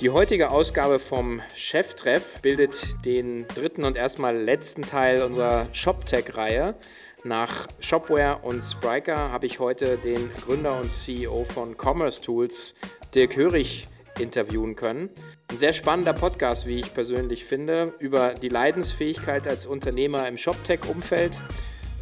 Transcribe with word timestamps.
Die 0.00 0.10
heutige 0.10 0.50
Ausgabe 0.50 1.00
vom 1.00 1.42
Cheftreff 1.56 2.40
bildet 2.40 3.04
den 3.04 3.48
dritten 3.48 3.82
und 3.82 3.96
erstmal 3.96 4.36
letzten 4.36 4.82
Teil 4.82 5.22
unserer 5.22 5.66
ShopTech-Reihe. 5.72 6.76
Nach 7.24 7.66
Shopware 7.80 8.38
und 8.42 8.60
Spriker 8.60 9.32
habe 9.32 9.46
ich 9.46 9.58
heute 9.58 9.98
den 9.98 10.30
Gründer 10.34 10.78
und 10.78 10.92
CEO 10.92 11.42
von 11.42 11.74
Commerce 11.76 12.22
Tools, 12.22 12.76
Dirk 13.12 13.34
Hörig, 13.34 13.88
interviewen 14.20 14.76
können. 14.76 15.10
Ein 15.50 15.56
sehr 15.56 15.72
spannender 15.72 16.12
Podcast, 16.12 16.68
wie 16.68 16.78
ich 16.78 16.94
persönlich 16.94 17.44
finde, 17.44 17.92
über 17.98 18.34
die 18.34 18.50
Leidensfähigkeit 18.50 19.48
als 19.48 19.66
Unternehmer 19.66 20.28
im 20.28 20.38
ShopTech-Umfeld, 20.38 21.40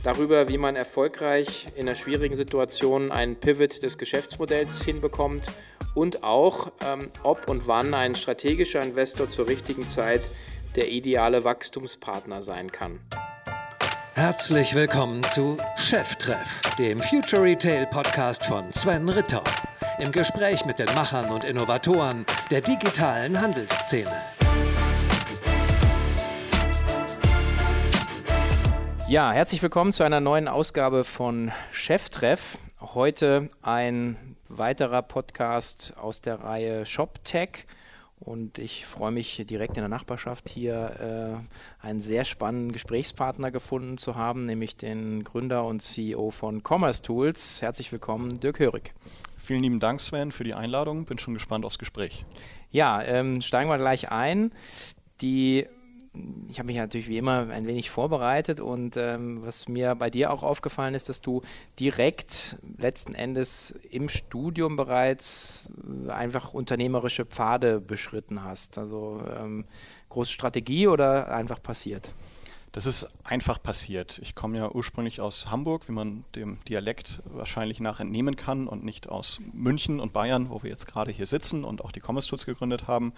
darüber, 0.06 0.48
wie 0.48 0.56
man 0.56 0.76
erfolgreich 0.76 1.66
in 1.74 1.88
einer 1.88 1.96
schwierigen 1.96 2.36
Situation 2.36 3.10
einen 3.10 3.34
Pivot 3.34 3.82
des 3.82 3.98
Geschäftsmodells 3.98 4.82
hinbekommt 4.82 5.48
und 5.94 6.22
auch, 6.22 6.70
ähm, 6.86 7.10
ob 7.24 7.50
und 7.50 7.66
wann 7.66 7.92
ein 7.92 8.14
strategischer 8.14 8.82
Investor 8.82 9.28
zur 9.28 9.48
richtigen 9.48 9.88
Zeit 9.88 10.30
der 10.76 10.90
ideale 10.90 11.42
Wachstumspartner 11.42 12.40
sein 12.40 12.70
kann. 12.70 13.00
Herzlich 14.14 14.74
willkommen 14.74 15.24
zu 15.24 15.56
Cheftreff, 15.76 16.60
dem 16.78 17.00
Future 17.00 17.42
Retail 17.42 17.86
Podcast 17.86 18.46
von 18.46 18.72
Sven 18.72 19.08
Ritter. 19.08 19.42
Im 19.98 20.12
Gespräch 20.12 20.64
mit 20.64 20.78
den 20.78 20.92
Machern 20.94 21.30
und 21.32 21.44
Innovatoren 21.44 22.24
der 22.50 22.60
digitalen 22.60 23.40
Handelsszene. 23.40 24.22
Ja, 29.08 29.30
herzlich 29.30 29.62
willkommen 29.62 29.92
zu 29.92 30.02
einer 30.02 30.18
neuen 30.18 30.48
Ausgabe 30.48 31.04
von 31.04 31.52
Cheftreff. 31.70 32.58
Heute 32.80 33.48
ein 33.62 34.36
weiterer 34.48 35.02
Podcast 35.02 35.96
aus 35.96 36.22
der 36.22 36.40
Reihe 36.40 36.86
ShopTech. 36.86 37.66
Und 38.18 38.58
ich 38.58 38.84
freue 38.84 39.12
mich 39.12 39.44
direkt 39.48 39.76
in 39.76 39.82
der 39.82 39.88
Nachbarschaft 39.88 40.48
hier 40.48 41.44
äh, 41.80 41.86
einen 41.86 42.00
sehr 42.00 42.24
spannenden 42.24 42.72
Gesprächspartner 42.72 43.52
gefunden 43.52 43.96
zu 43.96 44.16
haben, 44.16 44.44
nämlich 44.44 44.76
den 44.76 45.22
Gründer 45.22 45.64
und 45.66 45.82
CEO 45.82 46.32
von 46.32 46.64
Commerce 46.66 47.00
Tools. 47.02 47.62
Herzlich 47.62 47.92
willkommen, 47.92 48.40
Dirk 48.40 48.58
Hörig. 48.58 48.92
Vielen 49.38 49.62
lieben 49.62 49.78
Dank, 49.78 50.00
Sven, 50.00 50.32
für 50.32 50.42
die 50.42 50.54
Einladung. 50.54 51.04
Bin 51.04 51.18
schon 51.18 51.34
gespannt 51.34 51.64
aufs 51.64 51.78
Gespräch. 51.78 52.24
Ja, 52.72 53.00
ähm, 53.02 53.40
steigen 53.40 53.70
wir 53.70 53.78
gleich 53.78 54.10
ein. 54.10 54.50
Die 55.20 55.68
ich 56.48 56.58
habe 56.58 56.66
mich 56.66 56.76
natürlich 56.76 57.08
wie 57.08 57.18
immer 57.18 57.48
ein 57.50 57.66
wenig 57.66 57.90
vorbereitet 57.90 58.60
und 58.60 58.96
ähm, 58.96 59.44
was 59.44 59.68
mir 59.68 59.94
bei 59.94 60.10
dir 60.10 60.32
auch 60.32 60.42
aufgefallen 60.42 60.94
ist, 60.94 61.08
dass 61.08 61.20
du 61.20 61.42
direkt 61.78 62.56
letzten 62.78 63.14
Endes 63.14 63.74
im 63.90 64.08
Studium 64.08 64.76
bereits 64.76 65.70
äh, 66.06 66.10
einfach 66.10 66.54
unternehmerische 66.54 67.24
Pfade 67.24 67.80
beschritten 67.80 68.44
hast. 68.44 68.78
Also 68.78 69.22
ähm, 69.38 69.64
große 70.08 70.32
Strategie 70.32 70.88
oder 70.88 71.34
einfach 71.34 71.62
passiert? 71.62 72.10
Das 72.76 72.84
ist 72.84 73.08
einfach 73.24 73.62
passiert. 73.62 74.18
Ich 74.22 74.34
komme 74.34 74.58
ja 74.58 74.70
ursprünglich 74.70 75.22
aus 75.22 75.50
Hamburg, 75.50 75.88
wie 75.88 75.92
man 75.92 76.26
dem 76.34 76.58
Dialekt 76.68 77.22
wahrscheinlich 77.24 77.80
nach 77.80 78.00
entnehmen 78.00 78.36
kann, 78.36 78.68
und 78.68 78.84
nicht 78.84 79.08
aus 79.08 79.40
München 79.54 79.98
und 79.98 80.12
Bayern, 80.12 80.50
wo 80.50 80.62
wir 80.62 80.68
jetzt 80.68 80.84
gerade 80.86 81.10
hier 81.10 81.24
sitzen 81.24 81.64
und 81.64 81.82
auch 81.82 81.90
die 81.90 82.02
Commerce 82.06 82.28
Tools 82.28 82.44
gegründet 82.44 82.86
haben. 82.86 83.14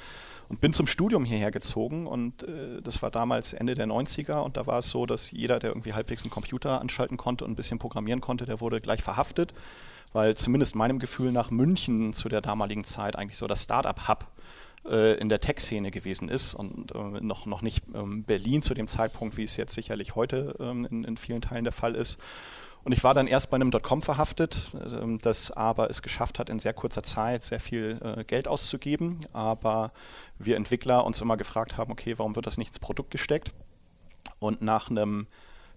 Und 0.49 0.61
bin 0.61 0.73
zum 0.73 0.87
Studium 0.87 1.25
hierher 1.25 1.51
gezogen 1.51 2.07
und 2.07 2.45
äh, 2.45 2.81
das 2.83 3.03
war 3.03 3.11
damals 3.11 3.53
Ende 3.53 3.75
der 3.75 3.89
90er 3.89 4.45
und 4.45 4.57
da 4.57 4.69
war 4.69 4.79
es 4.79 4.91
so, 4.91 5.07
dass 5.07 5.33
jeder, 5.33 5.59
der 5.59 5.71
irgendwie 5.71 5.93
halbwegs 5.93 6.23
einen 6.23 6.31
Computer 6.31 6.81
anschalten 6.81 7.17
konnte 7.17 7.45
und 7.45 7.51
ein 7.51 7.57
bisschen 7.57 7.81
programmieren 7.81 8.21
konnte, 8.21 8.47
der 8.47 8.61
wurde 8.61 8.81
gleich 8.81 9.03
verhaftet, 9.03 9.55
weil 10.13 10.37
zumindest 10.37 10.77
meinem 10.77 11.01
Gefühl 11.01 11.33
nach 11.33 11.51
München 11.51 12.13
zu 12.13 12.29
der 12.29 12.43
damaligen 12.43 12.85
Zeit 12.85 13.17
eigentlich 13.17 13.37
so 13.37 13.49
das 13.49 13.65
Startup-Hub 13.65 14.25
in 14.85 15.29
der 15.29 15.41
Tech-Szene 15.41 15.91
gewesen 15.91 16.29
ist 16.29 16.55
und 16.55 16.95
äh, 16.95 17.21
noch, 17.21 17.47
noch 17.47 17.63
nicht 17.63 17.85
ähm, 17.95 18.23
Berlin 18.25 18.63
zu 18.63 18.75
dem 18.75 18.89
Zeitpunkt, 18.89 19.37
wie 19.37 19.45
es 19.45 19.57
jetzt 19.57 19.75
sicherlich 19.75 20.15
heute 20.15 20.55
ähm, 20.61 20.87
in, 20.91 21.05
in 21.05 21.17
vielen 21.17 21.43
Teilen 21.43 21.65
der 21.65 21.73
Fall 21.73 21.95
ist. 21.95 22.19
Und 22.85 22.93
ich 22.93 23.05
war 23.05 23.13
dann 23.13 23.27
erst 23.27 23.51
bei 23.51 23.57
einem 23.57 23.71
Dotcom 23.71 24.03
verhaftet, 24.03 24.71
ähm, 24.93 25.19
das 25.19 25.51
aber 25.51 25.91
es 25.91 26.01
geschafft 26.01 26.39
hat, 26.39 26.49
in 26.49 26.59
sehr 26.59 26.73
kurzer 26.73 27.03
Zeit 27.03 27.45
sehr 27.45 27.61
viel 27.61 27.99
äh, 28.03 28.25
Geld 28.25 28.49
auszugeben. 28.49 29.19
Aber 29.33 29.93
wir 30.39 30.57
Entwickler 30.57 31.05
uns 31.05 31.21
immer 31.21 31.37
gefragt 31.37 31.77
haben, 31.77 31.93
okay, 31.93 32.15
warum 32.19 32.35
wird 32.35 32.47
das 32.47 32.57
nicht 32.57 32.69
ins 32.69 32.79
Produkt 32.79 33.11
gesteckt? 33.11 33.53
Und 34.39 34.63
nach 34.63 34.89
einem 34.91 35.27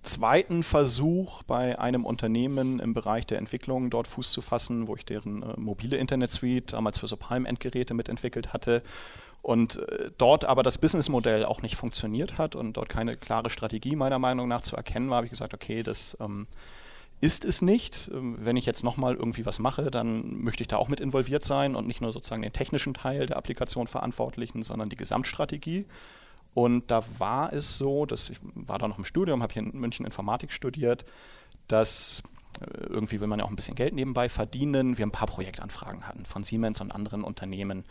zweiten 0.01 0.63
Versuch 0.63 1.44
bei 1.44 1.79
einem 1.79 2.06
Unternehmen 2.06 2.79
im 2.79 2.94
Bereich 2.94 3.25
der 3.25 3.38
Entwicklung 3.38 3.89
dort 3.89 4.07
Fuß 4.07 4.31
zu 4.31 4.41
fassen, 4.41 4.88
wo 4.88 4.95
ich 4.95 5.06
deren 5.06 5.44
äh, 5.44 5.59
mobile 5.59 5.97
Internet-Suite 5.97 6.73
damals 6.73 7.00
für 7.00 7.07
so 7.07 7.17
Palm-Endgeräte 7.17 7.94
mitentwickelt 7.94 8.53
hatte 8.53 8.81
und 9.41 9.78
äh, 9.78 10.12
dort 10.17 10.45
aber 10.45 10.63
das 10.63 10.78
Businessmodell 10.78 11.45
auch 11.45 11.62
nicht 11.62 11.75
funktioniert 11.75 12.38
hat 12.38 12.56
und 12.56 12.73
dort 12.73 12.89
keine 12.89 13.16
klare 13.16 13.50
Strategie 13.50 13.95
meiner 13.95 14.19
Meinung 14.19 14.47
nach 14.47 14.62
zu 14.62 14.75
erkennen 14.75 15.09
war, 15.09 15.17
habe 15.17 15.25
ich 15.25 15.31
gesagt, 15.31 15.53
okay, 15.53 15.84
das 15.84 16.16
ähm, 16.19 16.47
ist 17.22 17.44
es 17.45 17.62
nicht. 17.62 18.09
Ähm, 18.13 18.38
wenn 18.39 18.56
ich 18.56 18.66
jetzt 18.66 18.83
nochmal 18.83 19.16
irgendwie 19.16 19.45
was 19.45 19.59
mache, 19.59 19.89
dann 19.89 20.41
möchte 20.44 20.63
ich 20.63 20.68
da 20.68 20.78
auch 20.78 20.89
mit 20.89 21.01
involviert 21.01 21.44
sein 21.44 21.75
und 21.75 21.88
nicht 21.88 22.01
nur 22.01 22.12
sozusagen 22.12 22.44
den 22.44 22.53
technischen 22.53 22.94
Teil 22.94 23.25
der 23.25 23.38
Applikation 23.38 23.88
verantwortlichen, 23.88 24.62
sondern 24.62 24.89
die 24.89 24.95
Gesamtstrategie. 24.95 25.85
Und 26.53 26.91
da 26.91 27.03
war 27.17 27.53
es 27.53 27.78
so, 27.78 28.06
dass 28.06 28.29
ich 28.29 28.39
war 28.41 28.78
da 28.78 28.88
noch 28.88 28.97
im 28.97 29.06
Studium, 29.06 29.41
habe 29.41 29.53
hier 29.53 29.63
in 29.63 29.72
München 29.79 30.06
Informatik 30.06 30.51
studiert, 30.51 31.06
dass 31.67 32.23
äh, 32.59 32.66
irgendwie 32.88 33.22
will 33.22 33.28
man 33.28 33.39
ja 33.39 33.45
auch 33.45 33.50
ein 33.50 33.56
bisschen 33.56 33.75
Geld 33.75 33.94
nebenbei 33.94 34.28
verdienen. 34.28 34.97
Wir 34.97 35.06
ein 35.06 35.12
paar 35.12 35.28
Projektanfragen 35.28 36.07
hatten 36.07 36.25
von 36.25 36.44
Siemens 36.44 36.81
und 36.81 36.94
anderen 36.94 37.23
Unternehmen, 37.23 37.85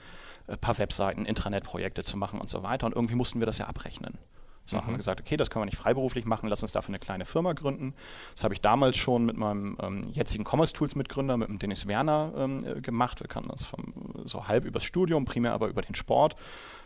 ein 0.47 0.54
äh, 0.54 0.56
paar 0.56 0.78
Webseiten, 0.78 1.25
Intranetprojekte 1.25 2.03
zu 2.03 2.16
machen 2.16 2.41
und 2.41 2.50
so 2.50 2.62
weiter. 2.62 2.87
Und 2.87 2.94
irgendwie 2.94 3.15
mussten 3.15 3.41
wir 3.41 3.47
das 3.47 3.59
ja 3.59 3.66
abrechnen. 3.66 4.19
So 4.66 4.77
mhm. 4.77 4.82
haben 4.82 4.91
wir 4.92 4.98
gesagt, 4.98 5.21
okay, 5.21 5.37
das 5.37 5.50
können 5.50 5.62
wir 5.62 5.66
nicht 5.66 5.78
freiberuflich 5.78 6.27
machen, 6.27 6.48
lass 6.48 6.62
uns 6.62 6.72
dafür 6.72 6.91
eine 6.91 6.98
kleine 6.98 7.25
Firma 7.25 7.54
gründen. 7.54 7.94
Das 8.34 8.44
habe 8.44 8.54
ich 8.54 8.60
damals 8.60 8.97
schon 8.97 9.25
mit 9.25 9.37
meinem 9.37 9.77
ähm, 9.81 10.03
jetzigen 10.12 10.44
Commerce 10.44 10.72
Tools 10.75 10.94
Mitgründer, 10.94 11.37
mit 11.37 11.48
dem 11.48 11.59
Dennis 11.59 11.87
Werner, 11.87 12.32
ähm, 12.37 12.65
äh, 12.65 12.81
gemacht. 12.81 13.21
Wir 13.21 13.28
kannten 13.28 13.50
uns 13.50 13.65
vom, 13.65 13.92
so 14.25 14.47
halb 14.47 14.65
übers 14.66 14.84
Studium, 14.84 15.25
primär 15.25 15.54
aber 15.54 15.69
über 15.69 15.82
den 15.82 15.94
Sport. 15.94 16.37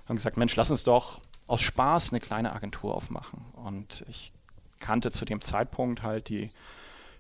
Haben 0.09 0.17
gesagt, 0.17 0.37
Mensch, 0.37 0.55
lass 0.57 0.71
uns 0.71 0.85
doch 0.85 1.21
aus 1.47 1.63
Spaß 1.63 2.13
eine 2.13 2.21
kleine 2.21 2.55
Agentur 2.55 2.95
aufmachen. 2.95 3.45
Und 3.55 4.05
ich 4.09 4.33
kannte 4.81 5.11
zu 5.11 5.25
dem 5.25 5.41
Zeitpunkt 5.41 6.03
halt 6.03 6.29
die, 6.29 6.51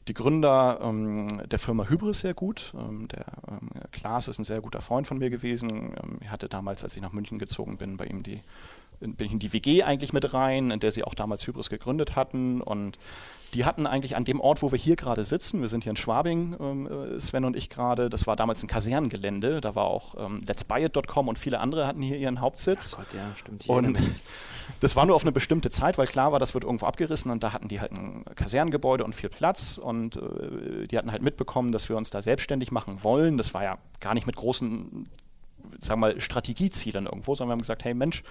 die 0.08 0.14
Gründer 0.14 0.80
ähm, 0.82 1.42
der 1.46 1.58
Firma 1.58 1.88
Hybris 1.88 2.20
sehr 2.20 2.34
gut. 2.34 2.72
Ähm, 2.76 3.08
der 3.08 3.26
ähm, 3.48 3.70
Klaas 3.92 4.28
ist 4.28 4.38
ein 4.38 4.44
sehr 4.44 4.60
guter 4.60 4.80
Freund 4.80 5.06
von 5.06 5.18
mir 5.18 5.30
gewesen. 5.30 5.94
Ähm, 6.02 6.18
ich 6.20 6.30
hatte 6.30 6.48
damals, 6.48 6.84
als 6.84 6.96
ich 6.96 7.02
nach 7.02 7.12
München 7.12 7.38
gezogen 7.38 7.76
bin, 7.76 7.96
bei 7.96 8.06
ihm 8.06 8.22
die 8.22 8.40
bin 9.00 9.26
ich 9.26 9.32
in 9.32 9.38
die 9.38 9.52
WG 9.52 9.82
eigentlich 9.82 10.12
mit 10.12 10.32
rein, 10.34 10.70
in 10.70 10.80
der 10.80 10.90
sie 10.90 11.04
auch 11.04 11.14
damals 11.14 11.46
Hybris 11.46 11.70
gegründet 11.70 12.16
hatten. 12.16 12.60
Und 12.60 12.98
die 13.54 13.64
hatten 13.64 13.86
eigentlich 13.86 14.16
an 14.16 14.24
dem 14.24 14.40
Ort, 14.40 14.62
wo 14.62 14.72
wir 14.72 14.78
hier 14.78 14.96
gerade 14.96 15.22
sitzen, 15.22 15.60
wir 15.60 15.68
sind 15.68 15.84
hier 15.84 15.90
in 15.90 15.96
Schwabing, 15.96 16.56
ähm, 16.60 16.86
äh, 16.86 17.20
Sven 17.20 17.44
und 17.44 17.56
ich 17.56 17.70
gerade, 17.70 18.10
das 18.10 18.26
war 18.26 18.34
damals 18.34 18.62
ein 18.62 18.66
Kasernengelände, 18.66 19.60
da 19.60 19.74
war 19.74 19.84
auch 19.84 20.14
ähm, 20.18 20.40
let'sbuyit.com 20.40 21.28
und 21.28 21.38
viele 21.38 21.60
andere 21.60 21.86
hatten 21.86 22.02
hier 22.02 22.18
ihren 22.18 22.40
Hauptsitz. 22.40 22.96
Ach 22.98 23.04
Gott, 23.04 23.14
ja, 23.14 23.30
stimmt. 23.36 23.68
Und 23.68 23.98
das 24.80 24.96
war 24.96 25.06
nur 25.06 25.14
auf 25.14 25.22
eine 25.22 25.32
bestimmte 25.32 25.70
Zeit, 25.70 25.98
weil 25.98 26.06
klar 26.06 26.32
war, 26.32 26.40
das 26.40 26.54
wird 26.54 26.64
irgendwo 26.64 26.86
abgerissen 26.86 27.30
und 27.30 27.42
da 27.44 27.52
hatten 27.52 27.68
die 27.68 27.80
halt 27.80 27.92
ein 27.92 28.24
Kasernengebäude 28.34 29.04
und 29.04 29.14
viel 29.14 29.30
Platz 29.30 29.78
und 29.78 30.16
äh, 30.16 30.88
die 30.88 30.98
hatten 30.98 31.12
halt 31.12 31.22
mitbekommen, 31.22 31.70
dass 31.70 31.88
wir 31.88 31.96
uns 31.96 32.10
da 32.10 32.20
selbstständig 32.20 32.72
machen 32.72 33.04
wollen. 33.04 33.38
Das 33.38 33.54
war 33.54 33.62
ja 33.62 33.78
gar 34.00 34.14
nicht 34.14 34.26
mit 34.26 34.34
großen 34.34 35.08
sagen 35.78 36.00
wir 36.00 36.08
mal, 36.08 36.20
Strategiezielen 36.20 37.06
irgendwo, 37.06 37.34
sondern 37.34 37.50
wir 37.50 37.52
haben 37.54 37.62
gesagt, 37.62 37.84
hey 37.84 37.94
Mensch, 37.94 38.22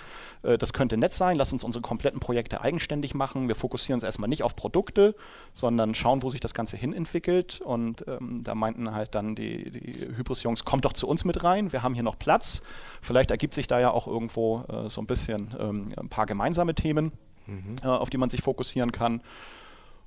äh, 0.44 0.57
das 0.57 0.73
könnte 0.73 0.97
nett 0.97 1.13
sein, 1.13 1.35
lass 1.35 1.53
uns 1.53 1.63
unsere 1.63 1.81
kompletten 1.81 2.19
Projekte 2.19 2.61
eigenständig 2.61 3.13
machen. 3.13 3.47
Wir 3.47 3.55
fokussieren 3.55 3.97
uns 3.97 4.03
erstmal 4.03 4.29
nicht 4.29 4.44
auf 4.44 4.55
Produkte, 4.55 5.16
sondern 5.53 5.95
schauen, 5.95 6.23
wo 6.23 6.29
sich 6.29 6.39
das 6.39 6.53
Ganze 6.53 6.77
hin 6.77 6.93
entwickelt. 6.93 7.61
Und 7.61 8.05
ähm, 8.07 8.41
da 8.43 8.55
meinten 8.55 8.93
halt 8.93 9.16
dann 9.16 9.35
die, 9.35 9.72
die 9.72 9.93
Hybris-Jungs, 10.16 10.66
kommt 10.66 10.85
doch 10.85 10.93
zu 10.93 11.07
uns 11.07 11.25
mit 11.25 11.43
rein, 11.43 11.72
wir 11.72 11.83
haben 11.83 11.93
hier 11.93 12.03
noch 12.03 12.17
Platz. 12.17 12.63
Vielleicht 13.01 13.31
ergibt 13.31 13.53
sich 13.53 13.67
da 13.67 13.79
ja 13.79 13.91
auch 13.91 14.07
irgendwo 14.07 14.63
äh, 14.69 14.90
so 14.90 15.02
ein 15.02 15.08
bisschen 15.08 15.53
ähm, 15.59 15.87
ein 15.97 16.09
paar 16.09 16.25
gemeinsame 16.25 16.75
Themen, 16.75 17.11
mhm. 17.46 17.75
äh, 17.84 17.87
auf 17.87 18.09
die 18.09 18.17
man 18.17 18.29
sich 18.29 18.41
fokussieren 18.41 18.91
kann. 18.91 19.22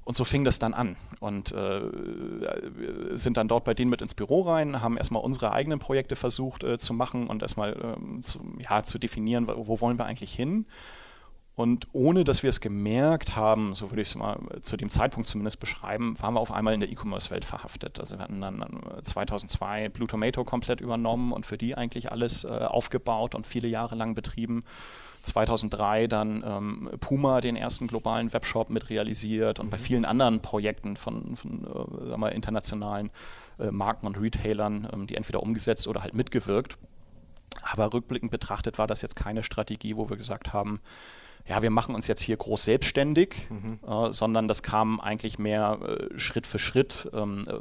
Und 0.06 0.14
so 0.14 0.22
fing 0.22 0.44
das 0.44 0.60
dann 0.60 0.72
an 0.72 0.94
und 1.18 1.50
äh, 1.50 1.80
sind 3.10 3.36
dann 3.36 3.48
dort 3.48 3.64
bei 3.64 3.74
denen 3.74 3.90
mit 3.90 4.02
ins 4.02 4.14
Büro 4.14 4.42
rein, 4.42 4.80
haben 4.80 4.96
erstmal 4.96 5.20
unsere 5.20 5.50
eigenen 5.50 5.80
Projekte 5.80 6.14
versucht 6.14 6.62
äh, 6.62 6.78
zu 6.78 6.94
machen 6.94 7.26
und 7.26 7.42
erstmal 7.42 7.72
äh, 7.72 8.20
zu, 8.20 8.38
ja, 8.70 8.84
zu 8.84 9.00
definieren, 9.00 9.48
wo 9.48 9.80
wollen 9.80 9.98
wir 9.98 10.04
eigentlich 10.04 10.32
hin. 10.32 10.64
Und 11.56 11.88
ohne 11.92 12.22
dass 12.22 12.44
wir 12.44 12.50
es 12.50 12.60
gemerkt 12.60 13.34
haben, 13.34 13.74
so 13.74 13.90
würde 13.90 14.02
ich 14.02 14.08
es 14.08 14.14
mal 14.14 14.38
zu 14.60 14.76
dem 14.76 14.90
Zeitpunkt 14.90 15.28
zumindest 15.28 15.58
beschreiben, 15.58 16.14
waren 16.20 16.34
wir 16.34 16.40
auf 16.40 16.52
einmal 16.52 16.74
in 16.74 16.80
der 16.80 16.90
E-Commerce-Welt 16.92 17.44
verhaftet. 17.44 17.98
Also 17.98 18.16
wir 18.16 18.22
hatten 18.22 18.40
dann 18.40 18.64
2002 19.02 19.88
Blue 19.88 20.06
Tomato 20.06 20.44
komplett 20.44 20.80
übernommen 20.80 21.32
und 21.32 21.46
für 21.46 21.58
die 21.58 21.74
eigentlich 21.74 22.12
alles 22.12 22.44
äh, 22.44 22.48
aufgebaut 22.48 23.34
und 23.34 23.44
viele 23.44 23.66
Jahre 23.66 23.96
lang 23.96 24.14
betrieben. 24.14 24.62
2003 25.26 26.06
dann 26.06 26.44
ähm, 26.46 26.90
Puma 27.00 27.40
den 27.40 27.56
ersten 27.56 27.86
globalen 27.86 28.32
Webshop 28.32 28.70
mit 28.70 28.90
realisiert 28.90 29.60
und 29.60 29.70
bei 29.70 29.76
mhm. 29.76 29.82
vielen 29.82 30.04
anderen 30.04 30.40
Projekten 30.40 30.96
von, 30.96 31.36
von 31.36 31.64
äh, 31.64 32.08
sagen 32.08 32.20
wir, 32.20 32.32
internationalen 32.32 33.10
äh, 33.58 33.70
Marken 33.70 34.06
und 34.06 34.20
Retailern, 34.20 34.88
ähm, 34.92 35.06
die 35.06 35.16
entweder 35.16 35.42
umgesetzt 35.42 35.86
oder 35.88 36.02
halt 36.02 36.14
mitgewirkt. 36.14 36.78
Aber 37.62 37.92
rückblickend 37.92 38.30
betrachtet 38.30 38.78
war 38.78 38.86
das 38.86 39.02
jetzt 39.02 39.16
keine 39.16 39.42
Strategie, 39.42 39.96
wo 39.96 40.08
wir 40.08 40.16
gesagt 40.16 40.52
haben, 40.52 40.80
ja, 41.48 41.62
wir 41.62 41.70
machen 41.70 41.94
uns 41.94 42.08
jetzt 42.08 42.22
hier 42.22 42.36
groß 42.36 42.64
selbstständig, 42.64 43.48
mhm. 43.50 43.78
äh, 43.88 44.12
sondern 44.12 44.48
das 44.48 44.62
kam 44.62 45.00
eigentlich 45.00 45.38
mehr 45.38 45.78
äh, 45.82 46.18
Schritt 46.18 46.46
für 46.46 46.58
Schritt 46.58 47.08
ähm, 47.12 47.44
äh, 47.46 47.52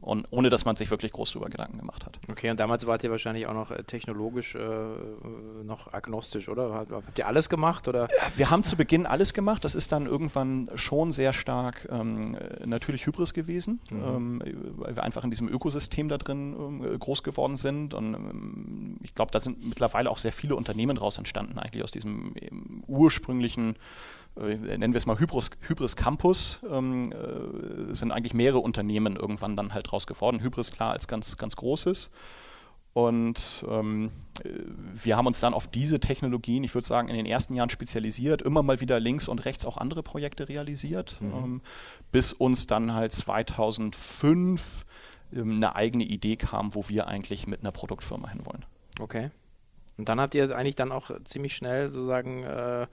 und 0.00 0.26
ohne 0.30 0.48
dass 0.48 0.64
man 0.64 0.74
sich 0.74 0.90
wirklich 0.90 1.12
groß 1.12 1.32
darüber 1.32 1.48
Gedanken 1.48 1.78
gemacht 1.78 2.04
hat. 2.04 2.18
Okay, 2.28 2.50
und 2.50 2.58
damals 2.58 2.86
wart 2.86 3.04
ihr 3.04 3.10
wahrscheinlich 3.10 3.46
auch 3.46 3.54
noch 3.54 3.70
äh, 3.70 3.84
technologisch 3.84 4.56
äh, 4.56 4.58
noch 5.64 5.92
agnostisch, 5.92 6.48
oder? 6.48 6.86
Habt 6.90 7.18
ihr 7.18 7.26
alles 7.26 7.48
gemacht? 7.48 7.86
Oder? 7.86 8.08
Wir 8.36 8.50
haben 8.50 8.64
zu 8.64 8.76
Beginn 8.76 9.06
alles 9.06 9.32
gemacht. 9.32 9.64
Das 9.64 9.76
ist 9.76 9.92
dann 9.92 10.06
irgendwann 10.06 10.70
schon 10.74 11.12
sehr 11.12 11.32
stark 11.32 11.88
ähm, 11.90 12.36
natürlich 12.64 13.06
Hybris 13.06 13.34
gewesen, 13.34 13.80
mhm. 13.90 14.02
ähm, 14.02 14.42
weil 14.76 14.96
wir 14.96 15.04
einfach 15.04 15.22
in 15.22 15.30
diesem 15.30 15.48
Ökosystem 15.48 16.08
da 16.08 16.18
drin 16.18 16.56
ähm, 16.58 16.98
groß 16.98 17.22
geworden 17.22 17.56
sind. 17.56 17.94
Und 17.94 18.14
ähm, 18.14 18.96
ich 19.02 19.14
glaube, 19.14 19.30
da 19.30 19.38
sind 19.38 19.64
mittlerweile 19.64 20.10
auch 20.10 20.18
sehr 20.18 20.32
viele 20.32 20.56
Unternehmen 20.56 20.96
daraus 20.96 21.18
entstanden, 21.18 21.58
eigentlich 21.58 21.84
aus 21.84 21.92
diesem 21.92 22.34
ursprünglichen 22.86 23.76
äh, 24.36 24.56
nennen 24.56 24.94
wir 24.94 24.98
es 24.98 25.06
mal 25.06 25.18
Hybris, 25.18 25.50
Hybris 25.66 25.96
Campus, 25.96 26.60
ähm, 26.70 27.12
äh, 27.12 27.94
sind 27.94 28.12
eigentlich 28.12 28.34
mehrere 28.34 28.60
Unternehmen 28.60 29.16
irgendwann 29.16 29.56
dann 29.56 29.74
halt 29.74 29.90
draus 29.90 30.06
geworden. 30.06 30.40
Hybris 30.40 30.72
klar 30.72 30.92
als 30.92 31.08
ganz, 31.08 31.36
ganz 31.36 31.56
großes. 31.56 32.10
Und 32.92 33.64
ähm, 33.68 34.10
wir 34.94 35.16
haben 35.16 35.26
uns 35.26 35.38
dann 35.38 35.54
auf 35.54 35.68
diese 35.68 36.00
Technologien, 36.00 36.64
ich 36.64 36.74
würde 36.74 36.86
sagen, 36.86 37.08
in 37.08 37.14
den 37.14 37.26
ersten 37.26 37.54
Jahren 37.54 37.70
spezialisiert, 37.70 38.42
immer 38.42 38.62
mal 38.62 38.80
wieder 38.80 38.98
links 38.98 39.28
und 39.28 39.44
rechts 39.44 39.64
auch 39.64 39.76
andere 39.76 40.02
Projekte 40.02 40.48
realisiert, 40.48 41.16
mhm. 41.20 41.32
ähm, 41.32 41.60
bis 42.10 42.32
uns 42.32 42.66
dann 42.66 42.92
halt 42.92 43.12
2005 43.12 44.86
ähm, 45.32 45.56
eine 45.56 45.76
eigene 45.76 46.04
Idee 46.04 46.36
kam, 46.36 46.74
wo 46.74 46.88
wir 46.88 47.06
eigentlich 47.06 47.46
mit 47.46 47.60
einer 47.60 47.70
Produktfirma 47.70 48.28
hinwollen. 48.28 48.64
Okay. 48.98 49.30
Und 50.00 50.08
dann 50.08 50.18
habt 50.18 50.34
ihr 50.34 50.56
eigentlich 50.56 50.76
dann 50.76 50.92
auch 50.92 51.10
ziemlich 51.26 51.54
schnell 51.54 51.90
sozusagen 51.90 52.42
äh, 52.42 52.86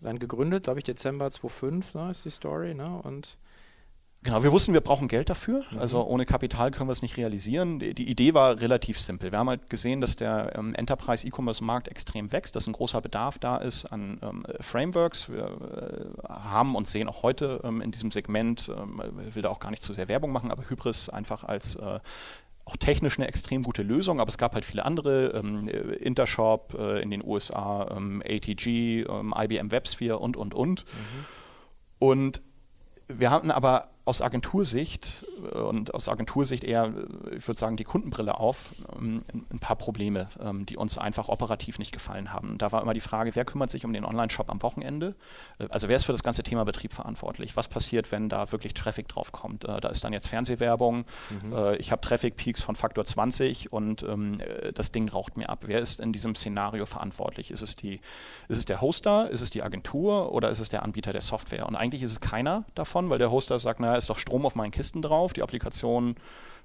dann 0.00 0.20
gegründet, 0.20 0.62
glaube 0.62 0.78
ich, 0.78 0.84
Dezember 0.84 1.28
2005 1.28 1.94
ne, 1.94 2.10
ist 2.12 2.24
die 2.24 2.30
Story. 2.30 2.74
Ne? 2.74 3.00
Und 3.02 3.36
Genau, 4.22 4.42
wir 4.44 4.52
wussten, 4.52 4.72
wir 4.72 4.80
brauchen 4.80 5.08
Geld 5.08 5.28
dafür. 5.28 5.64
Mhm. 5.70 5.80
Also 5.80 6.02
ohne 6.06 6.24
Kapital 6.26 6.70
können 6.70 6.88
wir 6.88 6.92
es 6.92 7.02
nicht 7.02 7.16
realisieren. 7.16 7.80
Die, 7.80 7.92
die, 7.92 8.08
Idee 8.08 8.34
war 8.34 8.60
relativ 8.60 9.00
simpel. 9.00 9.32
Wir 9.32 9.38
haben 9.40 9.48
halt 9.48 9.68
gesehen, 9.68 10.00
dass 10.00 10.14
der 10.14 10.52
ähm, 10.56 10.74
Enterprise-E-Commerce-Markt 10.74 11.88
extrem 11.88 12.30
wächst, 12.30 12.54
dass 12.54 12.68
ein 12.68 12.72
großer 12.72 13.00
Bedarf 13.00 13.38
da 13.38 13.56
ist 13.56 13.86
an 13.86 14.20
ähm, 14.22 14.46
Frameworks. 14.60 15.28
Wir 15.30 15.44
äh, 15.44 16.32
haben 16.32 16.76
und 16.76 16.88
sehen 16.88 17.08
auch 17.08 17.24
heute 17.24 17.60
ähm, 17.64 17.82
in 17.82 17.90
diesem 17.90 18.12
Segment, 18.12 18.70
ähm, 18.74 19.02
will 19.12 19.42
da 19.42 19.50
auch 19.50 19.58
gar 19.58 19.70
nicht 19.70 19.82
zu 19.82 19.92
sehr 19.92 20.08
Werbung 20.08 20.30
machen, 20.30 20.52
aber 20.52 20.70
Hybris 20.70 21.10
einfach 21.10 21.42
als 21.42 21.74
äh, 21.74 21.98
auch 22.66 22.76
technisch 22.76 23.18
eine 23.18 23.28
extrem 23.28 23.62
gute 23.62 23.82
Lösung, 23.82 24.20
aber 24.20 24.28
es 24.28 24.38
gab 24.38 24.54
halt 24.54 24.64
viele 24.64 24.84
andere, 24.84 25.32
ähm, 25.34 25.68
äh, 25.68 25.96
Intershop 25.96 26.74
äh, 26.78 27.02
in 27.02 27.10
den 27.10 27.22
USA, 27.24 27.94
ähm, 27.94 28.22
ATG, 28.24 29.02
ähm, 29.02 29.34
IBM 29.36 29.70
WebSphere 29.70 30.18
und, 30.18 30.36
und, 30.36 30.54
und. 30.54 30.84
Mhm. 30.84 31.24
Und 31.98 32.42
wir 33.08 33.30
hatten 33.30 33.50
aber 33.50 33.88
aus 34.04 34.20
Agentursicht 34.20 35.24
äh, 35.52 35.58
und 35.58 35.94
aus 35.94 36.08
Agentursicht 36.08 36.64
eher, 36.64 36.92
äh, 37.30 37.36
ich 37.36 37.46
würde 37.46 37.58
sagen, 37.58 37.76
die 37.76 37.84
Kundenbrille 37.84 38.38
auf, 38.38 38.72
ähm, 38.96 39.22
ein 39.50 39.58
paar 39.58 39.76
Probleme, 39.76 40.28
ähm, 40.40 40.66
die 40.66 40.76
uns 40.76 40.98
einfach 40.98 41.28
operativ 41.28 41.78
nicht 41.78 41.92
gefallen 41.92 42.32
haben. 42.32 42.58
Da 42.58 42.72
war 42.72 42.82
immer 42.82 42.94
die 42.94 43.00
Frage, 43.00 43.34
wer 43.34 43.44
kümmert 43.44 43.70
sich 43.70 43.84
um 43.84 43.92
den 43.92 44.04
Online-Shop 44.04 44.50
am 44.50 44.62
Wochenende? 44.62 45.14
Äh, 45.58 45.68
also 45.70 45.88
wer 45.88 45.96
ist 45.96 46.04
für 46.04 46.12
das 46.12 46.22
ganze 46.22 46.42
Thema 46.42 46.64
Betrieb 46.64 46.92
verantwortlich? 46.92 47.56
Was 47.56 47.68
passiert, 47.68 48.12
wenn 48.12 48.28
da 48.28 48.52
wirklich 48.52 48.74
Traffic 48.74 49.08
drauf 49.08 49.32
kommt? 49.32 49.64
Da 49.64 49.88
ist 49.88 50.04
dann 50.04 50.12
jetzt 50.12 50.28
Fernsehwerbung, 50.28 51.04
mhm. 51.30 51.76
ich 51.78 51.90
habe 51.90 52.00
Traffic-Peaks 52.00 52.60
von 52.60 52.76
Faktor 52.76 53.04
20 53.04 53.72
und 53.72 54.02
ähm, 54.02 54.38
das 54.74 54.92
Ding 54.92 55.08
raucht 55.08 55.36
mir 55.36 55.48
ab. 55.48 55.60
Wer 55.66 55.80
ist 55.80 56.00
in 56.00 56.12
diesem 56.12 56.34
Szenario 56.34 56.86
verantwortlich? 56.86 57.50
Ist 57.50 57.62
es, 57.62 57.76
die, 57.76 58.00
ist 58.48 58.58
es 58.58 58.64
der 58.64 58.80
Hoster, 58.80 59.30
ist 59.30 59.40
es 59.40 59.50
die 59.50 59.62
Agentur 59.62 60.32
oder 60.32 60.50
ist 60.50 60.60
es 60.60 60.68
der 60.68 60.82
Anbieter 60.82 61.12
der 61.12 61.22
Software? 61.22 61.66
Und 61.66 61.76
eigentlich 61.76 62.02
ist 62.02 62.10
es 62.10 62.20
keiner 62.20 62.64
davon, 62.74 63.10
weil 63.10 63.18
der 63.18 63.30
Hoster 63.30 63.58
sagt, 63.58 63.80
naja, 63.80 63.93
ist 63.96 64.10
doch 64.10 64.18
Strom 64.18 64.46
auf 64.46 64.54
meinen 64.54 64.70
Kisten 64.70 65.02
drauf, 65.02 65.32
die 65.32 65.42
Applikation 65.42 66.16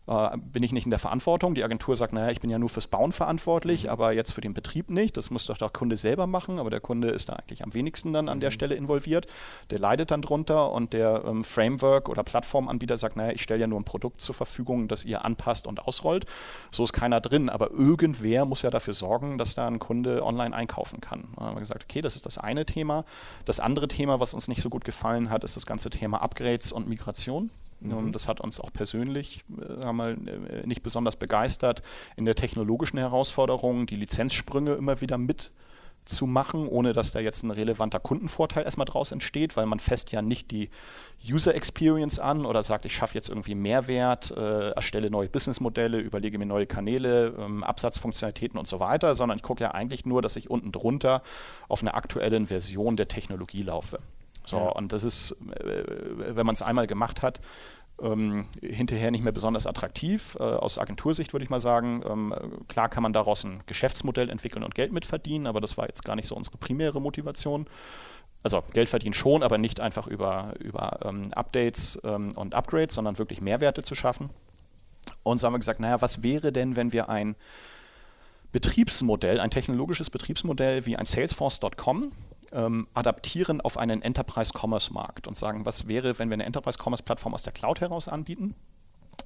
äh, 0.07 0.37
bin 0.37 0.63
ich 0.63 0.71
nicht 0.71 0.85
in 0.85 0.89
der 0.89 0.99
Verantwortung. 0.99 1.55
Die 1.55 1.63
Agentur 1.63 1.95
sagt, 1.95 2.13
naja, 2.13 2.31
ich 2.31 2.39
bin 2.39 2.49
ja 2.49 2.57
nur 2.57 2.69
fürs 2.69 2.87
Bauen 2.87 3.11
verantwortlich, 3.11 3.83
mhm. 3.83 3.89
aber 3.89 4.13
jetzt 4.13 4.31
für 4.31 4.41
den 4.41 4.53
Betrieb 4.53 4.89
nicht. 4.89 5.17
Das 5.17 5.29
muss 5.29 5.45
doch 5.45 5.57
der 5.57 5.69
Kunde 5.69 5.97
selber 5.97 6.27
machen, 6.27 6.59
aber 6.59 6.69
der 6.69 6.79
Kunde 6.79 7.09
ist 7.09 7.29
da 7.29 7.33
eigentlich 7.33 7.63
am 7.63 7.73
wenigsten 7.73 8.13
dann 8.13 8.29
an 8.29 8.37
mhm. 8.37 8.41
der 8.41 8.51
Stelle 8.51 8.75
involviert. 8.75 9.27
Der 9.69 9.79
leidet 9.79 10.11
dann 10.11 10.21
drunter 10.21 10.71
und 10.71 10.93
der 10.93 11.23
ähm, 11.25 11.43
Framework- 11.43 12.09
oder 12.09 12.23
Plattformanbieter 12.23 12.97
sagt, 12.97 13.15
naja, 13.15 13.31
ich 13.31 13.41
stelle 13.41 13.61
ja 13.61 13.67
nur 13.67 13.79
ein 13.79 13.85
Produkt 13.85 14.21
zur 14.21 14.35
Verfügung, 14.35 14.87
das 14.87 15.05
ihr 15.05 15.25
anpasst 15.25 15.67
und 15.67 15.87
ausrollt. 15.87 16.25
So 16.71 16.83
ist 16.83 16.93
keiner 16.93 17.21
drin, 17.21 17.49
aber 17.49 17.71
irgendwer 17.71 18.45
muss 18.45 18.61
ja 18.61 18.71
dafür 18.71 18.93
sorgen, 18.93 19.37
dass 19.37 19.55
da 19.55 19.67
ein 19.67 19.79
Kunde 19.79 20.25
online 20.25 20.55
einkaufen 20.55 21.01
kann. 21.01 21.27
Da 21.35 21.45
haben 21.45 21.55
wir 21.55 21.59
gesagt, 21.59 21.83
okay, 21.83 22.01
das 22.01 22.15
ist 22.15 22.25
das 22.25 22.37
eine 22.37 22.65
Thema. 22.65 23.05
Das 23.45 23.59
andere 23.59 23.87
Thema, 23.87 24.19
was 24.19 24.33
uns 24.33 24.47
nicht 24.47 24.61
so 24.61 24.69
gut 24.69 24.83
gefallen 24.83 25.29
hat, 25.29 25.43
ist 25.43 25.55
das 25.55 25.65
ganze 25.65 25.89
Thema 25.89 26.21
Upgrades 26.21 26.71
und 26.71 26.87
Migration. 26.87 27.51
Mhm. 27.79 28.11
Das 28.11 28.27
hat 28.27 28.41
uns 28.41 28.59
auch 28.59 28.71
persönlich 28.73 29.43
äh, 29.81 29.91
mal, 29.91 30.17
äh, 30.27 30.67
nicht 30.67 30.83
besonders 30.83 31.15
begeistert, 31.15 31.81
in 32.15 32.25
der 32.25 32.35
technologischen 32.35 32.97
Herausforderung 32.97 33.85
die 33.85 33.95
Lizenzsprünge 33.95 34.73
immer 34.73 35.01
wieder 35.01 35.17
mit 35.17 35.51
zu 36.05 36.25
machen, 36.25 36.67
ohne 36.67 36.93
dass 36.93 37.11
da 37.11 37.19
jetzt 37.19 37.43
ein 37.43 37.51
relevanter 37.51 37.99
Kundenvorteil 37.99 38.63
erstmal 38.63 38.85
draus 38.85 39.11
entsteht, 39.11 39.55
weil 39.55 39.65
man 39.65 39.79
fest 39.79 40.11
ja 40.11 40.21
nicht 40.21 40.51
die 40.51 40.69
User 41.27 41.53
Experience 41.53 42.19
an 42.19 42.45
oder 42.45 42.63
sagt, 42.63 42.85
ich 42.85 42.95
schaffe 42.95 43.13
jetzt 43.15 43.29
irgendwie 43.29 43.55
Mehrwert, 43.55 44.31
äh, 44.31 44.71
erstelle 44.71 45.09
neue 45.09 45.29
Businessmodelle, 45.29 45.99
überlege 45.99 46.37
mir 46.39 46.45
neue 46.45 46.65
Kanäle, 46.65 47.35
ähm, 47.37 47.63
Absatzfunktionalitäten 47.63 48.57
und 48.57 48.67
so 48.67 48.79
weiter, 48.79 49.13
sondern 49.15 49.37
ich 49.37 49.43
gucke 49.43 49.63
ja 49.63 49.71
eigentlich 49.71 50.05
nur, 50.05 50.21
dass 50.21 50.35
ich 50.35 50.49
unten 50.49 50.71
drunter 50.71 51.21
auf 51.67 51.81
einer 51.81 51.95
aktuellen 51.95 52.47
Version 52.47 52.97
der 52.97 53.07
Technologie 53.07 53.61
laufe. 53.61 53.99
So, 54.45 54.57
ja. 54.57 54.69
und 54.69 54.93
das 54.93 55.03
ist, 55.03 55.31
äh, 55.31 55.83
wenn 56.35 56.45
man 56.45 56.53
es 56.53 56.61
einmal 56.61 56.87
gemacht 56.87 57.21
hat, 57.21 57.39
ähm, 58.01 58.47
hinterher 58.61 59.11
nicht 59.11 59.23
mehr 59.23 59.33
besonders 59.33 59.67
attraktiv. 59.67 60.37
Äh, 60.39 60.43
aus 60.43 60.77
Agentursicht 60.77 61.33
würde 61.33 61.43
ich 61.43 61.49
mal 61.49 61.59
sagen, 61.59 62.03
ähm, 62.07 62.33
klar 62.67 62.89
kann 62.89 63.03
man 63.03 63.13
daraus 63.13 63.43
ein 63.43 63.61
Geschäftsmodell 63.65 64.29
entwickeln 64.29 64.63
und 64.63 64.75
Geld 64.75 64.91
mitverdienen, 64.91 65.47
aber 65.47 65.61
das 65.61 65.77
war 65.77 65.87
jetzt 65.87 66.03
gar 66.05 66.15
nicht 66.15 66.27
so 66.27 66.35
unsere 66.35 66.57
primäre 66.57 67.01
Motivation. 67.01 67.67
Also 68.41 68.63
Geld 68.73 68.87
verdienen 68.87 69.13
schon, 69.13 69.43
aber 69.43 69.57
nicht 69.57 69.81
einfach 69.81 70.07
über, 70.07 70.53
über 70.59 70.99
ähm, 71.03 71.33
Updates 71.33 71.99
ähm, 72.03 72.31
und 72.35 72.55
Upgrades, 72.55 72.95
sondern 72.95 73.17
wirklich 73.17 73.41
Mehrwerte 73.41 73.83
zu 73.83 73.95
schaffen. 73.95 74.29
Und 75.23 75.39
so 75.39 75.47
haben 75.47 75.53
wir 75.53 75.59
gesagt, 75.59 75.79
naja, 75.79 76.01
was 76.01 76.23
wäre 76.23 76.51
denn, 76.51 76.75
wenn 76.75 76.93
wir 76.93 77.09
ein 77.09 77.35
Betriebsmodell, 78.51 79.39
ein 79.39 79.51
technologisches 79.51 80.09
Betriebsmodell 80.09 80.85
wie 80.85 80.95
ein 80.95 81.05
Salesforce.com 81.05 82.11
ähm, 82.51 82.87
adaptieren 82.93 83.61
auf 83.61 83.77
einen 83.77 84.01
Enterprise 84.01 84.53
Commerce 84.57 84.93
Markt 84.93 85.27
und 85.27 85.35
sagen, 85.35 85.65
was 85.65 85.87
wäre, 85.87 86.19
wenn 86.19 86.29
wir 86.29 86.35
eine 86.35 86.45
Enterprise 86.45 86.79
Commerce 86.81 87.03
Plattform 87.03 87.33
aus 87.33 87.43
der 87.43 87.53
Cloud 87.53 87.81
heraus 87.81 88.07
anbieten? 88.07 88.55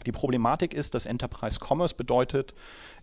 Die 0.06 0.12
Problematik 0.12 0.74
ist, 0.74 0.94
dass 0.94 1.06
Enterprise 1.06 1.60
Commerce 1.66 1.96
bedeutet, 1.96 2.54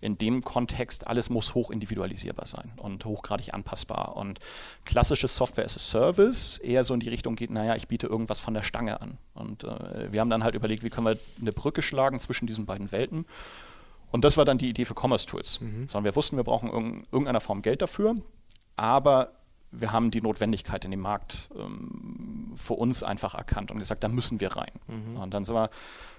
in 0.01 0.19
dem 0.19 0.43
Kontext, 0.43 1.07
alles 1.07 1.31
muss 1.31 1.55
hoch 1.55 1.71
individualisierbar 1.71 2.47
sein 2.47 2.73
und 2.77 3.05
hochgradig 3.05 3.55
anpassbar. 3.55 4.17
Und 4.17 4.39
klassisches 4.85 5.37
Software 5.37 5.65
as 5.65 5.77
a 5.77 5.81
Service 5.81 6.59
eher 6.59 6.85
so 6.85 6.95
in 6.95 7.01
die 7.01 7.09
Richtung 7.09 7.37
geht, 7.37 7.51
naja, 7.51 7.77
ich 7.77 7.89
biete 7.89 8.07
irgendwas 8.07 8.41
von 8.41 8.55
der 8.55 8.63
Stange 8.63 9.01
an. 9.01 9.19
Und 9.35 9.65
äh, 9.65 10.13
wir 10.13 10.21
haben 10.21 10.31
dann 10.31 10.45
halt 10.45 10.55
überlegt, 10.55 10.83
wie 10.83 10.91
können 10.91 11.07
wir 11.07 11.19
eine 11.41 11.53
Brücke 11.53 11.83
schlagen 11.83 12.21
zwischen 12.21 12.47
diesen 12.47 12.67
beiden 12.67 12.93
Welten. 12.93 13.27
Und 14.11 14.25
das 14.25 14.37
war 14.37 14.45
dann 14.45 14.59
die 14.59 14.69
Idee 14.69 14.85
für 14.85 14.95
Commerce 14.95 15.27
Tools. 15.27 15.61
Mhm. 15.61 15.89
Sondern 15.89 16.05
wir 16.05 16.17
wussten, 16.17 16.37
wir 16.37 16.45
brauchen 16.45 16.71
in 16.71 17.07
irgendeiner 17.13 17.41
Form 17.41 17.63
Geld 17.63 17.81
dafür, 17.81 18.17
aber 18.77 19.33
wir 19.73 19.93
haben 19.93 20.11
die 20.11 20.21
Notwendigkeit 20.21 20.85
in 20.85 20.91
dem 20.91 21.01
Markt 21.01 21.49
ähm, 21.57 22.53
für 22.57 22.75
uns 22.75 23.03
einfach 23.03 23.35
erkannt 23.35 23.71
und 23.71 23.79
gesagt, 23.79 24.03
da 24.03 24.09
müssen 24.09 24.41
wir 24.41 24.57
rein. 24.57 24.73
Mhm. 24.89 25.17
Und 25.21 25.35
dann 25.35 25.45
sind 25.45 25.55
wir 25.55 25.71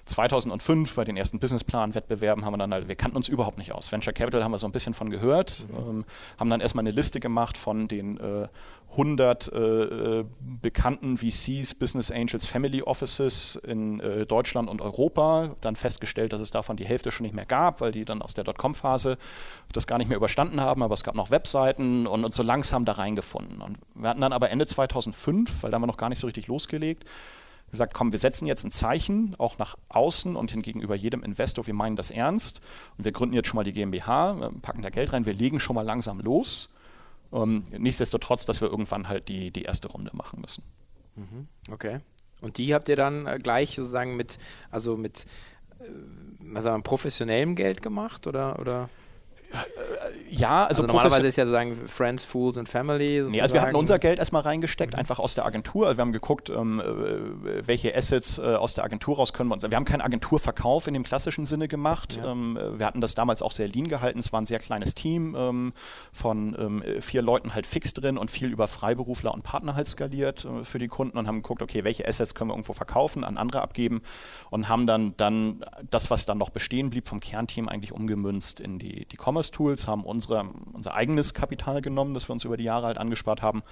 2005 0.05 0.95
bei 0.95 1.03
den 1.03 1.17
ersten 1.17 1.39
Businessplan-Wettbewerben 1.39 2.45
haben 2.45 2.53
wir 2.53 2.57
dann 2.57 2.73
halt, 2.73 2.87
wir 2.87 2.95
kannten 2.95 3.17
uns 3.17 3.27
überhaupt 3.27 3.57
nicht 3.57 3.73
aus. 3.73 3.91
Venture 3.91 4.13
Capital 4.13 4.43
haben 4.43 4.51
wir 4.51 4.57
so 4.57 4.67
ein 4.67 4.71
bisschen 4.71 4.93
von 4.93 5.09
gehört, 5.09 5.65
mhm. 5.69 5.77
ähm, 5.77 6.05
haben 6.39 6.49
dann 6.49 6.61
erstmal 6.61 6.83
eine 6.83 6.91
Liste 6.91 7.19
gemacht 7.19 7.57
von 7.57 7.87
den 7.87 8.17
äh, 8.17 8.47
100 8.91 9.51
äh, 9.51 9.57
äh, 9.57 10.25
bekannten 10.39 11.17
VCs, 11.17 11.75
Business 11.75 12.11
Angels, 12.11 12.45
Family 12.45 12.81
Offices 12.81 13.55
in 13.55 13.99
äh, 14.01 14.25
Deutschland 14.25 14.69
und 14.69 14.81
Europa, 14.81 15.55
dann 15.61 15.75
festgestellt, 15.77 16.33
dass 16.33 16.41
es 16.41 16.51
davon 16.51 16.75
die 16.75 16.85
Hälfte 16.85 17.09
schon 17.09 17.23
nicht 17.23 17.35
mehr 17.35 17.45
gab, 17.45 17.79
weil 17.79 17.93
die 17.93 18.03
dann 18.03 18.21
aus 18.21 18.33
der 18.33 18.43
Dotcom-Phase 18.43 19.17
das 19.71 19.87
gar 19.87 19.97
nicht 19.97 20.09
mehr 20.09 20.17
überstanden 20.17 20.59
haben, 20.59 20.83
aber 20.83 20.93
es 20.93 21.03
gab 21.03 21.15
noch 21.15 21.31
Webseiten 21.31 22.05
und 22.05 22.25
uns 22.25 22.35
so 22.35 22.43
langsam 22.43 22.83
da 22.83 22.93
reingefunden. 22.93 23.61
Und 23.61 23.77
wir 23.95 24.09
hatten 24.09 24.21
dann 24.21 24.33
aber 24.33 24.49
Ende 24.49 24.65
2005, 24.65 25.63
weil 25.63 25.71
da 25.71 25.75
haben 25.75 25.83
wir 25.83 25.87
noch 25.87 25.97
gar 25.97 26.09
nicht 26.09 26.19
so 26.19 26.27
richtig 26.27 26.47
losgelegt, 26.47 27.05
gesagt, 27.69 27.93
komm, 27.93 28.11
wir 28.11 28.19
setzen 28.19 28.45
jetzt 28.45 28.65
ein 28.65 28.71
Zeichen, 28.71 29.35
auch 29.37 29.57
nach 29.57 29.77
außen 29.87 30.35
und 30.35 30.51
gegenüber 30.61 30.95
jedem 30.95 31.23
Investor, 31.23 31.65
wir 31.65 31.73
meinen 31.73 31.95
das 31.95 32.11
ernst 32.11 32.61
und 32.97 33.05
wir 33.05 33.13
gründen 33.13 33.35
jetzt 33.35 33.47
schon 33.47 33.55
mal 33.55 33.63
die 33.63 33.71
GmbH, 33.71 34.51
packen 34.61 34.81
da 34.81 34.89
Geld 34.89 35.13
rein, 35.13 35.25
wir 35.25 35.33
legen 35.33 35.61
schon 35.61 35.75
mal 35.75 35.85
langsam 35.85 36.19
los. 36.19 36.70
Ähm, 37.33 37.63
nichtsdestotrotz, 37.77 38.45
dass 38.45 38.61
wir 38.61 38.69
irgendwann 38.69 39.07
halt 39.07 39.27
die, 39.27 39.51
die 39.51 39.63
erste 39.63 39.87
Runde 39.87 40.11
machen 40.13 40.41
müssen. 40.41 40.63
Mhm, 41.15 41.47
okay. 41.71 41.99
Und 42.41 42.57
die 42.57 42.73
habt 42.73 42.89
ihr 42.89 42.95
dann 42.95 43.27
äh, 43.27 43.39
gleich 43.39 43.75
sozusagen 43.75 44.15
mit, 44.15 44.37
also 44.69 44.97
mit 44.97 45.25
äh, 45.79 46.55
also 46.55 46.77
professionellem 46.81 47.55
Geld 47.55 47.81
gemacht 47.81 48.27
oder? 48.27 48.59
oder? 48.59 48.89
Ja, 50.31 50.65
also, 50.65 50.81
also 50.81 50.93
normalerweise 50.93 51.27
ist 51.27 51.35
ja 51.35 51.45
sozusagen 51.45 51.75
Friends, 51.75 52.23
Fools 52.23 52.57
and 52.57 52.69
Family. 52.69 53.19
Sozusagen. 53.19 53.31
Nee, 53.31 53.41
also 53.41 53.53
wir 53.53 53.61
hatten 53.61 53.75
unser 53.75 53.99
Geld 53.99 54.19
erstmal 54.19 54.43
reingesteckt, 54.43 54.93
mhm. 54.93 54.99
einfach 54.99 55.19
aus 55.19 55.35
der 55.35 55.45
Agentur. 55.45 55.87
Also 55.87 55.97
wir 55.97 56.01
haben 56.01 56.13
geguckt, 56.13 56.49
ähm, 56.49 56.79
äh, 56.79 57.67
welche 57.67 57.95
Assets 57.95 58.37
äh, 58.37 58.41
aus 58.41 58.73
der 58.73 58.85
Agentur 58.85 59.17
raus 59.17 59.33
können 59.33 59.49
wir 59.49 59.55
uns. 59.55 59.63
Wir 59.63 59.75
haben 59.75 59.85
keinen 59.85 60.01
Agenturverkauf 60.01 60.87
in 60.87 60.93
dem 60.93 61.03
klassischen 61.03 61.45
Sinne 61.45 61.67
gemacht. 61.67 62.15
Ja. 62.15 62.31
Ähm, 62.31 62.57
wir 62.77 62.85
hatten 62.85 63.01
das 63.01 63.13
damals 63.13 63.41
auch 63.41 63.51
sehr 63.51 63.67
lean 63.67 63.87
gehalten. 63.87 64.19
Es 64.19 64.31
war 64.31 64.39
ein 64.39 64.45
sehr 64.45 64.59
kleines 64.59 64.95
Team 64.95 65.35
ähm, 65.37 65.73
von 66.13 66.55
ähm, 66.57 67.01
vier 67.01 67.21
Leuten 67.21 67.53
halt 67.53 67.67
fix 67.67 67.93
drin 67.93 68.17
und 68.17 68.31
viel 68.31 68.51
über 68.51 68.67
Freiberufler 68.67 69.33
und 69.33 69.43
Partner 69.43 69.75
halt 69.75 69.87
skaliert 69.87 70.45
äh, 70.45 70.63
für 70.63 70.79
die 70.79 70.87
Kunden 70.87 71.17
und 71.17 71.27
haben 71.27 71.41
geguckt, 71.41 71.61
okay, 71.61 71.83
welche 71.83 72.07
Assets 72.07 72.35
können 72.35 72.49
wir 72.49 72.53
irgendwo 72.53 72.73
verkaufen, 72.73 73.23
an 73.23 73.37
andere 73.37 73.61
abgeben 73.61 74.01
und 74.49 74.69
haben 74.69 74.87
dann, 74.87 75.13
dann 75.17 75.63
das, 75.89 76.09
was 76.09 76.25
dann 76.25 76.37
noch 76.37 76.49
bestehen 76.49 76.89
blieb 76.89 77.07
vom 77.07 77.19
Kernteam, 77.19 77.67
eigentlich 77.67 77.91
umgemünzt 77.91 78.59
in 78.59 78.79
die, 78.79 79.05
die 79.05 79.17
Commerce-Tools, 79.17 79.87
haben 79.87 80.03
unsere, 80.27 80.49
unser 80.73 80.93
eigenes 80.93 81.33
Kapital 81.33 81.81
genommen, 81.81 82.13
das 82.13 82.29
wir 82.29 82.33
uns 82.33 82.45
über 82.45 82.57
die 82.57 82.63
Jahre 82.63 82.87
halt 82.87 82.97
angespart 82.97 83.41
haben, 83.41 83.63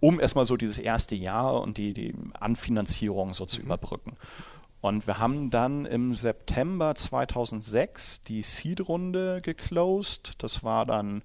um 0.00 0.20
erstmal 0.20 0.46
so 0.46 0.56
dieses 0.56 0.78
erste 0.78 1.14
Jahr 1.14 1.60
und 1.60 1.76
die, 1.76 1.92
die 1.92 2.14
Anfinanzierung 2.38 3.34
so 3.34 3.46
zu 3.46 3.60
mhm. 3.60 3.66
überbrücken. 3.66 4.14
Und 4.80 5.06
wir 5.06 5.18
haben 5.18 5.50
dann 5.50 5.86
im 5.86 6.14
September 6.14 6.94
2006 6.94 8.22
die 8.22 8.42
Seed-Runde 8.42 9.40
geclosed. 9.42 10.34
Das 10.38 10.62
war 10.62 10.84
dann 10.84 11.22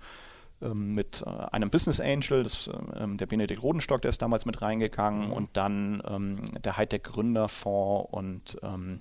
ähm, 0.61 0.95
mit 0.95 1.23
äh, 1.25 1.29
einem 1.51 1.69
Business 1.69 1.99
Angel, 1.99 2.43
das, 2.43 2.69
ähm, 2.95 3.17
der 3.17 3.27
Benedikt 3.27 3.61
Rodenstock, 3.61 4.01
der 4.01 4.09
ist 4.09 4.21
damals 4.21 4.45
mit 4.45 4.61
reingegangen, 4.61 5.27
mhm. 5.27 5.33
und 5.33 5.49
dann 5.53 6.01
ähm, 6.07 6.41
der 6.63 6.77
Hightech 6.77 7.03
Gründerfonds 7.03 8.09
und 8.11 8.57
ähm, 8.63 8.99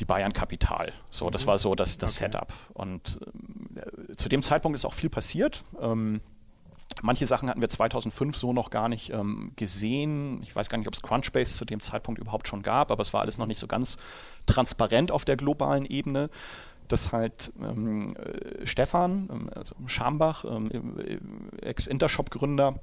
die 0.00 0.04
Bayern 0.04 0.32
Kapital. 0.32 0.92
So, 1.10 1.26
mhm. 1.26 1.32
das 1.32 1.46
war 1.46 1.58
so 1.58 1.74
das, 1.74 1.98
das 1.98 2.16
okay. 2.16 2.30
Setup. 2.32 2.52
Und 2.72 3.18
äh, 3.76 4.14
zu 4.14 4.28
dem 4.28 4.42
Zeitpunkt 4.42 4.76
ist 4.76 4.84
auch 4.84 4.94
viel 4.94 5.10
passiert. 5.10 5.62
Ähm, 5.80 6.20
manche 7.02 7.26
Sachen 7.26 7.48
hatten 7.48 7.60
wir 7.60 7.68
2005 7.68 8.36
so 8.36 8.52
noch 8.52 8.70
gar 8.70 8.88
nicht 8.88 9.10
ähm, 9.10 9.52
gesehen. 9.56 10.42
Ich 10.42 10.54
weiß 10.56 10.68
gar 10.68 10.78
nicht, 10.78 10.88
ob 10.88 10.94
es 10.94 11.02
Crunchbase 11.02 11.56
zu 11.56 11.64
dem 11.64 11.80
Zeitpunkt 11.80 12.20
überhaupt 12.20 12.48
schon 12.48 12.62
gab, 12.62 12.90
aber 12.90 13.02
es 13.02 13.12
war 13.12 13.20
alles 13.20 13.38
noch 13.38 13.46
nicht 13.46 13.58
so 13.58 13.66
ganz 13.66 13.98
transparent 14.46 15.10
auf 15.10 15.24
der 15.24 15.36
globalen 15.36 15.86
Ebene 15.86 16.30
dass 16.88 17.12
halt 17.12 17.52
ähm, 17.62 18.08
äh, 18.16 18.66
Stefan, 18.66 19.28
ähm, 19.30 19.50
also 19.54 19.76
Schambach, 19.86 20.44
ähm, 20.44 20.98
Ex-Intershop-Gründer, 21.62 22.74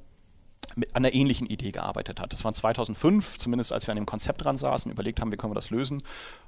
mit 0.76 0.96
einer 0.96 1.14
ähnlichen 1.14 1.48
Idee 1.48 1.72
gearbeitet 1.72 2.20
hat. 2.20 2.34
Das 2.34 2.44
war 2.44 2.54
2005, 2.54 3.38
zumindest 3.38 3.74
als 3.74 3.88
wir 3.88 3.94
an 3.94 3.96
dem 3.98 4.06
Konzept 4.06 4.44
dran 4.44 4.58
saßen, 4.58 4.92
überlegt 4.92 5.20
haben, 5.20 5.32
wie 5.32 5.38
können 5.38 5.52
wir 5.52 5.56
das 5.56 5.72
lösen, 5.72 6.04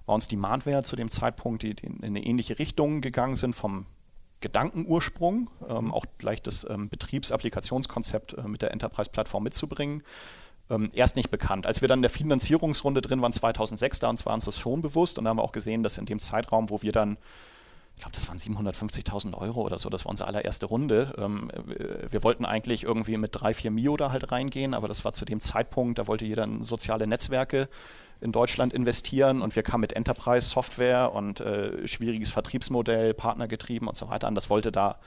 war 0.10 0.16
uns 0.16 0.28
Demandware 0.28 0.84
zu 0.84 0.96
dem 0.96 1.10
Zeitpunkt, 1.10 1.62
die, 1.62 1.76
die 1.76 1.86
in 1.86 2.04
eine 2.04 2.26
ähnliche 2.26 2.58
Richtung 2.58 3.00
gegangen 3.00 3.36
sind 3.36 3.54
vom 3.54 3.86
Gedankenursprung, 4.42 5.52
ähm, 5.70 5.94
auch 5.94 6.06
gleich 6.18 6.42
das 6.42 6.68
ähm, 6.68 6.90
Betriebsapplikationskonzept 6.90 8.34
äh, 8.34 8.42
mit 8.42 8.64
der 8.64 8.72
Enterprise-Plattform 8.72 9.44
mitzubringen. 9.44 10.04
Ähm, 10.72 10.90
erst 10.94 11.16
nicht 11.16 11.30
bekannt. 11.30 11.68
Als 11.68 11.82
wir 11.82 11.88
dann 11.88 12.00
in 12.00 12.04
der 12.04 12.10
Finanzierungsrunde 12.10 13.02
drin 13.02 13.22
waren, 13.22 13.32
2006, 13.32 14.00
da 14.00 14.10
uns 14.10 14.26
war 14.26 14.34
uns 14.34 14.46
das 14.46 14.58
schon 14.58 14.82
bewusst 14.82 15.20
und 15.20 15.26
da 15.26 15.30
haben 15.30 15.38
wir 15.38 15.44
auch 15.44 15.52
gesehen, 15.52 15.84
dass 15.84 16.00
in 16.00 16.08
dem 16.08 16.20
Zeitraum, 16.20 16.72
wo 16.72 16.82
wir 16.82 16.92
dann 16.92 17.18
ich 18.00 18.02
glaube, 18.02 18.16
das 18.16 18.30
waren 18.30 18.38
750.000 18.38 19.38
Euro 19.38 19.60
oder 19.60 19.78
so, 19.78 19.90
das 19.90 20.06
war 20.06 20.12
unsere 20.12 20.30
allererste 20.30 20.68
Runde. 20.68 21.14
Ähm, 21.18 21.52
wir 22.10 22.24
wollten 22.24 22.46
eigentlich 22.46 22.84
irgendwie 22.84 23.18
mit 23.18 23.32
drei, 23.34 23.54
vier 23.54 23.72
Mio 23.72 23.98
da 23.98 24.14
halt 24.14 24.32
reingehen, 24.32 24.74
aber 24.74 24.88
das 24.88 25.04
war 25.04 25.12
zu 25.12 25.26
dem 25.26 25.42
Zeitpunkt, 25.42 26.00
da 26.00 26.08
wollte 26.08 26.24
jeder 26.24 26.46
in 26.46 26.64
soziale 26.64 27.08
Netzwerke 27.08 27.68
in 28.22 28.32
Deutschland 28.32 28.72
investieren 28.72 29.42
und 29.42 29.58
wir 29.58 29.64
kamen 29.64 29.82
mit 29.82 29.92
Enterprise-Software 29.92 31.12
und 31.14 31.42
äh, 31.42 31.86
schwieriges 31.90 32.30
Vertriebsmodell, 32.30 33.14
partnergetrieben 33.14 33.90
und 33.90 33.98
so 33.98 34.08
weiter 34.08 34.30
an. 34.30 34.36
Das 34.36 34.50
wollte 34.50 34.72
da, 34.72 34.98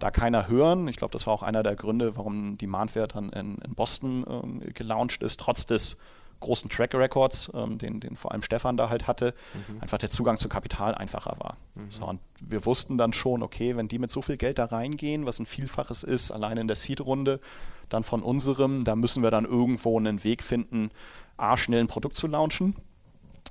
da 0.00 0.10
keiner 0.10 0.48
hören. 0.48 0.88
Ich 0.88 0.96
glaube, 0.96 1.12
das 1.12 1.28
war 1.28 1.34
auch 1.34 1.44
einer 1.44 1.62
der 1.62 1.76
Gründe, 1.76 2.16
warum 2.16 2.58
die 2.58 2.66
Demandware 2.66 3.06
dann 3.06 3.30
in, 3.30 3.58
in 3.58 3.76
Boston 3.76 4.26
ähm, 4.28 4.62
gelauncht 4.74 5.22
ist, 5.22 5.38
trotz 5.38 5.66
des 5.66 6.00
großen 6.42 6.68
Track 6.70 6.94
Records, 6.94 7.50
ähm, 7.54 7.78
den, 7.78 8.00
den 8.00 8.16
vor 8.16 8.32
allem 8.32 8.42
Stefan 8.42 8.76
da 8.76 8.90
halt 8.90 9.06
hatte, 9.06 9.34
mhm. 9.54 9.80
einfach 9.80 9.98
der 9.98 10.10
Zugang 10.10 10.36
zu 10.36 10.48
Kapital 10.48 10.94
einfacher 10.94 11.36
war. 11.38 11.56
Mhm. 11.74 11.90
So, 11.90 12.04
und 12.06 12.20
wir 12.40 12.66
wussten 12.66 12.98
dann 12.98 13.12
schon, 13.12 13.42
okay, 13.42 13.76
wenn 13.76 13.88
die 13.88 13.98
mit 13.98 14.10
so 14.10 14.22
viel 14.22 14.36
Geld 14.36 14.58
da 14.58 14.66
reingehen, 14.66 15.26
was 15.26 15.38
ein 15.38 15.46
Vielfaches 15.46 16.02
ist, 16.02 16.30
allein 16.30 16.58
in 16.58 16.66
der 16.66 16.76
Seed-Runde, 16.76 17.40
dann 17.88 18.02
von 18.02 18.22
unserem, 18.22 18.84
da 18.84 18.96
müssen 18.96 19.22
wir 19.22 19.30
dann 19.30 19.44
irgendwo 19.44 19.98
einen 19.98 20.24
Weg 20.24 20.42
finden, 20.42 20.90
A, 21.36 21.56
schnell 21.56 21.80
ein 21.80 21.88
Produkt 21.88 22.16
zu 22.16 22.26
launchen 22.26 22.76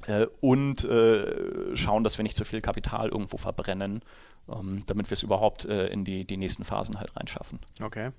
äh, 0.07 0.27
und 0.39 0.83
äh, 0.83 1.75
schauen, 1.75 2.03
dass 2.03 2.17
wir 2.17 2.24
nicht 2.24 2.38
zu 2.38 2.45
viel 2.45 2.62
Kapital 2.62 3.10
irgendwo 3.10 3.38
verbrennen, 3.38 4.01
ähm, 4.50 4.83
damit 4.86 5.10
wir 5.10 5.13
es 5.13 5.24
überhaupt 5.24 5.65
äh, 5.65 5.88
in 5.88 6.05
die, 6.05 6.25
die 6.25 6.38
nächsten 6.38 6.63
Phasen 6.63 7.00
halt 7.00 7.15
reinschaffen. 7.15 7.60
Okay. 7.81 8.12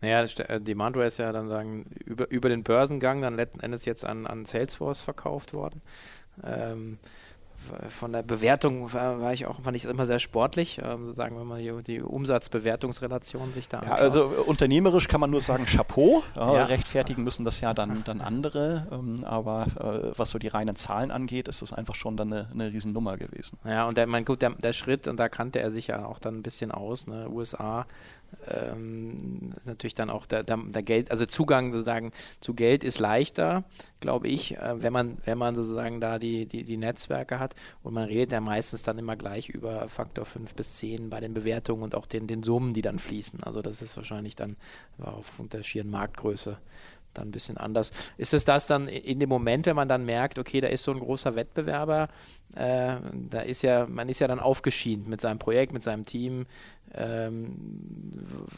Naja, 0.00 0.22
äh, 0.22 0.60
Demandware 0.60 1.06
ist 1.06 1.18
ja 1.18 1.32
dann 1.32 1.48
sagen, 1.48 1.86
über, 2.04 2.30
über 2.30 2.48
den 2.48 2.62
Börsengang 2.62 3.22
dann 3.22 3.34
letzten 3.34 3.60
Endes 3.60 3.84
jetzt 3.84 4.04
an, 4.04 4.26
an 4.26 4.44
Salesforce 4.44 5.00
verkauft 5.00 5.52
worden. 5.52 5.82
Ähm, 6.42 6.98
von 7.88 8.12
der 8.12 8.22
Bewertung 8.22 8.92
war, 8.92 9.20
war, 9.20 9.32
ich 9.32 9.46
auch, 9.46 9.60
fand 9.60 9.76
ich 9.76 9.84
es 9.84 9.90
immer 9.90 10.06
sehr 10.06 10.18
sportlich, 10.18 10.80
ähm, 10.82 11.14
sagen 11.14 11.36
wir 11.36 11.44
mal, 11.44 11.60
die, 11.60 11.82
die 11.82 12.00
Umsatzbewertungsrelation 12.00 13.52
sich 13.52 13.68
da 13.68 13.82
ja, 13.82 13.92
Also 13.92 14.32
äh, 14.32 14.34
unternehmerisch 14.46 15.08
kann 15.08 15.20
man 15.20 15.30
nur 15.30 15.40
sagen 15.40 15.66
Chapeau, 15.66 16.22
ja, 16.34 16.54
ja. 16.54 16.64
rechtfertigen 16.64 17.22
müssen 17.22 17.44
das 17.44 17.60
ja 17.60 17.74
dann, 17.74 18.02
dann 18.04 18.20
andere, 18.20 18.86
ähm, 18.90 19.24
aber 19.24 19.66
äh, 19.78 20.18
was 20.18 20.30
so 20.30 20.38
die 20.38 20.48
reinen 20.48 20.74
Zahlen 20.74 21.10
angeht, 21.10 21.48
ist 21.48 21.60
das 21.60 21.72
einfach 21.72 21.94
schon 21.94 22.16
dann 22.16 22.32
eine, 22.32 22.48
eine 22.50 22.72
Riesennummer 22.72 23.18
gewesen. 23.18 23.58
Ja, 23.64 23.86
und 23.86 23.96
der, 23.96 24.06
mein, 24.06 24.24
gut, 24.24 24.42
der, 24.42 24.50
der 24.50 24.72
Schritt, 24.72 25.06
und 25.06 25.18
da 25.18 25.28
kannte 25.28 25.60
er 25.60 25.70
sich 25.70 25.88
ja 25.88 26.06
auch 26.06 26.18
dann 26.18 26.36
ein 26.36 26.42
bisschen 26.42 26.72
aus, 26.72 27.06
ne, 27.06 27.28
USA, 27.28 27.86
ähm, 28.48 29.54
natürlich 29.64 29.94
dann 29.94 30.10
auch 30.10 30.26
der, 30.26 30.42
der, 30.42 30.56
der, 30.56 30.82
Geld, 30.82 31.10
also 31.10 31.26
Zugang 31.26 31.72
sozusagen 31.72 32.12
zu 32.40 32.54
Geld 32.54 32.84
ist 32.84 32.98
leichter, 32.98 33.64
glaube 34.00 34.28
ich, 34.28 34.56
äh, 34.56 34.82
wenn 34.82 34.92
man, 34.92 35.18
wenn 35.24 35.38
man 35.38 35.54
sozusagen 35.54 36.00
da 36.00 36.18
die, 36.18 36.46
die, 36.46 36.64
die 36.64 36.76
Netzwerke 36.76 37.38
hat 37.38 37.54
und 37.82 37.94
man 37.94 38.04
redet 38.04 38.32
ja 38.32 38.40
meistens 38.40 38.82
dann 38.82 38.98
immer 38.98 39.16
gleich 39.16 39.48
über 39.48 39.88
Faktor 39.88 40.24
5 40.24 40.54
bis 40.54 40.78
10 40.78 41.10
bei 41.10 41.20
den 41.20 41.34
Bewertungen 41.34 41.82
und 41.82 41.94
auch 41.94 42.06
den, 42.06 42.26
den 42.26 42.42
Summen, 42.42 42.72
die 42.72 42.82
dann 42.82 42.98
fließen. 42.98 43.42
Also 43.42 43.62
das 43.62 43.82
ist 43.82 43.96
wahrscheinlich 43.96 44.36
dann 44.36 44.56
aufgrund 44.98 45.52
der 45.52 45.62
schieren 45.62 45.90
Marktgröße 45.90 46.58
dann 47.14 47.28
ein 47.28 47.32
bisschen 47.32 47.56
anders. 47.56 47.92
Ist 48.16 48.34
es 48.34 48.44
das 48.44 48.66
dann 48.66 48.88
in 48.88 49.20
dem 49.20 49.28
Moment, 49.28 49.66
wenn 49.66 49.76
man 49.76 49.88
dann 49.88 50.04
merkt, 50.04 50.38
okay, 50.38 50.60
da 50.60 50.68
ist 50.68 50.84
so 50.84 50.92
ein 50.92 51.00
großer 51.00 51.34
Wettbewerber, 51.34 52.08
äh, 52.54 52.96
da 53.30 53.40
ist 53.40 53.62
ja, 53.62 53.86
man 53.86 54.08
ist 54.08 54.20
ja 54.20 54.28
dann 54.28 54.40
aufgeschieden 54.40 55.08
mit 55.08 55.20
seinem 55.20 55.38
Projekt, 55.38 55.72
mit 55.72 55.82
seinem 55.82 56.04
Team, 56.04 56.46
ähm, 56.92 57.56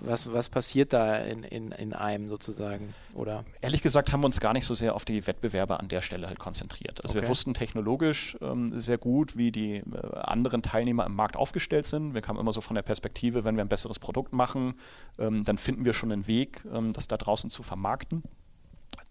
was, 0.00 0.32
was 0.32 0.48
passiert 0.48 0.92
da 0.92 1.16
in, 1.18 1.42
in, 1.42 1.70
in 1.72 1.92
einem 1.92 2.28
sozusagen? 2.28 2.94
Oder? 3.14 3.44
Ehrlich 3.60 3.82
gesagt 3.82 4.12
haben 4.12 4.22
wir 4.22 4.26
uns 4.26 4.40
gar 4.40 4.54
nicht 4.54 4.64
so 4.64 4.72
sehr 4.72 4.94
auf 4.94 5.04
die 5.04 5.26
Wettbewerber 5.26 5.80
an 5.80 5.88
der 5.88 6.00
Stelle 6.00 6.26
halt 6.26 6.38
konzentriert. 6.38 7.02
Also 7.02 7.14
okay. 7.14 7.22
wir 7.22 7.28
wussten 7.28 7.52
technologisch 7.52 8.38
ähm, 8.40 8.80
sehr 8.80 8.96
gut, 8.96 9.36
wie 9.36 9.52
die 9.52 9.76
äh, 9.76 9.82
anderen 10.14 10.62
Teilnehmer 10.62 11.04
im 11.04 11.14
Markt 11.14 11.36
aufgestellt 11.36 11.86
sind. 11.86 12.14
Wir 12.14 12.22
kamen 12.22 12.40
immer 12.40 12.52
so 12.52 12.62
von 12.62 12.74
der 12.74 12.82
Perspektive, 12.82 13.44
wenn 13.44 13.56
wir 13.56 13.64
ein 13.64 13.68
besseres 13.68 13.98
Produkt 13.98 14.32
machen, 14.32 14.74
ähm, 15.18 15.44
dann 15.44 15.58
finden 15.58 15.84
wir 15.84 15.92
schon 15.92 16.10
einen 16.10 16.26
Weg, 16.26 16.64
ähm, 16.72 16.94
das 16.94 17.08
da 17.08 17.18
draußen 17.18 17.50
zu 17.50 17.62
vermarkten 17.62 18.22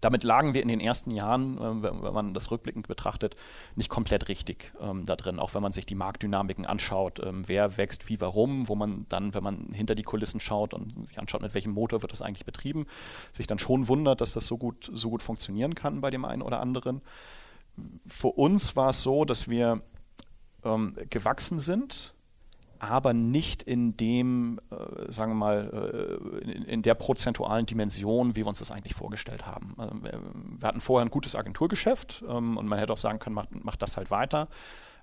damit 0.02 0.24
lagen 0.24 0.52
wir 0.52 0.62
in 0.62 0.68
den 0.68 0.80
ersten 0.80 1.12
Jahren, 1.12 1.56
äh, 1.56 1.82
wenn 1.82 2.12
man 2.12 2.34
das 2.34 2.50
rückblickend 2.50 2.88
betrachtet, 2.88 3.36
nicht 3.76 3.88
komplett 3.88 4.28
richtig 4.28 4.72
ähm, 4.80 5.04
da 5.06 5.16
drin. 5.16 5.38
Auch 5.38 5.54
wenn 5.54 5.62
man 5.62 5.72
sich 5.72 5.86
die 5.86 5.94
Marktdynamiken 5.94 6.66
anschaut, 6.66 7.20
ähm, 7.24 7.44
wer 7.46 7.78
wächst 7.78 8.08
wie, 8.08 8.20
warum, 8.20 8.68
wo 8.68 8.74
man 8.74 9.06
dann, 9.08 9.32
wenn 9.32 9.44
man 9.44 9.68
hinter 9.72 9.94
die 9.94 10.02
Kulissen 10.02 10.40
schaut 10.40 10.74
und 10.74 11.06
sich 11.08 11.18
anschaut, 11.18 11.40
mit 11.40 11.54
welchem 11.54 11.72
Motor 11.72 12.02
wird 12.02 12.12
das 12.12 12.20
eigentlich 12.20 12.44
betrieben, 12.44 12.86
sich 13.30 13.46
dann 13.46 13.58
schon 13.58 13.88
wundert, 13.88 14.20
dass 14.20 14.32
das 14.32 14.46
so 14.46 14.58
gut, 14.58 14.90
so 14.92 15.08
gut 15.08 15.22
funktionieren 15.22 15.74
kann 15.74 16.00
bei 16.00 16.10
dem 16.10 16.24
einen 16.24 16.42
oder 16.42 16.60
anderen. 16.60 17.00
Für 18.04 18.28
uns 18.28 18.76
war 18.76 18.90
es 18.90 19.02
so, 19.02 19.24
dass 19.24 19.48
wir 19.48 19.82
ähm, 20.64 20.96
gewachsen 21.10 21.60
sind 21.60 22.12
aber 22.82 23.12
nicht 23.12 23.62
in 23.62 23.96
dem, 23.96 24.58
äh, 24.70 25.10
sagen 25.10 25.32
wir 25.32 25.36
mal, 25.36 26.40
äh, 26.44 26.50
in, 26.50 26.62
in, 26.64 26.82
der 26.82 26.94
prozentualen 26.94 27.64
Dimension, 27.64 28.34
wie 28.34 28.40
wir 28.40 28.48
uns 28.48 28.58
das 28.58 28.72
eigentlich 28.72 28.94
vorgestellt 28.94 29.46
haben. 29.46 29.76
Ähm, 29.78 30.02
wir 30.58 30.68
hatten 30.68 30.80
vorher 30.80 31.06
ein 31.06 31.10
gutes 31.10 31.36
Agenturgeschäft 31.36 32.24
ähm, 32.28 32.56
und 32.56 32.66
man 32.66 32.80
hätte 32.80 32.92
auch 32.92 32.96
sagen 32.98 33.20
können, 33.20 33.34
macht, 33.34 33.64
macht 33.64 33.82
das 33.82 33.96
halt 33.96 34.10
weiter. 34.10 34.48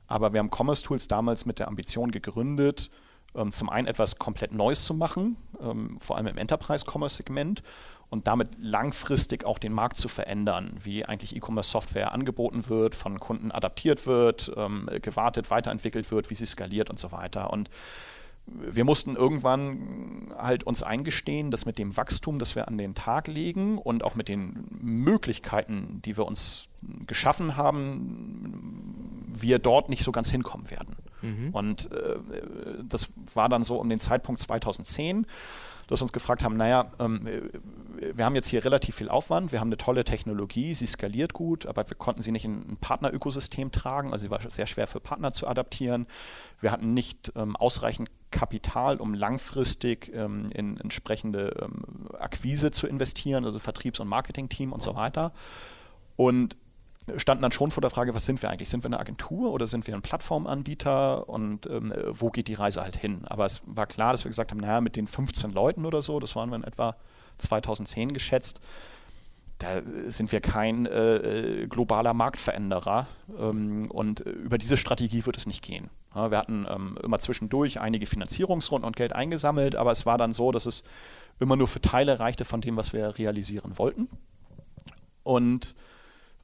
Aber 0.08 0.34
wir 0.34 0.40
haben 0.40 0.52
Commerce 0.54 0.84
Tools 0.84 1.08
damals 1.08 1.46
mit 1.46 1.60
der 1.60 1.70
Ambition 1.70 2.12
gegründet, 2.12 2.92
ähm, 3.34 3.54
zum 3.54 3.70
einen 3.70 3.88
etwas 3.88 4.20
komplett 4.20 4.52
Neues 4.52 4.84
zu 4.84 4.94
machen, 4.94 5.38
ähm, 5.62 5.98
vor 6.02 6.18
allem 6.18 6.28
im 6.28 6.38
Enterprise-Commerce-Segment 6.38 7.64
und 8.10 8.28
damit 8.28 8.50
langfristig 8.60 9.46
auch 9.46 9.60
den 9.60 9.74
Markt 9.74 9.98
zu 9.98 10.08
verändern, 10.08 10.76
wie 10.82 11.06
eigentlich 11.06 11.36
E-Commerce-Software 11.36 12.12
angeboten 12.12 12.68
wird, 12.68 12.96
von 12.96 13.20
Kunden 13.20 13.52
adaptiert 13.52 14.08
wird, 14.08 14.52
ähm, 14.58 14.90
gewartet, 15.02 15.52
weiterentwickelt 15.52 16.10
wird, 16.12 16.30
wie 16.30 16.36
sie 16.36 16.46
skaliert 16.46 16.90
und 16.90 17.00
so 17.00 17.12
weiter. 17.12 17.52
Und 17.54 17.70
wir 18.48 18.84
mussten 18.84 19.16
irgendwann 19.16 20.34
halt 20.38 20.64
uns 20.64 20.82
eingestehen, 20.82 21.52
dass 21.52 21.66
mit 21.66 21.78
dem 21.78 21.98
Wachstum, 21.98 22.40
das 22.40 22.56
wir 22.56 22.68
an 22.68 22.78
den 22.78 22.96
Tag 22.96 23.28
legen 23.28 23.78
und 23.78 24.04
auch 24.04 24.16
mit 24.16 24.28
den 24.28 24.66
Möglichkeiten, 24.82 26.02
die 26.04 26.18
wir 26.18 26.26
uns 26.26 26.70
geschaffen 27.06 27.58
haben, 27.58 29.26
wir 29.28 29.60
dort 29.60 29.90
nicht 29.90 30.04
so 30.04 30.12
ganz 30.12 30.30
hinkommen 30.32 30.72
werden. 30.72 30.96
Mhm. 31.22 31.50
Und 31.52 31.92
äh, 31.92 32.16
das 32.84 33.14
war 33.34 33.50
dann 33.50 33.62
so 33.62 33.80
um 33.80 33.90
den 33.90 34.00
Zeitpunkt 34.00 34.42
2010, 34.42 35.28
dass 35.90 36.02
wir 36.02 36.04
uns 36.04 36.14
gefragt 36.14 36.44
haben, 36.44 36.56
naja, 36.56 36.92
ähm, 37.00 37.28
wir 37.98 38.24
haben 38.24 38.36
jetzt 38.36 38.48
hier 38.48 38.64
relativ 38.64 38.96
viel 38.96 39.10
Aufwand, 39.10 39.52
wir 39.52 39.60
haben 39.60 39.70
eine 39.70 39.78
tolle 39.78 40.04
Technologie, 40.04 40.74
sie 40.76 40.86
skaliert 40.86 41.34
gut, 41.34 41.66
aber 41.66 41.90
wir 41.90 41.98
konnten 41.98 42.22
sie 42.22 42.32
nicht 42.32 42.46
in 42.46 42.74
ein 42.74 42.78
Partnerökosystem 42.80 43.72
tragen, 43.72 44.14
also 44.14 44.24
sie 44.24 44.30
war 44.30 44.40
sehr 44.52 44.68
schwer 44.68 44.86
für 44.86 45.00
Partner 45.00 45.34
zu 45.34 45.48
adaptieren. 45.48 46.06
Wir 46.62 46.72
hatten 46.72 46.94
nicht 46.94 47.32
ähm, 47.36 47.56
ausreichend 47.56 48.12
Kapital, 48.30 48.98
um 48.98 49.16
langfristig 49.16 50.14
ähm, 50.14 50.48
in 50.54 50.80
entsprechende 50.80 51.56
ähm, 51.60 52.08
Akquise 52.20 52.70
zu 52.70 52.86
investieren, 52.86 53.44
also 53.44 53.58
Vertriebs- 53.58 54.00
und 54.00 54.08
Marketingteam 54.08 54.72
und 54.72 54.84
so 54.84 54.96
weiter. 54.96 55.34
Und 56.16 56.56
standen 57.18 57.42
dann 57.42 57.52
schon 57.52 57.72
vor 57.72 57.82
der 57.82 57.90
Frage, 57.90 58.14
was 58.14 58.26
sind 58.26 58.42
wir 58.42 58.50
eigentlich? 58.50 58.70
Sind 58.70 58.84
wir 58.84 58.88
eine 58.88 59.00
Agentur 59.00 59.52
oder 59.52 59.68
sind 59.68 59.88
wir 59.88 59.96
ein 59.96 60.02
Plattformanbieter 60.02 61.28
und 61.30 61.66
ähm, 61.68 61.94
wo 62.10 62.30
geht 62.30 62.48
die 62.48 62.54
Reise 62.54 62.82
halt 62.82 62.98
hin? 62.98 63.22
Aber 63.26 63.46
es 63.46 63.62
war 63.66 63.88
klar, 63.88 64.12
dass 64.12 64.26
wir 64.26 64.30
gesagt 64.30 64.52
haben, 64.52 64.60
naja, 64.60 64.82
mit 64.82 64.96
den 64.96 65.08
15 65.08 65.54
Leuten 65.54 65.86
oder 65.86 66.02
so, 66.02 66.20
das 66.20 66.36
waren 66.36 66.50
wir 66.50 66.56
in 66.56 66.64
etwa 66.64 66.96
2010 67.38 68.14
geschätzt, 68.14 68.62
da 69.60 69.82
sind 69.82 70.32
wir 70.32 70.40
kein 70.40 70.86
äh, 70.86 71.16
äh, 71.16 71.68
globaler 71.68 72.14
Marktveränderer 72.14 73.08
ähm, 73.38 73.92
und 73.92 74.22
über 74.22 74.58
diese 74.58 74.78
Strategie 74.78 75.26
wird 75.26 75.36
es 75.36 75.48
nicht 75.48 75.62
gehen. 75.62 75.90
Ja, 76.16 76.32
wir 76.32 76.38
hatten 76.38 76.66
ähm, 76.70 76.98
immer 77.04 77.20
zwischendurch 77.20 77.80
einige 77.80 78.06
Finanzierungsrunden 78.06 78.88
und 78.88 78.96
Geld 78.96 79.14
eingesammelt, 79.14 79.76
aber 79.76 79.92
es 79.92 80.06
war 80.06 80.18
dann 80.18 80.32
so, 80.32 80.52
dass 80.52 80.66
es 80.66 80.84
immer 81.42 81.58
nur 81.58 81.68
für 81.68 81.82
Teile 81.82 82.20
reichte 82.20 82.46
von 82.46 82.62
dem, 82.62 82.78
was 82.78 82.94
wir 82.94 83.18
realisieren 83.18 83.78
wollten. 83.78 84.08
Und 85.24 85.76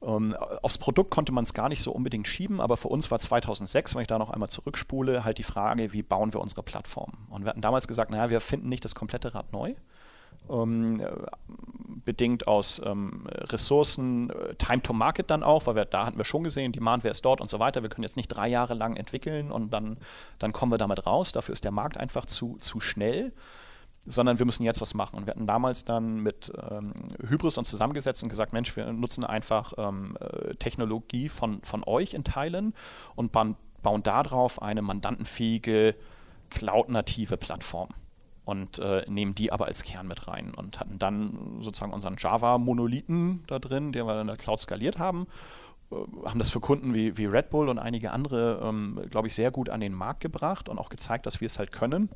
aufs 0.00 0.78
Produkt 0.78 1.10
konnte 1.10 1.32
man 1.32 1.44
es 1.44 1.54
gar 1.54 1.68
nicht 1.68 1.82
so 1.82 1.90
unbedingt 1.90 2.28
schieben, 2.28 2.60
aber 2.60 2.76
für 2.76 2.88
uns 2.88 3.10
war 3.10 3.18
2006, 3.18 3.94
wenn 3.94 4.02
ich 4.02 4.08
da 4.08 4.18
noch 4.18 4.30
einmal 4.30 4.50
zurückspule, 4.50 5.24
halt 5.24 5.38
die 5.38 5.42
Frage, 5.42 5.92
wie 5.92 6.02
bauen 6.02 6.32
wir 6.32 6.40
unsere 6.40 6.62
Plattform? 6.62 7.12
Und 7.30 7.44
wir 7.44 7.48
hatten 7.48 7.62
damals 7.62 7.88
gesagt, 7.88 8.10
naja, 8.10 8.30
wir 8.30 8.40
finden 8.40 8.68
nicht 8.68 8.84
das 8.84 8.94
komplette 8.94 9.34
Rad 9.34 9.52
neu, 9.52 9.74
ähm, 10.50 11.02
bedingt 12.04 12.46
aus 12.46 12.80
ähm, 12.84 13.26
Ressourcen, 13.26 14.30
äh, 14.30 14.54
Time 14.56 14.82
to 14.82 14.92
Market 14.92 15.30
dann 15.30 15.42
auch, 15.42 15.66
weil 15.66 15.74
wir, 15.74 15.84
da 15.84 16.06
hatten 16.06 16.18
wir 16.18 16.24
schon 16.24 16.44
gesehen, 16.44 16.72
Demand, 16.72 17.02
wer 17.04 17.10
ist 17.10 17.24
dort 17.24 17.40
und 17.40 17.50
so 17.50 17.58
weiter. 17.58 17.82
Wir 17.82 17.88
können 17.88 18.04
jetzt 18.04 18.16
nicht 18.16 18.28
drei 18.28 18.48
Jahre 18.48 18.74
lang 18.74 18.96
entwickeln 18.96 19.50
und 19.50 19.72
dann, 19.72 19.96
dann 20.38 20.52
kommen 20.52 20.72
wir 20.72 20.78
damit 20.78 21.06
raus. 21.06 21.32
Dafür 21.32 21.52
ist 21.52 21.64
der 21.64 21.72
Markt 21.72 21.96
einfach 21.96 22.26
zu, 22.26 22.56
zu 22.58 22.80
schnell 22.80 23.32
sondern 24.06 24.38
wir 24.38 24.46
müssen 24.46 24.62
jetzt 24.62 24.80
was 24.80 24.94
machen. 24.94 25.18
Und 25.18 25.26
wir 25.26 25.32
hatten 25.32 25.46
damals 25.46 25.84
dann 25.84 26.20
mit 26.20 26.52
ähm, 26.70 26.92
Hybris 27.28 27.58
uns 27.58 27.68
zusammengesetzt 27.68 28.22
und 28.22 28.28
gesagt, 28.28 28.52
Mensch, 28.52 28.76
wir 28.76 28.92
nutzen 28.92 29.24
einfach 29.24 29.74
ähm, 29.78 30.16
äh, 30.20 30.54
Technologie 30.54 31.28
von, 31.28 31.60
von 31.62 31.82
euch 31.84 32.14
in 32.14 32.24
Teilen 32.24 32.74
und 33.14 33.32
bauen, 33.32 33.56
bauen 33.82 34.02
darauf 34.02 34.62
eine 34.62 34.82
mandantenfähige, 34.82 35.94
cloud-native 36.50 37.36
Plattform 37.36 37.90
und 38.44 38.78
äh, 38.78 39.04
nehmen 39.08 39.34
die 39.34 39.50
aber 39.50 39.66
als 39.66 39.82
Kern 39.82 40.06
mit 40.06 40.28
rein 40.28 40.54
und 40.54 40.78
hatten 40.78 40.98
dann 40.98 41.58
sozusagen 41.62 41.92
unseren 41.92 42.16
Java-Monolithen 42.16 43.42
da 43.48 43.58
drin, 43.58 43.92
den 43.92 44.06
wir 44.06 44.20
in 44.20 44.28
der 44.28 44.36
Cloud 44.36 44.60
skaliert 44.60 44.98
haben 44.98 45.26
äh, 45.90 45.96
haben 46.24 46.38
das 46.38 46.50
für 46.50 46.60
Kunden 46.60 46.94
wie, 46.94 47.18
wie 47.18 47.26
Red 47.26 47.50
Bull 47.50 47.68
und 47.68 47.80
einige 47.80 48.12
andere, 48.12 48.60
ähm, 48.62 49.00
glaube 49.10 49.26
ich, 49.26 49.34
sehr 49.34 49.50
gut 49.50 49.68
an 49.68 49.80
den 49.80 49.92
Markt 49.92 50.20
gebracht 50.20 50.68
und 50.68 50.78
auch 50.78 50.88
gezeigt, 50.88 51.26
dass 51.26 51.40
wir 51.40 51.46
es 51.46 51.58
halt 51.58 51.72
können. 51.72 52.08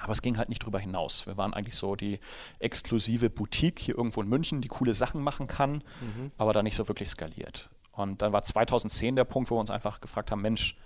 Aber 0.00 0.12
es 0.12 0.22
ging 0.22 0.38
halt 0.38 0.48
nicht 0.48 0.64
drüber 0.64 0.78
hinaus. 0.78 1.26
Wir 1.26 1.36
waren 1.36 1.52
eigentlich 1.52 1.74
so 1.74 1.94
die 1.94 2.20
exklusive 2.58 3.28
Boutique 3.28 3.78
hier 3.78 3.96
irgendwo 3.96 4.22
in 4.22 4.28
München, 4.28 4.60
die 4.62 4.68
coole 4.68 4.94
Sachen 4.94 5.22
machen 5.22 5.46
kann, 5.46 5.82
mhm. 6.00 6.32
aber 6.38 6.52
da 6.52 6.62
nicht 6.62 6.74
so 6.74 6.88
wirklich 6.88 7.10
skaliert. 7.10 7.68
Und 7.92 8.22
dann 8.22 8.32
war 8.32 8.42
2010 8.42 9.16
der 9.16 9.24
Punkt, 9.24 9.50
wo 9.50 9.56
wir 9.56 9.60
uns 9.60 9.70
einfach 9.70 10.00
gefragt 10.00 10.30
haben, 10.30 10.40
Mensch, 10.40 10.76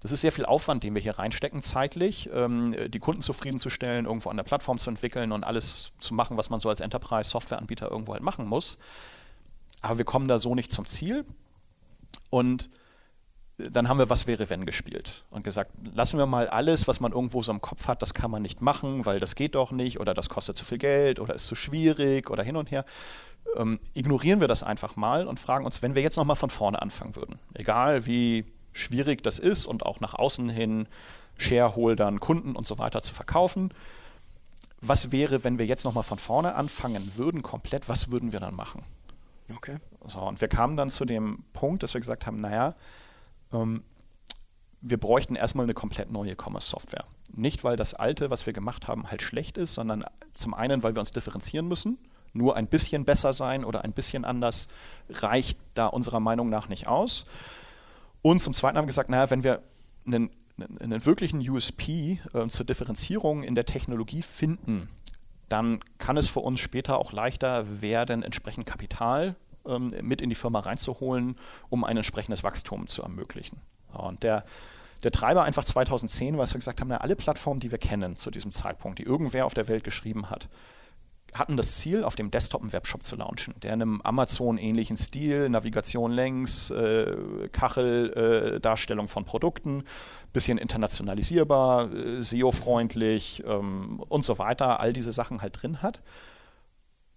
das 0.00 0.10
ist 0.10 0.22
sehr 0.22 0.32
viel 0.32 0.46
Aufwand, 0.46 0.82
den 0.82 0.94
wir 0.94 1.02
hier 1.02 1.18
reinstecken 1.18 1.62
zeitlich, 1.62 2.28
ähm, 2.32 2.74
die 2.90 2.98
Kunden 2.98 3.20
zufriedenzustellen, 3.20 4.06
irgendwo 4.06 4.30
an 4.30 4.36
der 4.36 4.44
Plattform 4.44 4.78
zu 4.78 4.90
entwickeln 4.90 5.30
und 5.32 5.44
alles 5.44 5.92
zu 6.00 6.14
machen, 6.14 6.36
was 6.36 6.50
man 6.50 6.58
so 6.58 6.68
als 6.68 6.80
Enterprise-Softwareanbieter 6.80 7.90
irgendwo 7.90 8.14
halt 8.14 8.22
machen 8.22 8.46
muss. 8.46 8.78
Aber 9.80 9.98
wir 9.98 10.04
kommen 10.04 10.28
da 10.28 10.38
so 10.38 10.54
nicht 10.54 10.72
zum 10.72 10.86
Ziel. 10.86 11.24
Und 12.30 12.70
dann 13.58 13.88
haben 13.88 13.98
wir 13.98 14.08
Was 14.10 14.26
wäre 14.26 14.48
wenn 14.50 14.66
gespielt 14.66 15.24
und 15.30 15.44
gesagt, 15.44 15.70
lassen 15.94 16.18
wir 16.18 16.26
mal 16.26 16.48
alles, 16.48 16.88
was 16.88 17.00
man 17.00 17.12
irgendwo 17.12 17.42
so 17.42 17.52
im 17.52 17.60
Kopf 17.60 17.86
hat, 17.86 18.02
das 18.02 18.14
kann 18.14 18.30
man 18.30 18.42
nicht 18.42 18.62
machen, 18.62 19.04
weil 19.04 19.20
das 19.20 19.34
geht 19.34 19.54
doch 19.54 19.70
nicht 19.70 20.00
oder 20.00 20.14
das 20.14 20.28
kostet 20.28 20.56
zu 20.56 20.64
viel 20.64 20.78
Geld 20.78 21.20
oder 21.20 21.34
ist 21.34 21.46
zu 21.46 21.54
schwierig 21.54 22.30
oder 22.30 22.42
hin 22.42 22.56
und 22.56 22.70
her. 22.70 22.84
Ähm, 23.56 23.78
ignorieren 23.94 24.40
wir 24.40 24.48
das 24.48 24.62
einfach 24.62 24.96
mal 24.96 25.26
und 25.26 25.38
fragen 25.38 25.64
uns, 25.64 25.82
wenn 25.82 25.94
wir 25.94 26.02
jetzt 26.02 26.16
nochmal 26.16 26.36
von 26.36 26.50
vorne 26.50 26.80
anfangen 26.80 27.16
würden, 27.16 27.38
egal 27.54 28.06
wie 28.06 28.46
schwierig 28.72 29.22
das 29.22 29.38
ist 29.38 29.66
und 29.66 29.84
auch 29.84 30.00
nach 30.00 30.14
außen 30.14 30.48
hin 30.48 30.88
Shareholdern, 31.36 32.20
Kunden 32.20 32.54
und 32.56 32.66
so 32.66 32.78
weiter 32.78 33.02
zu 33.02 33.14
verkaufen. 33.14 33.72
Was 34.80 35.12
wäre, 35.12 35.44
wenn 35.44 35.58
wir 35.58 35.66
jetzt 35.66 35.84
nochmal 35.84 36.02
von 36.02 36.18
vorne 36.18 36.54
anfangen 36.54 37.12
würden, 37.16 37.42
komplett, 37.42 37.88
was 37.88 38.10
würden 38.10 38.32
wir 38.32 38.40
dann 38.40 38.54
machen? 38.54 38.82
Okay. 39.54 39.76
So, 40.06 40.20
und 40.20 40.40
wir 40.40 40.48
kamen 40.48 40.76
dann 40.76 40.90
zu 40.90 41.04
dem 41.04 41.44
Punkt, 41.52 41.82
dass 41.82 41.94
wir 41.94 42.00
gesagt 42.00 42.26
haben, 42.26 42.38
naja, 42.38 42.74
ähm, 43.52 43.82
wir 44.80 44.98
bräuchten 44.98 45.36
erstmal 45.36 45.64
eine 45.64 45.74
komplett 45.74 46.10
neue 46.10 46.34
Commerce-Software. 46.34 47.04
Nicht, 47.34 47.64
weil 47.64 47.76
das 47.76 47.94
alte, 47.94 48.30
was 48.30 48.46
wir 48.46 48.52
gemacht 48.52 48.88
haben, 48.88 49.10
halt 49.10 49.22
schlecht 49.22 49.56
ist, 49.56 49.74
sondern 49.74 50.04
zum 50.32 50.54
einen, 50.54 50.82
weil 50.82 50.94
wir 50.94 51.00
uns 51.00 51.12
differenzieren 51.12 51.68
müssen. 51.68 51.98
Nur 52.34 52.56
ein 52.56 52.66
bisschen 52.66 53.04
besser 53.04 53.32
sein 53.32 53.64
oder 53.64 53.84
ein 53.84 53.92
bisschen 53.92 54.24
anders 54.24 54.68
reicht 55.08 55.58
da 55.74 55.86
unserer 55.86 56.20
Meinung 56.20 56.48
nach 56.48 56.68
nicht 56.68 56.88
aus. 56.88 57.26
Und 58.22 58.40
zum 58.40 58.54
Zweiten 58.54 58.76
haben 58.76 58.84
wir 58.84 58.88
gesagt, 58.88 59.10
naja, 59.10 59.30
wenn 59.30 59.44
wir 59.44 59.62
einen, 60.06 60.30
einen 60.80 61.04
wirklichen 61.04 61.48
USP 61.48 62.18
äh, 62.32 62.48
zur 62.48 62.66
Differenzierung 62.66 63.42
in 63.42 63.54
der 63.54 63.66
Technologie 63.66 64.22
finden, 64.22 64.88
dann 65.48 65.80
kann 65.98 66.16
es 66.16 66.28
für 66.28 66.40
uns 66.40 66.60
später 66.60 66.98
auch 66.98 67.12
leichter 67.12 67.82
werden, 67.82 68.22
entsprechend 68.22 68.66
Kapital 68.66 69.36
ähm, 69.66 69.92
mit 70.02 70.20
in 70.20 70.28
die 70.28 70.34
Firma 70.34 70.60
reinzuholen, 70.60 71.36
um 71.68 71.84
ein 71.84 71.96
entsprechendes 71.96 72.44
Wachstum 72.44 72.86
zu 72.86 73.02
ermöglichen. 73.02 73.60
Und 73.92 74.22
der, 74.22 74.44
der 75.02 75.10
Treiber 75.10 75.44
einfach 75.44 75.64
2010, 75.64 76.38
weil 76.38 76.46
wir 76.46 76.58
gesagt 76.58 76.80
haben, 76.80 76.88
na, 76.88 76.98
alle 76.98 77.16
Plattformen, 77.16 77.60
die 77.60 77.70
wir 77.70 77.78
kennen 77.78 78.16
zu 78.16 78.30
diesem 78.30 78.52
Zeitpunkt, 78.52 78.98
die 78.98 79.04
irgendwer 79.04 79.46
auf 79.46 79.54
der 79.54 79.68
Welt 79.68 79.84
geschrieben 79.84 80.30
hat, 80.30 80.48
hatten 81.34 81.56
das 81.56 81.76
Ziel, 81.76 82.04
auf 82.04 82.14
dem 82.14 82.30
Desktop 82.30 82.60
einen 82.60 82.72
Webshop 82.72 83.04
zu 83.04 83.16
launchen, 83.16 83.54
der 83.62 83.72
in 83.72 83.82
einem 83.82 84.00
Amazon-ähnlichen 84.02 84.96
Stil, 84.96 85.48
Navigation 85.48 86.12
längs, 86.12 86.70
äh, 86.70 87.16
Kacheldarstellung 87.50 89.06
äh, 89.06 89.08
von 89.08 89.24
Produkten, 89.24 89.84
bisschen 90.32 90.58
internationalisierbar, 90.58 91.92
äh, 91.92 92.22
SEO-freundlich 92.22 93.44
ähm, 93.46 94.00
und 94.08 94.24
so 94.24 94.38
weiter, 94.38 94.80
all 94.80 94.92
diese 94.92 95.12
Sachen 95.12 95.40
halt 95.40 95.62
drin 95.62 95.80
hat. 95.82 96.02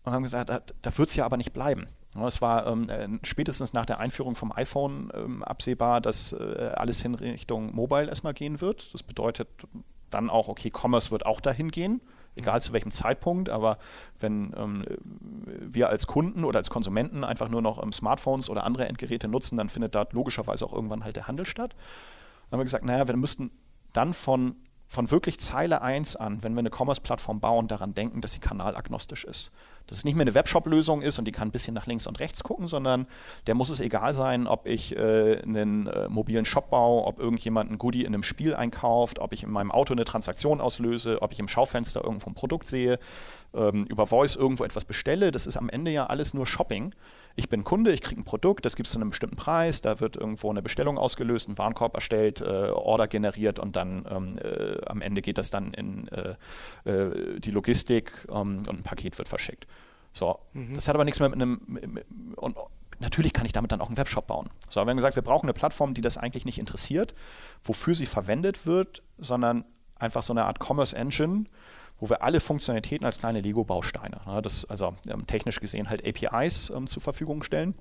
Und 0.04 0.14
haben 0.14 0.24
gesagt, 0.24 0.50
da, 0.50 0.62
da 0.82 0.98
wird 0.98 1.10
es 1.10 1.16
ja 1.16 1.26
aber 1.26 1.38
nicht 1.38 1.52
bleiben. 1.52 1.88
Es 2.16 2.42
war 2.42 2.68
ähm, 2.68 2.90
äh, 2.90 3.08
spätestens 3.24 3.74
nach 3.74 3.86
der 3.86 4.00
Einführung 4.00 4.36
vom 4.36 4.52
iPhone 4.54 5.12
ähm, 5.14 5.44
absehbar, 5.44 6.00
dass 6.00 6.34
äh, 6.34 6.72
alles 6.76 7.04
in 7.04 7.16
Richtung 7.16 7.76
Mobile 7.76 8.08
erstmal 8.08 8.34
gehen 8.34 8.62
wird. 8.62 8.94
Das 8.94 9.04
bedeutet 9.04 9.50
dann 10.10 10.30
auch, 10.30 10.48
okay, 10.48 10.72
Commerce 10.72 11.12
wird 11.12 11.26
auch 11.26 11.42
dahin 11.42 11.72
gehen 11.72 12.02
egal 12.36 12.62
zu 12.62 12.74
welchem 12.74 12.92
Zeitpunkt, 12.92 13.50
aber 13.50 13.78
wenn 14.20 14.54
ähm, 14.58 14.86
wir 15.60 15.90
als 15.90 16.08
Kunden 16.08 16.44
oder 16.44 16.58
als 16.58 16.70
Konsumenten 16.70 17.24
einfach 17.24 17.50
nur 17.50 17.62
noch 17.62 17.82
ähm, 17.82 17.92
Smartphones 17.92 18.50
oder 18.50 18.64
andere 18.64 18.88
Endgeräte 18.88 19.28
nutzen, 19.28 19.58
dann 19.58 19.70
findet 19.70 19.96
da 19.96 20.06
logischerweise 20.12 20.66
auch 20.66 20.74
irgendwann 20.74 21.04
halt 21.04 21.16
der 21.16 21.28
Handel 21.28 21.46
statt. 21.46 21.76
Dann 22.50 22.58
haben 22.58 22.60
wir 22.60 22.66
gesagt, 22.66 22.86
naja, 22.86 23.08
wir 23.08 23.16
müssten 23.16 23.52
dann 23.94 24.14
von, 24.14 24.56
von 24.88 25.10
wirklich 25.12 25.40
Zeile 25.40 25.82
1 25.82 26.18
an, 26.18 26.44
wenn 26.44 26.54
wir 26.54 26.60
eine 26.60 26.70
Commerce-Plattform 26.70 27.40
bauen, 27.40 27.68
daran 27.68 27.94
denken, 27.94 28.22
dass 28.22 28.34
sie 28.34 28.40
kanalagnostisch 28.40 29.24
ist 29.24 29.52
dass 29.88 30.00
es 30.00 30.06
nicht 30.06 30.16
mehr 30.16 30.24
eine 30.24 30.34
Webshop-Lösung 30.34 31.02
ist 31.02 31.20
und 31.20 31.26
die 31.26 31.32
kann 31.32 31.50
ein 31.50 31.52
bisschen 31.52 31.74
nach 31.74 31.86
links 31.86 32.08
und 32.08 32.20
rechts 32.20 32.44
gucken, 32.44 32.68
sondern 32.68 33.08
der 33.48 33.56
muss 33.56 33.70
es 33.70 33.80
egal 33.80 34.14
sein, 34.14 34.48
ob 34.48 34.66
ich 34.66 34.96
äh, 34.96 35.42
einen 35.42 35.88
äh, 35.88 36.08
mobilen 36.10 36.46
Shop 36.46 36.70
baue, 36.70 37.06
ob 37.06 37.20
irgendjemand 37.20 37.72
ein 37.72 37.78
Goodie 37.78 38.02
in 38.02 38.14
einem 38.14 38.24
Spiel 38.24 38.56
einkauft, 38.56 39.20
ob 39.20 39.34
ich 39.34 39.44
in 39.44 39.52
meinem 39.52 39.72
Auto 39.72 39.94
eine 39.94 40.06
Transaktion 40.06 40.62
auslöse, 40.62 41.22
ob 41.22 41.34
ich 41.34 41.40
im 41.40 41.48
Schaufenster 41.48 42.04
irgendwo 42.04 42.30
ein 42.30 42.36
Produkt 42.36 42.68
sehe, 42.68 43.00
ähm, 43.54 43.84
über 43.84 44.08
Voice 44.08 44.36
irgendwo 44.36 44.64
etwas 44.64 44.86
bestelle. 44.86 45.32
Das 45.32 45.46
ist 45.46 45.58
am 45.58 45.70
Ende 45.70 45.92
ja 45.92 46.08
alles 46.08 46.34
nur 46.34 46.46
Shopping. 46.46 46.94
Ich 47.38 47.50
bin 47.50 47.64
Kunde, 47.64 47.92
ich 47.92 48.02
kriege 48.02 48.22
ein 48.22 48.24
Produkt, 48.24 48.66
das 48.66 48.76
gibt 48.76 48.88
es 48.88 48.94
zu 48.94 49.00
einem 49.00 49.10
bestimmten 49.10 49.36
Preis, 49.36 49.82
da 49.82 50.00
wird 50.00 50.16
irgendwo 50.16 50.50
eine 50.50 50.62
Bestellung 50.62 50.98
ausgelöst, 50.98 51.50
ein 51.50 51.58
Warenkorb 51.58 51.94
erstellt, 51.96 52.40
äh, 52.42 52.70
Order 52.70 53.08
generiert 53.08 53.60
und 53.60 53.76
dann 53.76 54.06
ähm, 54.10 54.38
äh, 54.38 54.86
am 54.86 55.02
Ende 55.02 55.22
geht 55.22 55.38
das 55.38 55.52
dann 55.52 55.74
in 55.74 56.08
äh, 56.08 56.36
äh 56.86 57.40
die 57.40 57.52
Logistik 57.52 58.12
ähm, 58.30 58.60
und 58.60 58.70
ein 58.70 58.84
Paket 58.84 59.18
wird 59.18 59.28
verschickt. 59.28 59.68
So, 60.14 60.40
mhm. 60.54 60.76
das 60.76 60.88
hat 60.88 60.96
aber 60.96 61.04
nichts 61.04 61.20
mehr 61.20 61.30
mit 61.30 61.42
einem 61.42 62.00
und 62.38 62.56
natürlich 63.00 63.34
kann 63.34 63.46
ich 63.46 63.52
damit 63.52 63.72
dann 63.72 63.82
auch 63.82 63.88
einen 63.88 63.98
Webshop 63.98 64.28
bauen. 64.28 64.50
So, 64.70 64.80
wir 64.80 64.90
haben 64.90 64.98
gesagt, 64.98 65.18
wir 65.18 65.24
brauchen 65.24 65.46
eine 65.46 65.54
Plattform, 65.54 65.94
die 65.94 66.02
das 66.02 66.18
eigentlich 66.18 66.46
nicht 66.46 66.58
interessiert, 66.58 67.14
wofür 67.64 67.96
sie 67.96 68.06
verwendet 68.06 68.66
wird, 68.66 69.04
sondern 69.18 69.66
einfach 69.98 70.24
so 70.24 70.32
eine 70.32 70.46
Art 70.46 70.60
Commerce 70.60 70.96
Engine, 70.96 71.46
wo 72.00 72.10
wir 72.10 72.22
alle 72.24 72.40
Funktionalitäten 72.40 73.06
als 73.06 73.20
kleine 73.20 73.42
Lego-Bausteine, 73.42 74.22
ne, 74.26 74.42
also 74.70 74.96
ähm, 75.08 75.26
technisch 75.28 75.60
gesehen 75.60 75.90
halt 75.90 76.06
APIs 76.06 76.70
ähm, 76.70 76.88
zur 76.88 77.02
Verfügung 77.02 77.44
stellen. 77.44 77.74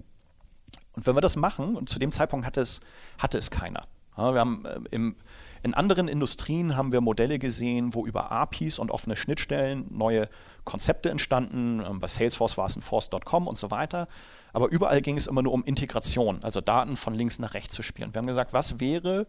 Und 0.93 1.07
wenn 1.07 1.17
wir 1.17 1.21
das 1.21 1.37
machen, 1.37 1.77
und 1.77 1.89
zu 1.89 1.99
dem 1.99 2.13
Zeitpunkt 2.13 2.47
hatte 2.47 2.61
es, 2.61 2.81
hatte 3.19 3.39
es 3.39 3.51
keiner. 3.51 3.87
Ja, 4.17 4.33
wir 4.33 4.41
haben 4.41 4.65
äh, 4.65 4.79
im, 4.93 5.17
In 5.63 5.75
anderen 5.75 6.07
Industrien 6.07 6.77
haben 6.77 6.93
wir 6.93 7.01
Modelle 7.01 7.39
gesehen, 7.39 7.95
wo 7.95 8.07
über 8.07 8.31
APIs 8.31 8.79
und 8.79 8.91
offene 8.91 9.17
Schnittstellen 9.17 9.87
neue 9.91 10.29
Konzepte 10.65 11.11
entstanden. 11.11 11.83
Ähm, 11.85 11.99
bei 11.99 12.07
Salesforce 12.07 12.57
war 12.57 12.67
es 12.67 12.77
ein 12.77 12.83
Force.com 12.83 13.49
und 13.49 13.59
so 13.59 13.73
weiter. 13.73 14.07
Aber 14.53 14.69
überall 14.69 15.01
ging 15.01 15.17
es 15.17 15.27
immer 15.27 15.43
nur 15.43 15.53
um 15.53 15.65
Integration, 15.65 16.45
also 16.45 16.61
Daten 16.61 16.97
von 16.97 17.15
links 17.15 17.41
nach 17.41 17.55
rechts 17.55 17.75
zu 17.75 17.83
spielen. 17.83 18.15
Wir 18.15 18.21
haben 18.21 18.29
gesagt, 18.29 18.53
was 18.53 18.79
wäre, 18.79 19.27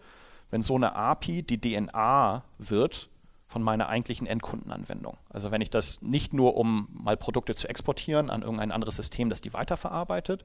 wenn 0.51 0.61
so 0.61 0.75
eine 0.75 0.95
API 0.95 1.41
die 1.41 1.59
DNA 1.59 2.43
wird 2.59 3.09
von 3.55 3.63
meiner 3.63 3.87
eigentlichen 3.87 4.27
Endkundenanwendung. 4.27 5.15
Also 5.29 5.49
wenn 5.49 5.61
ich 5.61 5.69
das 5.69 6.01
nicht 6.01 6.33
nur, 6.33 6.57
um 6.57 6.89
mal 6.91 7.15
Produkte 7.15 7.55
zu 7.55 7.69
exportieren 7.69 8.29
an 8.29 8.41
irgendein 8.41 8.73
anderes 8.73 8.97
System, 8.97 9.29
das 9.29 9.39
die 9.39 9.53
weiterverarbeitet, 9.53 10.43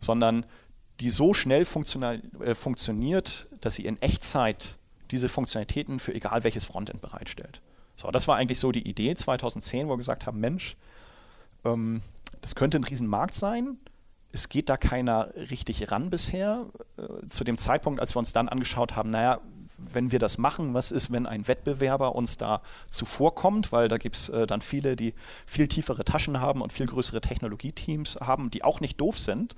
sondern 0.00 0.44
die 0.98 1.08
so 1.08 1.34
schnell 1.34 1.62
äh, 1.62 2.54
funktioniert, 2.56 3.46
dass 3.60 3.76
sie 3.76 3.86
in 3.86 4.02
Echtzeit 4.02 4.74
diese 5.12 5.28
Funktionalitäten 5.28 6.00
für 6.00 6.12
egal 6.12 6.42
welches 6.42 6.64
Frontend 6.64 7.00
bereitstellt. 7.00 7.60
So, 7.94 8.10
das 8.10 8.26
war 8.26 8.34
eigentlich 8.34 8.58
so 8.58 8.72
die 8.72 8.88
Idee 8.88 9.14
2010, 9.14 9.86
wo 9.86 9.92
wir 9.92 9.98
gesagt 9.98 10.26
haben, 10.26 10.40
Mensch, 10.40 10.76
ähm, 11.64 12.02
das 12.40 12.56
könnte 12.56 12.80
ein 12.80 12.84
Riesenmarkt 12.84 13.36
sein. 13.36 13.76
Es 14.32 14.48
geht 14.48 14.68
da 14.68 14.76
keiner 14.76 15.32
richtig 15.36 15.92
ran 15.92 16.10
bisher. 16.10 16.66
Äh, 16.96 17.28
zu 17.28 17.44
dem 17.44 17.56
Zeitpunkt, 17.56 18.00
als 18.00 18.16
wir 18.16 18.18
uns 18.18 18.32
dann 18.32 18.48
angeschaut 18.48 18.96
haben, 18.96 19.10
naja, 19.10 19.38
wenn 19.78 20.12
wir 20.12 20.18
das 20.18 20.38
machen, 20.38 20.74
was 20.74 20.90
ist, 20.90 21.10
wenn 21.12 21.26
ein 21.26 21.48
Wettbewerber 21.48 22.14
uns 22.14 22.36
da 22.36 22.62
zuvorkommt, 22.88 23.72
weil 23.72 23.88
da 23.88 23.96
gibt 23.96 24.16
es 24.16 24.28
äh, 24.28 24.46
dann 24.46 24.60
viele, 24.60 24.96
die 24.96 25.14
viel 25.46 25.68
tiefere 25.68 26.04
Taschen 26.04 26.40
haben 26.40 26.60
und 26.60 26.72
viel 26.72 26.86
größere 26.86 27.20
Technologieteams 27.20 28.18
haben, 28.20 28.50
die 28.50 28.64
auch 28.64 28.80
nicht 28.80 29.00
doof 29.00 29.18
sind. 29.18 29.54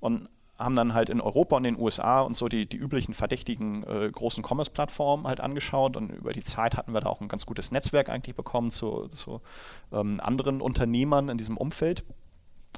Und 0.00 0.28
haben 0.58 0.76
dann 0.76 0.94
halt 0.94 1.08
in 1.08 1.20
Europa 1.20 1.56
und 1.56 1.64
den 1.64 1.78
USA 1.78 2.20
und 2.20 2.36
so 2.36 2.48
die, 2.48 2.66
die 2.66 2.76
üblichen 2.76 3.12
verdächtigen 3.12 3.82
äh, 3.84 4.08
großen 4.10 4.44
Commerce-Plattformen 4.44 5.26
halt 5.26 5.40
angeschaut 5.40 5.96
und 5.96 6.10
über 6.10 6.32
die 6.32 6.44
Zeit 6.44 6.76
hatten 6.76 6.92
wir 6.92 7.00
da 7.00 7.08
auch 7.08 7.20
ein 7.20 7.28
ganz 7.28 7.44
gutes 7.44 7.72
Netzwerk 7.72 8.08
eigentlich 8.08 8.36
bekommen 8.36 8.70
zu, 8.70 9.08
zu 9.08 9.40
ähm, 9.92 10.20
anderen 10.20 10.60
Unternehmern 10.60 11.28
in 11.28 11.38
diesem 11.38 11.56
Umfeld. 11.56 12.04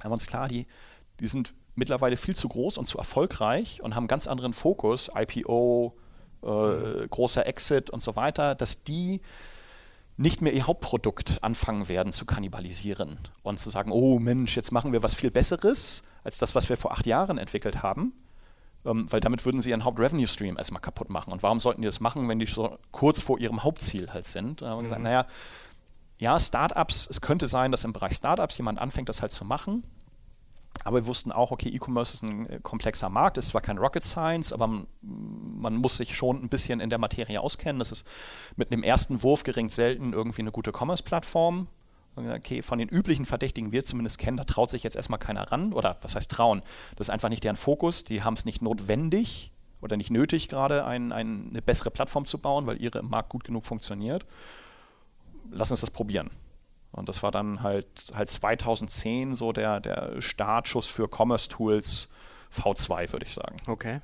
Haben 0.02 0.12
uns 0.12 0.26
klar, 0.26 0.48
die, 0.48 0.66
die 1.20 1.26
sind 1.26 1.52
mittlerweile 1.74 2.16
viel 2.16 2.34
zu 2.34 2.48
groß 2.48 2.78
und 2.78 2.86
zu 2.86 2.96
erfolgreich 2.96 3.82
und 3.82 3.94
haben 3.94 4.04
einen 4.04 4.08
ganz 4.08 4.26
anderen 4.26 4.54
Fokus, 4.54 5.10
IPO, 5.14 5.94
äh, 6.46 7.08
großer 7.08 7.46
Exit 7.46 7.90
und 7.90 8.00
so 8.00 8.16
weiter, 8.16 8.54
dass 8.54 8.84
die 8.84 9.20
nicht 10.16 10.40
mehr 10.40 10.52
ihr 10.52 10.66
Hauptprodukt 10.66 11.42
anfangen 11.42 11.88
werden 11.88 12.12
zu 12.12 12.24
kannibalisieren 12.24 13.18
und 13.42 13.60
zu 13.60 13.68
sagen, 13.70 13.90
oh 13.92 14.18
Mensch, 14.18 14.56
jetzt 14.56 14.72
machen 14.72 14.92
wir 14.92 15.02
was 15.02 15.14
viel 15.14 15.30
Besseres 15.30 16.04
als 16.24 16.38
das, 16.38 16.54
was 16.54 16.68
wir 16.68 16.76
vor 16.76 16.92
acht 16.92 17.06
Jahren 17.06 17.36
entwickelt 17.36 17.82
haben, 17.82 18.12
ähm, 18.84 19.10
weil 19.10 19.20
damit 19.20 19.44
würden 19.44 19.60
sie 19.60 19.70
ihren 19.70 19.84
Haupt-Revenue-Stream 19.84 20.56
erstmal 20.56 20.80
kaputt 20.80 21.10
machen. 21.10 21.32
Und 21.32 21.42
warum 21.42 21.60
sollten 21.60 21.82
die 21.82 21.86
das 21.86 22.00
machen, 22.00 22.28
wenn 22.28 22.38
die 22.38 22.46
so 22.46 22.78
kurz 22.92 23.20
vor 23.20 23.38
ihrem 23.38 23.62
Hauptziel 23.62 24.12
halt 24.12 24.26
sind? 24.26 24.62
Da 24.62 24.70
haben 24.70 24.78
wir 24.78 24.82
gesagt, 24.84 25.02
naja, 25.02 25.26
ja, 26.18 26.40
Startups, 26.40 27.08
es 27.10 27.20
könnte 27.20 27.46
sein, 27.46 27.70
dass 27.70 27.84
im 27.84 27.92
Bereich 27.92 28.16
Startups 28.16 28.56
jemand 28.56 28.80
anfängt, 28.80 29.10
das 29.10 29.20
halt 29.20 29.32
zu 29.32 29.44
machen, 29.44 29.84
aber 30.86 31.02
wir 31.02 31.06
wussten 31.08 31.32
auch, 31.32 31.50
okay, 31.50 31.68
E-Commerce 31.68 32.14
ist 32.14 32.22
ein 32.22 32.48
äh, 32.48 32.60
komplexer 32.62 33.10
Markt, 33.10 33.38
ist 33.38 33.48
zwar 33.48 33.60
kein 33.60 33.78
Rocket 33.78 34.04
Science, 34.04 34.52
aber 34.52 34.86
man 35.02 35.76
muss 35.76 35.96
sich 35.96 36.14
schon 36.14 36.42
ein 36.42 36.48
bisschen 36.48 36.78
in 36.80 36.90
der 36.90 36.98
Materie 36.98 37.40
auskennen. 37.40 37.80
Das 37.80 37.90
ist 37.90 38.06
mit 38.54 38.70
einem 38.70 38.84
ersten 38.84 39.22
Wurf 39.22 39.42
geringt 39.42 39.72
selten 39.72 40.12
irgendwie 40.12 40.42
eine 40.42 40.52
gute 40.52 40.70
Commerce-Plattform. 40.72 41.66
Okay, 42.14 42.62
von 42.62 42.78
den 42.78 42.88
üblichen 42.88 43.26
Verdächtigen 43.26 43.72
wir 43.72 43.84
zumindest 43.84 44.18
kennen, 44.18 44.36
da 44.36 44.44
traut 44.44 44.70
sich 44.70 44.84
jetzt 44.84 44.96
erstmal 44.96 45.18
keiner 45.18 45.50
ran. 45.50 45.72
Oder 45.72 45.98
was 46.02 46.14
heißt 46.14 46.30
trauen? 46.30 46.62
Das 46.94 47.08
ist 47.08 47.12
einfach 47.12 47.28
nicht 47.28 47.44
deren 47.44 47.56
Fokus. 47.56 48.04
Die 48.04 48.22
haben 48.22 48.34
es 48.34 48.44
nicht 48.44 48.62
notwendig 48.62 49.52
oder 49.82 49.96
nicht 49.96 50.10
nötig, 50.10 50.48
gerade 50.48 50.86
ein, 50.86 51.12
ein, 51.12 51.48
eine 51.50 51.62
bessere 51.62 51.90
Plattform 51.90 52.24
zu 52.24 52.38
bauen, 52.38 52.66
weil 52.66 52.80
ihre 52.80 53.00
im 53.00 53.10
Markt 53.10 53.28
gut 53.28 53.44
genug 53.44 53.66
funktioniert. 53.66 54.24
Lass 55.50 55.70
uns 55.70 55.80
das 55.80 55.90
probieren. 55.90 56.30
Und 56.96 57.08
das 57.08 57.22
war 57.22 57.30
dann 57.30 57.62
halt, 57.62 57.86
halt 58.14 58.28
2010 58.28 59.34
so 59.34 59.52
der, 59.52 59.80
der 59.80 60.20
Startschuss 60.20 60.86
für 60.86 61.08
Commerce 61.08 61.48
Tools 61.48 62.08
V2, 62.56 63.12
würde 63.12 63.26
ich 63.26 63.32
sagen. 63.32 63.56
Okay. 63.66 64.00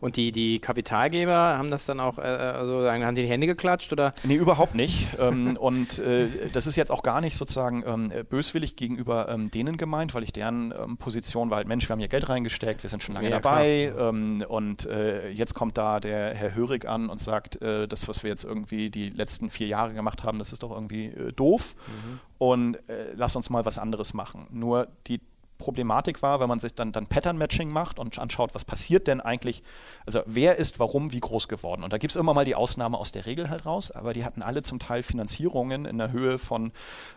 Und 0.00 0.16
die, 0.16 0.32
die 0.32 0.58
Kapitalgeber 0.58 1.58
haben 1.58 1.70
das 1.70 1.86
dann 1.86 2.00
auch, 2.00 2.18
äh, 2.18 2.22
also 2.22 2.88
haben 2.88 3.14
die, 3.14 3.22
die 3.22 3.28
Hände 3.28 3.46
geklatscht 3.46 3.92
oder? 3.92 4.14
Nee, 4.24 4.36
überhaupt 4.36 4.74
nicht. 4.74 5.08
ähm, 5.20 5.56
und 5.56 5.98
äh, 5.98 6.28
das 6.52 6.66
ist 6.66 6.76
jetzt 6.76 6.90
auch 6.90 7.02
gar 7.02 7.20
nicht 7.20 7.36
sozusagen 7.36 7.84
ähm, 7.86 8.12
böswillig 8.28 8.76
gegenüber 8.76 9.28
ähm, 9.28 9.50
denen 9.50 9.76
gemeint, 9.76 10.14
weil 10.14 10.22
ich 10.22 10.32
deren 10.32 10.72
ähm, 10.72 10.96
Position 10.96 11.50
war 11.50 11.58
halt, 11.58 11.68
Mensch, 11.68 11.88
wir 11.88 11.92
haben 11.92 12.00
hier 12.00 12.08
Geld 12.08 12.28
reingesteckt, 12.28 12.82
wir 12.82 12.90
sind 12.90 13.02
schon 13.02 13.14
lange 13.14 13.28
ja, 13.28 13.40
dabei 13.40 13.92
ähm, 13.98 14.44
und 14.48 14.86
äh, 14.86 15.30
jetzt 15.30 15.54
kommt 15.54 15.76
da 15.76 16.00
der 16.00 16.34
Herr 16.34 16.54
Hörig 16.54 16.86
an 16.86 17.08
und 17.08 17.20
sagt, 17.20 17.60
äh, 17.62 17.86
das, 17.86 18.08
was 18.08 18.22
wir 18.22 18.30
jetzt 18.30 18.44
irgendwie 18.44 18.90
die 18.90 19.10
letzten 19.10 19.50
vier 19.50 19.66
Jahre 19.66 19.92
gemacht 19.94 20.24
haben, 20.24 20.38
das 20.38 20.52
ist 20.52 20.62
doch 20.62 20.70
irgendwie 20.70 21.06
äh, 21.06 21.32
doof 21.32 21.74
mhm. 21.86 22.20
und 22.38 22.74
äh, 22.88 23.12
lass 23.14 23.36
uns 23.36 23.50
mal 23.50 23.64
was 23.64 23.78
anderes 23.78 24.14
machen. 24.14 24.46
Nur 24.50 24.88
die 25.06 25.20
Problematik 25.58 26.22
war, 26.22 26.40
wenn 26.40 26.48
man 26.48 26.60
sich 26.60 26.74
dann, 26.74 26.92
dann 26.92 27.06
Pattern-Matching 27.06 27.70
macht 27.70 27.98
und 27.98 28.18
anschaut, 28.18 28.54
was 28.54 28.64
passiert 28.64 29.06
denn 29.06 29.20
eigentlich, 29.20 29.62
also 30.04 30.20
wer 30.26 30.56
ist 30.56 30.78
warum 30.78 31.12
wie 31.12 31.20
groß 31.20 31.48
geworden. 31.48 31.82
Und 31.82 31.92
da 31.92 31.98
gibt 31.98 32.12
es 32.12 32.16
immer 32.16 32.34
mal 32.34 32.44
die 32.44 32.54
Ausnahme 32.54 32.98
aus 32.98 33.12
der 33.12 33.26
Regel 33.26 33.50
halt 33.50 33.66
raus, 33.66 33.90
aber 33.90 34.12
die 34.12 34.24
hatten 34.24 34.42
alle 34.42 34.62
zum 34.62 34.78
Teil 34.78 35.02
Finanzierungen 35.02 35.84
in 35.84 35.98
der 35.98 36.12
Höhe 36.12 36.38
von 36.38 36.72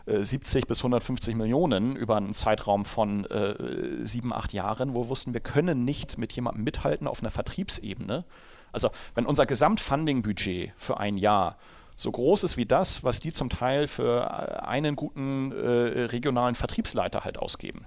äh, 0.06 0.22
70 0.22 0.68
bis 0.68 0.80
150 0.80 1.36
Millionen 1.36 1.96
über 1.96 2.18
einen 2.18 2.34
Zeitraum 2.34 2.86
von 2.86 3.26
äh, 3.26 4.06
sieben, 4.06 4.34
acht 4.34 4.54
Jahren, 4.54 4.96
wo 4.96 5.04
wir 5.04 5.10
wussten, 5.10 5.34
wir 5.34 5.42
können 5.42 5.86
nicht 5.86 6.18
mit 6.18 6.32
jemandem 6.34 6.64
mithalten 6.64 7.08
auf 7.08 7.22
einer 7.22 7.32
Vertriebsebene. 7.32 8.26
Also 8.72 8.90
wenn 9.16 9.26
unser 9.26 9.46
Gesamtfunding-Budget 9.46 10.72
für 10.78 11.00
ein 11.00 11.18
Jahr 11.18 11.58
so 11.96 12.12
groß 12.12 12.46
ist 12.46 12.56
wie 12.56 12.66
das, 12.66 13.04
was 13.04 13.20
die 13.20 13.34
zum 13.34 13.50
Teil 13.50 13.88
für 13.88 14.22
äh, 14.22 14.66
einen 14.66 14.96
guten 14.96 15.52
äh, 15.52 16.04
regionalen 16.06 16.56
Vertriebsleiter 16.56 17.26
halt 17.26 17.38
ausgeben 17.38 17.86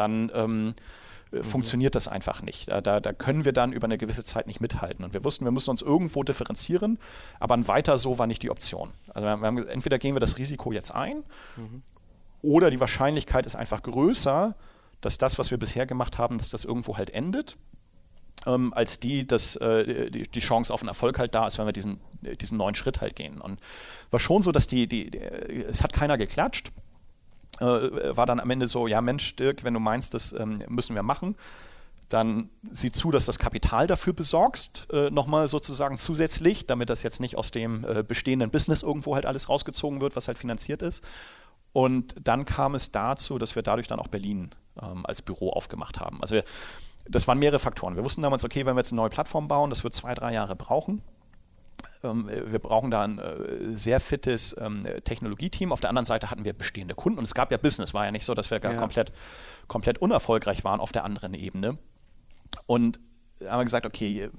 dann 0.00 0.30
ähm, 0.34 0.74
äh, 1.32 1.36
mhm. 1.36 1.44
funktioniert 1.44 1.94
das 1.94 2.08
einfach 2.08 2.42
nicht. 2.42 2.68
Da, 2.68 2.80
da, 2.80 3.00
da, 3.00 3.12
können 3.12 3.44
wir 3.44 3.52
dann 3.52 3.72
über 3.72 3.84
eine 3.84 3.98
gewisse 3.98 4.24
Zeit 4.24 4.46
nicht 4.46 4.60
mithalten. 4.60 5.04
Und 5.04 5.14
wir 5.14 5.24
wussten, 5.24 5.44
wir 5.44 5.52
müssen 5.52 5.70
uns 5.70 5.82
irgendwo 5.82 6.22
differenzieren, 6.22 6.98
aber 7.38 7.54
ein 7.54 7.68
weiter 7.68 7.98
so 7.98 8.18
war 8.18 8.26
nicht 8.26 8.42
die 8.42 8.50
Option. 8.50 8.90
Also 9.08 9.26
wir 9.26 9.30
haben, 9.30 9.68
entweder 9.68 9.98
gehen 9.98 10.14
wir 10.14 10.20
das 10.20 10.38
Risiko 10.38 10.72
jetzt 10.72 10.94
ein 10.94 11.22
mhm. 11.56 11.82
oder 12.42 12.70
die 12.70 12.80
Wahrscheinlichkeit 12.80 13.46
ist 13.46 13.56
einfach 13.56 13.82
größer, 13.82 14.54
dass 15.00 15.18
das, 15.18 15.38
was 15.38 15.50
wir 15.50 15.58
bisher 15.58 15.86
gemacht 15.86 16.18
haben, 16.18 16.38
dass 16.38 16.50
das 16.50 16.64
irgendwo 16.64 16.96
halt 16.96 17.10
endet. 17.10 17.56
Ähm, 18.46 18.72
als 18.72 19.00
die, 19.00 19.26
dass 19.26 19.56
äh, 19.56 20.10
die, 20.10 20.26
die, 20.26 20.40
Chance 20.40 20.72
auf 20.72 20.80
einen 20.80 20.88
Erfolg 20.88 21.18
halt 21.18 21.34
da 21.34 21.46
ist, 21.46 21.58
wenn 21.58 21.66
wir 21.66 21.74
diesen, 21.74 22.00
diesen 22.40 22.56
neuen 22.56 22.74
Schritt 22.74 23.02
halt 23.02 23.14
gehen. 23.14 23.38
Und 23.38 23.60
war 24.10 24.18
schon 24.18 24.40
so, 24.40 24.50
dass 24.50 24.66
die, 24.66 24.86
die, 24.86 25.10
die 25.10 25.18
es 25.68 25.82
hat 25.82 25.92
keiner 25.92 26.16
geklatscht 26.16 26.72
äh, 27.60 28.16
war 28.16 28.26
dann 28.26 28.40
am 28.40 28.50
Ende 28.50 28.66
so, 28.66 28.86
ja 28.86 29.00
Mensch, 29.00 29.36
Dirk, 29.36 29.64
wenn 29.64 29.74
du 29.74 29.80
meinst, 29.80 30.14
das 30.14 30.32
ähm, 30.32 30.58
müssen 30.68 30.94
wir 30.94 31.02
machen, 31.02 31.36
dann 32.08 32.50
sieh 32.70 32.90
zu, 32.90 33.10
dass 33.10 33.26
das 33.26 33.38
Kapital 33.38 33.86
dafür 33.86 34.12
besorgst, 34.12 34.88
äh, 34.92 35.10
nochmal 35.10 35.48
sozusagen 35.48 35.96
zusätzlich, 35.96 36.66
damit 36.66 36.90
das 36.90 37.02
jetzt 37.02 37.20
nicht 37.20 37.36
aus 37.36 37.50
dem 37.50 37.84
äh, 37.84 38.02
bestehenden 38.02 38.50
Business 38.50 38.82
irgendwo 38.82 39.14
halt 39.14 39.26
alles 39.26 39.48
rausgezogen 39.48 40.00
wird, 40.00 40.16
was 40.16 40.26
halt 40.26 40.38
finanziert 40.38 40.82
ist. 40.82 41.04
Und 41.72 42.14
dann 42.26 42.44
kam 42.44 42.74
es 42.74 42.90
dazu, 42.90 43.38
dass 43.38 43.54
wir 43.54 43.62
dadurch 43.62 43.86
dann 43.86 44.00
auch 44.00 44.08
Berlin 44.08 44.50
ähm, 44.82 45.06
als 45.06 45.22
Büro 45.22 45.50
aufgemacht 45.50 46.00
haben. 46.00 46.20
Also 46.20 46.34
wir, 46.34 46.44
das 47.08 47.28
waren 47.28 47.38
mehrere 47.38 47.60
Faktoren. 47.60 47.96
Wir 47.96 48.04
wussten 48.04 48.22
damals, 48.22 48.44
okay, 48.44 48.66
wenn 48.66 48.74
wir 48.74 48.80
jetzt 48.80 48.92
eine 48.92 49.00
neue 49.00 49.10
Plattform 49.10 49.46
bauen, 49.46 49.70
das 49.70 49.84
wird 49.84 49.94
zwei, 49.94 50.14
drei 50.14 50.32
Jahre 50.32 50.56
brauchen. 50.56 51.02
Ähm, 52.02 52.28
wir 52.28 52.58
brauchen 52.58 52.90
da 52.90 53.04
ein 53.04 53.18
äh, 53.18 53.76
sehr 53.76 54.00
fittes 54.00 54.56
ähm, 54.58 54.82
Technologieteam. 55.04 55.72
Auf 55.72 55.80
der 55.80 55.90
anderen 55.90 56.06
Seite 56.06 56.30
hatten 56.30 56.44
wir 56.44 56.52
bestehende 56.52 56.94
Kunden 56.94 57.18
und 57.18 57.24
es 57.24 57.34
gab 57.34 57.50
ja 57.50 57.58
Business. 57.58 57.94
War 57.94 58.04
ja 58.04 58.12
nicht 58.12 58.24
so, 58.24 58.34
dass 58.34 58.50
wir 58.50 58.60
ja. 58.60 58.74
komplett, 58.74 59.12
komplett 59.68 59.98
unerfolgreich 59.98 60.64
waren 60.64 60.80
auf 60.80 60.92
der 60.92 61.04
anderen 61.04 61.34
Ebene. 61.34 61.78
Und 62.66 63.00
haben 63.48 63.60
wir 63.60 63.64
gesagt, 63.64 63.86
okay, 63.86 64.22
äh, 64.22 64.30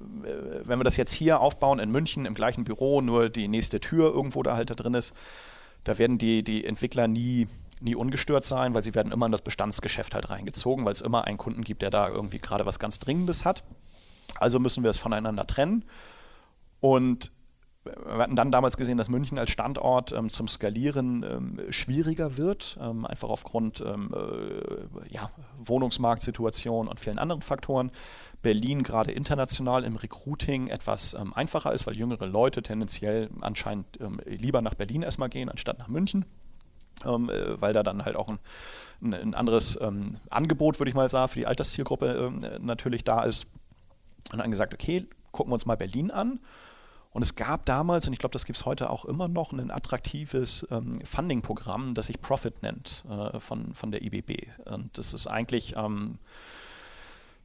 wenn 0.63 0.79
wir 0.79 0.83
das 0.83 0.97
jetzt 0.97 1.13
hier 1.13 1.39
aufbauen 1.39 1.79
in 1.79 1.91
München 1.91 2.25
im 2.25 2.33
gleichen 2.33 2.63
Büro, 2.63 3.01
nur 3.01 3.29
die 3.29 3.47
nächste 3.47 3.79
Tür 3.79 4.13
irgendwo 4.13 4.43
da 4.43 4.55
halt 4.55 4.69
da 4.69 4.75
drin 4.75 4.93
ist, 4.93 5.15
da 5.83 5.97
werden 5.97 6.17
die, 6.17 6.43
die 6.43 6.65
Entwickler 6.65 7.07
nie, 7.07 7.47
nie 7.79 7.95
ungestört 7.95 8.45
sein, 8.45 8.73
weil 8.73 8.83
sie 8.83 8.93
werden 8.93 9.11
immer 9.11 9.25
in 9.25 9.31
das 9.31 9.41
Bestandsgeschäft 9.41 10.13
halt 10.13 10.29
reingezogen, 10.29 10.85
weil 10.85 10.93
es 10.93 11.01
immer 11.01 11.25
einen 11.25 11.37
Kunden 11.37 11.63
gibt, 11.63 11.81
der 11.81 11.89
da 11.89 12.07
irgendwie 12.09 12.37
gerade 12.37 12.65
was 12.65 12.77
ganz 12.77 12.99
Dringendes 12.99 13.45
hat. 13.45 13.63
Also 14.39 14.59
müssen 14.59 14.83
wir 14.83 14.91
es 14.91 14.97
voneinander 14.97 15.47
trennen. 15.47 15.85
Und 16.79 17.31
wir 17.83 18.17
hatten 18.17 18.35
dann 18.35 18.51
damals 18.51 18.77
gesehen, 18.77 18.97
dass 18.97 19.09
München 19.09 19.39
als 19.39 19.49
Standort 19.49 20.11
ähm, 20.11 20.29
zum 20.29 20.47
Skalieren 20.47 21.23
ähm, 21.23 21.59
schwieriger 21.71 22.37
wird, 22.37 22.77
ähm, 22.79 23.05
einfach 23.05 23.29
aufgrund 23.29 23.81
ähm, 23.81 24.13
äh, 24.13 25.13
ja, 25.13 25.31
Wohnungsmarktsituation 25.57 26.87
und 26.87 26.99
vielen 26.99 27.17
anderen 27.17 27.41
Faktoren. 27.41 27.91
Berlin 28.43 28.83
gerade 28.83 29.11
international 29.11 29.83
im 29.83 29.95
Recruiting 29.95 30.67
etwas 30.67 31.15
ähm, 31.15 31.33
einfacher 31.33 31.73
ist, 31.73 31.87
weil 31.87 31.97
jüngere 31.97 32.27
Leute 32.27 32.61
tendenziell 32.61 33.29
anscheinend 33.41 33.99
ähm, 33.99 34.19
lieber 34.25 34.61
nach 34.61 34.75
Berlin 34.75 35.01
erstmal 35.01 35.29
gehen, 35.29 35.49
anstatt 35.49 35.79
nach 35.79 35.87
München. 35.87 36.25
Äh, 37.03 37.07
weil 37.07 37.73
da 37.73 37.81
dann 37.81 38.05
halt 38.05 38.15
auch 38.15 38.29
ein, 38.29 38.39
ein, 39.01 39.13
ein 39.15 39.33
anderes 39.33 39.79
Angebot, 40.29 40.79
würde 40.79 40.89
ich 40.89 40.95
mal 40.95 41.09
sagen, 41.09 41.29
für 41.29 41.39
die 41.39 41.47
Alterszielgruppe 41.47 42.31
natürlich 42.59 43.03
da 43.03 43.23
ist. 43.23 43.47
Und 44.31 44.37
dann 44.37 44.51
gesagt, 44.51 44.75
okay, 44.75 45.07
gucken 45.31 45.49
wir 45.49 45.55
uns 45.55 45.65
mal 45.65 45.77
Berlin 45.77 46.11
an 46.11 46.39
Und 47.13 47.23
es 47.23 47.35
gab 47.35 47.65
damals, 47.65 48.07
und 48.07 48.13
ich 48.13 48.19
glaube, 48.19 48.33
das 48.33 48.45
gibt 48.45 48.57
es 48.57 48.65
heute 48.65 48.89
auch 48.89 49.03
immer 49.03 49.27
noch, 49.27 49.51
ein 49.51 49.69
attraktives 49.69 50.65
ähm, 50.71 50.99
Funding-Programm, 51.03 51.93
das 51.93 52.07
sich 52.07 52.21
Profit 52.21 52.63
nennt 52.63 53.03
äh, 53.09 53.39
von, 53.39 53.73
von 53.73 53.91
der 53.91 54.01
IBB. 54.01 54.47
Und 54.65 54.97
das 54.97 55.13
ist 55.13 55.27
eigentlich, 55.27 55.75
ähm, 55.75 56.19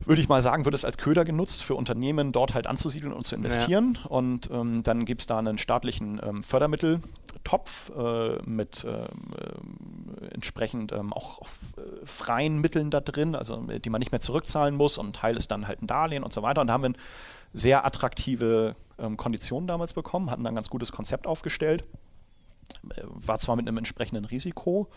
würde 0.01 0.21
ich 0.21 0.29
mal 0.29 0.41
sagen, 0.41 0.65
wird 0.65 0.75
es 0.77 0.85
als 0.85 0.99
Köder 0.99 1.25
genutzt 1.25 1.65
für 1.65 1.75
Unternehmen, 1.75 2.31
dort 2.31 2.55
halt 2.55 2.69
anzusiedeln 2.69 3.13
und 3.13 3.27
zu 3.27 3.35
investieren. 3.35 3.99
Ja. 4.05 4.11
Und 4.11 4.49
ähm, 4.53 4.85
dann 4.85 5.05
gibt 5.05 5.23
es 5.23 5.27
da 5.27 5.39
einen 5.39 5.59
staatlichen 5.59 6.21
ähm, 6.23 6.43
Fördermitteltopf 6.45 7.91
äh, 7.91 8.39
mit 8.45 8.85
ähm, 8.85 9.05
äh, 9.37 10.27
entsprechend 10.33 10.93
ähm, 10.93 11.13
auch, 11.13 11.41
auch 11.41 11.49
äh, 11.77 12.07
freien 12.07 12.61
Mitteln 12.61 12.91
da 12.91 13.01
drin, 13.01 13.35
also 13.35 13.57
die 13.63 13.91
man 13.91 13.99
nicht 13.99 14.13
mehr 14.13 14.21
zurückzahlen 14.21 14.77
muss 14.77 14.97
und 14.97 15.09
ein 15.09 15.13
Teil 15.13 15.37
ist 15.37 15.51
dann 15.51 15.67
halt 15.67 15.83
ein 15.83 15.89
Darlehen 15.89 16.23
und 16.23 16.33
so 16.33 16.43
weiter. 16.43 16.61
Und 16.61 16.69
da 16.69 16.75
haben 16.75 16.83
wir 16.83 16.91
ein 16.91 16.99
sehr 17.53 17.85
attraktive 17.85 18.77
ähm, 18.99 19.17
Konditionen 19.17 19.67
damals 19.67 19.93
bekommen, 19.93 20.31
hatten 20.31 20.45
dann 20.45 20.53
ein 20.53 20.57
ganz 20.57 20.71
gutes 20.71 20.93
Konzept 20.93 21.27
aufgestellt. 21.27 21.85
Äh, 22.91 23.03
war 23.05 23.39
zwar 23.39 23.57
mit 23.57 23.67
einem 23.67 23.79
entsprechenden 23.79 24.25
Risiko, 24.25 24.89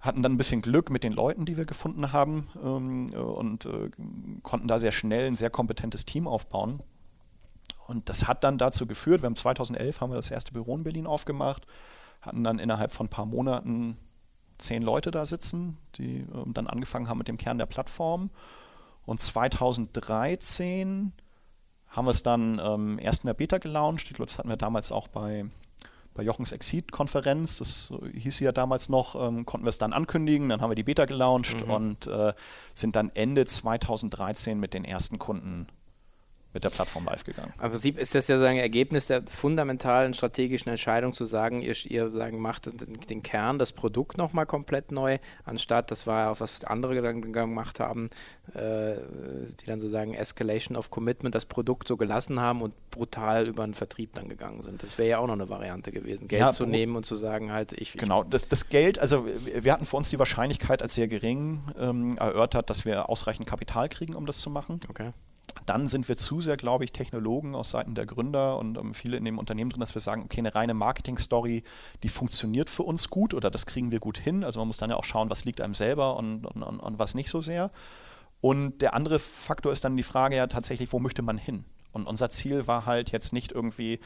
hatten 0.00 0.22
dann 0.22 0.32
ein 0.32 0.38
bisschen 0.38 0.62
Glück 0.62 0.90
mit 0.90 1.02
den 1.04 1.12
Leuten, 1.12 1.44
die 1.44 1.56
wir 1.56 1.64
gefunden 1.64 2.12
haben 2.12 2.48
ähm, 2.62 3.10
äh, 3.12 3.16
und 3.16 3.66
äh, 3.66 3.90
konnten 4.42 4.68
da 4.68 4.78
sehr 4.78 4.92
schnell 4.92 5.26
ein 5.26 5.34
sehr 5.34 5.50
kompetentes 5.50 6.06
Team 6.06 6.28
aufbauen. 6.28 6.82
Und 7.86 8.08
das 8.08 8.28
hat 8.28 8.44
dann 8.44 8.58
dazu 8.58 8.86
geführt, 8.86 9.22
wir 9.22 9.26
haben 9.26 9.36
2011 9.36 10.00
haben 10.00 10.10
wir 10.10 10.16
das 10.16 10.30
erste 10.30 10.52
Büro 10.52 10.76
in 10.76 10.84
Berlin 10.84 11.06
aufgemacht, 11.06 11.66
hatten 12.20 12.44
dann 12.44 12.58
innerhalb 12.58 12.92
von 12.92 13.06
ein 13.06 13.10
paar 13.10 13.26
Monaten 13.26 13.96
zehn 14.58 14.82
Leute 14.82 15.10
da 15.10 15.24
sitzen, 15.24 15.78
die 15.96 16.26
ähm, 16.34 16.52
dann 16.52 16.66
angefangen 16.66 17.08
haben 17.08 17.18
mit 17.18 17.28
dem 17.28 17.38
Kern 17.38 17.58
der 17.58 17.66
Plattform. 17.66 18.30
Und 19.06 19.20
2013 19.20 21.12
haben 21.90 22.06
wir 22.06 22.10
es 22.10 22.22
dann 22.22 22.60
ähm, 22.62 22.98
erst 23.00 23.24
in 23.24 23.28
der 23.28 23.34
Beta 23.34 23.58
gelauncht. 23.58 24.06
Ich 24.08 24.14
glaube, 24.14 24.26
das 24.26 24.38
hatten 24.38 24.48
wir 24.48 24.56
damals 24.56 24.92
auch 24.92 25.08
bei, 25.08 25.46
bei 26.14 26.22
Jochens 26.22 26.52
Exit-Konferenz. 26.52 27.58
Das 27.58 27.92
hieß 28.12 28.36
sie 28.36 28.44
ja 28.44 28.52
damals 28.52 28.88
noch, 28.88 29.14
ähm, 29.14 29.46
konnten 29.46 29.64
wir 29.64 29.70
es 29.70 29.78
dann 29.78 29.92
ankündigen. 29.92 30.48
Dann 30.48 30.60
haben 30.60 30.70
wir 30.70 30.76
die 30.76 30.84
Beta 30.84 31.06
gelauncht 31.06 31.64
mhm. 31.66 31.72
und 31.72 32.06
äh, 32.06 32.34
sind 32.74 32.96
dann 32.96 33.10
Ende 33.14 33.46
2013 33.46 34.60
mit 34.60 34.74
den 34.74 34.84
ersten 34.84 35.18
Kunden 35.18 35.66
mit 36.58 36.64
der 36.64 36.70
Plattform 36.70 37.04
live 37.04 37.22
gegangen. 37.22 37.52
Im 37.62 37.70
Prinzip 37.70 37.96
ist 37.98 38.16
das 38.16 38.26
ja 38.26 38.36
sagen 38.36 38.58
Ergebnis 38.58 39.06
der 39.06 39.22
fundamentalen 39.22 40.12
strategischen 40.12 40.70
Entscheidung 40.70 41.14
zu 41.14 41.24
sagen, 41.24 41.62
ihr, 41.62 41.76
ihr 41.84 42.10
sagen, 42.10 42.40
macht 42.40 42.68
den 43.08 43.22
Kern, 43.22 43.60
das 43.60 43.72
Produkt 43.72 44.18
nochmal 44.18 44.44
komplett 44.44 44.90
neu, 44.90 45.18
anstatt, 45.44 45.92
das 45.92 46.08
war 46.08 46.24
ja 46.24 46.30
auch 46.32 46.40
was 46.40 46.64
andere 46.64 47.00
dann 47.00 47.32
gemacht 47.32 47.78
haben, 47.78 48.10
äh, 48.54 48.96
die 49.60 49.66
dann 49.66 49.78
sozusagen 49.78 50.14
Escalation 50.14 50.76
of 50.76 50.90
Commitment, 50.90 51.32
das 51.32 51.46
Produkt 51.46 51.86
so 51.86 51.96
gelassen 51.96 52.40
haben 52.40 52.60
und 52.60 52.74
brutal 52.90 53.46
über 53.46 53.64
den 53.64 53.74
Vertrieb 53.74 54.14
dann 54.14 54.28
gegangen 54.28 54.62
sind. 54.62 54.82
Das 54.82 54.98
wäre 54.98 55.08
ja 55.08 55.18
auch 55.18 55.28
noch 55.28 55.34
eine 55.34 55.48
Variante 55.48 55.92
gewesen, 55.92 56.26
Geld 56.26 56.40
ja, 56.40 56.52
zu 56.52 56.66
nehmen 56.66 56.96
und 56.96 57.06
zu 57.06 57.14
sagen 57.14 57.52
halt, 57.52 57.72
ich... 57.72 57.92
Genau, 57.92 58.24
das, 58.24 58.48
das 58.48 58.68
Geld, 58.68 58.98
also 58.98 59.26
wir 59.26 59.72
hatten 59.72 59.86
für 59.86 59.96
uns 59.96 60.10
die 60.10 60.18
Wahrscheinlichkeit 60.18 60.82
als 60.82 60.96
sehr 60.96 61.06
gering 61.06 61.60
ähm, 61.78 62.18
erörtert, 62.18 62.68
dass 62.68 62.84
wir 62.84 63.08
ausreichend 63.08 63.46
Kapital 63.46 63.88
kriegen, 63.88 64.16
um 64.16 64.26
das 64.26 64.38
zu 64.38 64.50
machen. 64.50 64.80
Okay 64.88 65.12
dann 65.68 65.88
sind 65.88 66.08
wir 66.08 66.16
zu 66.16 66.40
sehr, 66.40 66.56
glaube 66.56 66.84
ich, 66.84 66.92
Technologen 66.92 67.54
aus 67.54 67.70
Seiten 67.70 67.94
der 67.94 68.06
Gründer 68.06 68.58
und 68.58 68.78
um, 68.78 68.94
viele 68.94 69.16
in 69.16 69.24
dem 69.24 69.38
Unternehmen 69.38 69.70
drin, 69.70 69.80
dass 69.80 69.94
wir 69.94 70.00
sagen, 70.00 70.22
okay, 70.22 70.40
eine 70.40 70.54
reine 70.54 70.74
Marketing-Story, 70.74 71.62
die 72.02 72.08
funktioniert 72.08 72.70
für 72.70 72.84
uns 72.84 73.10
gut 73.10 73.34
oder 73.34 73.50
das 73.50 73.66
kriegen 73.66 73.90
wir 73.90 74.00
gut 74.00 74.18
hin. 74.18 74.44
Also 74.44 74.60
man 74.60 74.68
muss 74.68 74.78
dann 74.78 74.90
ja 74.90 74.96
auch 74.96 75.04
schauen, 75.04 75.30
was 75.30 75.44
liegt 75.44 75.60
einem 75.60 75.74
selber 75.74 76.16
und, 76.16 76.46
und, 76.46 76.62
und, 76.62 76.80
und 76.80 76.98
was 76.98 77.14
nicht 77.14 77.28
so 77.28 77.40
sehr. 77.40 77.70
Und 78.40 78.80
der 78.82 78.94
andere 78.94 79.18
Faktor 79.18 79.72
ist 79.72 79.84
dann 79.84 79.96
die 79.96 80.02
Frage 80.02 80.36
ja 80.36 80.46
tatsächlich, 80.46 80.92
wo 80.92 81.00
möchte 81.00 81.22
man 81.22 81.38
hin? 81.38 81.64
Und 81.92 82.06
unser 82.06 82.30
Ziel 82.30 82.66
war 82.66 82.86
halt 82.86 83.10
jetzt 83.10 83.32
nicht 83.32 83.52
irgendwie 83.52 84.00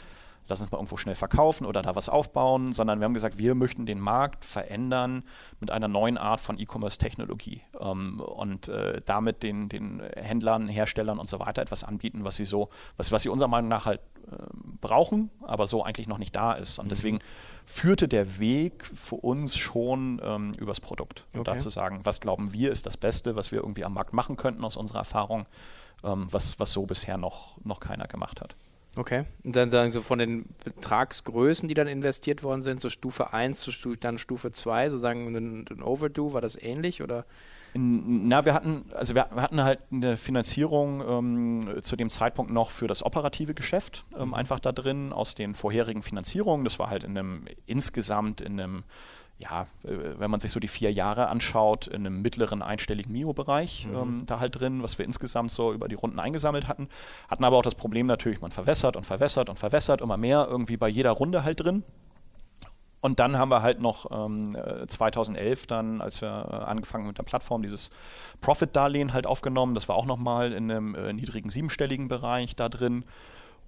lass 0.49 0.61
uns 0.61 0.71
mal 0.71 0.79
irgendwo 0.79 0.97
schnell 0.97 1.15
verkaufen 1.15 1.67
oder 1.67 1.83
da 1.83 1.95
was 1.95 2.09
aufbauen, 2.09 2.73
sondern 2.73 3.01
wir 3.01 3.05
haben 3.05 3.15
gesagt, 3.15 3.39
wir 3.39 3.55
möchten 3.55 3.87
den 3.87 4.01
Markt 4.01 4.45
verändern 4.45 5.25
mit 5.61 5.71
einer 5.71 5.89
neuen 5.89 6.19
Art 6.19 6.41
von 6.41 6.59
E-Commerce-Technologie 6.59 7.63
ähm, 7.81 8.21
und 8.21 8.69
äh, 8.69 9.01
damit 9.05 9.43
den, 9.43 9.69
den 9.69 10.03
Händlern, 10.17 10.69
Herstellern 10.69 11.19
und 11.19 11.29
so 11.29 11.39
weiter 11.39 11.63
etwas 11.63 11.85
anbieten, 11.85 12.25
was 12.25 12.37
sie 12.37 12.45
so, 12.45 12.69
was, 12.97 13.13
was 13.13 13.23
sie 13.23 13.29
unserer 13.29 13.49
Meinung 13.49 13.69
nach 13.69 13.87
halt 13.87 14.01
äh, 14.31 14.37
brauchen, 14.81 15.31
aber 15.43 15.67
so 15.67 15.83
eigentlich 15.83 16.09
noch 16.09 16.19
nicht 16.19 16.35
da 16.35 16.53
ist. 16.55 16.79
Und 16.79 16.87
mhm. 16.87 16.91
deswegen 16.91 17.19
führte 17.65 18.09
der 18.09 18.39
Weg 18.39 18.85
für 18.85 19.17
uns 19.17 19.57
schon 19.57 20.21
ähm, 20.25 20.53
übers 20.59 20.81
Produkt. 20.81 21.25
Und 21.33 21.41
okay. 21.41 21.53
da 21.53 21.57
zu 21.57 21.69
sagen, 21.69 22.01
was 22.05 22.21
glauben 22.21 22.53
wir 22.53 22.73
ist 22.73 22.87
das 22.87 22.97
Beste, 22.97 23.37
was 23.37 23.53
wir 23.53 23.61
irgendwie 23.61 23.85
am 23.85 23.95
Markt 23.95 24.13
machen 24.13 24.37
könnten 24.37 24.65
aus 24.65 24.77
unserer 24.77 24.99
Erfahrung, 24.99 25.47
ähm, 26.03 26.27
was, 26.31 26.59
was 26.59 26.73
so 26.73 26.87
bisher 26.87 27.17
noch, 27.17 27.57
noch 27.65 27.81
keiner 27.81 28.09
gemacht 28.09 28.41
hat. 28.41 28.57
Okay. 28.95 29.25
Und 29.43 29.57
dann 29.57 29.71
sagen 29.71 29.91
Sie 29.91 30.01
von 30.01 30.19
den 30.19 30.45
Betragsgrößen, 30.65 31.67
die 31.67 31.75
dann 31.75 31.89
investiert 31.89 32.43
worden 32.43 32.61
sind, 32.61 32.81
so 32.81 32.91
Stufe 32.91 33.33
1 33.33 33.61
zu 33.61 33.73
Stufe, 33.73 33.97
dann 33.97 34.19
Stufe 34.19 34.53
2, 34.53 34.91
sozusagen 34.91 35.35
ein, 35.35 35.65
ein 35.71 35.83
Overdue, 35.83 36.35
war 36.35 36.43
das 36.43 36.61
ähnlich 36.61 37.03
oder? 37.03 37.25
Na, 37.75 38.45
wir 38.45 38.53
hatten, 38.53 38.85
also 38.93 39.15
wir 39.15 39.31
hatten 39.31 39.63
halt 39.63 39.81
eine 39.91 40.19
Finanzierung 40.19 41.03
ähm, 41.09 41.83
zu 41.83 41.97
dem 41.97 42.11
Zeitpunkt 42.11 42.53
noch 42.53 42.71
für 42.71 42.87
das 42.87 43.03
operative 43.03 43.55
Geschäft 43.55 44.05
ähm, 44.15 44.29
mhm. 44.29 44.35
einfach 44.35 44.61
da 44.61 44.73
drin 44.73 45.13
aus 45.13 45.35
den 45.35 45.55
vorherigen 45.55 46.03
Finanzierungen. 46.03 46.65
Das 46.65 46.79
war 46.79 46.91
halt 46.91 47.03
in 47.03 47.17
einem 47.17 47.47
insgesamt 47.65 48.43
in 48.43 48.61
einem 48.61 48.83
ja, 49.43 49.63
äh, 49.85 50.19
wenn 50.19 50.31
man 50.31 50.41
sich 50.41 50.51
so 50.51 50.61
die 50.61 50.69
vier 50.69 50.93
Jahre 50.93 51.29
anschaut, 51.29 51.87
in 51.87 52.07
einem 52.07 52.23
mittleren 52.23 52.63
einstelligen 52.63 53.13
Mio-Bereich 53.13 53.87
mhm. 53.87 53.97
ähm, 53.97 54.19
da 54.27 54.41
halt 54.41 54.59
drin, 54.59 54.83
was 54.83 54.99
wir 54.99 55.05
insgesamt 55.05 55.51
so 55.51 55.73
über 55.73 55.89
die 55.89 55.95
Runden 55.95 56.21
eingesammelt 56.21 56.69
hatten. 56.69 56.89
Hatten 57.29 57.45
aber 57.45 57.57
auch 57.57 57.63
das 57.63 57.75
Problem 57.75 58.07
natürlich, 58.07 58.41
man 58.41 58.51
verwässert 58.51 58.97
und 58.97 59.05
verwässert 59.05 59.49
und 59.49 59.59
verwässert 59.59 60.01
immer 60.01 60.17
mehr 60.17 60.47
irgendwie 60.49 60.77
bei 60.77 60.89
jeder 60.89 61.11
Runde 61.11 61.45
halt 61.45 61.61
drin. 61.61 61.83
Und 63.01 63.19
dann 63.19 63.37
haben 63.37 63.51
wir 63.51 63.63
halt 63.63 63.81
noch 63.81 64.07
ähm, 64.13 64.57
2011 64.87 65.65
äh, 65.65 65.67
dann, 65.67 66.01
als 66.01 66.21
wir 66.21 66.29
äh, 66.29 66.55
angefangen 66.71 67.09
mit 67.09 67.19
der 67.19 67.25
Plattform, 67.25 67.63
dieses 67.63 67.91
Profit-Darlehen 68.41 69.13
halt 69.13 69.27
aufgenommen. 69.27 69.75
Das 69.75 69.89
war 69.89 69.97
auch 69.97 70.07
nochmal 70.07 70.53
in 70.53 70.71
einem 70.71 70.95
äh, 70.95 71.13
niedrigen 71.13 71.51
siebenstelligen 71.51 72.07
Bereich 72.07 72.55
da 72.55 72.69
drin, 72.69 73.05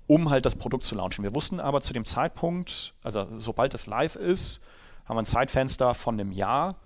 um 0.07 0.31
halt 0.31 0.47
das 0.47 0.55
Produkt 0.55 0.85
zu 0.85 0.95
launchen. 0.95 1.25
Wir 1.25 1.35
wussten 1.35 1.59
aber 1.59 1.81
zu 1.81 1.93
dem 1.93 2.05
Zeitpunkt, 2.05 2.95
also 3.03 3.27
sobald 3.33 3.75
es 3.75 3.87
live 3.89 4.15
ist, 4.15 4.63
haben 5.05 5.17
wir 5.17 5.23
ein 5.23 5.27
Zeitfenster 5.27 5.95
von 5.95 6.19
einem 6.19 6.33
Jahr. 6.33 6.77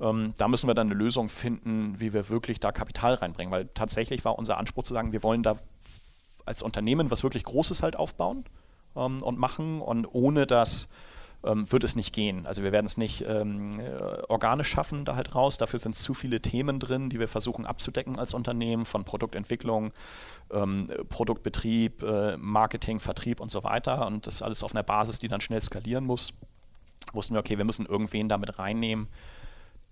Ähm, 0.00 0.34
da 0.36 0.48
müssen 0.48 0.66
wir 0.66 0.74
dann 0.74 0.88
eine 0.88 0.96
Lösung 0.96 1.28
finden, 1.28 1.98
wie 1.98 2.12
wir 2.12 2.28
wirklich 2.28 2.60
da 2.60 2.72
Kapital 2.72 3.14
reinbringen, 3.14 3.52
weil 3.52 3.68
tatsächlich 3.74 4.24
war 4.24 4.38
unser 4.38 4.58
Anspruch 4.58 4.82
zu 4.82 4.94
sagen, 4.94 5.12
wir 5.12 5.22
wollen 5.22 5.42
da 5.42 5.56
als 6.44 6.62
Unternehmen 6.62 7.10
was 7.10 7.22
wirklich 7.22 7.44
Großes 7.44 7.82
halt 7.82 7.96
aufbauen 7.96 8.44
ähm, 8.94 9.22
und 9.22 9.38
machen 9.38 9.80
und 9.80 10.06
ohne 10.06 10.46
das 10.46 10.88
ähm, 11.44 11.70
wird 11.70 11.84
es 11.84 11.96
nicht 11.96 12.14
gehen. 12.14 12.46
Also 12.46 12.62
wir 12.62 12.72
werden 12.72 12.86
es 12.86 12.96
nicht 12.96 13.24
ähm, 13.26 13.78
äh, 13.78 14.22
organisch 14.28 14.68
schaffen 14.68 15.04
da 15.04 15.16
halt 15.16 15.34
raus. 15.34 15.58
Dafür 15.58 15.78
sind 15.78 15.96
zu 15.96 16.14
viele 16.14 16.40
Themen 16.40 16.78
drin, 16.78 17.10
die 17.10 17.18
wir 17.18 17.28
versuchen 17.28 17.66
abzudecken 17.66 18.18
als 18.18 18.34
Unternehmen, 18.34 18.84
von 18.84 19.04
Produktentwicklung, 19.04 19.92
ähm, 20.50 20.86
Produktbetrieb, 21.08 22.02
äh, 22.02 22.36
Marketing, 22.36 23.00
Vertrieb 23.00 23.40
und 23.40 23.50
so 23.50 23.64
weiter. 23.64 24.06
Und 24.06 24.26
das 24.26 24.42
alles 24.42 24.62
auf 24.62 24.74
einer 24.74 24.82
Basis, 24.82 25.18
die 25.18 25.28
dann 25.28 25.40
schnell 25.40 25.62
skalieren 25.62 26.04
muss 26.04 26.32
wussten 27.12 27.34
wir, 27.34 27.40
okay, 27.40 27.58
wir 27.58 27.64
müssen 27.64 27.86
irgendwen 27.86 28.28
damit 28.28 28.58
reinnehmen, 28.58 29.08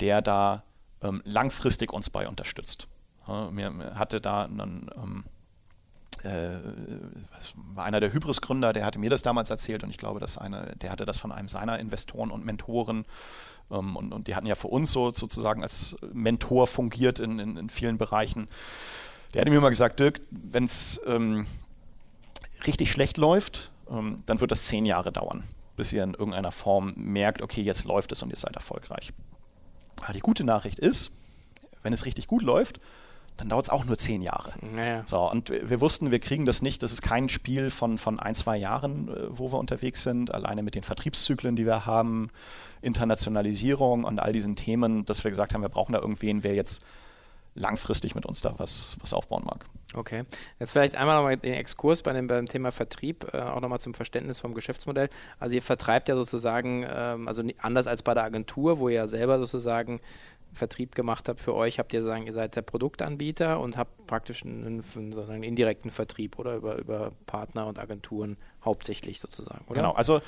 der 0.00 0.22
da 0.22 0.64
ähm, 1.02 1.22
langfristig 1.24 1.92
uns 1.92 2.10
bei 2.10 2.28
unterstützt. 2.28 2.88
Ja, 3.26 3.50
mir 3.50 3.94
hatte 3.94 4.20
da 4.20 4.44
einen, 4.44 4.90
ähm, 4.96 5.24
äh, 6.22 6.58
war 7.74 7.84
einer 7.84 8.00
der 8.00 8.12
Hybris-Gründer, 8.12 8.72
der 8.72 8.84
hatte 8.84 8.98
mir 8.98 9.10
das 9.10 9.22
damals 9.22 9.50
erzählt 9.50 9.82
und 9.82 9.90
ich 9.90 9.96
glaube, 9.96 10.20
dass 10.20 10.38
eine, 10.38 10.74
der 10.76 10.90
hatte 10.90 11.04
das 11.04 11.16
von 11.16 11.32
einem 11.32 11.48
seiner 11.48 11.78
Investoren 11.78 12.30
und 12.30 12.44
Mentoren 12.44 13.04
ähm, 13.70 13.96
und, 13.96 14.12
und, 14.12 14.28
die 14.28 14.34
hatten 14.34 14.46
ja 14.46 14.54
für 14.54 14.68
uns 14.68 14.92
so 14.92 15.10
sozusagen 15.10 15.62
als 15.62 15.96
Mentor 16.12 16.66
fungiert 16.66 17.18
in, 17.18 17.38
in, 17.38 17.56
in 17.56 17.68
vielen 17.70 17.98
Bereichen. 17.98 18.48
Der 19.32 19.40
hatte 19.40 19.50
mir 19.50 19.58
immer 19.58 19.70
gesagt, 19.70 20.00
Dirk, 20.00 20.20
wenn 20.30 20.64
es 20.64 21.00
ähm, 21.06 21.46
richtig 22.66 22.90
schlecht 22.90 23.16
läuft, 23.16 23.70
ähm, 23.90 24.22
dann 24.26 24.40
wird 24.40 24.50
das 24.50 24.66
zehn 24.66 24.86
Jahre 24.86 25.12
dauern 25.12 25.44
bis 25.76 25.92
ihr 25.92 26.02
in 26.02 26.14
irgendeiner 26.14 26.52
Form 26.52 26.92
merkt, 26.96 27.42
okay, 27.42 27.62
jetzt 27.62 27.84
läuft 27.84 28.12
es 28.12 28.22
und 28.22 28.30
ihr 28.30 28.36
seid 28.36 28.54
erfolgreich. 28.54 29.12
Aber 30.02 30.12
die 30.12 30.20
gute 30.20 30.44
Nachricht 30.44 30.78
ist, 30.78 31.12
wenn 31.82 31.92
es 31.92 32.06
richtig 32.06 32.26
gut 32.26 32.42
läuft, 32.42 32.78
dann 33.36 33.48
dauert 33.48 33.66
es 33.66 33.70
auch 33.70 33.84
nur 33.84 33.98
zehn 33.98 34.22
Jahre. 34.22 34.52
Naja. 34.60 35.02
So, 35.06 35.28
und 35.28 35.50
wir 35.50 35.80
wussten, 35.80 36.12
wir 36.12 36.20
kriegen 36.20 36.46
das 36.46 36.62
nicht. 36.62 36.82
Das 36.82 36.92
ist 36.92 37.02
kein 37.02 37.28
Spiel 37.28 37.70
von, 37.70 37.98
von 37.98 38.20
ein, 38.20 38.34
zwei 38.34 38.56
Jahren, 38.56 39.08
äh, 39.08 39.26
wo 39.28 39.50
wir 39.52 39.58
unterwegs 39.58 40.02
sind, 40.02 40.32
alleine 40.32 40.62
mit 40.62 40.74
den 40.74 40.84
Vertriebszyklen, 40.84 41.56
die 41.56 41.66
wir 41.66 41.84
haben, 41.86 42.30
Internationalisierung 42.80 44.04
und 44.04 44.20
all 44.20 44.32
diesen 44.32 44.56
Themen, 44.56 45.04
dass 45.04 45.24
wir 45.24 45.30
gesagt 45.30 45.52
haben, 45.52 45.62
wir 45.62 45.68
brauchen 45.68 45.92
da 45.92 46.00
irgendwen, 46.00 46.44
wer 46.44 46.54
jetzt 46.54 46.84
langfristig 47.54 48.14
mit 48.14 48.26
uns 48.26 48.40
da 48.40 48.54
was, 48.58 48.96
was 49.00 49.12
aufbauen 49.12 49.44
mag. 49.44 49.64
Okay. 49.94 50.24
Jetzt 50.58 50.72
vielleicht 50.72 50.96
einmal 50.96 51.16
nochmal 51.16 51.36
den 51.36 51.54
Exkurs 51.54 52.02
bei 52.02 52.12
dem, 52.12 52.26
beim 52.26 52.46
Thema 52.46 52.72
Vertrieb, 52.72 53.32
äh, 53.32 53.40
auch 53.40 53.60
nochmal 53.60 53.80
zum 53.80 53.94
Verständnis 53.94 54.40
vom 54.40 54.54
Geschäftsmodell. 54.54 55.08
Also 55.38 55.54
ihr 55.54 55.62
vertreibt 55.62 56.08
ja 56.08 56.16
sozusagen, 56.16 56.84
ähm, 56.88 57.28
also 57.28 57.42
anders 57.58 57.86
als 57.86 58.02
bei 58.02 58.14
der 58.14 58.24
Agentur, 58.24 58.80
wo 58.80 58.88
ihr 58.88 58.96
ja 58.96 59.08
selber 59.08 59.38
sozusagen 59.38 60.00
Vertrieb 60.52 60.94
gemacht 60.94 61.28
habe 61.28 61.38
für 61.38 61.54
euch, 61.54 61.78
habt 61.78 61.92
ihr 61.92 62.02
sagen, 62.02 62.26
ihr 62.26 62.32
seid 62.32 62.56
der 62.56 62.62
Produktanbieter 62.62 63.60
und 63.60 63.76
habt 63.76 64.06
praktisch 64.06 64.44
einen, 64.44 64.82
einen 64.96 65.42
indirekten 65.42 65.90
Vertrieb 65.90 66.38
oder 66.38 66.56
über, 66.56 66.78
über 66.78 67.12
Partner 67.26 67.66
und 67.66 67.78
Agenturen 67.78 68.36
hauptsächlich 68.64 69.20
sozusagen, 69.20 69.64
oder? 69.66 69.76
Genau, 69.76 69.92
also 69.92 70.20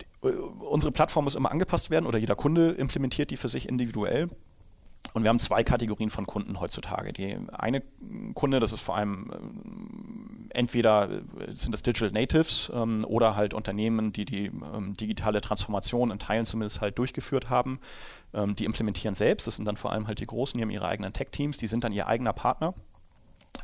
die, 0.00 0.28
äh, 0.28 0.32
unsere 0.32 0.92
Plattform 0.92 1.24
muss 1.24 1.34
immer 1.34 1.50
angepasst 1.50 1.90
werden 1.90 2.06
oder 2.06 2.18
jeder 2.18 2.36
Kunde 2.36 2.70
implementiert 2.70 3.30
die 3.30 3.36
für 3.36 3.48
sich 3.48 3.68
individuell. 3.68 4.28
Und 5.14 5.22
wir 5.22 5.28
haben 5.28 5.38
zwei 5.38 5.62
Kategorien 5.62 6.10
von 6.10 6.26
Kunden 6.26 6.60
heutzutage. 6.60 7.12
Die 7.12 7.38
eine 7.52 7.82
Kunde, 8.34 8.58
das 8.58 8.72
ist 8.72 8.80
vor 8.80 8.96
allem 8.96 9.30
ähm, 9.32 10.50
entweder 10.50 11.08
äh, 11.08 11.54
sind 11.54 11.72
das 11.72 11.82
Digital 11.82 12.10
Natives 12.10 12.70
ähm, 12.74 13.04
oder 13.04 13.36
halt 13.36 13.54
Unternehmen, 13.54 14.12
die 14.12 14.24
die 14.24 14.46
ähm, 14.46 14.94
digitale 14.94 15.40
Transformation 15.40 16.10
in 16.10 16.18
Teilen 16.18 16.44
zumindest 16.44 16.80
halt 16.80 16.98
durchgeführt 16.98 17.48
haben. 17.48 17.78
Ähm, 18.32 18.56
die 18.56 18.64
implementieren 18.64 19.14
selbst. 19.14 19.46
Das 19.46 19.54
sind 19.54 19.66
dann 19.66 19.76
vor 19.76 19.92
allem 19.92 20.08
halt 20.08 20.18
die 20.18 20.26
Großen, 20.26 20.58
die 20.58 20.62
haben 20.62 20.70
ihre 20.70 20.88
eigenen 20.88 21.12
Tech-Teams, 21.12 21.58
die 21.58 21.68
sind 21.68 21.84
dann 21.84 21.92
ihr 21.92 22.08
eigener 22.08 22.32
Partner. 22.32 22.74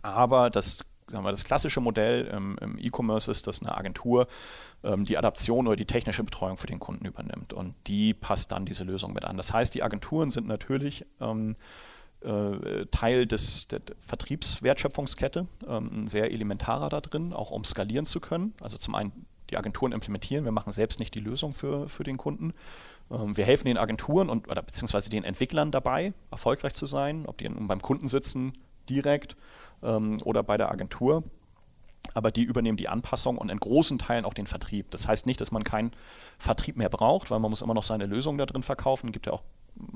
Aber 0.02 0.50
das 0.50 0.84
sagen 1.10 1.24
wir, 1.24 1.32
das 1.32 1.44
klassische 1.44 1.80
Modell 1.80 2.26
im, 2.26 2.56
im 2.58 2.78
E-Commerce 2.78 3.30
ist, 3.30 3.46
dass 3.46 3.60
eine 3.60 3.76
Agentur 3.76 4.28
die 4.82 5.18
Adaption 5.18 5.66
oder 5.66 5.76
die 5.76 5.84
technische 5.84 6.24
Betreuung 6.24 6.56
für 6.56 6.66
den 6.66 6.78
Kunden 6.78 7.04
übernimmt 7.04 7.52
und 7.52 7.74
die 7.86 8.14
passt 8.14 8.50
dann 8.52 8.64
diese 8.64 8.82
Lösung 8.82 9.12
mit 9.12 9.26
an. 9.26 9.36
Das 9.36 9.52
heißt, 9.52 9.74
die 9.74 9.82
Agenturen 9.82 10.30
sind 10.30 10.48
natürlich 10.48 11.04
ähm, 11.20 11.54
äh, 12.22 12.86
Teil 12.90 13.26
des, 13.26 13.68
der 13.68 13.80
Vertriebswertschöpfungskette, 13.98 15.46
ähm, 15.66 16.06
sehr 16.06 16.30
elementarer 16.30 16.88
da 16.88 17.00
drin, 17.00 17.32
auch 17.32 17.50
um 17.50 17.64
skalieren 17.64 18.04
zu 18.04 18.20
können. 18.20 18.52
Also 18.60 18.78
zum 18.78 18.94
einen 18.94 19.26
die 19.50 19.56
Agenturen 19.56 19.92
implementieren, 19.92 20.44
wir 20.44 20.52
machen 20.52 20.72
selbst 20.72 21.00
nicht 21.00 21.14
die 21.14 21.20
Lösung 21.20 21.52
für, 21.52 21.88
für 21.88 22.04
den 22.04 22.16
Kunden. 22.16 22.52
Ähm, 23.10 23.36
wir 23.36 23.44
helfen 23.44 23.66
den 23.66 23.78
Agenturen 23.78 24.28
und 24.28 24.48
oder 24.48 24.62
beziehungsweise 24.62 25.10
den 25.10 25.24
Entwicklern 25.24 25.70
dabei, 25.70 26.12
erfolgreich 26.30 26.74
zu 26.74 26.86
sein, 26.86 27.24
ob 27.26 27.38
die 27.38 27.48
beim 27.48 27.82
Kunden 27.82 28.08
sitzen 28.08 28.52
direkt 28.88 29.36
ähm, 29.82 30.20
oder 30.24 30.42
bei 30.42 30.56
der 30.56 30.70
Agentur. 30.70 31.24
Aber 32.14 32.30
die 32.30 32.42
übernehmen 32.42 32.76
die 32.76 32.88
Anpassung 32.88 33.38
und 33.38 33.50
in 33.50 33.58
großen 33.58 33.98
Teilen 33.98 34.24
auch 34.24 34.34
den 34.34 34.46
Vertrieb. 34.46 34.90
Das 34.90 35.06
heißt 35.06 35.26
nicht, 35.26 35.40
dass 35.40 35.52
man 35.52 35.64
keinen 35.64 35.92
Vertrieb 36.38 36.76
mehr 36.76 36.88
braucht, 36.88 37.30
weil 37.30 37.38
man 37.38 37.50
muss 37.50 37.62
immer 37.62 37.74
noch 37.74 37.82
seine 37.82 38.06
Lösung 38.06 38.38
da 38.38 38.46
drin 38.46 38.62
verkaufen. 38.62 39.08
Es 39.08 39.12
gibt 39.12 39.26
ja 39.26 39.32
auch 39.32 39.42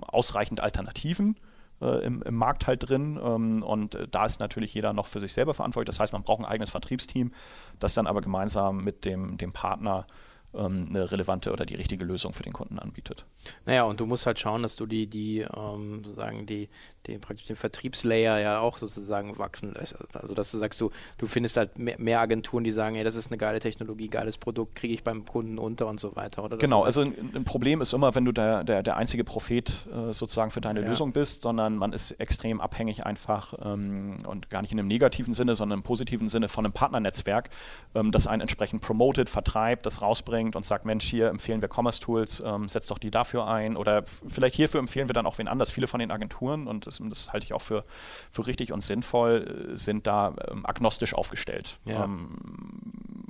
ausreichend 0.02 0.60
Alternativen 0.60 1.36
äh, 1.80 2.04
im, 2.04 2.22
im, 2.22 2.34
Markt 2.34 2.66
halt 2.66 2.88
drin. 2.88 3.18
Ähm, 3.22 3.62
und 3.62 3.94
äh, 3.94 4.08
da 4.08 4.26
ist 4.26 4.40
natürlich 4.40 4.74
jeder 4.74 4.92
noch 4.92 5.06
für 5.06 5.20
sich 5.20 5.32
selber 5.32 5.54
verantwortlich. 5.54 5.94
Das 5.94 6.00
heißt, 6.00 6.12
man 6.12 6.22
braucht 6.22 6.40
ein 6.40 6.46
eigenes 6.46 6.70
Vertriebsteam, 6.70 7.32
das 7.80 7.94
dann 7.94 8.06
aber 8.06 8.20
gemeinsam 8.20 8.84
mit 8.84 9.04
dem, 9.04 9.36
dem 9.36 9.52
Partner 9.52 10.06
ähm, 10.54 10.86
eine 10.88 11.10
relevante 11.10 11.52
oder 11.52 11.66
die 11.66 11.74
richtige 11.74 12.04
Lösung 12.04 12.32
für 12.32 12.42
den 12.42 12.52
Kunden 12.52 12.78
anbietet. 12.78 13.26
Naja, 13.66 13.84
und 13.84 14.00
du 14.00 14.06
musst 14.06 14.26
halt 14.26 14.38
schauen, 14.38 14.62
dass 14.62 14.76
du 14.76 14.86
die, 14.86 15.08
die 15.08 15.40
ähm, 15.40 16.02
sozusagen 16.04 16.46
die, 16.46 16.68
den, 17.06 17.20
praktisch 17.20 17.46
den 17.46 17.56
Vertriebslayer 17.56 18.38
ja 18.38 18.60
auch 18.60 18.78
sozusagen 18.78 19.36
wachsen 19.38 19.74
lässt. 19.74 19.96
Also 20.14 20.34
dass 20.34 20.50
du 20.50 20.58
sagst, 20.58 20.80
du, 20.80 20.90
du 21.18 21.26
findest 21.26 21.56
halt 21.56 21.78
mehr, 21.78 21.96
mehr 21.98 22.20
Agenturen, 22.20 22.64
die 22.64 22.72
sagen, 22.72 22.96
ey, 22.96 23.04
das 23.04 23.14
ist 23.14 23.30
eine 23.30 23.38
geile 23.38 23.60
Technologie, 23.60 24.08
geiles 24.08 24.38
Produkt, 24.38 24.74
kriege 24.74 24.94
ich 24.94 25.04
beim 25.04 25.24
Kunden 25.24 25.58
unter 25.58 25.86
und 25.86 26.00
so 26.00 26.16
weiter. 26.16 26.44
Oder 26.44 26.56
genau, 26.56 26.82
also 26.82 27.02
ein, 27.02 27.14
ein, 27.34 27.44
Problem 27.44 27.80
ist 27.80 27.92
immer, 27.92 28.14
wenn 28.14 28.24
du 28.24 28.32
der, 28.32 28.64
der, 28.64 28.82
der 28.82 28.96
einzige 28.96 29.24
Prophet 29.24 29.70
äh, 29.92 30.12
sozusagen 30.12 30.50
für 30.50 30.60
deine 30.60 30.80
ja. 30.80 30.88
Lösung 30.88 31.12
bist, 31.12 31.42
sondern 31.42 31.76
man 31.76 31.92
ist 31.92 32.12
extrem 32.12 32.60
abhängig 32.60 33.04
einfach 33.04 33.54
ähm, 33.62 34.18
und 34.26 34.48
gar 34.50 34.62
nicht 34.62 34.72
in 34.72 34.78
einem 34.78 34.88
negativen 34.88 35.34
Sinne, 35.34 35.56
sondern 35.56 35.80
im 35.80 35.82
positiven 35.82 36.28
Sinne 36.28 36.48
von 36.48 36.64
einem 36.64 36.72
Partnernetzwerk, 36.72 37.50
ähm, 37.94 38.12
das 38.12 38.26
einen 38.26 38.40
entsprechend 38.40 38.82
promotet, 38.82 39.28
vertreibt, 39.28 39.86
das 39.86 40.00
rausbringt 40.00 40.56
und 40.56 40.64
sagt, 40.64 40.84
Mensch, 40.84 41.04
hier 41.04 41.28
empfehlen 41.28 41.60
wir 41.60 41.68
Commerce 41.68 42.00
Tools, 42.00 42.42
ähm, 42.44 42.68
setzt 42.68 42.90
doch 42.90 42.98
die 42.98 43.10
dafür 43.10 43.46
ein 43.46 43.76
oder 43.76 44.04
vielleicht 44.04 44.54
hierfür 44.54 44.80
empfehlen 44.80 45.08
wir 45.08 45.14
dann 45.14 45.26
auch 45.26 45.38
wen 45.38 45.48
anders. 45.48 45.70
Viele 45.70 45.86
von 45.86 46.00
den 46.00 46.10
Agenturen 46.10 46.66
und 46.66 46.86
das, 46.98 47.08
das 47.08 47.32
halte 47.32 47.44
ich 47.46 47.52
auch 47.52 47.62
für, 47.62 47.84
für 48.30 48.46
richtig 48.46 48.72
und 48.72 48.80
sinnvoll, 48.80 49.70
äh, 49.72 49.76
sind 49.76 50.06
da 50.06 50.34
ähm, 50.50 50.66
agnostisch 50.66 51.14
aufgestellt. 51.14 51.78
Ja. 51.84 52.04
Ähm, 52.04 52.36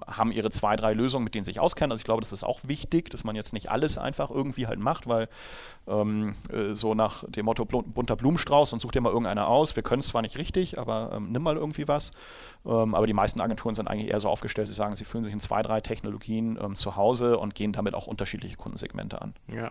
haben 0.06 0.32
ihre 0.32 0.50
zwei, 0.50 0.76
drei 0.76 0.92
Lösungen, 0.92 1.24
mit 1.24 1.34
denen 1.34 1.44
sie 1.44 1.52
sich 1.52 1.60
auskennen. 1.60 1.92
Also 1.92 2.00
ich 2.00 2.04
glaube, 2.04 2.20
das 2.20 2.32
ist 2.32 2.44
auch 2.44 2.60
wichtig, 2.64 3.10
dass 3.10 3.24
man 3.24 3.36
jetzt 3.36 3.52
nicht 3.52 3.70
alles 3.70 3.98
einfach 3.98 4.30
irgendwie 4.30 4.66
halt 4.66 4.78
macht, 4.78 5.06
weil 5.06 5.28
ähm, 5.86 6.34
äh, 6.50 6.74
so 6.74 6.94
nach 6.94 7.24
dem 7.28 7.46
Motto 7.46 7.64
bunter 7.64 8.16
Blumenstrauß 8.16 8.72
und 8.72 8.80
such 8.80 8.92
dir 8.92 9.00
mal 9.00 9.10
irgendeiner 9.10 9.48
aus. 9.48 9.76
Wir 9.76 9.82
können 9.82 10.00
es 10.00 10.08
zwar 10.08 10.22
nicht 10.22 10.38
richtig, 10.38 10.78
aber 10.78 11.12
ähm, 11.14 11.32
nimm 11.32 11.42
mal 11.42 11.56
irgendwie 11.56 11.88
was. 11.88 12.12
Ähm, 12.66 12.94
aber 12.94 13.06
die 13.06 13.12
meisten 13.12 13.40
Agenturen 13.40 13.74
sind 13.74 13.88
eigentlich 13.88 14.10
eher 14.10 14.20
so 14.20 14.28
aufgestellt, 14.28 14.68
sie 14.68 14.74
sagen, 14.74 14.96
sie 14.96 15.04
fühlen 15.04 15.24
sich 15.24 15.32
in 15.32 15.40
zwei, 15.40 15.62
drei 15.62 15.80
Technologien 15.80 16.58
ähm, 16.62 16.76
zu 16.76 16.96
Hause 16.96 17.38
und 17.38 17.54
gehen 17.54 17.72
damit 17.72 17.94
auch 17.94 18.06
unterschiedliche 18.06 18.56
Kundensegmente 18.56 19.20
an. 19.20 19.34
Ja. 19.48 19.70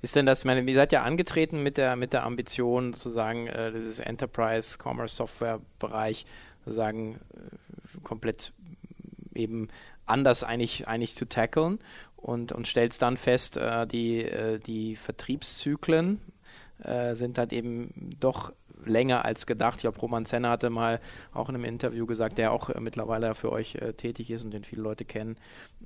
Ist 0.00 0.16
denn 0.16 0.26
das, 0.26 0.44
meine, 0.44 0.62
ihr 0.62 0.74
seid 0.74 0.92
ja 0.92 1.02
angetreten 1.02 1.62
mit 1.62 1.76
der, 1.76 1.96
mit 1.96 2.12
der 2.12 2.24
Ambition, 2.24 2.94
sozusagen, 2.94 3.46
äh, 3.46 3.72
dieses 3.72 3.98
Enterprise 3.98 4.78
Commerce 4.82 5.16
Software 5.16 5.60
Bereich, 5.78 6.24
sozusagen, 6.64 7.16
äh, 7.34 8.00
komplett 8.02 8.52
eben 9.40 9.68
anders 10.06 10.44
eigentlich, 10.44 10.88
eigentlich 10.88 11.14
zu 11.14 11.28
tackeln 11.28 11.78
und, 12.16 12.52
und 12.52 12.66
stellst 12.66 13.02
dann 13.02 13.16
fest, 13.16 13.56
äh, 13.56 13.86
die, 13.86 14.22
äh, 14.22 14.58
die 14.58 14.96
Vertriebszyklen 14.96 16.20
äh, 16.82 17.14
sind 17.14 17.38
halt 17.38 17.52
eben 17.52 18.10
doch 18.18 18.52
länger 18.84 19.24
als 19.24 19.46
gedacht. 19.46 19.76
Ich 19.76 19.82
glaube, 19.82 20.00
Roman 20.00 20.26
Zenner 20.26 20.50
hatte 20.50 20.70
mal 20.70 21.00
auch 21.32 21.48
in 21.48 21.54
einem 21.54 21.64
Interview 21.64 22.06
gesagt, 22.06 22.38
der 22.38 22.52
auch 22.52 22.70
äh, 22.70 22.80
mittlerweile 22.80 23.34
für 23.34 23.52
euch 23.52 23.74
äh, 23.76 23.92
tätig 23.92 24.30
ist 24.30 24.44
und 24.44 24.52
den 24.52 24.64
viele 24.64 24.82
Leute 24.82 25.04
kennen, 25.04 25.36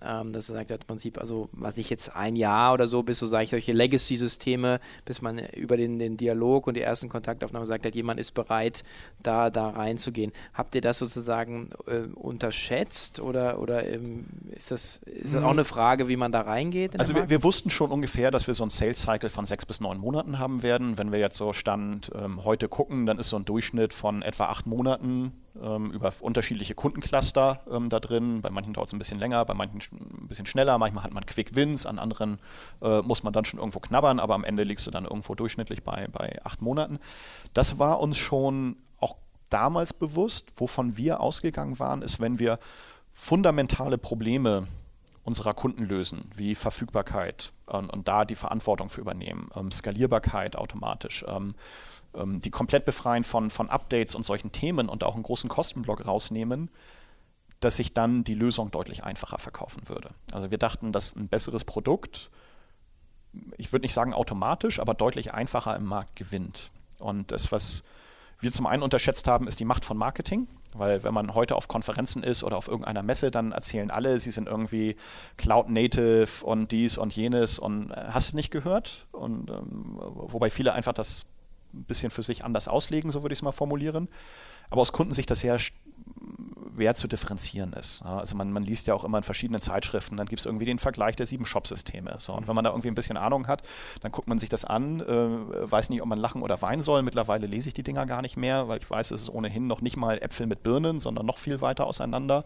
ähm, 0.03 0.33
dass 0.33 0.49
er 0.49 0.55
sagt, 0.57 0.71
im 0.71 0.79
Prinzip, 0.79 1.19
also 1.19 1.49
was 1.53 1.79
ich 1.79 1.91
jetzt 1.91 2.15
ein 2.15 2.37
Jahr 2.37 2.73
oder 2.75 2.87
so, 2.87 3.03
bis 3.03 3.19
so 3.19 3.27
sage 3.27 3.45
ich 3.45 3.51
solche 3.51 3.73
Legacy-Systeme, 3.73 4.81
bis 5.05 5.23
man 5.23 5.39
über 5.39 5.77
den, 5.77 5.99
den 5.99 6.17
Dialog 6.17 6.67
und 6.67 6.75
die 6.75 6.81
ersten 6.81 7.09
Kontaktaufnahmen 7.09 7.67
sagt 7.67 7.87
hat, 7.87 7.95
jemand 7.95 8.21
ist 8.21 8.33
bereit, 8.33 8.83
da, 9.23 9.51
da 9.51 9.71
reinzugehen. 9.71 10.33
Habt 10.53 10.75
ihr 10.75 10.81
das 10.81 10.99
sozusagen 10.99 11.71
äh, 11.87 12.03
unterschätzt 12.15 13.21
oder, 13.21 13.59
oder 13.61 13.87
ähm, 13.87 14.27
ist, 14.53 14.71
das, 14.71 15.01
ist 15.05 15.35
das 15.35 15.43
auch 15.43 15.53
mhm. 15.53 15.59
eine 15.59 15.65
Frage, 15.65 16.09
wie 16.09 16.17
man 16.17 16.33
da 16.33 16.43
reingeht? 16.43 16.99
Also 16.99 17.15
wir, 17.15 17.31
wir, 17.31 17.43
wussten 17.43 17.71
schon 17.71 17.91
ungefähr, 17.91 18.31
dass 18.31 18.47
wir 18.47 18.55
so 18.55 18.65
einen 18.65 18.71
Sales-Cycle 18.71 19.31
von 19.31 19.47
sechs 19.47 19.67
bis 19.67 19.81
neun 19.81 19.99
Monaten 19.99 20.39
haben 20.39 20.63
werden. 20.63 20.99
Wenn 20.99 21.13
wir 21.13 21.19
jetzt 21.19 21.37
so 21.37 21.53
Stand 21.53 22.11
ähm, 22.15 22.45
heute 22.45 22.69
gucken, 22.69 23.07
dann 23.07 23.19
ist 23.19 23.29
so 23.29 23.37
ein 23.37 23.45
Durchschnitt 23.45 23.95
von 23.95 24.23
etwa 24.23 24.47
acht 24.47 24.67
Monaten 24.67 25.33
ähm, 25.63 25.91
über 25.93 26.13
unterschiedliche 26.21 26.75
Kundencluster 26.75 27.61
ähm, 27.71 27.89
da 27.89 28.01
drin. 28.01 28.41
Bei 28.41 28.51
manchen 28.51 28.73
dauert 28.73 28.89
es 28.89 28.93
ein 28.93 28.99
bisschen 28.99 29.19
länger, 29.19 29.45
bei 29.45 29.55
manchen 29.55 29.81
ein 29.81 30.29
bisschen 30.29 30.47
schneller. 30.47 30.79
Manchmal 30.79 31.05
hat 31.05 31.13
man 31.13 31.27
Quick 31.27 31.55
Wins, 31.55 31.87
an 31.87 31.99
anderen 31.99 32.39
äh, 32.83 33.03
muss 33.03 33.23
man 33.23 33.33
dann 33.33 33.45
schon 33.45 33.59
irgendwo 33.59 33.81
knabbern, 33.81 34.21
aber 34.21 34.35
am 34.35 34.45
Ende 34.45 34.65
liegst 34.65 34.87
du 34.87 34.91
dann 34.91 35.05
irgendwo 35.05 35.35
durchschnittlich 35.35 35.83
bei, 35.83 36.09
bei 36.09 36.39
acht 36.45 36.63
Monaten. 36.63 36.99
Das 37.53 37.79
war 37.79 38.01
uns 38.01 38.19
schon 38.19 38.77
auch 38.99 39.17
damals 39.49 39.93
bewusst. 39.93 40.53
Wovon 40.57 40.97
wir 40.97 41.21
ausgegangen 41.21 41.79
waren, 41.79 42.03
ist, 42.03 42.21
wenn 42.21 42.39
wir 42.39 42.59
fundamentale 43.13 43.99
Probleme 43.99 44.67
unserer 45.25 45.55
Kunden 45.55 45.85
lösen, 45.85 46.31
wie 46.37 46.55
Verfügbarkeit 46.55 47.53
und, 47.67 47.91
und 47.91 48.07
da 48.07 48.25
die 48.25 48.35
Verantwortung 48.35 48.91
für 48.91 49.01
übernehmen, 49.01 49.49
ähm, 49.57 49.71
Skalierbarkeit 49.71 50.57
automatisch, 50.57 51.25
ähm, 51.27 51.55
ähm, 52.15 52.41
die 52.41 52.51
komplett 52.51 52.85
befreien 52.85 53.25
von, 53.25 53.51
von 53.51 53.71
Updates 53.71 54.15
und 54.15 54.25
solchen 54.25 54.53
Themen 54.53 54.89
und 54.89 55.05
auch 55.05 55.15
einen 55.15 55.23
großen 55.23 55.49
Kostenblock 55.49 56.07
rausnehmen, 56.07 56.71
dass 57.61 57.77
sich 57.77 57.95
dann 57.95 58.25
die 58.25 58.35
Lösung 58.35 58.71
deutlich 58.71 59.05
einfacher 59.05 59.39
verkaufen 59.39 59.89
würde. 59.89 60.11
Also 60.33 60.51
wir 60.51 60.59
dachten, 60.59 60.93
dass 60.93 61.17
ein 61.17 61.29
besseres 61.29 61.65
Produkt, 61.65 62.31
ich 63.57 63.73
würde 63.73 63.85
nicht 63.85 63.95
sagen 63.95 64.15
automatisch, 64.15 64.81
aber 64.81 64.95
deutlich 64.95 65.35
einfacher 65.35 65.77
im 65.77 65.85
Markt 65.85 66.17
gewinnt. 66.17 66.71
Und 66.99 67.33
das, 67.33 67.53
was 67.53 67.85
wir 68.41 68.53
zum 68.53 68.67
einen 68.67 68.83
unterschätzt 68.83 69.27
haben, 69.27 69.49
ist 69.49 69.61
die 69.61 69.65
Macht 69.65 69.85
von 69.85 69.97
Marketing. 69.97 70.47
Weil 70.75 71.05
wenn 71.05 71.15
man 71.15 71.35
heute 71.35 71.55
auf 71.55 71.69
Konferenzen 71.69 72.25
ist 72.25 72.43
oder 72.43 72.57
auf 72.57 72.67
irgendeiner 72.67 73.05
Messe, 73.05 73.31
dann 73.31 73.53
erzählen 73.53 73.93
alle, 73.93 74.19
sie 74.19 74.33
sind 74.33 74.49
irgendwie 74.49 74.97
Cloud 75.37 75.69
Native 75.69 76.45
und 76.45 76.73
dies 76.73 76.99
und 76.99 77.15
jenes 77.15 77.61
und 77.61 77.93
äh, 77.93 78.09
hast 78.11 78.33
du 78.33 78.37
nicht 78.37 78.51
gehört. 78.51 79.07
Und 79.13 79.51
ähm, 79.51 79.97
wobei 79.97 80.51
viele 80.51 80.73
einfach 80.73 80.93
das 80.93 81.27
ein 81.75 81.85
bisschen 81.85 82.11
für 82.11 82.23
sich 82.23 82.45
anders 82.45 82.69
auslegen, 82.69 83.11
so 83.11 83.23
würde 83.23 83.33
ich 83.33 83.39
es 83.39 83.43
mal 83.43 83.53
formulieren. 83.53 84.09
Aber 84.71 84.81
aus 84.81 84.93
Kundensicht 84.93 85.31
das 85.31 85.41
sehr 85.41 85.59
schwer 86.75 86.95
zu 86.95 87.07
differenzieren 87.07 87.73
ist. 87.73 88.03
Also 88.03 88.35
man, 88.37 88.51
man 88.53 88.63
liest 88.63 88.87
ja 88.87 88.95
auch 88.95 89.05
immer 89.05 89.19
in 89.19 89.25
verschiedenen 89.25 89.61
Zeitschriften, 89.61 90.17
dann 90.17 90.27
gibt 90.27 90.41
es 90.41 90.47
irgendwie 90.47 90.65
den 90.65 90.79
Vergleich 90.79 91.17
der 91.17 91.27
sieben 91.27 91.47
Shop-Systeme. 91.47 92.17
So, 92.19 92.33
und 92.33 92.49
wenn 92.49 92.55
man 92.55 92.65
da 92.65 92.71
irgendwie 92.71 92.89
ein 92.89 92.95
bisschen 92.95 93.17
Ahnung 93.17 93.47
hat, 93.47 93.63
dann 94.01 94.13
guckt 94.13 94.29
man 94.29 94.39
sich 94.39 94.49
das 94.49 94.65
an, 94.65 95.01
äh, 95.01 95.71
weiß 95.71 95.91
nicht, 95.91 96.03
ob 96.03 96.09
man 96.09 96.19
lachen 96.19 96.43
oder 96.43 96.61
weinen 96.63 96.83
soll. 96.83 97.03
Mittlerweile 97.03 97.47
lese 97.47 97.69
ich 97.69 97.75
die 97.75 97.83
Dinger 97.83 98.07
gar 98.07 98.23
nicht 98.23 98.37
mehr, 98.37 98.69
weil 98.69 98.81
ich 98.81 98.91
weiß, 98.91 99.11
es 99.13 99.23
ist 99.23 99.31
ohnehin 99.31 99.67
noch 99.67 99.81
nicht 99.81 99.97
mal 99.97 100.19
Äpfel 100.19 100.47
mit 100.47 100.63
Birnen, 100.63 100.99
sondern 100.99 101.27
noch 101.27 101.39
viel 101.39 101.61
weiter 101.61 101.87
auseinander, 101.87 102.45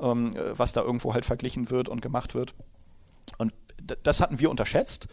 ja. 0.00 0.10
ähm, 0.10 0.34
was 0.52 0.72
da 0.72 0.82
irgendwo 0.82 1.14
halt 1.14 1.26
verglichen 1.26 1.70
wird 1.70 1.88
und 1.88 2.00
gemacht 2.00 2.34
wird. 2.34 2.54
Und 3.36 3.52
das 4.02 4.20
hatten 4.20 4.38
wir 4.40 4.50
unterschätzt 4.50 5.08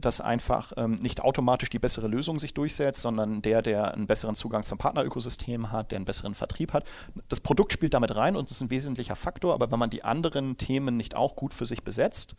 dass 0.00 0.20
einfach 0.20 0.72
ähm, 0.76 0.96
nicht 0.96 1.22
automatisch 1.22 1.70
die 1.70 1.78
bessere 1.78 2.08
Lösung 2.08 2.38
sich 2.38 2.52
durchsetzt, 2.52 3.00
sondern 3.00 3.40
der, 3.40 3.62
der 3.62 3.94
einen 3.94 4.06
besseren 4.06 4.34
Zugang 4.34 4.64
zum 4.64 4.76
Partnerökosystem 4.76 5.72
hat, 5.72 5.92
der 5.92 5.96
einen 5.96 6.04
besseren 6.04 6.34
Vertrieb 6.34 6.72
hat. 6.72 6.84
Das 7.28 7.40
Produkt 7.40 7.72
spielt 7.72 7.94
damit 7.94 8.14
rein 8.16 8.36
und 8.36 8.50
ist 8.50 8.60
ein 8.60 8.70
wesentlicher 8.70 9.16
Faktor, 9.16 9.54
aber 9.54 9.70
wenn 9.70 9.78
man 9.78 9.90
die 9.90 10.04
anderen 10.04 10.58
Themen 10.58 10.96
nicht 10.96 11.16
auch 11.16 11.36
gut 11.36 11.54
für 11.54 11.64
sich 11.64 11.82
besetzt, 11.82 12.36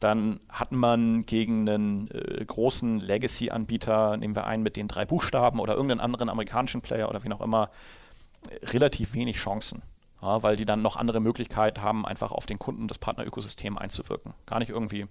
dann 0.00 0.40
hat 0.48 0.72
man 0.72 1.26
gegen 1.26 1.68
einen 1.68 2.10
äh, 2.10 2.44
großen 2.44 3.00
Legacy-Anbieter, 3.00 4.16
nehmen 4.16 4.36
wir 4.36 4.46
einen 4.46 4.62
mit 4.62 4.76
den 4.76 4.88
drei 4.88 5.04
Buchstaben 5.04 5.60
oder 5.60 5.74
irgendeinen 5.74 6.00
anderen 6.00 6.28
amerikanischen 6.28 6.80
Player 6.80 7.08
oder 7.08 7.22
wie 7.24 7.32
auch 7.32 7.40
immer, 7.40 7.70
relativ 8.62 9.14
wenig 9.14 9.36
Chancen. 9.36 9.82
Ja, 10.22 10.42
weil 10.42 10.56
die 10.56 10.64
dann 10.64 10.80
noch 10.80 10.96
andere 10.96 11.20
Möglichkeiten 11.20 11.82
haben, 11.82 12.06
einfach 12.06 12.32
auf 12.32 12.46
den 12.46 12.58
Kunden 12.58 12.88
das 12.88 12.98
Partnerökosystem 12.98 13.76
einzuwirken. 13.76 14.32
Gar 14.46 14.60
nicht 14.60 14.70
irgendwie 14.70 15.06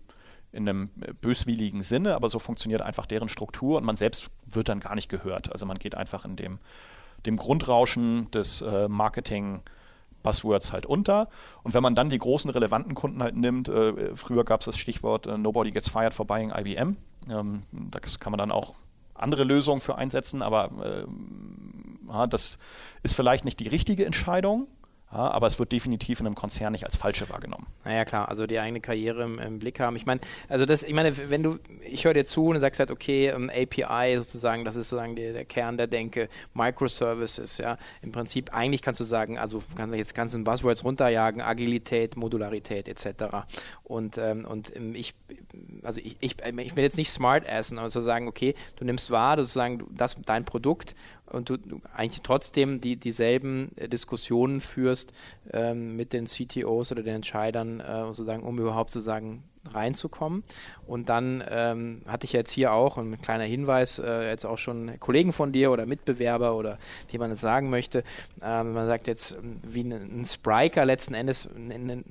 in 0.56 0.68
einem 0.68 0.90
böswilligen 1.22 1.84
Sinne, 1.84 2.16
aber 2.16 2.30
so 2.30 2.40
funktioniert 2.40 2.82
einfach 2.82 3.06
deren 3.06 3.30
Struktur 3.30 3.78
und 3.78 3.86
man 3.86 3.96
selbst 3.96 4.30
wird 4.46 4.70
dann 4.70 4.80
gar 4.80 4.96
nicht 4.96 5.10
gehört. 5.10 5.52
Also 5.52 5.66
man 5.66 5.78
geht 5.78 5.96
einfach 5.96 6.26
in 6.26 6.36
dem, 6.36 6.60
dem 7.26 7.38
Grundrauschen 7.38 8.32
des 8.32 8.62
äh, 8.62 8.88
Marketing- 8.88 9.62
Buzzwords 10.26 10.74
halt 10.74 10.88
unter. 10.88 11.30
Und 11.62 11.76
wenn 11.76 11.84
man 11.84 11.94
dann 11.94 12.10
die 12.10 12.18
großen 12.18 12.50
relevanten 12.50 12.96
Kunden 12.96 13.22
halt 13.22 13.36
nimmt, 13.36 13.70
äh, 13.70 14.16
früher 14.16 14.44
gab 14.44 14.62
es 14.62 14.66
das 14.66 14.78
Stichwort 14.78 15.28
äh, 15.28 15.38
Nobody 15.38 15.70
gets 15.70 15.88
fired 15.88 16.16
for 16.16 16.26
buying 16.26 16.52
IBM. 16.52 16.98
Ähm, 17.30 17.62
das 17.72 18.20
kann 18.20 18.32
man 18.32 18.40
dann 18.40 18.52
auch 18.52 18.74
andere 19.14 19.44
Lösungen 19.44 19.80
für 19.80 19.96
einsetzen, 19.96 20.42
aber 20.42 20.72
äh, 20.84 22.28
das 22.28 22.60
ist 23.04 23.16
vielleicht 23.16 23.46
nicht 23.46 23.60
die 23.60 23.68
richtige 23.68 24.06
Entscheidung. 24.06 24.68
Ja, 25.12 25.32
aber 25.32 25.48
es 25.48 25.60
wird 25.60 25.72
definitiv 25.72 26.20
in 26.20 26.26
einem 26.26 26.36
Konzern 26.36 26.72
nicht 26.72 26.86
als 26.86 26.98
falsche 26.98 27.30
wahrgenommen. 27.30 27.68
Naja, 27.84 28.06
klar, 28.06 28.28
also 28.28 28.48
die 28.48 28.60
eigene 28.60 28.82
Karriere 28.82 29.24
im, 29.24 29.40
im 29.40 29.60
Blick 29.60 29.80
haben. 29.80 29.96
Ich 29.96 30.06
meine, 30.06 30.20
also 30.50 30.66
das, 30.66 30.84
ich 30.84 30.94
meine, 30.94 31.16
wenn 31.30 31.44
du, 31.44 31.58
ich 31.84 32.06
höre 32.06 32.14
dir 32.14 32.26
zu 32.26 32.48
und 32.48 32.60
sagst 32.60 32.80
halt, 32.80 32.92
okay, 32.92 33.32
um, 33.34 33.50
ähm, 33.50 33.68
API 33.72 34.18
sozusagen, 34.18 34.66
das 34.66 34.76
ist 34.76 34.90
sozusagen 34.90 35.16
der, 35.16 35.34
der, 35.34 35.46
Kern 35.46 35.78
der 35.78 35.88
Denke, 35.88 36.28
Microservices, 36.54 37.60
ja, 37.60 37.78
im 38.02 38.12
Prinzip, 38.12 38.54
eigentlich 38.54 38.82
kannst 38.82 39.00
du 39.00 39.04
sagen, 39.04 39.38
also 39.38 39.64
kann 39.76 39.90
man 39.90 40.00
jetzt 40.00 40.16
ganzen 40.16 40.44
Buzzwords 40.44 40.84
runterjagen, 40.84 41.42
Agilität, 41.42 42.18
Modularität 42.18 42.90
etc. 42.90 43.46
Und, 43.84 44.18
ähm, 44.18 44.44
und 44.44 44.76
ähm, 44.76 44.96
ich, 44.96 45.14
also 45.84 46.02
ich, 46.04 46.18
ich, 46.20 46.38
ich 46.44 46.76
will 46.76 46.84
jetzt 46.84 46.98
nicht 46.98 47.12
smart 47.12 47.46
essen, 47.46 47.78
aber 47.78 47.90
zu 47.90 48.02
sagen, 48.02 48.28
okay, 48.28 48.56
du 48.76 48.86
nimmst 48.86 49.12
wahr, 49.12 49.38
sozusagen, 49.38 49.84
das 49.92 50.18
dein 50.26 50.46
Produkt 50.46 50.96
und 51.32 51.50
du, 51.50 51.58
eigentlich 51.94 52.22
trotzdem 52.22 52.82
die, 52.82 52.98
dieselben 52.98 53.72
äh, 53.78 53.88
Diskussionen 53.90 54.62
führst 54.62 55.14
ähm, 55.52 55.96
mit 55.96 56.14
den 56.14 56.26
CTOs 56.26 56.92
oder 56.92 57.04
den 57.04 57.16
Entscheidern, 57.16 57.80
äh, 57.80 58.06
sozusagen, 58.06 58.44
um 58.44 58.60
überhaupt 58.60 58.92
zu 58.92 59.00
sagen, 59.00 59.44
reinzukommen. 59.74 60.44
Und 60.88 61.10
dann 61.10 61.44
ähm, 61.50 62.02
hatte 62.08 62.26
ich 62.26 62.34
jetzt 62.34 62.52
hier 62.52 62.74
auch 62.74 62.98
ein 62.98 63.22
kleiner 63.22 63.44
Hinweis, 63.44 64.00
äh, 64.00 64.30
jetzt 64.30 64.46
auch 64.46 64.58
schon 64.58 65.00
Kollegen 65.00 65.34
von 65.34 65.52
dir 65.52 65.72
oder 65.72 65.86
Mitbewerber 65.86 66.56
oder 66.56 66.78
wie 67.10 67.18
man 67.18 67.32
es 67.32 67.42
sagen 67.42 67.70
möchte. 67.70 68.04
Ähm, 68.42 68.74
man 68.74 68.88
sagt 68.88 69.08
jetzt, 69.08 69.38
wie 69.64 69.84
ein, 69.84 70.22
ein 70.22 70.26
Spriker 70.26 70.86
letzten 70.86 71.14
Endes 71.14 71.48
ein, 71.56 71.72
ein, 71.72 71.90
ein, 71.90 72.06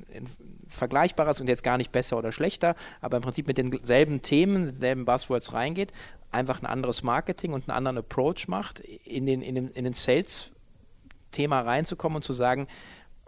vergleichbares 0.69 1.41
und 1.41 1.49
jetzt 1.49 1.63
gar 1.63 1.77
nicht 1.77 1.93
besser 1.93 2.19
oder 2.19 2.33
schlechter, 2.33 2.75
aber 3.01 3.19
im 3.19 3.23
Prinzip 3.23 3.47
mit 3.47 3.59
denselben 3.59 4.23
Themen, 4.23 4.65
denselben 4.65 5.05
Buzzwords 5.05 5.53
reingeht 5.53 5.93
einfach 6.35 6.61
ein 6.61 6.67
anderes 6.67 7.03
Marketing 7.03 7.53
und 7.53 7.69
einen 7.69 7.77
anderen 7.77 7.99
Approach 7.99 8.49
macht, 8.49 8.81
in 8.81 9.25
den, 9.25 9.41
in 9.41 9.55
den, 9.55 9.69
in 9.69 9.85
den 9.85 9.93
Sales-Thema 9.95 11.61
reinzukommen 11.61 12.17
und 12.17 12.23
zu 12.23 12.33
sagen, 12.33 12.67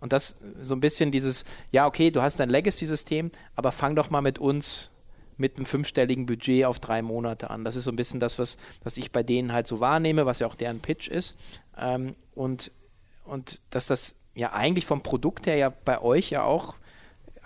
und 0.00 0.12
das 0.12 0.36
so 0.60 0.74
ein 0.74 0.80
bisschen 0.80 1.10
dieses, 1.10 1.44
ja, 1.72 1.86
okay, 1.86 2.10
du 2.10 2.22
hast 2.22 2.38
dein 2.38 2.50
Legacy-System, 2.50 3.30
aber 3.54 3.72
fang 3.72 3.96
doch 3.96 4.10
mal 4.10 4.20
mit 4.20 4.38
uns 4.38 4.90
mit 5.38 5.56
einem 5.56 5.66
fünfstelligen 5.66 6.26
Budget 6.26 6.64
auf 6.64 6.80
drei 6.80 7.02
Monate 7.02 7.50
an. 7.50 7.64
Das 7.64 7.76
ist 7.76 7.84
so 7.84 7.92
ein 7.92 7.96
bisschen 7.96 8.20
das, 8.20 8.38
was, 8.38 8.56
was 8.82 8.96
ich 8.96 9.12
bei 9.12 9.22
denen 9.22 9.52
halt 9.52 9.66
so 9.66 9.80
wahrnehme, 9.80 10.26
was 10.26 10.38
ja 10.38 10.46
auch 10.46 10.54
deren 10.54 10.80
Pitch 10.80 11.08
ist. 11.08 11.38
Ähm, 11.76 12.16
und, 12.34 12.70
und 13.24 13.60
dass 13.70 13.86
das 13.86 14.14
ja 14.34 14.52
eigentlich 14.52 14.86
vom 14.86 15.02
Produkt 15.02 15.46
her 15.46 15.56
ja 15.56 15.72
bei 15.84 16.00
euch 16.00 16.30
ja 16.30 16.42
auch 16.42 16.74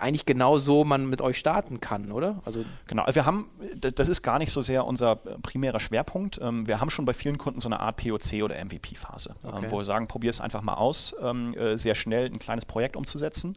eigentlich 0.01 0.25
genau 0.25 0.57
so 0.57 0.83
man 0.83 1.09
mit 1.09 1.21
euch 1.21 1.37
starten 1.37 1.79
kann, 1.79 2.11
oder? 2.11 2.41
Also 2.45 2.65
genau, 2.87 3.03
also 3.03 3.15
wir 3.15 3.25
haben, 3.25 3.49
das 3.79 4.09
ist 4.09 4.21
gar 4.21 4.39
nicht 4.39 4.51
so 4.51 4.61
sehr 4.61 4.85
unser 4.85 5.15
primärer 5.15 5.79
Schwerpunkt. 5.79 6.39
Ähm, 6.41 6.67
wir 6.67 6.81
haben 6.81 6.89
schon 6.89 7.05
bei 7.05 7.13
vielen 7.13 7.37
Kunden 7.37 7.59
so 7.61 7.69
eine 7.69 7.79
Art 7.79 7.97
POC 7.97 8.43
oder 8.43 8.55
MVP-Phase, 8.63 9.35
ähm, 9.45 9.53
okay. 9.53 9.67
wo 9.69 9.77
wir 9.77 9.85
sagen, 9.85 10.07
probier 10.07 10.29
es 10.29 10.41
einfach 10.41 10.61
mal 10.61 10.75
aus, 10.75 11.15
ähm, 11.21 11.53
äh, 11.53 11.77
sehr 11.77 11.95
schnell 11.95 12.25
ein 12.25 12.39
kleines 12.39 12.65
Projekt 12.65 12.95
umzusetzen. 12.95 13.55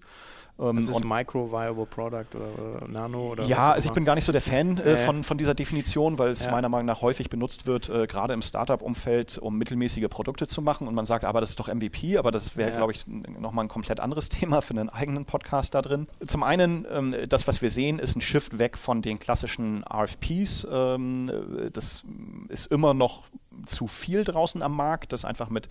Ähm, 0.59 0.77
das 0.77 0.89
ist 0.89 1.05
Micro 1.05 1.51
Viable 1.51 1.87
Product 1.87 2.27
oder, 2.35 2.87
Nano 2.87 3.33
oder 3.33 3.45
Ja, 3.45 3.73
also 3.73 3.89
ich 3.89 3.95
bin 3.95 4.05
gar 4.05 4.15
nicht 4.15 4.25
so 4.25 4.33
der 4.33 4.41
Fan 4.41 4.79
äh, 4.79 4.97
von, 4.97 5.25
von 5.25 5.37
dieser 5.37 5.55
Definition, 5.55 6.19
weil 6.19 6.29
es 6.29 6.45
ja. 6.45 6.53
meiner 6.53 6.69
Meinung 6.69 6.87
nach 6.87 7.03
häufig 7.03 7.29
benutzt 7.29 7.67
wird, 7.67 7.89
äh, 7.89 8.07
gerade 8.07 8.35
im 8.35 8.43
Startup-Umfeld, 8.43 9.39
um 9.39 9.59
mittelmäßige 9.59 10.09
Produkte 10.09 10.47
zu 10.47 10.63
machen. 10.63 10.87
Und 10.87 10.95
man 10.95 11.07
sagt, 11.07 11.25
aber 11.25 11.41
das 11.41 11.51
ist 11.51 11.61
doch 11.61 11.73
MVP, 11.73 12.19
aber 12.19 12.31
das 12.31 12.57
wäre, 12.57 12.71
ja. 12.71 12.77
glaube 12.77 12.93
ich, 12.93 13.05
nochmal 13.07 13.65
ein 13.65 13.69
komplett 13.69 13.99
anderes 13.99 14.29
Thema 14.35 14.63
für 14.63 14.75
einen 14.75 14.91
eigenen 14.91 15.25
Podcast 15.25 15.75
da 15.75 15.83
drin. 15.83 16.07
Zum 16.25 16.45
einen, 16.45 16.87
ähm, 16.91 17.15
das, 17.29 17.49
was 17.49 17.61
wir 17.61 17.71
sehen, 17.71 17.99
ist 17.99 18.17
ein 18.17 18.21
Shift 18.21 18.59
weg 18.59 18.79
von 18.79 19.03
den 19.03 19.19
klassischen 19.19 19.85
RFPs. 19.85 20.69
Ähm, 20.71 21.33
das 21.73 22.05
ist 22.49 22.67
immer 22.67 22.95
noch 22.95 23.25
zu 23.67 23.87
viel 23.87 24.25
draußen 24.25 24.63
am 24.63 24.77
Markt, 24.77 25.13
das 25.13 25.25
einfach 25.25 25.51
mit 25.51 25.69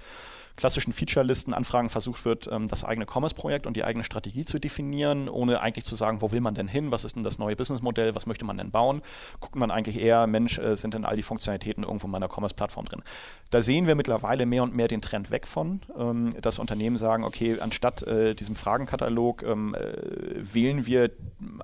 klassischen 0.56 0.94
Feature-Listen-Anfragen 0.94 1.90
versucht 1.90 2.26
wird, 2.26 2.48
ähm, 2.52 2.68
das 2.68 2.84
eigene 2.84 3.06
Commerce-Projekt 3.06 3.66
und 3.66 3.76
die 3.76 3.84
eigene 3.84 4.04
Strategie 4.04 4.46
zu 4.46 4.60
definieren, 4.60 5.28
ohne 5.28 5.62
eigentlich 5.62 5.86
zu 5.86 5.96
sagen, 5.96 6.22
wo 6.22 6.32
will 6.32 6.42
man 6.42 6.54
denn 6.54 6.68
hin, 6.68 6.92
was 6.92 7.06
ist 7.06 7.16
denn 7.16 7.24
das 7.24 7.40
neue 7.40 7.56
Businessmodell, 7.56 8.16
was 8.16 8.28
möchte 8.28 8.46
man 8.46 8.58
denn 8.58 8.72
bauen, 8.72 9.02
guckt 9.40 9.56
man 9.56 9.72
eigentlich 9.72 10.00
eher, 10.00 10.28
Mensch, 10.28 10.60
äh, 10.60 10.76
sind 10.76 10.94
denn 10.94 11.06
all 11.06 11.16
die 11.16 11.24
Funktionalitäten 11.24 11.84
irgendwo 11.84 12.06
in 12.06 12.12
meiner 12.12 12.30
Commerce-Plattform 12.30 12.86
drin. 12.86 13.02
Da 13.50 13.62
sehen 13.62 13.88
wir 13.88 13.96
mittlerweile 13.96 14.46
mehr 14.46 14.64
und 14.64 14.76
mehr 14.76 14.88
den 14.88 15.02
Trend 15.02 15.32
weg 15.32 15.48
von, 15.48 15.82
ähm, 15.98 16.36
dass 16.42 16.60
Unternehmen 16.60 16.98
sagen, 16.98 17.24
okay, 17.24 17.58
anstatt 17.60 18.04
äh, 18.04 18.36
diesem 18.36 18.56
Fragenkatalog 18.56 19.44
ähm, 19.44 19.76
äh, 19.76 19.94
wählen 20.36 20.86
wir 20.86 21.12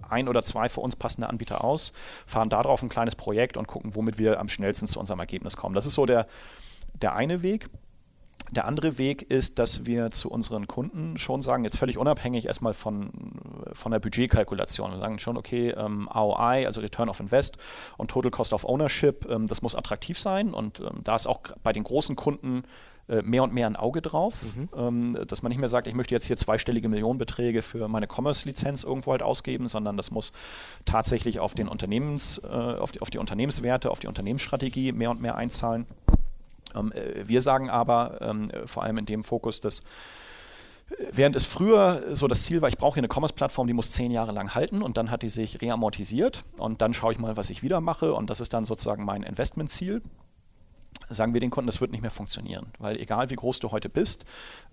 ein 0.10 0.28
oder 0.28 0.42
zwei 0.42 0.68
für 0.68 0.82
uns 0.82 0.96
passende 0.96 1.30
Anbieter 1.30 1.64
aus, 1.64 1.94
fahren 2.26 2.50
darauf 2.50 2.82
ein 2.82 2.90
kleines 2.90 3.16
Projekt 3.16 3.56
und 3.56 3.68
gucken, 3.68 3.96
womit 3.96 4.18
wir 4.18 4.40
am 4.40 4.50
schnellsten 4.50 4.88
zu 4.88 5.00
unserem 5.00 5.20
Ergebnis 5.20 5.58
kommen. 5.58 5.76
Das 5.76 5.86
ist 5.86 5.94
so 5.94 6.06
der, 6.06 6.28
der 7.02 7.16
eine 7.16 7.44
Weg. 7.44 7.70
Der 8.52 8.68
andere 8.68 8.98
Weg 8.98 9.22
ist, 9.22 9.60
dass 9.60 9.86
wir 9.86 10.12
zu 10.12 10.32
unseren 10.32 10.68
Kunden 10.68 11.18
schon 11.18 11.42
sagen, 11.42 11.64
jetzt 11.64 11.78
völlig 11.78 11.98
unabhängig 11.98 12.46
erstmal 12.46 12.74
von, 12.74 13.12
von 13.74 13.92
der 13.92 14.00
Budgetkalkulation. 14.00 14.92
Wir 14.92 15.00
sagen 15.00 15.20
schon, 15.20 15.38
okay, 15.38 15.70
ähm, 15.70 16.08
ROI, 16.08 16.66
also 16.66 16.82
Return 16.82 17.10
of 17.10 17.20
Invest 17.20 17.58
und 17.98 18.10
Total 18.12 18.32
Cost 18.32 18.54
of 18.54 18.66
Ownership, 18.66 19.28
ähm, 19.30 19.48
das 19.48 19.62
muss 19.62 19.76
attraktiv 19.76 20.20
sein. 20.20 20.54
Und 20.54 20.80
ähm, 20.80 21.02
da 21.04 21.16
ist 21.16 21.28
auch 21.28 21.42
bei 21.64 21.74
den 21.74 21.84
großen 21.84 22.16
Kunden 22.16 22.64
äh, 23.10 23.24
mehr 23.24 23.42
und 23.42 23.54
mehr 23.54 23.66
ein 23.66 23.76
Auge 23.76 24.02
drauf, 24.02 24.56
mhm. 24.56 24.70
ähm, 24.78 25.28
dass 25.28 25.42
man 25.42 25.50
nicht 25.50 25.58
mehr 25.58 25.68
sagt, 25.68 25.88
ich 25.88 25.96
möchte 25.96 26.14
jetzt 26.14 26.26
hier 26.26 26.38
zweistellige 26.38 26.90
Millionenbeträge 26.90 27.64
für 27.64 27.88
meine 27.88 28.08
Commerce-Lizenz 28.08 28.84
irgendwo 28.84 29.12
halt 29.12 29.24
ausgeben, 29.24 29.68
sondern 29.68 29.98
das 29.98 30.12
muss 30.12 30.32
tatsächlich 30.86 31.40
auf 31.40 31.56
den 31.56 31.68
Unternehmens, 31.68 32.40
äh, 32.44 32.48
auf, 32.48 32.92
die, 32.92 33.02
auf 33.02 33.10
die 33.10 33.18
Unternehmenswerte, 33.18 33.90
auf 33.90 34.00
die 34.00 34.08
Unternehmensstrategie 34.08 34.92
mehr 34.92 35.10
und 35.10 35.22
mehr 35.22 35.36
einzahlen. 35.36 35.88
Ähm, 36.76 36.92
äh, 36.92 37.28
wir 37.28 37.42
sagen 37.42 37.70
aber, 37.70 38.20
ähm, 38.22 38.50
vor 38.66 38.84
allem 38.84 38.98
in 38.98 39.06
dem 39.06 39.24
Fokus, 39.24 39.60
dass 39.60 39.80
äh, 39.80 39.84
Während 41.12 41.36
es 41.36 41.46
früher 41.46 42.16
so 42.16 42.28
das 42.28 42.44
Ziel 42.44 42.62
war, 42.62 42.70
ich 42.70 42.78
brauche 42.78 42.96
hier 42.96 43.02
eine 43.02 43.14
Commerce-Plattform, 43.14 43.68
die 43.68 43.74
muss 43.74 43.92
zehn 43.92 44.12
Jahre 44.12 44.32
lang 44.32 44.56
halten 44.56 44.82
und 44.82 44.98
dann 44.98 45.12
hat 45.12 45.22
die 45.22 45.30
sich 45.30 45.62
reamortisiert 45.62 46.44
und 46.58 46.82
dann 46.82 46.94
schaue 46.94 47.14
ich 47.14 47.20
mal, 47.20 47.38
was 47.38 47.50
ich 47.50 47.62
wieder 47.62 47.80
mache 47.82 48.14
und 48.14 48.30
das 48.30 48.42
ist 48.42 48.54
dann 48.54 48.66
sozusagen 48.66 49.06
mein 49.06 49.24
Investmentziel. 49.24 50.02
Sagen 51.12 51.34
wir 51.34 51.42
den 51.42 51.50
Kunden, 51.50 51.68
das 51.68 51.82
wird 51.82 51.92
nicht 51.92 52.02
mehr 52.02 52.12
funktionieren, 52.12 52.68
weil 52.78 52.98
egal 52.98 53.32
wie 53.32 53.36
groß 53.36 53.60
du 53.60 53.72
heute 53.72 53.90
bist, 53.90 54.26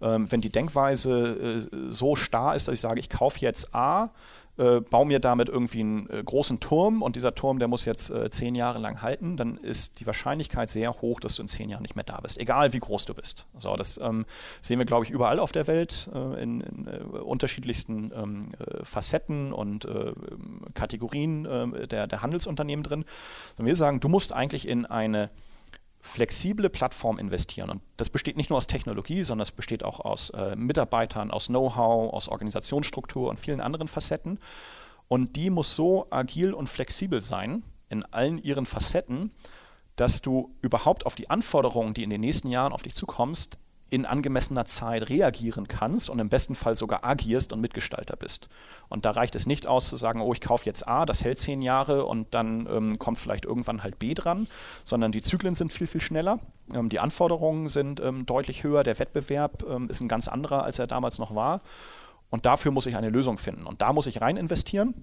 ähm, 0.03 0.31
wenn 0.31 0.43
die 0.43 0.51
Denkweise 0.51 1.69
äh, 1.73 1.91
so 1.91 2.15
starr 2.15 2.55
ist, 2.55 2.69
dass 2.69 2.75
ich 2.75 2.81
sage, 2.81 3.01
ich 3.01 3.09
kaufe 3.09 3.41
jetzt 3.41 3.75
A, 3.75 4.11
äh, 4.59 4.81
baue 4.81 5.07
mir 5.07 5.21
damit 5.21 5.49
irgendwie 5.49 5.81
einen 5.81 6.11
äh, 6.11 6.23
großen 6.25 6.61
Turm 6.61 7.03
und 7.03 7.17
dieser 7.17 7.35
Turm, 7.35 7.59
der 7.59 7.69
muss 7.69 7.85
jetzt 7.85 8.11
äh, 8.11 8.31
zehn 8.31 8.55
Jahre 8.55 8.79
lang 8.79 9.03
halten, 9.03 9.37
dann 9.37 9.59
ist 9.59 10.01
die 10.01 10.07
Wahrscheinlichkeit 10.07 10.71
sehr 10.71 10.95
hoch, 11.03 11.21
dass 11.21 11.37
du 11.37 11.43
in 11.43 11.49
zehn 11.49 11.69
Jahren 11.69 11.83
nicht 11.83 11.97
mehr 11.97 12.05
da 12.05 12.21
bist, 12.21 12.41
egal 12.41 12.73
wie 12.73 12.79
groß 12.79 13.05
du 13.05 13.15
bist. 13.15 13.47
So, 13.59 13.77
das 13.77 14.01
ähm, 14.01 14.25
sehen 14.61 14.79
wir, 14.79 14.87
glaube 14.87 15.05
ich, 15.05 15.11
überall 15.11 15.41
auf 15.41 15.53
der 15.53 15.67
Welt 15.67 16.09
äh, 16.15 16.43
in, 16.43 16.61
in 16.61 16.87
äh, 16.87 17.19
unterschiedlichsten 17.19 18.13
ähm, 18.17 18.53
äh, 18.59 18.85
Facetten 18.85 19.53
und 19.53 19.87
Kategorien 20.75 21.45
der, 21.91 22.07
der 22.07 22.23
Handelsunternehmen 22.23 22.83
drin. 22.83 23.05
Und 23.57 23.67
wir 23.67 23.77
sagen, 23.77 24.01
du 24.01 24.09
musst 24.09 24.33
eigentlich 24.33 24.67
in 24.67 24.87
eine 24.87 25.31
flexible 26.07 26.71
Plattform 26.71 27.19
investieren. 27.19 27.69
Und 27.69 27.83
das 27.97 28.11
besteht 28.11 28.37
nicht 28.37 28.49
nur 28.49 28.59
aus 28.59 28.67
Technologie, 28.67 29.25
sondern 29.25 29.43
es 29.43 29.51
besteht 29.51 29.83
auch 29.83 30.01
aus 30.01 30.31
äh, 30.31 30.55
Mitarbeitern, 30.57 31.31
aus 31.31 31.49
Know-how, 31.49 32.13
aus 32.13 32.29
Organisationsstruktur 32.29 33.29
und 33.29 33.41
vielen 33.41 33.61
anderen 33.61 33.89
Facetten. 33.89 34.39
Und 35.09 35.37
die 35.37 35.51
muss 35.51 35.75
so 35.75 36.07
agil 36.11 36.53
und 36.53 36.69
flexibel 36.69 37.23
sein 37.23 37.63
in 37.89 38.05
allen 38.05 38.39
ihren 38.39 38.67
Facetten, 38.67 39.33
dass 39.97 40.23
du 40.23 40.55
überhaupt 40.63 41.07
auf 41.07 41.15
die 41.15 41.31
Anforderungen, 41.31 41.95
die 41.95 42.03
in 42.03 42.11
den 42.11 42.21
nächsten 42.21 42.51
Jahren 42.51 42.73
auf 42.73 42.83
dich 42.83 42.95
zukommst, 42.95 43.59
in 43.89 44.05
angemessener 44.05 44.65
Zeit 44.65 45.09
reagieren 45.09 45.69
kannst 45.69 46.11
und 46.11 46.19
im 46.19 46.29
besten 46.29 46.57
Fall 46.57 46.75
sogar 46.75 47.05
agierst 47.05 47.53
und 47.53 47.61
Mitgestalter 47.61 48.17
bist. 48.17 48.49
Und 48.89 49.05
da 49.05 49.13
reicht 49.13 49.37
es 49.37 49.47
nicht 49.47 49.67
aus 49.67 49.89
zu 49.89 49.97
sagen, 49.97 50.21
oh, 50.21 50.33
ich 50.33 50.41
kaufe 50.41 50.67
jetzt 50.67 50.89
A, 50.89 51.07
das 51.07 51.25
hält 51.25 51.39
zehn 51.39 51.63
Jahre 51.63 52.05
und 52.05 52.35
dann 52.35 52.67
ähm, 52.71 52.99
kommt 52.99 53.19
vielleicht 53.19 53.45
irgendwann 53.45 53.83
halt 53.83 53.99
B 53.99 54.15
dran, 54.15 54.49
sondern 54.83 55.13
die 55.13 55.23
Zyklen 55.23 55.55
sind 55.55 55.73
viel, 55.73 55.87
viel 55.87 56.01
schneller. 56.01 56.41
Ähm, 56.75 56.89
die 56.89 56.99
Anforderungen 56.99 57.69
sind 57.69 58.01
ähm, 58.01 58.27
deutlich 58.27 58.65
höher, 58.65 58.83
der 58.83 58.99
Wettbewerb 58.99 59.65
ähm, 59.69 59.89
ist 59.89 60.01
ein 60.01 60.09
ganz 60.09 60.27
anderer, 60.27 60.65
als 60.65 60.79
er 60.79 60.89
damals 60.89 61.19
noch 61.19 61.35
war. 61.35 61.61
Und 62.29 62.45
dafür 62.45 62.73
muss 62.73 62.87
ich 62.87 62.97
eine 62.97 63.09
Lösung 63.09 63.39
finden. 63.39 63.67
Und 63.67 63.83
da 63.83 63.93
muss 63.93 64.09
ich 64.09 64.21
rein 64.21 64.37
investieren 64.37 64.95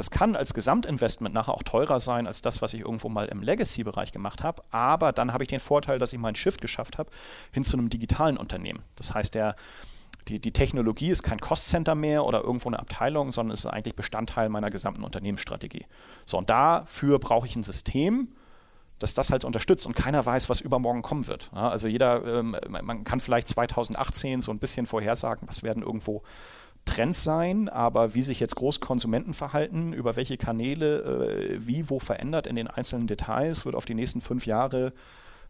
das 0.00 0.10
kann 0.10 0.34
als 0.34 0.54
Gesamtinvestment 0.54 1.34
nachher 1.34 1.52
auch 1.52 1.62
teurer 1.62 2.00
sein 2.00 2.26
als 2.26 2.40
das, 2.40 2.62
was 2.62 2.72
ich 2.72 2.80
irgendwo 2.80 3.10
mal 3.10 3.26
im 3.26 3.42
Legacy-Bereich 3.42 4.12
gemacht 4.12 4.42
habe. 4.42 4.62
Aber 4.70 5.12
dann 5.12 5.34
habe 5.34 5.44
ich 5.44 5.48
den 5.48 5.60
Vorteil, 5.60 5.98
dass 5.98 6.14
ich 6.14 6.18
meinen 6.18 6.36
Shift 6.36 6.62
geschafft 6.62 6.96
habe 6.96 7.10
hin 7.52 7.64
zu 7.64 7.76
einem 7.76 7.90
digitalen 7.90 8.38
Unternehmen. 8.38 8.82
Das 8.96 9.12
heißt, 9.12 9.34
der, 9.34 9.56
die, 10.26 10.38
die 10.38 10.52
Technologie 10.52 11.10
ist 11.10 11.22
kein 11.22 11.38
Cost-Center 11.38 11.94
mehr 11.94 12.24
oder 12.24 12.42
irgendwo 12.42 12.70
eine 12.70 12.78
Abteilung, 12.78 13.30
sondern 13.30 13.52
ist 13.52 13.66
eigentlich 13.66 13.94
Bestandteil 13.94 14.48
meiner 14.48 14.70
gesamten 14.70 15.04
Unternehmensstrategie. 15.04 15.84
So, 16.24 16.38
und 16.38 16.48
dafür 16.48 17.18
brauche 17.18 17.46
ich 17.46 17.54
ein 17.54 17.62
System, 17.62 18.28
dass 19.00 19.12
das 19.12 19.30
halt 19.30 19.44
unterstützt 19.44 19.84
und 19.84 19.94
keiner 19.94 20.24
weiß, 20.24 20.48
was 20.48 20.62
übermorgen 20.62 21.02
kommen 21.02 21.26
wird. 21.26 21.50
Also 21.52 21.88
jeder, 21.88 22.24
ähm, 22.24 22.56
man 22.70 23.04
kann 23.04 23.20
vielleicht 23.20 23.48
2018 23.48 24.40
so 24.40 24.50
ein 24.50 24.58
bisschen 24.58 24.86
vorhersagen, 24.86 25.46
was 25.46 25.62
werden 25.62 25.82
irgendwo 25.82 26.22
Trends 26.84 27.22
sein, 27.22 27.68
aber 27.68 28.14
wie 28.14 28.22
sich 28.22 28.40
jetzt 28.40 28.56
Großkonsumenten 28.56 29.34
verhalten, 29.34 29.92
über 29.92 30.16
welche 30.16 30.36
Kanäle, 30.36 31.02
äh, 31.02 31.66
wie, 31.66 31.88
wo 31.88 31.98
verändert 31.98 32.46
in 32.46 32.56
den 32.56 32.68
einzelnen 32.68 33.06
Details, 33.06 33.64
wird 33.64 33.74
auf 33.74 33.84
die 33.84 33.94
nächsten 33.94 34.20
fünf 34.20 34.46
Jahre, 34.46 34.92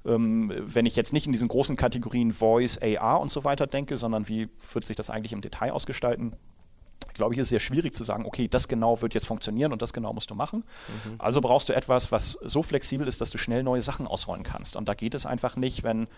ähm, 0.04 0.52
wenn 0.56 0.86
ich 0.86 0.96
jetzt 0.96 1.12
nicht 1.12 1.26
in 1.26 1.32
diesen 1.32 1.48
großen 1.48 1.76
Kategorien 1.76 2.32
Voice, 2.32 2.78
AR 2.82 3.20
und 3.20 3.30
so 3.30 3.44
weiter 3.44 3.66
denke, 3.66 3.96
sondern 3.96 4.28
wie 4.28 4.48
wird 4.72 4.86
sich 4.86 4.96
das 4.96 5.10
eigentlich 5.10 5.32
im 5.32 5.40
Detail 5.40 5.72
ausgestalten, 5.72 6.36
glaube 7.14 7.34
ich, 7.34 7.40
ist 7.40 7.50
sehr 7.50 7.60
schwierig 7.60 7.94
zu 7.94 8.04
sagen, 8.04 8.24
okay, 8.24 8.48
das 8.48 8.68
genau 8.68 9.02
wird 9.02 9.14
jetzt 9.14 9.26
funktionieren 9.26 9.72
und 9.72 9.82
das 9.82 9.92
genau 9.92 10.12
musst 10.12 10.30
du 10.30 10.34
machen. 10.34 10.64
Mhm. 11.04 11.14
Also 11.18 11.40
brauchst 11.40 11.68
du 11.68 11.74
etwas, 11.74 12.12
was 12.12 12.32
so 12.32 12.62
flexibel 12.62 13.06
ist, 13.06 13.20
dass 13.20 13.30
du 13.30 13.38
schnell 13.38 13.62
neue 13.62 13.82
Sachen 13.82 14.06
ausrollen 14.06 14.42
kannst. 14.42 14.76
Und 14.76 14.88
da 14.88 14.94
geht 14.94 15.14
es 15.14 15.26
einfach 15.26 15.56
nicht, 15.56 15.82
wenn 15.82 16.08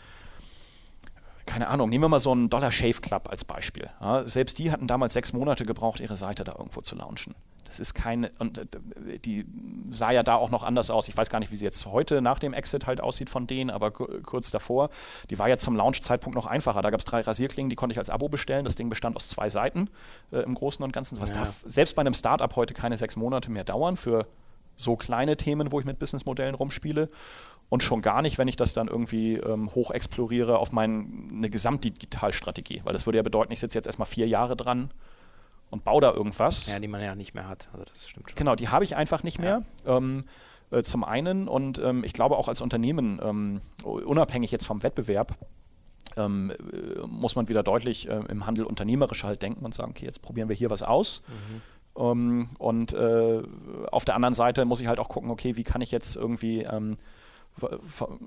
keine 1.47 1.69
Ahnung, 1.69 1.91
nehmen 1.91 2.05
wir 2.05 2.09
mal 2.09 2.21
so 2.21 2.33
einen 2.33 2.51
Dollar 2.51 2.73
Shave 2.73 3.01
Club 3.01 3.29
als 3.29 3.45
Beispiel. 3.45 3.91
Ja, 4.01 4.23
selbst 4.25 4.59
die 4.59 4.71
hatten 4.71 4.87
damals 4.87 5.13
sechs 5.13 5.33
Monate 5.33 5.65
gebraucht, 5.65 6.01
ihre 6.01 6.17
Seite 6.17 6.45
da 6.45 6.53
irgendwo 6.53 6.81
zu 6.81 6.97
launchen. 6.97 7.35
Das 7.73 7.81
ist 7.81 7.95
keine, 7.95 8.31
und 8.39 8.59
äh, 8.59 9.19
die 9.19 9.47
sah 9.91 10.11
ja 10.11 10.23
da 10.23 10.35
auch 10.35 10.51
noch 10.51 10.63
anders 10.63 10.91
aus. 10.91 11.09
Ich 11.09 11.17
weiß 11.17 11.31
gar 11.31 11.39
nicht, 11.39 11.51
wie 11.51 11.57
sie 11.57 11.65
jetzt 11.65 11.87
heute 11.87 12.21
nach 12.21 12.39
dem 12.39 12.53
Exit 12.53 12.87
halt 12.87 13.01
aussieht 13.01 13.31
von 13.31 13.47
denen, 13.47 13.71
aber 13.71 13.91
kurz 13.91 14.51
davor, 14.51 14.91
die 15.31 15.39
war 15.39 15.49
ja 15.49 15.57
zum 15.57 15.75
Launch-Zeitpunkt 15.75 16.37
noch 16.37 16.47
einfacher. 16.47 16.83
Da 16.83 16.91
gab 16.91 17.01
es 17.01 17.07
drei 17.07 17.23
Rasierklingen, 17.23 17.71
die 17.71 17.77
konnte 17.77 17.95
ich 17.95 17.99
als 17.99 18.11
Abo 18.11 18.29
bestellen. 18.29 18.67
Das 18.67 18.77
Ding 18.77 18.91
bestand 18.91 19.17
aus 19.17 19.31
zwei 19.31 19.49
Seiten 19.49 19.89
äh, 20.33 20.41
im 20.41 20.55
Großen 20.55 20.85
und 20.85 20.93
Ganzen. 20.93 21.19
Was 21.19 21.31
ja. 21.31 21.37
darf 21.37 21.63
selbst 21.65 21.97
bei 21.97 22.01
einem 22.01 22.15
Startup 22.15 22.55
heute 22.55 22.75
keine 22.75 22.99
sechs 22.99 23.17
Monate 23.17 23.51
mehr 23.51 23.65
dauern 23.65 23.97
für 23.97 24.27
so 24.77 24.97
kleine 24.97 25.37
Themen, 25.37 25.73
wo 25.73 25.81
ich 25.81 25.87
mit 25.87 25.99
Businessmodellen 25.99 26.55
rumspiele 26.55 27.09
und 27.73 27.83
schon 27.83 28.03
gar 28.03 28.21
nicht, 28.21 28.37
wenn 28.37 28.49
ich 28.49 28.57
das 28.57 28.75
dann 28.75 28.87
irgendwie 28.87 29.37
ähm, 29.37 29.75
hoch 29.75 29.93
exploriere 29.93 30.59
auf 30.59 30.73
meine 30.73 31.49
Gesamtdigitalstrategie. 31.49 32.83
Weil 32.85 32.93
das 32.93 33.07
würde 33.07 33.17
ja 33.17 33.23
bedeuten, 33.23 33.51
ich 33.51 33.61
sitze 33.61 33.79
jetzt 33.79 33.87
erstmal 33.87 34.05
vier 34.05 34.29
Jahre 34.29 34.57
dran 34.57 34.91
und 35.71 35.83
baue 35.83 36.03
da 36.03 36.13
irgendwas. 36.13 36.67
Ja, 36.67 36.79
die 36.79 36.87
man 36.87 37.01
ja 37.01 37.15
nicht 37.15 37.33
mehr 37.33 37.49
hat. 37.49 37.71
Also 37.73 37.87
das 37.87 38.11
stimmt 38.11 38.29
schon. 38.29 38.37
Genau, 38.37 38.57
die 38.57 38.69
habe 38.69 38.85
ich 38.85 38.95
einfach 38.95 39.23
nicht 39.23 39.39
mehr. 39.39 39.63
Ähm, 39.87 40.25
äh, 40.71 40.83
zum 40.83 41.03
einen 41.03 41.49
und 41.49 41.79
ähm, 41.79 42.05
ich 42.05 42.13
glaube 42.13 42.37
auch 42.37 42.49
als 42.49 42.61
Unternehmen, 42.61 43.19
ähm, 43.25 43.63
unabhängig 43.85 44.51
jetzt 44.51 44.67
vom 44.67 44.83
Wettbewerb, 44.83 45.35
ähm, 46.19 46.51
äh, 46.51 47.07
muss 47.07 47.37
man 47.37 47.49
wieder 47.49 47.63
deutlich 47.63 48.07
äh, 48.07 48.21
im 48.29 48.45
Handel 48.45 48.67
unternehmerisch 48.67 49.25
halt 49.25 49.41
denken 49.41 49.65
und 49.65 49.73
sagen, 49.73 49.93
okay, 49.93 50.05
jetzt 50.05 50.21
probieren 50.21 50.51
wir 50.51 50.57
hier 50.57 50.69
was 50.69 50.83
aus. 50.83 51.25
Mhm. 51.27 51.63
Um, 51.95 52.49
und 52.59 52.93
äh, 52.93 53.43
auf 53.91 54.05
der 54.05 54.15
anderen 54.15 54.35
Seite 54.35 54.67
muss 54.67 54.81
ich 54.81 54.89
halt 54.89 54.99
auch 54.99 55.09
gucken, 55.09 55.31
okay, 55.31 55.57
wie 55.57 55.65
kann 55.65 55.81
ich 55.81 55.91
jetzt 55.91 56.17
irgendwie 56.17 56.65
ähm, 56.65 56.99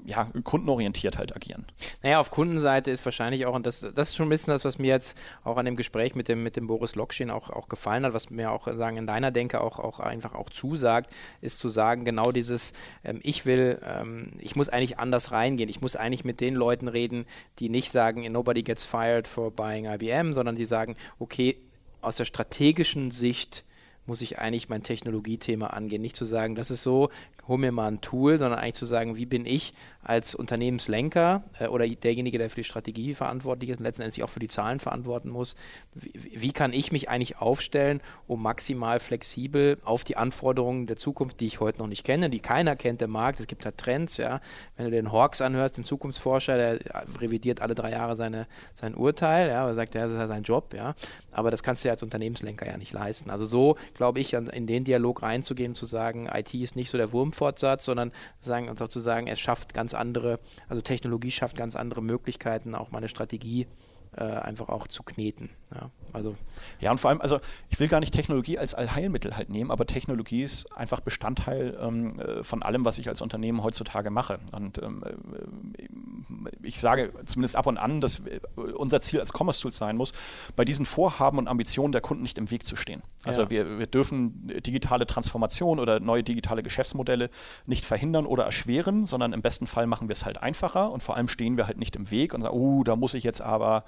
ja, 0.05 0.29
kundenorientiert 0.43 1.17
halt 1.17 1.35
agieren. 1.35 1.65
Naja, 2.03 2.19
auf 2.19 2.31
Kundenseite 2.31 2.91
ist 2.91 3.03
wahrscheinlich 3.05 3.45
auch, 3.45 3.55
und 3.55 3.65
das, 3.65 3.79
das 3.79 4.09
ist 4.09 4.15
schon 4.15 4.27
ein 4.27 4.29
bisschen 4.29 4.53
das, 4.53 4.65
was 4.65 4.77
mir 4.77 4.87
jetzt 4.87 5.17
auch 5.43 5.57
an 5.57 5.65
dem 5.65 5.75
Gespräch 5.75 6.15
mit 6.15 6.27
dem, 6.27 6.43
mit 6.43 6.55
dem 6.55 6.67
Boris 6.67 6.95
Lokschin 6.95 7.31
auch, 7.31 7.49
auch 7.49 7.67
gefallen 7.67 8.05
hat, 8.05 8.13
was 8.13 8.29
mir 8.29 8.51
auch 8.51 8.67
sagen 8.67 8.97
in 8.97 9.07
deiner 9.07 9.31
Denke 9.31 9.61
auch, 9.61 9.79
auch 9.79 9.99
einfach 9.99 10.35
auch 10.35 10.49
zusagt, 10.49 11.11
ist 11.41 11.57
zu 11.59 11.69
sagen, 11.69 12.05
genau 12.05 12.31
dieses, 12.31 12.73
ähm, 13.03 13.19
ich 13.23 13.45
will, 13.45 13.81
ähm, 13.83 14.33
ich 14.39 14.55
muss 14.55 14.69
eigentlich 14.69 14.99
anders 14.99 15.31
reingehen. 15.31 15.69
Ich 15.69 15.81
muss 15.81 15.95
eigentlich 15.95 16.23
mit 16.23 16.39
den 16.39 16.53
Leuten 16.53 16.87
reden, 16.87 17.25
die 17.59 17.69
nicht 17.69 17.91
sagen, 17.91 18.31
nobody 18.31 18.63
gets 18.63 18.83
fired 18.83 19.27
for 19.27 19.51
buying 19.51 19.85
IBM, 19.85 20.33
sondern 20.33 20.55
die 20.55 20.65
sagen, 20.65 20.95
okay, 21.19 21.57
aus 22.01 22.15
der 22.15 22.25
strategischen 22.25 23.11
Sicht 23.11 23.65
muss 24.05 24.21
ich 24.21 24.39
eigentlich 24.39 24.69
mein 24.69 24.83
Technologiethema 24.83 25.67
angehen. 25.67 26.01
Nicht 26.01 26.15
zu 26.15 26.25
sagen, 26.25 26.55
das 26.55 26.71
ist 26.71 26.83
so, 26.83 27.09
hol 27.47 27.57
mir 27.57 27.71
mal 27.71 27.87
ein 27.87 28.01
Tool, 28.01 28.37
sondern 28.37 28.59
eigentlich 28.59 28.75
zu 28.75 28.85
sagen, 28.85 29.17
wie 29.17 29.25
bin 29.25 29.45
ich 29.45 29.73
als 30.05 30.35
Unternehmenslenker 30.35 31.43
äh, 31.59 31.67
oder 31.67 31.87
derjenige, 31.87 32.37
der 32.37 32.49
für 32.49 32.57
die 32.57 32.63
Strategie 32.63 33.13
verantwortlich 33.13 33.71
ist 33.71 33.79
und 33.79 33.83
letztendlich 33.83 34.23
auch 34.23 34.29
für 34.29 34.39
die 34.39 34.47
Zahlen 34.47 34.79
verantworten 34.79 35.29
muss, 35.29 35.55
wie, 35.93 36.41
wie, 36.41 36.51
kann 36.51 36.73
ich 36.73 36.91
mich 36.91 37.09
eigentlich 37.09 37.39
aufstellen, 37.39 38.01
um 38.27 38.41
maximal 38.41 38.99
flexibel 38.99 39.77
auf 39.83 40.03
die 40.03 40.15
Anforderungen 40.15 40.85
der 40.85 40.95
Zukunft, 40.95 41.39
die 41.39 41.47
ich 41.47 41.59
heute 41.59 41.79
noch 41.79 41.87
nicht 41.87 42.03
kenne, 42.03 42.29
die 42.29 42.39
keiner 42.39 42.75
kennt 42.75 43.01
im 43.01 43.11
Markt, 43.11 43.39
es 43.39 43.47
gibt 43.47 43.65
da 43.65 43.71
Trends, 43.71 44.17
ja. 44.17 44.41
Wenn 44.77 44.85
du 44.85 44.91
den 44.91 45.11
Hawks 45.11 45.41
anhörst, 45.41 45.77
den 45.77 45.83
Zukunftsforscher, 45.83 46.55
der 46.57 46.79
revidiert 47.19 47.61
alle 47.61 47.73
drei 47.73 47.91
Jahre 47.91 48.15
seine, 48.15 48.47
sein 48.73 48.93
Urteil, 48.93 49.49
ja, 49.49 49.73
sagt, 49.73 49.95
ja, 49.95 50.03
das 50.03 50.13
ist 50.13 50.19
ja 50.19 50.27
sein 50.27 50.43
Job, 50.43 50.73
ja. 50.73 50.93
Aber 51.31 51.49
das 51.49 51.63
kannst 51.63 51.83
du 51.83 51.87
ja 51.87 51.93
als 51.93 52.03
Unternehmenslenker 52.03 52.67
ja 52.67 52.77
nicht 52.77 52.93
leisten. 52.93 53.31
Also 53.31 53.47
so, 53.47 53.75
glaube 53.95 54.19
ich, 54.19 54.33
in 54.33 54.67
den 54.67 54.83
Dialog 54.83 55.23
reinzugehen, 55.23 55.73
zu 55.73 55.87
sagen, 55.87 56.29
IT 56.31 56.53
ist 56.53 56.75
nicht 56.75 56.91
so 56.91 56.97
der 56.97 57.11
Wurmfortsatz, 57.35 57.85
sondern 57.85 58.11
sagen, 58.39 58.69
und 58.69 58.81
auch 58.81 58.87
zu 58.87 58.99
sagen, 58.99 59.27
es 59.27 59.39
schafft 59.39 59.73
ganz 59.73 59.93
andere, 59.93 60.39
also 60.69 60.81
Technologie 60.81 61.31
schafft 61.31 61.55
ganz 61.57 61.75
andere 61.75 62.01
Möglichkeiten, 62.01 62.75
auch 62.75 62.91
meine 62.91 63.09
Strategie 63.09 63.67
äh, 64.15 64.23
einfach 64.23 64.69
auch 64.69 64.87
zu 64.87 65.03
kneten. 65.03 65.49
Ja, 65.73 65.91
also 66.13 66.35
ja, 66.79 66.91
und 66.91 66.99
vor 66.99 67.09
allem, 67.09 67.21
also 67.21 67.39
ich 67.69 67.79
will 67.79 67.87
gar 67.87 67.99
nicht 67.99 68.13
Technologie 68.13 68.57
als 68.57 68.75
Allheilmittel 68.75 69.35
halt 69.37 69.49
nehmen, 69.49 69.71
aber 69.71 69.85
Technologie 69.85 70.43
ist 70.43 70.71
einfach 70.75 70.99
Bestandteil 70.99 71.77
ähm, 71.81 72.19
äh, 72.19 72.43
von 72.43 72.63
allem, 72.63 72.85
was 72.85 72.97
ich 72.97 73.07
als 73.09 73.21
Unternehmen 73.21 73.63
heutzutage 73.63 74.09
mache. 74.09 74.39
Und 74.51 74.81
ähm, 74.81 75.03
äh, 75.03 76.49
ich 76.63 76.79
sage 76.79 77.11
zumindest 77.25 77.55
ab 77.55 77.67
und 77.67 77.77
an, 77.77 78.01
dass 78.01 78.23
unser 78.55 79.01
Ziel 79.01 79.19
als 79.19 79.31
Commerce 79.33 79.61
Tools 79.61 79.77
sein 79.77 79.97
muss, 79.97 80.13
bei 80.55 80.65
diesen 80.65 80.85
Vorhaben 80.85 81.37
und 81.37 81.47
Ambitionen 81.47 81.91
der 81.91 82.01
Kunden 82.01 82.23
nicht 82.23 82.37
im 82.37 82.51
Weg 82.51 82.65
zu 82.65 82.75
stehen. 82.75 83.01
Also 83.23 83.43
ja. 83.43 83.49
wir, 83.49 83.79
wir 83.79 83.87
dürfen 83.87 84.47
digitale 84.65 85.07
Transformation 85.07 85.79
oder 85.79 85.99
neue 85.99 86.23
digitale 86.23 86.63
Geschäftsmodelle 86.63 87.29
nicht 87.65 87.85
verhindern 87.85 88.25
oder 88.25 88.43
erschweren, 88.45 89.05
sondern 89.05 89.33
im 89.33 89.41
besten 89.41 89.67
Fall 89.67 89.87
machen 89.87 90.07
wir 90.07 90.13
es 90.13 90.25
halt 90.25 90.41
einfacher 90.41 90.91
und 90.91 91.03
vor 91.03 91.15
allem 91.15 91.27
stehen 91.27 91.57
wir 91.57 91.67
halt 91.67 91.77
nicht 91.77 91.95
im 91.95 92.11
Weg 92.11 92.33
und 92.33 92.41
sagen, 92.41 92.55
oh, 92.55 92.83
da 92.83 92.95
muss 92.95 93.13
ich 93.13 93.23
jetzt 93.23 93.41
aber 93.41 93.85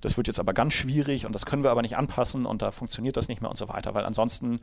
das 0.00 0.16
wird 0.16 0.28
jetzt 0.28 0.38
aber 0.38 0.52
ganz 0.52 0.74
schwierig 0.74 1.26
und 1.26 1.34
das 1.34 1.44
können 1.44 1.64
wir 1.64 1.67
aber 1.70 1.82
nicht 1.82 1.96
anpassen 1.96 2.46
und 2.46 2.62
da 2.62 2.70
funktioniert 2.70 3.16
das 3.16 3.28
nicht 3.28 3.40
mehr 3.40 3.50
und 3.50 3.56
so 3.56 3.68
weiter, 3.68 3.94
weil 3.94 4.04
ansonsten 4.04 4.60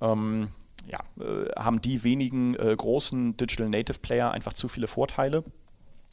ähm, 0.00 0.48
ja, 0.86 0.98
äh, 1.20 1.50
haben 1.58 1.80
die 1.80 2.02
wenigen 2.04 2.54
äh, 2.54 2.74
großen 2.76 3.36
Digital 3.36 3.68
Native 3.68 3.98
Player 4.00 4.32
einfach 4.32 4.54
zu 4.54 4.68
viele 4.68 4.86
Vorteile 4.86 5.44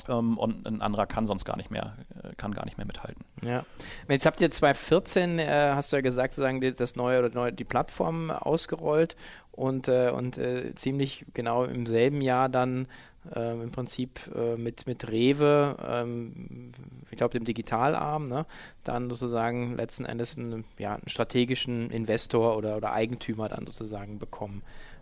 ähm, 0.08 0.38
und 0.38 0.66
ein 0.66 0.82
anderer 0.82 1.08
kann 1.08 1.26
sonst 1.26 1.46
gar 1.46 1.58
nicht 1.58 1.72
mehr, 1.72 1.96
äh, 2.24 2.34
kann 2.36 2.54
gar 2.54 2.66
nicht 2.66 2.78
mehr 2.78 2.88
mithalten. 2.88 3.24
Ja. 3.42 3.66
Jetzt 4.08 4.26
habt 4.26 4.42
ihr 4.42 4.52
2014, 4.52 5.40
äh, 5.40 5.72
hast 5.74 5.92
du 5.92 5.98
ja 5.98 6.02
gesagt, 6.02 6.34
sozusagen 6.34 6.76
das 6.76 6.96
neue 6.96 7.20
oder 7.20 7.30
neue, 7.30 7.54
die 7.54 7.64
Plattform 7.64 8.32
ausgerollt 8.32 9.16
und, 9.52 9.88
äh, 9.88 10.12
und 10.12 10.38
äh, 10.38 10.74
ziemlich 10.76 11.26
genau 11.34 11.66
im 11.66 11.86
selben 11.86 12.22
Jahr 12.22 12.50
dann 12.50 12.88
ähm, 13.36 13.64
im 13.64 13.72
Prinzip 13.72 14.20
äh, 14.36 14.56
mit, 14.56 14.88
mit 14.88 15.10
Rewe, 15.10 15.76
ähm, 15.88 16.72
ich 17.10 17.18
glaube 17.18 17.38
dem 17.38 17.46
Digitalarm, 17.46 18.26
ne, 18.26 18.46
dann 18.84 19.10
sozusagen 19.10 19.76
letzten 19.76 20.06
Endes 20.06 20.38
einen, 20.38 20.64
ja, 20.78 20.96
einen 20.96 21.08
strategischen 21.08 21.90
Investor 21.92 22.58
oder, 22.58 22.78
oder 22.78 22.94
Eigentümer 22.94 23.50
dann 23.50 23.66
sozusagen 23.66 24.20
bekommen. 24.20 24.62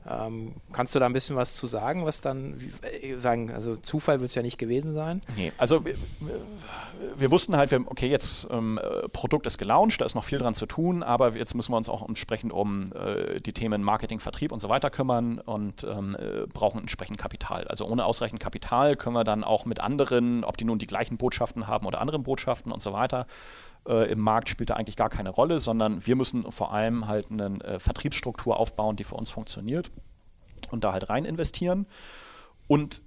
Ähm, 0.10 0.56
kannst 0.72 0.96
du 0.96 1.00
da 1.00 1.06
ein 1.06 1.14
bisschen 1.14 1.36
was 1.36 1.56
zu 1.56 1.68
sagen, 1.68 2.06
was 2.06 2.22
dann, 2.22 2.56
äh, 3.02 3.16
sagen, 3.18 3.52
also 3.52 3.76
Zufall 3.76 4.20
wird 4.20 4.30
es 4.30 4.36
ja 4.36 4.42
nicht 4.42 4.58
gewesen 4.58 4.94
sein? 4.94 5.22
Nee, 5.36 5.52
also 5.58 5.84
wir, 5.84 5.96
wir 7.18 7.32
wussten 7.32 7.58
halt, 7.58 7.72
wir, 7.72 7.82
okay, 7.86 8.08
jetzt 8.08 8.48
ähm, 8.52 8.78
äh, 8.78 9.08
Produkt 9.10 9.46
ist 9.46 9.58
gelauncht, 9.58 10.00
da 10.02 10.06
ist 10.06 10.16
noch 10.16 10.24
viel 10.24 10.40
dran 10.40 10.54
zu 10.54 10.66
tun, 10.66 11.04
aber 11.04 11.36
jetzt 11.36 11.54
müssen 11.56 11.72
wir 11.72 11.78
uns 11.78 11.90
auch 11.90 12.08
entsprechend 12.08 12.54
um 12.54 12.92
äh, 12.94 13.42
die 13.42 13.54
Themen 13.54 13.84
Marketing, 13.84 14.20
Vertrieb 14.20 14.52
und 14.52 14.60
so 14.60 14.70
weiter 14.70 14.90
kümmern 14.90 15.40
und 15.40 15.84
ähm, 15.84 16.16
äh, 16.20 16.48
brauchen 16.48 16.82
entsprechend 16.82 17.18
Kapital. 17.18 17.68
Also 17.68 17.86
ohne 17.86 18.06
ausreichend 18.06 18.40
Kapital 18.40 18.96
können 18.96 19.16
wir 19.16 19.24
dann 19.24 19.44
auch 19.44 19.66
mit 19.66 19.80
anderen, 19.80 20.44
ob 20.44 20.58
die 20.58 20.66
nun 20.66 20.80
die 20.80 20.88
gleichen 20.88 21.18
Botschaften 21.18 21.68
haben 21.68 21.86
oder 21.86 22.02
anderen 22.02 22.24
Botschaften 22.24 22.72
und 22.72 22.82
so 22.82 22.94
weiter, 22.94 23.28
äh, 23.88 24.12
im 24.12 24.20
Markt 24.20 24.50
spielt 24.50 24.70
da 24.70 24.76
eigentlich 24.76 24.96
gar 24.96 25.10
keine 25.10 25.30
Rolle, 25.30 25.60
sondern 25.60 26.06
wir 26.06 26.16
müssen 26.16 26.52
vor 26.52 26.74
allem 26.74 27.08
halt 27.08 27.32
eine 27.32 27.60
äh, 27.64 27.80
Vertriebsstruktur 27.80 28.58
aufbauen, 28.58 28.96
die 28.96 29.04
für 29.04 29.16
uns 29.16 29.30
funktioniert 29.30 29.92
und 30.72 30.84
da 30.84 30.94
halt 30.94 31.10
rein 31.10 31.26
investieren. 31.26 31.88
Und 32.68 33.02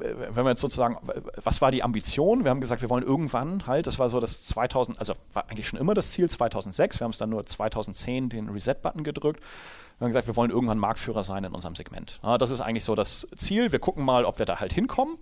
wenn 0.00 0.44
wir 0.44 0.50
jetzt 0.50 0.60
sozusagen, 0.60 0.96
was 1.42 1.60
war 1.60 1.70
die 1.70 1.82
Ambition? 1.82 2.44
Wir 2.44 2.50
haben 2.50 2.60
gesagt, 2.60 2.82
wir 2.82 2.90
wollen 2.90 3.04
irgendwann 3.04 3.66
halt, 3.66 3.86
das 3.86 3.98
war 3.98 4.08
so 4.08 4.20
das 4.20 4.42
2000, 4.44 4.98
also 4.98 5.14
war 5.32 5.48
eigentlich 5.50 5.68
schon 5.68 5.78
immer 5.78 5.94
das 5.94 6.12
Ziel 6.12 6.28
2006, 6.30 7.00
wir 7.00 7.04
haben 7.04 7.10
es 7.10 7.18
dann 7.18 7.30
nur 7.30 7.44
2010 7.44 8.30
den 8.30 8.48
Reset-Button 8.48 9.04
gedrückt. 9.04 9.40
Wir 9.98 10.06
haben 10.06 10.10
gesagt, 10.10 10.26
wir 10.26 10.36
wollen 10.36 10.50
irgendwann 10.50 10.78
Marktführer 10.78 11.22
sein 11.22 11.44
in 11.44 11.52
unserem 11.52 11.76
Segment. 11.76 12.18
Ja, 12.22 12.38
das 12.38 12.50
ist 12.50 12.60
eigentlich 12.60 12.84
so 12.84 12.94
das 12.94 13.28
Ziel. 13.36 13.70
Wir 13.70 13.78
gucken 13.78 14.04
mal, 14.04 14.24
ob 14.24 14.38
wir 14.38 14.46
da 14.46 14.58
halt 14.58 14.72
hinkommen. 14.72 15.16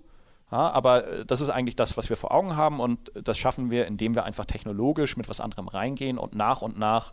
Ja, 0.50 0.70
aber 0.70 1.06
äh, 1.06 1.26
das 1.26 1.40
ist 1.40 1.48
eigentlich 1.48 1.76
das, 1.76 1.96
was 1.96 2.10
wir 2.10 2.16
vor 2.16 2.32
Augen 2.32 2.56
haben 2.56 2.80
und 2.80 3.12
das 3.14 3.38
schaffen 3.38 3.70
wir, 3.70 3.86
indem 3.86 4.14
wir 4.14 4.24
einfach 4.24 4.46
technologisch 4.46 5.16
mit 5.16 5.28
was 5.28 5.40
anderem 5.40 5.68
reingehen 5.68 6.18
und 6.18 6.34
nach 6.34 6.62
und 6.62 6.78
nach 6.78 7.12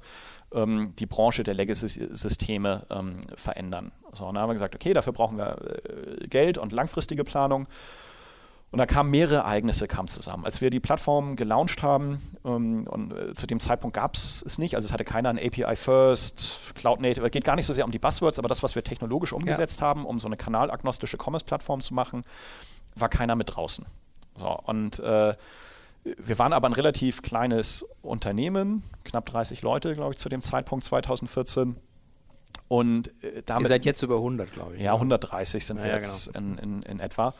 ähm, 0.54 0.94
die 0.98 1.06
Branche 1.06 1.44
der 1.44 1.54
Legacy-Systeme 1.54 2.86
ähm, 2.90 3.22
verändern. 3.36 3.92
So, 4.14 4.26
und 4.26 4.36
dann 4.36 4.44
haben 4.44 4.50
wir 4.50 4.56
gesagt, 4.56 4.76
okay, 4.76 4.94
dafür 4.94 5.14
brauchen 5.14 5.38
wir 5.38 5.58
äh, 5.58 6.28
Geld 6.28 6.58
und 6.58 6.72
langfristige 6.72 7.24
Planung. 7.24 7.68
Und 8.70 8.80
da 8.80 8.86
kamen 8.86 9.10
mehrere 9.10 9.36
Ereignisse 9.36 9.88
kamen 9.88 10.10
zusammen. 10.10 10.44
Als 10.44 10.60
wir 10.60 10.70
die 10.70 10.82
Plattform 10.82 11.38
gelauncht 11.38 11.84
haben, 11.84 12.22
ähm, 12.44 12.86
und 12.88 13.14
äh, 13.14 13.34
zu 13.34 13.48
dem 13.48 13.62
Zeitpunkt 13.62 13.96
gab 13.96 14.16
es 14.16 14.44
es 14.46 14.58
nicht, 14.58 14.76
also 14.76 14.86
es 14.86 14.92
hatte 14.92 15.06
keiner 15.06 15.30
ein 15.30 15.40
API 15.40 15.76
First, 15.76 16.76
Cloud 16.76 17.00
Native, 17.00 17.26
es 17.26 17.32
geht 17.32 17.46
gar 17.46 17.56
nicht 17.56 17.66
so 17.66 17.72
sehr 17.72 17.86
um 17.86 17.92
die 17.92 18.00
Buzzwords, 18.00 18.40
aber 18.40 18.50
das, 18.50 18.64
was 18.64 18.76
wir 18.76 18.84
technologisch 18.84 19.32
umgesetzt 19.32 19.80
ja. 19.80 19.88
haben, 19.88 20.06
um 20.06 20.20
so 20.20 20.28
eine 20.28 20.36
kanalagnostische 20.36 21.18
Commerce-Plattform 21.18 21.80
zu 21.80 21.94
machen, 21.94 22.24
war 23.00 23.10
keiner 23.10 23.36
mit 23.36 23.56
draußen. 23.56 23.86
So, 24.38 24.50
und 24.66 25.00
äh, 25.00 25.36
wir 26.04 26.40
waren 26.40 26.54
aber 26.54 26.70
ein 26.70 26.74
relativ 26.74 27.22
kleines 27.22 27.86
Unternehmen, 28.02 28.84
knapp 29.04 29.26
30 29.26 29.62
Leute, 29.62 29.94
glaube 29.94 30.14
ich, 30.14 30.18
zu 30.18 30.30
dem 30.30 30.42
Zeitpunkt 30.42 30.86
2014. 30.86 31.76
Und 32.68 33.08
äh, 33.24 33.44
damit, 33.46 33.64
Ihr 33.64 33.70
seid 33.70 33.86
jetzt 33.86 34.04
über 34.04 34.16
100, 34.16 34.52
glaube 34.52 34.76
ich. 34.76 34.82
Ja, 34.82 34.94
130 34.94 35.66
sind 35.66 35.78
ja, 35.78 35.84
wir 35.84 35.90
ja, 35.92 35.96
jetzt 35.98 36.34
genau. 36.34 36.40
in, 36.40 36.58
in, 36.58 36.84
in 36.84 37.00
etwa. 37.00 37.34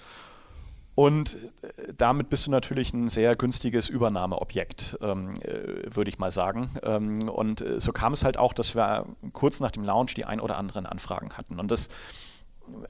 Und 0.96 1.36
äh, 1.36 1.94
damit 1.96 2.30
bist 2.30 2.48
du 2.48 2.52
natürlich 2.52 2.94
ein 2.94 3.08
sehr 3.08 3.36
günstiges 3.36 3.88
Übernahmeobjekt, 3.88 4.98
ähm, 5.02 5.36
äh, 5.42 5.96
würde 5.96 6.10
ich 6.10 6.18
mal 6.18 6.32
sagen. 6.32 6.72
Ähm, 6.84 7.30
und 7.30 7.64
so 7.78 7.92
kam 7.92 8.14
es 8.14 8.24
halt 8.24 8.38
auch, 8.38 8.54
dass 8.54 8.76
wir 8.76 9.06
kurz 9.34 9.60
nach 9.60 9.72
dem 9.72 9.84
Launch 9.84 10.16
die 10.16 10.26
ein 10.26 10.40
oder 10.40 10.58
anderen 10.58 10.86
Anfragen 10.86 11.34
hatten. 11.34 11.60
Und 11.60 11.70
das 11.70 11.90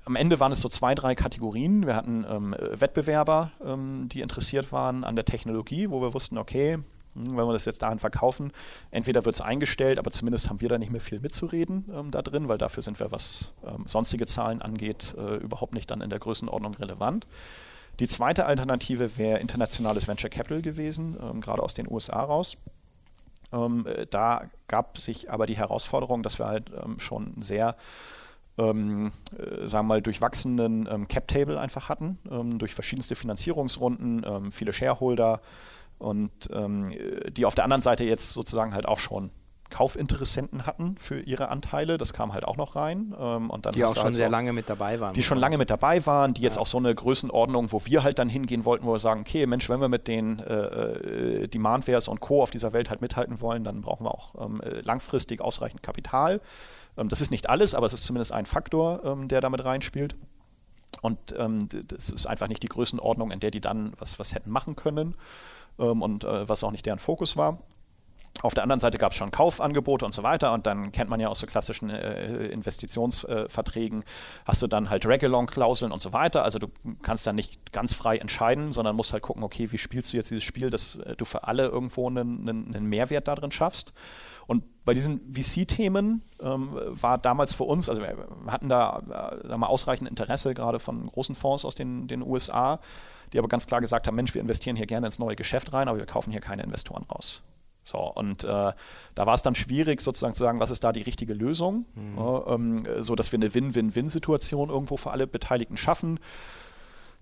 am 0.05 0.15
Ende 0.15 0.39
waren 0.39 0.51
es 0.51 0.61
so 0.61 0.69
zwei, 0.69 0.95
drei 0.95 1.15
Kategorien. 1.15 1.85
Wir 1.85 1.95
hatten 1.95 2.25
ähm, 2.29 2.55
Wettbewerber, 2.59 3.51
ähm, 3.63 4.09
die 4.09 4.21
interessiert 4.21 4.71
waren 4.71 5.03
an 5.03 5.15
der 5.15 5.25
Technologie, 5.25 5.89
wo 5.89 6.01
wir 6.01 6.13
wussten, 6.13 6.37
okay, 6.37 6.73
hm, 6.73 6.83
wenn 7.37 7.45
wir 7.45 7.53
das 7.53 7.65
jetzt 7.65 7.81
dahin 7.81 7.99
verkaufen, 7.99 8.51
entweder 8.91 9.25
wird 9.25 9.35
es 9.35 9.41
eingestellt, 9.41 9.99
aber 9.99 10.11
zumindest 10.11 10.49
haben 10.49 10.61
wir 10.61 10.69
da 10.69 10.77
nicht 10.77 10.91
mehr 10.91 11.01
viel 11.01 11.19
mitzureden 11.19 11.85
ähm, 11.93 12.11
da 12.11 12.21
drin, 12.21 12.47
weil 12.47 12.57
dafür 12.57 12.83
sind 12.83 12.99
wir, 12.99 13.11
was 13.11 13.51
ähm, 13.65 13.85
sonstige 13.87 14.25
Zahlen 14.25 14.61
angeht, 14.61 15.15
äh, 15.17 15.35
überhaupt 15.37 15.73
nicht 15.73 15.89
dann 15.91 16.01
in 16.01 16.09
der 16.09 16.19
Größenordnung 16.19 16.75
relevant. 16.75 17.27
Die 17.99 18.07
zweite 18.07 18.45
Alternative 18.45 19.17
wäre 19.17 19.39
internationales 19.39 20.07
Venture 20.07 20.29
Capital 20.29 20.61
gewesen, 20.61 21.17
ähm, 21.21 21.41
gerade 21.41 21.63
aus 21.63 21.73
den 21.73 21.89
USA 21.89 22.21
raus. 22.21 22.57
Ähm, 23.51 23.87
äh, 23.87 24.05
da 24.05 24.43
gab 24.67 24.97
sich 24.97 25.31
aber 25.31 25.47
die 25.47 25.57
Herausforderung, 25.57 26.21
dass 26.21 26.39
wir 26.39 26.47
halt 26.47 26.71
schon 26.97 27.33
sehr 27.39 27.77
ähm, 28.57 29.11
äh, 29.37 29.67
sagen 29.67 29.87
wir 29.87 29.95
mal, 29.95 30.01
durchwachsenen 30.01 30.87
ähm, 30.91 31.07
Cap-Table 31.07 31.59
einfach 31.59 31.89
hatten, 31.89 32.17
ähm, 32.29 32.59
durch 32.59 32.73
verschiedenste 32.73 33.15
Finanzierungsrunden, 33.15 34.25
ähm, 34.25 34.51
viele 34.51 34.73
Shareholder 34.73 35.41
und 35.99 36.31
ähm, 36.51 36.91
die 37.31 37.45
auf 37.45 37.55
der 37.55 37.63
anderen 37.63 37.81
Seite 37.81 38.03
jetzt 38.03 38.33
sozusagen 38.33 38.73
halt 38.73 38.87
auch 38.87 38.99
schon 38.99 39.31
Kaufinteressenten 39.69 40.65
hatten 40.65 40.95
für 40.97 41.19
ihre 41.19 41.49
Anteile. 41.49 41.97
Das 41.97 42.13
kam 42.13 42.33
halt 42.33 42.45
auch 42.45 42.55
noch 42.55 42.75
rein. 42.75 43.13
Ähm, 43.19 43.49
und 43.49 43.65
dann 43.65 43.73
die 43.73 43.83
auch 43.83 43.95
schon 43.95 44.05
halt 44.05 44.15
sehr 44.15 44.29
lange 44.29 44.53
mit 44.53 44.69
dabei 44.69 44.99
waren. 44.99 45.13
Die 45.13 45.23
schon 45.23 45.37
lange 45.37 45.57
mit 45.57 45.69
dabei 45.69 46.05
waren, 46.05 46.33
die 46.33 46.41
ja. 46.41 46.45
jetzt 46.45 46.57
auch 46.57 46.67
so 46.67 46.77
eine 46.77 46.93
Größenordnung, 46.93 47.71
wo 47.71 47.85
wir 47.85 48.03
halt 48.03 48.19
dann 48.19 48.29
hingehen 48.29 48.65
wollten, 48.65 48.85
wo 48.85 48.93
wir 48.93 48.99
sagen, 48.99 49.21
okay, 49.21 49.45
Mensch, 49.45 49.67
wenn 49.69 49.81
wir 49.81 49.89
mit 49.89 50.07
den 50.07 50.39
äh, 50.39 50.53
äh 50.53 51.47
Demandwares 51.47 52.07
und 52.07 52.21
Co. 52.21 52.41
auf 52.41 52.51
dieser 52.51 52.73
Welt 52.73 52.89
halt 52.89 53.01
mithalten 53.01 53.41
wollen, 53.41 53.63
dann 53.63 53.81
brauchen 53.81 54.05
wir 54.05 54.13
auch 54.13 54.35
äh, 54.61 54.81
langfristig 54.81 55.41
ausreichend 55.41 55.83
Kapital. 55.83 56.39
Ähm, 56.97 57.09
das 57.09 57.21
ist 57.21 57.31
nicht 57.31 57.49
alles, 57.49 57.75
aber 57.75 57.85
es 57.85 57.93
ist 57.93 58.03
zumindest 58.03 58.31
ein 58.31 58.45
Faktor, 58.45 59.03
ähm, 59.03 59.27
der 59.27 59.41
damit 59.41 59.63
reinspielt. 59.63 60.15
Und 61.01 61.35
ähm, 61.37 61.69
das 61.69 62.09
ist 62.09 62.25
einfach 62.25 62.47
nicht 62.47 62.63
die 62.63 62.69
Größenordnung, 62.69 63.31
in 63.31 63.39
der 63.39 63.51
die 63.51 63.61
dann 63.61 63.93
was, 63.99 64.19
was 64.19 64.33
hätten 64.33 64.49
machen 64.49 64.75
können 64.75 65.15
und 65.75 66.23
äh, 66.23 66.49
was 66.49 66.63
auch 66.63 66.71
nicht 66.71 66.87
deren 66.87 66.97
Fokus 66.97 67.37
war. 67.37 67.59
Auf 68.43 68.53
der 68.53 68.63
anderen 68.63 68.79
Seite 68.79 68.99
gab 68.99 69.13
es 69.13 69.17
schon 69.17 69.31
Kaufangebote 69.31 70.05
und 70.05 70.13
so 70.13 70.21
weiter 70.21 70.53
und 70.53 70.67
dann 70.67 70.91
kennt 70.91 71.09
man 71.09 71.19
ja 71.19 71.27
aus 71.27 71.39
so 71.39 71.47
klassischen 71.47 71.89
äh, 71.89 72.47
Investitionsverträgen, 72.47 74.01
äh, 74.03 74.05
hast 74.45 74.61
du 74.61 74.67
dann 74.67 74.91
halt 74.91 75.05
Drag-Along-Klauseln 75.05 75.91
und 75.91 76.03
so 76.03 76.13
weiter. 76.13 76.43
Also 76.43 76.59
du 76.59 76.67
kannst 77.01 77.25
dann 77.25 77.35
nicht 77.35 77.71
ganz 77.71 77.93
frei 77.93 78.17
entscheiden, 78.17 78.71
sondern 78.71 78.95
musst 78.95 79.11
halt 79.11 79.23
gucken, 79.23 79.43
okay, 79.43 79.71
wie 79.71 79.77
spielst 79.79 80.13
du 80.13 80.17
jetzt 80.17 80.29
dieses 80.29 80.43
Spiel, 80.43 80.69
dass 80.69 80.97
äh, 80.97 81.15
du 81.15 81.25
für 81.25 81.45
alle 81.45 81.65
irgendwo 81.65 82.07
einen, 82.07 82.47
einen, 82.47 82.75
einen 82.75 82.85
Mehrwert 82.85 83.27
darin 83.27 83.51
schaffst. 83.51 83.93
Und 84.47 84.63
bei 84.85 84.93
diesen 84.93 85.33
VC-Themen 85.33 86.21
ähm, 86.41 86.69
war 86.73 87.17
damals 87.17 87.53
für 87.53 87.65
uns, 87.65 87.89
also 87.89 88.01
wir 88.01 88.15
hatten 88.47 88.69
da 88.69 89.41
äh, 89.43 89.49
wir, 89.49 89.69
ausreichend 89.69 90.09
Interesse, 90.09 90.53
gerade 90.53 90.79
von 90.79 91.07
großen 91.07 91.35
Fonds 91.35 91.65
aus 91.65 91.75
den, 91.75 92.07
den 92.07 92.21
USA, 92.21 92.79
die 93.33 93.39
aber 93.39 93.49
ganz 93.49 93.67
klar 93.67 93.81
gesagt 93.81 94.07
haben, 94.07 94.15
Mensch, 94.15 94.33
wir 94.33 94.41
investieren 94.41 94.77
hier 94.77 94.87
gerne 94.87 95.07
ins 95.07 95.19
neue 95.19 95.35
Geschäft 95.35 95.73
rein, 95.73 95.89
aber 95.89 95.97
wir 95.97 96.05
kaufen 96.05 96.31
hier 96.31 96.39
keine 96.39 96.63
Investoren 96.63 97.03
raus. 97.03 97.41
So, 97.83 97.99
und 97.99 98.43
äh, 98.43 98.47
da 98.47 99.25
war 99.25 99.33
es 99.33 99.43
dann 99.43 99.55
schwierig, 99.55 100.01
sozusagen 100.01 100.33
zu 100.33 100.43
sagen, 100.43 100.59
was 100.59 100.71
ist 100.71 100.83
da 100.83 100.91
die 100.91 101.03
richtige 101.03 101.33
Lösung, 101.33 101.85
mhm. 101.95 102.17
äh, 102.17 102.53
ähm, 102.53 103.03
so 103.03 103.15
dass 103.15 103.31
wir 103.31 103.37
eine 103.37 103.53
Win-Win-Win-Situation 103.53 104.69
irgendwo 104.69 104.97
für 104.97 105.11
alle 105.11 105.27
Beteiligten 105.27 105.77
schaffen. 105.77 106.19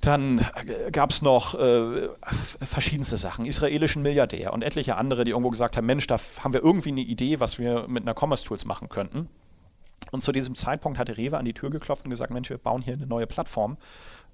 Dann 0.06 0.38
äh, 0.38 0.92
gab 0.92 1.10
es 1.10 1.22
noch 1.24 1.56
äh, 1.60 2.10
verschiedenste 2.62 3.18
Sachen, 3.18 3.46
israelischen 3.46 4.04
Milliardär 4.04 4.54
und 4.54 4.62
etliche 4.62 4.98
andere, 4.98 5.24
die 5.24 5.32
irgendwo 5.32 5.50
gesagt 5.50 5.78
haben, 5.78 5.88
Mensch, 5.88 6.06
da 6.06 6.18
haben 6.44 6.54
wir 6.54 6.64
irgendwie 6.64 6.90
eine 6.90 7.02
Idee, 7.02 7.40
was 7.40 7.58
wir 7.58 7.88
mit 7.88 8.04
einer 8.04 8.14
Commerce 8.14 8.46
Tools 8.46 8.66
machen 8.66 8.88
könnten. 8.90 9.30
Und 10.12 10.22
zu 10.22 10.32
diesem 10.32 10.56
Zeitpunkt 10.56 10.98
hatte 10.98 11.18
Rewe 11.18 11.38
an 11.38 11.46
die 11.46 11.54
Tür 11.54 11.70
geklopft 11.70 12.06
und 12.06 12.10
gesagt, 12.10 12.34
Mensch, 12.34 12.50
wir 12.50 12.58
bauen 12.58 12.82
hier 12.82 12.94
eine 12.94 13.06
neue 13.06 13.28
Plattform 13.28 13.78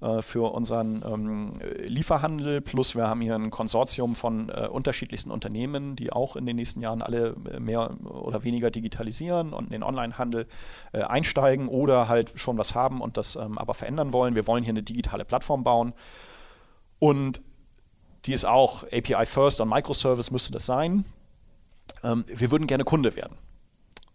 äh, 0.00 0.22
für 0.22 0.52
unseren 0.52 1.02
ähm, 1.06 1.52
Lieferhandel. 1.86 2.60
Plus 2.60 2.94
wir 2.96 3.08
haben 3.08 3.20
hier 3.20 3.34
ein 3.34 3.50
Konsortium 3.50 4.14
von 4.14 4.48
äh, 4.48 4.68
unterschiedlichsten 4.68 5.30
Unternehmen, 5.30 5.96
die 5.96 6.12
auch 6.12 6.36
in 6.36 6.46
den 6.46 6.56
nächsten 6.56 6.80
Jahren 6.80 7.02
alle 7.02 7.36
äh, 7.50 7.60
mehr 7.60 7.96
oder 8.04 8.44
weniger 8.44 8.70
digitalisieren 8.70 9.52
und 9.52 9.66
in 9.66 9.70
den 9.70 9.82
Onlinehandel 9.82 10.46
äh, 10.92 11.02
einsteigen 11.02 11.68
oder 11.68 12.08
halt 12.08 12.32
schon 12.36 12.58
was 12.58 12.74
haben 12.74 13.00
und 13.00 13.16
das 13.16 13.36
ähm, 13.36 13.58
aber 13.58 13.74
verändern 13.74 14.12
wollen. 14.12 14.34
Wir 14.34 14.46
wollen 14.46 14.64
hier 14.64 14.72
eine 14.72 14.82
digitale 14.82 15.24
Plattform 15.24 15.64
bauen. 15.64 15.94
Und 16.98 17.40
die 18.26 18.32
ist 18.32 18.44
auch 18.44 18.84
API 18.84 19.26
First 19.26 19.60
und 19.60 19.68
Microservice 19.68 20.30
müsste 20.30 20.52
das 20.52 20.66
sein. 20.66 21.04
Ähm, 22.04 22.24
wir 22.26 22.50
würden 22.50 22.66
gerne 22.66 22.84
Kunde 22.84 23.16
werden. 23.16 23.36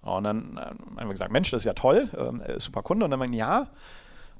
Und 0.07 0.23
dann 0.23 0.57
äh, 0.57 0.61
haben 0.61 1.07
wir 1.07 1.09
gesagt, 1.09 1.31
Mensch, 1.31 1.51
das 1.51 1.61
ist 1.61 1.65
ja 1.65 1.73
toll, 1.73 2.09
ähm, 2.17 2.41
äh, 2.41 2.59
super 2.59 2.81
Kunde. 2.81 3.05
Und 3.05 3.11
dann 3.11 3.19
meinen 3.19 3.33
ja, 3.33 3.67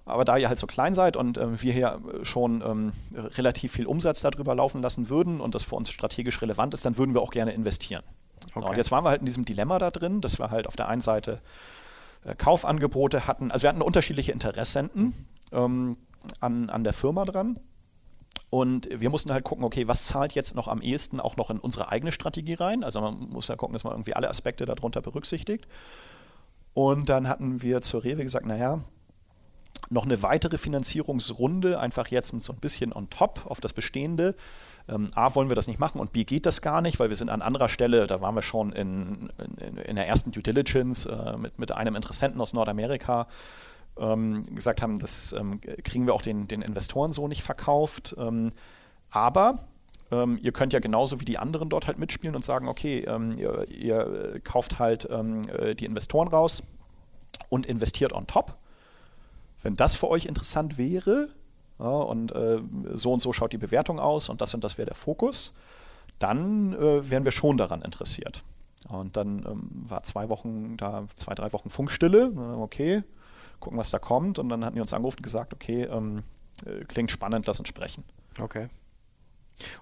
aber 0.06 0.26
da 0.26 0.38
ihr 0.38 0.48
halt 0.48 0.60
so 0.60 0.68
klein 0.68 0.94
seid 0.94 1.18
und 1.18 1.38
ähm, 1.38 1.62
wir 1.62 1.74
hier 1.74 2.00
schon 2.24 2.62
ähm, 2.62 2.94
relativ 3.14 3.74
viel 3.74 3.86
Umsatz 3.86 4.22
darüber 4.22 4.56
laufen 4.56 4.82
lassen 4.82 5.10
würden 5.10 5.42
und 5.42 5.54
das 5.54 5.64
für 5.64 5.76
uns 5.76 5.92
strategisch 5.92 6.42
relevant 6.42 6.74
ist, 6.74 6.86
dann 6.86 6.98
würden 6.98 7.14
wir 7.14 7.22
auch 7.22 7.32
gerne 7.32 7.52
investieren. 7.52 8.04
Okay. 8.56 8.70
und 8.70 8.78
jetzt 8.78 8.92
waren 8.92 9.04
wir 9.04 9.10
halt 9.10 9.20
in 9.20 9.26
diesem 9.26 9.46
Dilemma 9.46 9.78
da 9.80 9.92
drin, 9.92 10.22
dass 10.22 10.40
wir 10.40 10.50
halt 10.52 10.68
auf 10.68 10.76
der 10.76 10.88
einen 10.88 11.02
Seite 11.02 11.42
äh, 12.24 12.36
Kaufangebote 12.36 13.28
hatten, 13.28 13.52
also 13.52 13.64
wir 13.64 13.70
hatten 13.70 13.82
unterschiedliche 13.82 14.32
Interessenten 14.32 15.14
ähm, 15.52 15.98
an, 16.40 16.70
an 16.70 16.84
der 16.84 16.94
Firma 16.94 17.26
dran. 17.26 17.60
Und 18.50 18.88
wir 18.92 19.10
mussten 19.10 19.32
halt 19.34 19.44
gucken, 19.44 19.66
okay, 19.66 19.88
was 19.88 20.06
zahlt 20.06 20.34
jetzt 20.34 20.56
noch 20.56 20.68
am 20.68 20.82
ehesten 20.82 21.20
auch 21.20 21.36
noch 21.36 21.50
in 21.50 21.60
unsere 21.60 21.92
eigene 21.92 22.12
Strategie 22.12 22.54
rein? 22.54 22.84
Also 22.84 23.02
man 23.02 23.30
muss 23.30 23.50
ja 23.50 23.56
gucken, 23.56 23.74
dass 23.74 23.84
man 23.84 23.94
irgendwie 23.94 24.14
alle 24.14 24.30
Aspekte 24.30 24.66
darunter 24.66 25.02
berücksichtigt. 25.02 25.68
Und 26.74 27.10
dann 27.10 27.28
hatten 27.28 27.62
wir 27.62 27.82
zur 27.82 28.04
Rewe 28.04 28.24
gesagt, 28.24 28.46
naja, 28.46 28.82
noch 29.90 30.06
eine 30.06 30.22
weitere 30.22 30.58
Finanzierungsrunde, 30.58 31.80
einfach 31.80 32.08
jetzt 32.08 32.42
so 32.42 32.54
ein 32.54 32.60
bisschen 32.60 32.94
on 32.94 33.10
top 33.10 33.46
auf 33.46 33.60
das 33.60 33.74
Bestehende. 33.74 34.36
Ähm, 34.88 35.08
A, 35.16 35.36
wollen 35.36 35.50
wir 35.50 35.56
das 35.56 35.68
nicht 35.68 35.80
machen 35.80 36.00
und 36.00 36.14
B, 36.14 36.24
geht 36.24 36.46
das 36.46 36.62
gar 36.62 36.82
nicht, 36.82 37.00
weil 37.00 37.10
wir 37.10 37.18
sind 37.18 37.30
an 37.30 37.42
anderer 37.42 37.70
Stelle, 37.70 38.08
da 38.08 38.22
waren 38.22 38.36
wir 38.36 38.42
schon 38.42 38.72
in, 38.72 39.30
in, 39.60 39.78
in 39.78 39.96
der 39.96 40.08
ersten 40.08 40.32
Due 40.32 40.44
Diligence 40.44 41.06
äh, 41.06 41.38
mit, 41.38 41.60
mit 41.60 41.72
einem 41.72 41.96
Interessenten 41.96 42.40
aus 42.40 42.54
Nordamerika, 42.54 43.28
gesagt 44.54 44.82
haben, 44.82 45.00
das 45.00 45.34
ähm, 45.34 45.60
kriegen 45.84 46.06
wir 46.06 46.14
auch 46.14 46.22
den, 46.22 46.48
den 46.48 46.62
Investoren 46.62 47.14
so 47.14 47.28
nicht 47.28 47.44
verkauft. 47.44 48.16
Ähm, 48.18 48.52
aber 49.10 49.60
ähm, 50.12 50.38
ihr 50.42 50.52
könnt 50.52 50.74
ja 50.74 50.80
genauso 50.80 51.20
wie 51.20 51.26
die 51.26 51.38
anderen 51.38 51.70
dort 51.70 51.88
halt 51.88 51.98
mitspielen 51.98 52.36
und 52.36 52.46
sagen, 52.46 52.68
okay, 52.68 53.00
ähm, 53.00 53.34
ihr, 53.38 53.70
ihr, 53.70 54.40
kauft 54.44 54.80
halt 54.80 55.06
äh, 55.06 55.76
die 55.76 55.86
Investoren 55.86 56.28
raus 56.28 56.64
und 57.50 57.66
investiert 57.66 58.14
on 58.14 58.28
top 58.28 58.58
wenn 59.62 59.76
das 59.76 59.96
für 59.96 60.10
euch 60.10 60.26
interessant 60.26 60.78
wäre 60.78 61.30
ja, 61.80 61.90
und 61.90 62.32
äh, 62.32 62.60
so 62.94 63.14
und 63.14 63.22
so 63.22 63.34
schaut 63.34 63.54
die 63.54 63.58
Bewertung 63.58 64.00
aus 64.00 64.30
und 64.30 64.42
das 64.42 64.54
und 64.54 64.64
das 64.64 64.78
wäre 64.78 64.88
der 64.88 64.96
Fokus, 64.96 65.56
dann 66.20 66.74
äh, 66.74 67.10
wären 67.10 67.26
wir 67.26 67.32
schon 67.32 67.58
daran 67.58 67.82
interessiert. 67.82 68.44
Und 68.88 69.18
dann 69.18 69.46
ähm, 69.46 69.70
war 69.88 70.04
zwei 70.04 70.30
Wochen 70.30 70.78
da, 70.78 71.06
zwei, 71.16 71.36
drei 71.36 71.52
Wochen 71.54 71.70
Funkstille. 71.70 72.32
Okay, 72.60 73.04
gucken, 73.60 73.78
was 73.78 73.92
da 73.92 74.00
kommt. 74.00 74.40
Und 74.40 74.50
dann 74.50 74.64
hatten 74.64 74.76
die 74.76 74.82
uns 74.82 74.94
angerufen 74.94 75.18
und 75.18 75.24
gesagt, 75.24 75.54
okay, 75.54 75.84
ähm, 75.84 76.24
äh, 76.66 76.84
klingt 76.86 77.12
spannend, 77.12 77.46
lass 77.48 77.60
uns 77.60 77.70
sprechen. 77.70 78.04
Okay. 78.40 78.70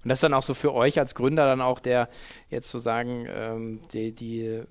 Und 0.04 0.10
das 0.10 0.18
ist 0.18 0.24
dann 0.24 0.34
auch 0.34 0.44
so 0.44 0.54
für 0.54 0.74
euch 0.74 1.00
als 1.00 1.16
Gründer 1.16 1.46
dann 1.46 1.62
auch 1.62 1.80
der, 1.80 2.10
jetzt 2.50 2.70
zu 2.70 2.80
sagen, 2.80 3.26
ähm, 3.28 3.82
die, 3.92 4.14
die 4.14 4.64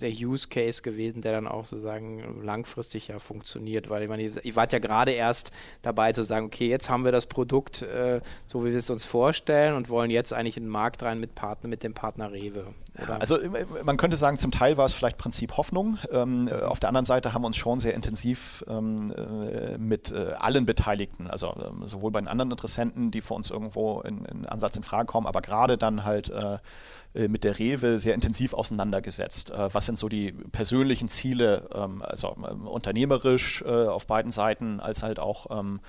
der 0.00 0.10
Use 0.10 0.48
Case 0.48 0.82
gewesen, 0.82 1.22
der 1.22 1.32
dann 1.32 1.46
auch 1.46 1.64
sozusagen 1.64 2.42
langfristig 2.42 3.08
ja 3.08 3.18
funktioniert, 3.18 3.90
weil 3.90 4.02
ich 4.02 4.08
meine, 4.08 4.22
ihr 4.22 4.56
wart 4.56 4.72
ja 4.72 4.78
gerade 4.78 5.12
erst 5.12 5.50
dabei 5.82 6.12
zu 6.12 6.24
sagen, 6.24 6.46
okay, 6.46 6.68
jetzt 6.68 6.90
haben 6.90 7.04
wir 7.04 7.12
das 7.12 7.26
Produkt 7.26 7.82
äh, 7.82 8.20
so, 8.46 8.64
wie 8.64 8.70
wir 8.70 8.78
es 8.78 8.90
uns 8.90 9.04
vorstellen 9.04 9.74
und 9.74 9.88
wollen 9.88 10.10
jetzt 10.10 10.32
eigentlich 10.32 10.56
in 10.56 10.64
den 10.64 10.70
Markt 10.70 11.02
rein 11.02 11.20
mit 11.20 11.34
Partner, 11.34 11.68
mit 11.68 11.82
dem 11.82 11.94
Partner 11.94 12.32
Rewe. 12.32 12.66
Oder? 13.02 13.20
Also 13.20 13.38
man 13.84 13.96
könnte 13.96 14.16
sagen, 14.16 14.38
zum 14.38 14.50
Teil 14.50 14.76
war 14.76 14.86
es 14.86 14.92
vielleicht 14.92 15.18
Prinzip 15.18 15.56
Hoffnung. 15.56 15.98
Ähm, 16.10 16.48
äh, 16.48 16.62
auf 16.62 16.80
der 16.80 16.88
anderen 16.88 17.04
Seite 17.04 17.32
haben 17.32 17.42
wir 17.42 17.46
uns 17.46 17.56
schon 17.56 17.80
sehr 17.80 17.94
intensiv 17.94 18.64
ähm, 18.68 19.12
äh, 19.12 19.78
mit 19.78 20.10
äh, 20.10 20.32
allen 20.38 20.66
Beteiligten, 20.66 21.28
also 21.28 21.54
ähm, 21.56 21.86
sowohl 21.86 22.10
bei 22.10 22.20
den 22.20 22.28
anderen 22.28 22.50
Interessenten, 22.50 23.10
die 23.10 23.20
für 23.20 23.34
uns 23.34 23.50
irgendwo 23.50 24.00
in, 24.00 24.24
in 24.24 24.46
Ansatz 24.46 24.76
in 24.76 24.82
Frage 24.82 25.06
kommen, 25.06 25.26
aber 25.26 25.40
gerade 25.40 25.78
dann 25.78 26.04
halt 26.04 26.30
äh, 26.30 26.58
mit 27.14 27.42
der 27.44 27.58
Rewe 27.58 27.98
sehr 27.98 28.14
intensiv 28.14 28.52
auseinandergesetzt. 28.52 29.52
was 29.54 29.86
sind 29.86 29.98
so 29.98 30.08
die 30.08 30.32
persönlichen 30.32 31.08
Ziele, 31.08 31.68
ähm, 31.74 32.02
also 32.02 32.36
ähm, 32.48 32.66
unternehmerisch 32.66 33.64
auf 33.64 34.06
beiden 34.06 34.30
Seiten, 34.30 34.80
als 34.80 35.02
halt 35.02 35.18
auch 35.18 35.46
ähm, 35.50 35.80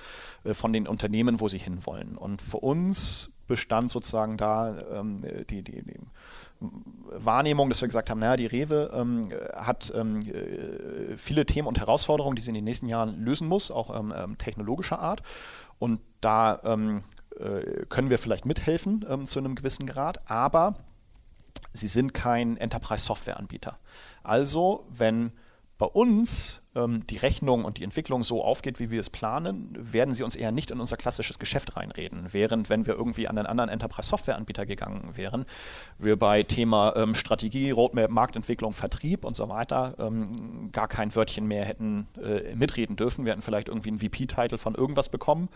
von 0.52 0.72
den 0.72 0.88
Unternehmen, 0.88 1.40
wo 1.40 1.48
sie 1.48 1.58
hinwollen. 1.58 2.16
Und 2.16 2.42
für 2.42 2.58
uns 2.58 3.32
bestand 3.46 3.90
sozusagen 3.90 4.36
da 4.36 5.02
die, 5.50 5.62
die, 5.62 5.82
die 5.82 5.98
Wahrnehmung, 6.60 7.68
dass 7.68 7.80
wir 7.80 7.88
gesagt 7.88 8.10
haben, 8.10 8.20
naja, 8.20 8.36
die 8.36 8.46
Rewe 8.46 8.90
ähm, 8.94 9.30
hat 9.54 9.92
ähm, 9.96 10.20
äh, 10.20 11.16
viele 11.16 11.46
Themen 11.46 11.66
und 11.66 11.78
Herausforderungen, 11.78 12.36
die 12.36 12.42
sie 12.42 12.50
in 12.50 12.54
den 12.54 12.64
nächsten 12.64 12.88
Jahren 12.88 13.24
lösen 13.24 13.48
muss, 13.48 13.70
auch 13.70 13.94
ähm, 13.98 14.36
technologischer 14.38 14.98
Art. 14.98 15.22
Und 15.78 16.00
da 16.20 16.56
äh, 16.56 17.86
können 17.88 18.10
wir 18.10 18.18
vielleicht 18.18 18.44
mithelfen 18.44 19.06
zu 19.24 19.38
einem 19.38 19.54
gewissen 19.54 19.86
Grad, 19.86 20.30
aber 20.30 20.74
sie 21.70 21.88
sind 21.88 22.14
kein 22.14 22.56
Enterprise-Software-Anbieter. 22.56 23.78
Also, 24.22 24.86
wenn 24.90 25.32
bei 25.78 25.86
uns 25.86 26.59
die 26.72 27.16
Rechnung 27.16 27.64
und 27.64 27.78
die 27.78 27.84
Entwicklung 27.84 28.22
so 28.22 28.44
aufgeht, 28.44 28.78
wie 28.78 28.92
wir 28.92 29.00
es 29.00 29.10
planen, 29.10 29.76
werden 29.76 30.14
sie 30.14 30.22
uns 30.22 30.36
eher 30.36 30.52
nicht 30.52 30.70
in 30.70 30.78
unser 30.78 30.96
klassisches 30.96 31.40
Geschäft 31.40 31.76
reinreden. 31.76 32.28
Während, 32.30 32.70
wenn 32.70 32.86
wir 32.86 32.94
irgendwie 32.94 33.26
an 33.26 33.36
einen 33.38 33.48
anderen 33.48 33.70
Enterprise-Software-Anbieter 33.70 34.66
gegangen 34.66 35.16
wären, 35.16 35.46
wir 35.98 36.16
bei 36.16 36.44
Thema 36.44 36.94
ähm, 36.94 37.16
Strategie, 37.16 37.72
Roadmap, 37.72 38.10
Marktentwicklung, 38.10 38.72
Vertrieb 38.72 39.24
und 39.24 39.34
so 39.34 39.48
weiter 39.48 39.96
ähm, 39.98 40.70
gar 40.70 40.86
kein 40.86 41.12
Wörtchen 41.16 41.44
mehr 41.44 41.64
hätten 41.64 42.06
äh, 42.22 42.54
mitreden 42.54 42.94
dürfen. 42.94 43.24
Wir 43.24 43.32
hätten 43.32 43.42
vielleicht 43.42 43.66
irgendwie 43.66 43.88
einen 43.88 43.98
VP-Titel 43.98 44.56
von 44.56 44.76
irgendwas 44.76 45.08
bekommen, 45.08 45.48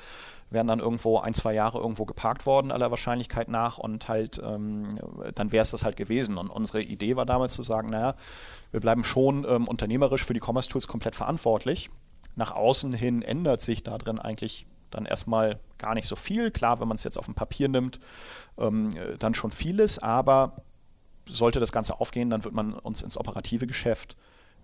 wären 0.51 0.67
dann 0.67 0.81
irgendwo 0.81 1.19
ein, 1.19 1.33
zwei 1.33 1.55
Jahre 1.55 1.79
irgendwo 1.79 2.07
geparkt 2.07 2.45
worden, 2.45 2.73
aller 2.73 2.91
Wahrscheinlichkeit 2.91 3.49
nach, 3.49 3.79
und 3.79 4.09
halt, 4.09 4.43
ähm, 4.45 4.99
dann 5.37 5.53
wäre 5.53 5.63
es 5.63 5.71
das 5.71 5.85
halt 5.85 5.97
gewesen. 5.97 6.39
Und 6.39 6.51
unsere 6.51 6.83
Idee 6.83 7.15
war 7.15 7.25
damals 7.25 7.55
zu 7.55 7.63
sagen, 7.63 7.91
naja, 7.91 8.17
wir 8.75 8.81
bleiben 8.81 9.05
schon 9.05 9.47
ähm, 9.49 9.69
unternehmerisch 9.69 10.25
für 10.25 10.35
die 10.35 10.41
Commerce 10.45 10.69
Tools 10.69 10.89
komplett 10.89 11.15
verantwortlich. 11.15 11.91
Nach 12.35 12.51
außen 12.51 12.93
hin 12.93 13.23
ändert 13.23 13.61
sich 13.61 13.85
da 13.85 13.99
drin 13.99 14.19
eigentlich 14.19 14.67
dann 14.91 15.07
erstmal 15.07 15.61
gar 15.79 15.95
nicht 15.95 16.09
so 16.09 16.17
viel. 16.17 16.51
Klar, 16.51 16.81
wenn 16.81 16.89
man 16.89 16.97
es 16.97 17.05
jetzt 17.05 17.17
auf 17.17 17.27
dem 17.27 17.35
Papier 17.35 17.69
nimmt, 17.69 18.01
ähm, 18.59 18.91
äh, 18.97 19.17
dann 19.17 19.33
schon 19.35 19.53
vieles, 19.53 20.01
aber 20.01 20.57
sollte 21.29 21.61
das 21.61 21.71
Ganze 21.71 22.01
aufgehen, 22.01 22.31
dann 22.31 22.43
wird 22.43 22.53
man 22.53 22.75
uns 22.75 23.01
ins 23.03 23.17
operative 23.17 23.69
Geschäft 23.69 24.17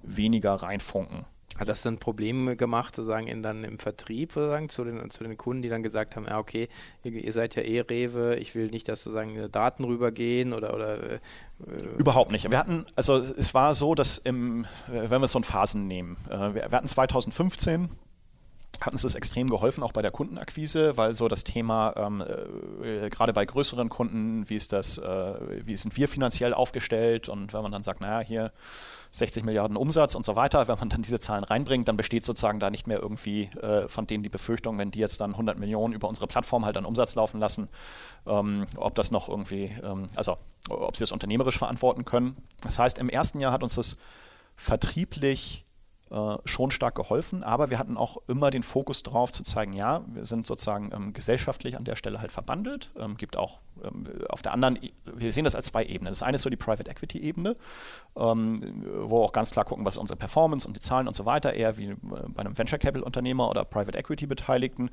weniger 0.02 0.54
reinfunken. 0.54 1.24
Hat 1.61 1.68
das 1.68 1.82
dann 1.82 1.98
Probleme 1.98 2.56
gemacht, 2.56 2.96
sozusagen 2.96 3.26
in, 3.26 3.42
dann 3.42 3.64
im 3.64 3.78
Vertrieb 3.78 4.32
sozusagen, 4.32 4.70
zu, 4.70 4.82
den, 4.82 5.11
zu 5.11 5.22
den 5.22 5.36
Kunden, 5.36 5.62
die 5.62 5.68
dann 5.68 5.82
gesagt 5.82 6.16
haben, 6.16 6.26
ja 6.26 6.38
okay, 6.38 6.68
ihr, 7.04 7.12
ihr 7.12 7.32
seid 7.34 7.54
ja 7.54 7.62
eh 7.62 7.80
Rewe, 7.80 8.36
ich 8.36 8.54
will 8.54 8.68
nicht, 8.68 8.88
dass 8.88 9.04
sozusagen 9.04 9.52
Daten 9.52 9.84
rübergehen 9.84 10.54
oder, 10.54 10.74
oder 10.74 11.02
äh, 11.02 11.18
Überhaupt 11.98 12.32
nicht. 12.32 12.50
Wir 12.50 12.58
hatten, 12.58 12.86
also 12.96 13.18
es 13.18 13.52
war 13.52 13.74
so, 13.74 13.94
dass 13.94 14.16
im, 14.16 14.66
wenn 14.88 15.20
wir 15.20 15.28
so 15.28 15.38
in 15.38 15.44
Phasen 15.44 15.86
nehmen, 15.86 16.16
äh, 16.30 16.54
wir, 16.54 16.54
wir 16.54 16.72
hatten 16.72 16.88
2015 16.88 17.90
hat 18.80 18.92
uns 18.92 19.02
das 19.02 19.14
extrem 19.14 19.48
geholfen, 19.50 19.82
auch 19.82 19.92
bei 19.92 20.02
der 20.02 20.11
Kundenakquise, 20.11 20.96
weil 20.96 21.14
so 21.14 21.28
das 21.28 21.44
Thema, 21.44 21.92
ähm, 21.96 22.24
äh, 22.82 23.11
gerade 23.11 23.32
bei 23.32 23.44
größeren 23.44 23.88
Kunden, 23.88 24.48
wie 24.48 24.56
ist 24.56 24.72
das, 24.72 24.98
äh, 24.98 25.34
wie 25.66 25.76
sind 25.76 25.96
wir 25.96 26.08
finanziell 26.08 26.54
aufgestellt 26.54 27.28
und 27.28 27.52
wenn 27.52 27.62
man 27.62 27.72
dann 27.72 27.82
sagt, 27.82 28.00
naja, 28.00 28.20
hier 28.20 28.52
60 29.12 29.44
Milliarden 29.44 29.76
Umsatz 29.76 30.14
und 30.14 30.24
so 30.24 30.36
weiter, 30.36 30.68
wenn 30.68 30.78
man 30.78 30.88
dann 30.88 31.02
diese 31.02 31.18
Zahlen 31.18 31.44
reinbringt, 31.44 31.88
dann 31.88 31.96
besteht 31.96 32.24
sozusagen 32.24 32.61
da 32.61 32.70
nicht 32.70 32.86
mehr 32.86 33.00
irgendwie 33.00 33.44
äh, 33.61 33.88
von 33.88 34.06
denen 34.06 34.22
die 34.22 34.28
Befürchtung, 34.28 34.78
wenn 34.78 34.90
die 34.90 35.00
jetzt 35.00 35.20
dann 35.20 35.32
100 35.32 35.58
Millionen 35.58 35.94
über 35.94 36.08
unsere 36.08 36.26
Plattform 36.26 36.64
halt 36.64 36.76
an 36.76 36.84
Umsatz 36.84 37.14
laufen 37.14 37.40
lassen, 37.40 37.68
ähm, 38.26 38.66
ob 38.76 38.94
das 38.94 39.11
noch 39.11 39.28
irgendwie, 39.28 39.76
ähm, 39.82 40.06
also 40.14 40.36
ob 40.68 40.96
sie 40.96 41.02
das 41.02 41.12
unternehmerisch 41.12 41.58
verantworten 41.58 42.04
können. 42.04 42.36
Das 42.61 42.78
heißt, 42.78 42.98
im 42.98 43.08
ersten 43.08 43.40
Jahr 43.40 43.52
hat 43.52 43.62
uns 43.62 43.74
das 43.74 43.98
vertrieblich 44.56 45.64
äh, 46.11 46.36
schon 46.44 46.70
stark 46.70 46.96
geholfen, 46.96 47.44
aber 47.44 47.70
wir 47.70 47.78
hatten 47.78 47.96
auch 47.96 48.16
immer 48.26 48.50
den 48.50 48.62
Fokus 48.62 49.02
darauf 49.02 49.30
zu 49.30 49.44
zeigen, 49.44 49.72
ja, 49.72 50.02
wir 50.12 50.24
sind 50.24 50.44
sozusagen 50.46 50.90
ähm, 50.92 51.12
gesellschaftlich 51.12 51.76
an 51.76 51.84
der 51.84 51.94
Stelle 51.94 52.20
halt 52.20 52.32
verbandelt, 52.32 52.90
ähm, 52.98 53.16
gibt 53.16 53.36
auch 53.36 53.61
ähm, 53.84 54.08
auf 54.28 54.42
der 54.42 54.52
anderen, 54.52 54.78
wir 55.04 55.30
sehen 55.30 55.44
das 55.44 55.54
als 55.54 55.66
zwei 55.66 55.84
Ebenen. 55.84 56.11
Das 56.11 56.24
eine 56.24 56.34
ist 56.34 56.42
so 56.42 56.50
die 56.50 56.56
Private 56.56 56.90
Equity 56.90 57.18
Ebene, 57.20 57.54
ähm, 58.16 58.82
wo 59.02 59.22
auch 59.22 59.32
ganz 59.32 59.52
klar 59.52 59.64
gucken, 59.64 59.84
was 59.84 59.96
unsere 59.96 60.16
Performance 60.16 60.66
und 60.66 60.74
die 60.74 60.80
Zahlen 60.80 61.06
und 61.06 61.14
so 61.14 61.26
weiter, 61.26 61.54
eher 61.54 61.78
wie 61.78 61.90
äh, 61.90 61.96
bei 62.02 62.40
einem 62.40 62.58
Venture 62.58 62.78
Capital 62.78 63.04
Unternehmer 63.04 63.48
oder 63.48 63.64
Private 63.64 63.96
Equity 63.96 64.26
Beteiligten. 64.26 64.90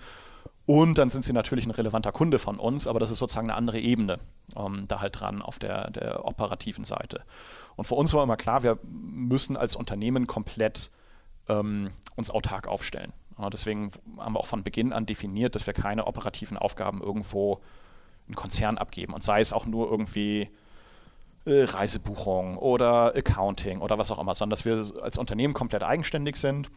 Und 0.68 0.98
dann 0.98 1.10
sind 1.10 1.24
sie 1.24 1.34
natürlich 1.34 1.66
ein 1.66 1.72
relevanter 1.72 2.12
Kunde 2.12 2.38
von 2.40 2.60
uns, 2.60 2.86
aber 2.88 3.00
das 3.00 3.10
ist 3.10 3.20
sozusagen 3.20 3.50
eine 3.50 3.58
andere 3.58 3.80
Ebene 3.80 4.20
ähm, 4.56 4.86
da 4.88 5.00
halt 5.00 5.20
dran 5.20 5.42
auf 5.42 5.58
der, 5.60 5.90
der 5.90 6.26
operativen 6.26 6.84
Seite. 6.84 7.24
Und 7.76 7.86
für 7.86 7.96
uns 7.96 8.14
war 8.14 8.22
immer 8.22 8.38
klar, 8.38 8.62
wir 8.64 8.78
müssen 8.84 9.58
als 9.58 9.76
Unternehmen 9.76 10.28
komplett 10.28 10.92
ähm, 11.50 11.92
uns 12.16 12.30
autark 12.30 12.68
aufstellen. 12.68 13.14
Ja, 13.38 13.50
deswegen 13.50 13.92
haben 14.18 14.34
wir 14.34 14.40
auch 14.40 14.48
von 14.48 14.64
Beginn 14.64 14.94
an 14.94 15.06
definiert, 15.06 15.56
dass 15.56 15.68
wir 15.68 15.74
keine 15.74 16.08
operativen 16.08 16.58
Aufgaben 16.58 17.02
irgendwo 17.02 17.62
in 18.28 18.36
Konzern 18.36 18.78
abgeben. 18.78 19.14
Und 19.14 19.24
sei 19.24 19.40
es 19.40 19.54
auch 19.54 19.66
nur 19.66 19.90
irgendwie 19.90 20.50
äh, 21.46 21.64
Reisebuchung 21.64 22.58
oder 22.58 23.16
Accounting 23.16 23.80
oder 23.80 24.00
was 24.00 24.12
auch 24.12 24.20
immer, 24.20 24.36
sondern 24.36 24.52
dass 24.52 24.66
wir 24.66 24.84
als 25.02 25.18
Unternehmen 25.18 25.54
komplett 25.54 25.84
eigenständig 25.84 26.38
sind 26.38 26.70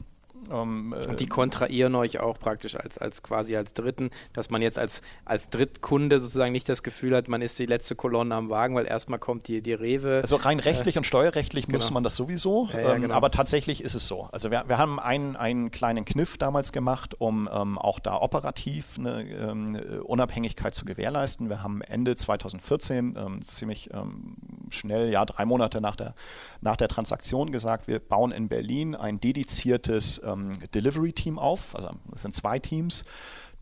ähm, 0.51 0.95
und 1.09 1.21
die 1.21 1.27
kontrahieren 1.27 1.95
euch 1.95 2.21
auch 2.21 2.39
praktisch 2.39 2.77
als, 2.77 2.99
als 2.99 3.23
quasi 3.23 3.57
als 3.57 3.75
Dritten, 3.75 4.11
dass 4.33 4.51
man 4.51 4.63
jetzt 4.63 4.79
als, 4.79 5.03
als 5.25 5.51
Drittkunde 5.51 6.21
sozusagen 6.21 6.53
nicht 6.53 6.69
das 6.69 6.83
Gefühl 6.83 7.15
hat, 7.17 7.29
man 7.29 7.43
ist 7.43 7.59
die 7.59 7.67
letzte 7.67 7.95
Kolonne 7.95 8.35
am 8.35 8.51
Wagen, 8.51 8.75
weil 8.75 8.87
erstmal 8.87 9.19
kommt 9.19 9.49
die, 9.49 9.63
die 9.63 9.73
Rewe. 9.73 10.21
Also 10.23 10.37
rein 10.37 10.61
rechtlich 10.61 10.97
äh, 10.97 10.99
und 10.99 11.05
steuerrechtlich 11.05 11.67
genau. 11.67 11.79
muss 11.79 11.91
man 11.91 12.03
das 12.03 12.17
sowieso, 12.17 12.69
ja, 12.73 12.81
ja, 12.81 12.95
ähm, 12.95 13.03
genau. 13.03 13.15
aber 13.15 13.31
tatsächlich 13.31 13.83
ist 13.83 13.95
es 13.95 14.07
so. 14.07 14.29
Also 14.33 14.51
wir, 14.51 14.65
wir 14.67 14.79
haben 14.79 14.99
einen, 14.99 15.37
einen 15.37 15.71
kleinen 15.71 16.05
Kniff 16.05 16.39
damals 16.39 16.73
gemacht, 16.73 17.21
um 17.21 17.49
ähm, 17.53 17.79
auch 17.79 18.01
da 18.01 18.21
operativ 18.21 18.99
eine 18.99 19.23
ähm, 19.23 19.81
Unabhängigkeit 20.05 20.75
zu 20.75 20.85
gewährleisten. 20.85 21.49
Wir 21.49 21.63
haben 21.63 21.83
Ende 21.83 22.17
2014 22.17 23.17
ähm, 23.17 23.43
ziemlich 23.43 23.91
ähm, 23.93 24.37
schnell, 24.75 25.11
ja 25.11 25.25
drei 25.25 25.45
Monate 25.45 25.81
nach 25.81 25.97
der, 25.97 26.15
nach 26.61 26.77
der 26.77 26.89
Transaktion 26.89 27.51
gesagt, 27.51 27.89
wir 27.89 27.99
bauen 27.99 28.33
in 28.33 28.49
Berlin 28.49 28.95
ein 28.95 29.21
dediziertes 29.21 30.21
ähm, 30.25 30.53
Delivery-Team 30.75 31.39
auf. 31.39 31.75
Also 31.75 31.91
es 32.15 32.23
sind 32.23 32.35
zwei 32.35 32.59
Teams, 32.59 33.05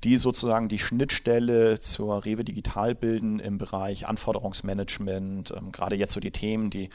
die 0.05 0.17
sozusagen 0.17 0.69
die 0.69 0.79
Schnittstelle 0.79 1.81
zur 1.81 2.25
Rewe 2.25 2.45
Digital 2.45 2.95
bilden 2.95 3.41
im 3.41 3.59
Bereich 3.59 4.07
Anforderungsmanagement, 4.07 5.53
ähm, 5.57 5.73
gerade 5.73 5.97
jetzt 5.97 6.13
so 6.13 6.21
die 6.21 6.31
Themen, 6.31 6.71
die, 6.71 6.91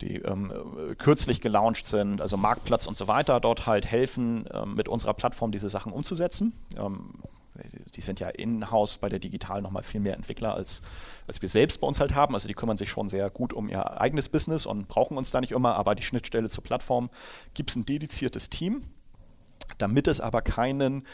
die 0.00 0.16
ähm, 0.16 0.52
kürzlich 0.98 1.40
gelauncht 1.40 1.86
sind, 1.86 2.20
also 2.20 2.36
Marktplatz 2.36 2.86
und 2.86 2.96
so 2.96 3.08
weiter, 3.08 3.40
dort 3.40 3.66
halt 3.66 3.86
helfen, 3.86 4.46
ähm, 4.52 4.74
mit 4.74 4.88
unserer 4.88 5.14
Plattform 5.14 5.50
diese 5.50 5.68
Sachen 5.68 5.92
umzusetzen. 5.92 6.52
Die 7.94 8.00
sind 8.00 8.20
ja 8.20 8.28
in-house 8.28 8.98
bei 8.98 9.08
der 9.08 9.18
Digital 9.18 9.62
nochmal 9.62 9.82
viel 9.82 10.00
mehr 10.00 10.14
Entwickler, 10.14 10.54
als, 10.54 10.82
als 11.26 11.40
wir 11.40 11.48
selbst 11.48 11.80
bei 11.80 11.86
uns 11.86 12.00
halt 12.00 12.14
haben. 12.14 12.34
Also 12.34 12.48
die 12.48 12.54
kümmern 12.54 12.76
sich 12.76 12.90
schon 12.90 13.08
sehr 13.08 13.30
gut 13.30 13.52
um 13.52 13.68
ihr 13.68 14.00
eigenes 14.00 14.28
Business 14.28 14.66
und 14.66 14.88
brauchen 14.88 15.16
uns 15.16 15.30
da 15.30 15.40
nicht 15.40 15.52
immer, 15.52 15.76
aber 15.76 15.94
die 15.94 16.02
Schnittstelle 16.02 16.48
zur 16.48 16.64
Plattform 16.64 17.10
gibt 17.54 17.70
es 17.70 17.76
ein 17.76 17.84
dediziertes 17.84 18.50
Team, 18.50 18.82
damit 19.78 20.08
es 20.08 20.20
aber 20.20 20.42
keinen 20.42 21.06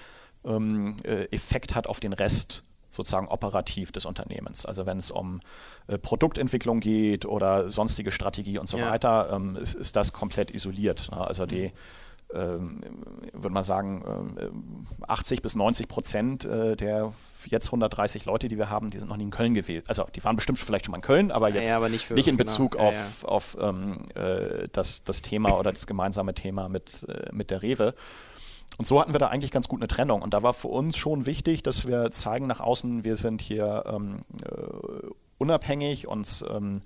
ähm, 0.44 0.96
äh, 1.04 1.24
Effekt 1.26 1.74
hat 1.74 1.86
auf 1.86 2.00
den 2.00 2.14
Rest 2.14 2.64
sozusagen 2.88 3.28
operativ 3.28 3.92
des 3.92 4.04
Unternehmens. 4.04 4.66
Also 4.66 4.86
wenn 4.86 4.98
es 4.98 5.10
um 5.10 5.40
äh, 5.86 5.98
Produktentwicklung 5.98 6.80
geht 6.80 7.24
oder 7.24 7.68
sonstige 7.68 8.10
Strategie 8.10 8.58
und 8.58 8.68
so 8.68 8.78
ja. 8.78 8.90
weiter, 8.90 9.30
ähm, 9.32 9.56
ist, 9.56 9.74
ist, 9.74 9.94
das 9.94 10.12
komplett 10.12 10.50
isoliert. 10.50 11.08
Ne? 11.12 11.18
Also 11.18 11.46
die 11.46 11.68
mhm 11.68 11.72
würde 12.32 13.50
man 13.50 13.64
sagen, 13.64 14.04
80 15.06 15.38
ähm, 15.38 15.42
bis 15.42 15.56
90 15.56 15.88
Prozent 15.88 16.44
äh, 16.44 16.76
der 16.76 17.12
jetzt 17.46 17.68
130 17.68 18.24
Leute, 18.26 18.48
die 18.48 18.58
wir 18.58 18.70
haben, 18.70 18.90
die 18.90 18.98
sind 18.98 19.08
noch 19.08 19.16
nie 19.16 19.24
in 19.24 19.30
Köln 19.30 19.54
gewählt. 19.54 19.86
Also 19.88 20.04
die 20.14 20.22
waren 20.24 20.36
bestimmt 20.36 20.58
vielleicht 20.58 20.86
schon 20.86 20.92
mal 20.92 20.98
in 20.98 21.02
Köln, 21.02 21.30
aber 21.30 21.48
jetzt 21.50 21.70
ja, 21.70 21.76
aber 21.76 21.88
nicht, 21.88 22.06
für, 22.06 22.14
nicht, 22.14 22.28
in 22.28 22.36
genau. 22.36 22.48
Bezug 22.48 22.72
genau. 22.72 22.88
auf, 22.88 23.22
ja, 23.22 23.28
auf 23.28 23.56
ähm, 23.60 24.04
äh, 24.14 24.68
das, 24.72 25.04
das 25.04 25.22
Thema 25.22 25.58
oder 25.58 25.72
das 25.72 25.86
gemeinsame 25.86 26.34
Thema 26.34 26.68
mit, 26.68 27.06
äh, 27.08 27.30
mit 27.32 27.50
der 27.50 27.62
Rewe. 27.62 27.94
Und 28.78 28.86
so 28.86 29.00
hatten 29.00 29.12
wir 29.12 29.18
da 29.18 29.28
eigentlich 29.28 29.50
ganz 29.50 29.68
gut 29.68 29.80
eine 29.80 29.88
Trennung. 29.88 30.22
Und 30.22 30.32
da 30.32 30.42
war 30.42 30.54
für 30.54 30.68
uns 30.68 30.96
schon 30.96 31.26
wichtig, 31.26 31.62
dass 31.62 31.86
wir 31.86 32.10
zeigen 32.10 32.46
nach 32.46 32.60
außen, 32.60 33.04
wir 33.04 33.16
sind 33.16 33.42
hier 33.42 33.84
ähm, 33.86 34.20
äh, 34.42 35.08
unabhängig 35.38 36.06
und 36.06 36.44
ähm, 36.50 36.76
äh, 36.76 36.80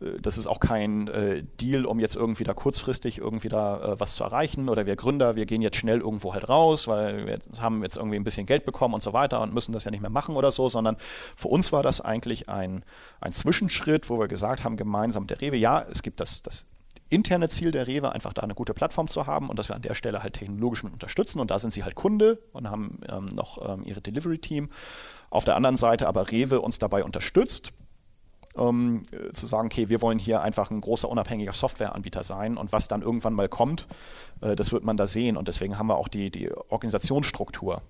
das 0.00 0.38
ist 0.38 0.46
auch 0.46 0.60
kein 0.60 1.08
äh, 1.08 1.42
Deal, 1.60 1.84
um 1.84 1.98
jetzt 1.98 2.14
irgendwie 2.14 2.44
da 2.44 2.54
kurzfristig 2.54 3.18
irgendwie 3.18 3.48
da 3.48 3.94
äh, 3.94 4.00
was 4.00 4.14
zu 4.14 4.22
erreichen 4.22 4.68
oder 4.68 4.86
wir 4.86 4.94
Gründer, 4.94 5.34
wir 5.34 5.44
gehen 5.44 5.60
jetzt 5.60 5.76
schnell 5.76 6.00
irgendwo 6.00 6.34
halt 6.34 6.48
raus, 6.48 6.86
weil 6.86 7.26
wir 7.26 7.32
jetzt, 7.32 7.60
haben 7.60 7.82
jetzt 7.82 7.96
irgendwie 7.96 8.16
ein 8.16 8.24
bisschen 8.24 8.46
Geld 8.46 8.64
bekommen 8.64 8.94
und 8.94 9.02
so 9.02 9.12
weiter 9.12 9.40
und 9.40 9.52
müssen 9.52 9.72
das 9.72 9.84
ja 9.84 9.90
nicht 9.90 10.00
mehr 10.00 10.10
machen 10.10 10.36
oder 10.36 10.52
so, 10.52 10.68
sondern 10.68 10.96
für 11.36 11.48
uns 11.48 11.72
war 11.72 11.82
das 11.82 12.00
eigentlich 12.00 12.48
ein, 12.48 12.84
ein 13.20 13.32
Zwischenschritt, 13.32 14.08
wo 14.08 14.20
wir 14.20 14.28
gesagt 14.28 14.62
haben, 14.62 14.76
gemeinsam 14.76 15.26
der 15.26 15.40
Rewe, 15.40 15.56
ja, 15.56 15.84
es 15.90 16.02
gibt 16.02 16.20
das, 16.20 16.42
das 16.42 16.66
interne 17.10 17.48
Ziel 17.48 17.70
der 17.70 17.86
Rewe, 17.86 18.12
einfach 18.12 18.32
da 18.32 18.42
eine 18.42 18.54
gute 18.54 18.74
Plattform 18.74 19.08
zu 19.08 19.26
haben 19.26 19.48
und 19.48 19.58
dass 19.58 19.68
wir 19.68 19.76
an 19.76 19.82
der 19.82 19.94
Stelle 19.94 20.22
halt 20.22 20.34
technologisch 20.34 20.82
mit 20.82 20.92
unterstützen. 20.92 21.40
Und 21.40 21.50
da 21.50 21.58
sind 21.58 21.72
sie 21.72 21.84
halt 21.84 21.94
Kunde 21.94 22.38
und 22.52 22.70
haben 22.70 23.00
ähm, 23.08 23.26
noch 23.26 23.66
ähm, 23.66 23.82
ihre 23.84 24.00
Delivery-Team. 24.00 24.68
Auf 25.30 25.44
der 25.44 25.56
anderen 25.56 25.76
Seite 25.76 26.06
aber 26.06 26.30
Rewe 26.30 26.60
uns 26.60 26.78
dabei 26.78 27.04
unterstützt, 27.04 27.72
ähm, 28.58 29.02
zu 29.32 29.46
sagen, 29.46 29.66
okay, 29.66 29.88
wir 29.88 30.02
wollen 30.02 30.18
hier 30.18 30.42
einfach 30.42 30.70
ein 30.70 30.80
großer 30.80 31.08
unabhängiger 31.08 31.52
Softwareanbieter 31.52 32.22
sein 32.22 32.56
und 32.56 32.72
was 32.72 32.88
dann 32.88 33.02
irgendwann 33.02 33.34
mal 33.34 33.48
kommt, 33.48 33.86
äh, 34.40 34.56
das 34.56 34.72
wird 34.72 34.84
man 34.84 34.96
da 34.96 35.06
sehen. 35.06 35.36
Und 35.36 35.48
deswegen 35.48 35.78
haben 35.78 35.88
wir 35.88 35.96
auch 35.96 36.08
die, 36.08 36.30
die 36.30 36.50
Organisationsstruktur 36.50 37.82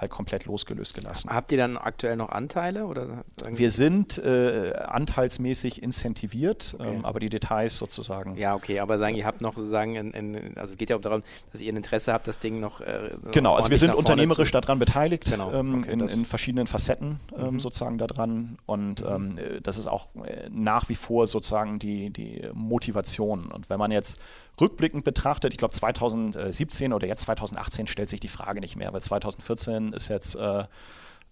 halt 0.00 0.10
komplett 0.10 0.46
losgelöst 0.46 0.94
gelassen. 0.94 1.30
Habt 1.30 1.52
ihr 1.52 1.58
dann 1.58 1.76
aktuell 1.76 2.16
noch 2.16 2.30
Anteile? 2.30 2.86
Oder 2.86 3.24
wir 3.48 3.70
sind 3.70 4.18
äh, 4.18 4.72
anteilsmäßig 4.74 5.82
incentiviert, 5.82 6.74
okay. 6.78 6.94
ähm, 6.94 7.04
aber 7.04 7.20
die 7.20 7.28
Details 7.28 7.76
sozusagen. 7.76 8.36
Ja, 8.36 8.54
okay, 8.54 8.80
aber 8.80 8.98
sagen, 8.98 9.14
ihr 9.14 9.26
habt 9.26 9.40
noch 9.40 9.54
sozusagen, 9.56 9.96
in, 9.96 10.12
in, 10.12 10.58
also 10.58 10.74
geht 10.74 10.90
ja 10.90 10.96
auch 10.96 11.00
darum, 11.00 11.22
dass 11.52 11.60
ihr 11.60 11.72
ein 11.72 11.76
Interesse 11.76 12.12
habt, 12.12 12.26
das 12.26 12.38
Ding 12.38 12.60
noch. 12.60 12.80
Äh, 12.80 13.10
genau, 13.32 13.54
also 13.54 13.70
wir 13.70 13.78
sind 13.78 13.94
unternehmerisch 13.94 14.50
daran 14.50 14.78
beteiligt, 14.78 15.26
genau. 15.26 15.52
ähm, 15.52 15.80
okay, 15.80 15.92
in, 15.92 16.00
in, 16.00 16.24
verschiedenen 16.24 16.66
Facetten 16.66 17.20
ähm, 17.36 17.54
mhm. 17.54 17.60
sozusagen 17.60 17.98
daran 17.98 18.58
und 18.66 19.02
mhm. 19.02 19.10
Ähm, 19.10 19.38
das 19.62 19.76
ist 19.78 19.88
auch 19.88 20.08
äh, 20.24 20.48
nach 20.50 20.88
wie 20.88 20.94
vor 20.94 21.26
sozusagen 21.26 21.78
die, 21.78 22.10
die 22.10 22.48
Motivation. 22.52 23.50
Und 23.50 23.68
wenn 23.70 23.78
man 23.78 23.90
jetzt 23.90 24.20
rückblickend 24.60 25.04
betrachtet, 25.04 25.52
ich 25.52 25.58
glaube 25.58 25.74
2017 25.74 26.92
oder 26.92 27.06
jetzt 27.06 27.22
2018 27.22 27.86
stellt 27.86 28.08
sich 28.08 28.20
die 28.20 28.28
Frage 28.28 28.60
nicht 28.60 28.76
mehr, 28.76 28.92
weil 28.92 29.02
2014 29.02 29.92
ist 29.92 30.08
jetzt 30.08 30.34
äh, 30.36 30.64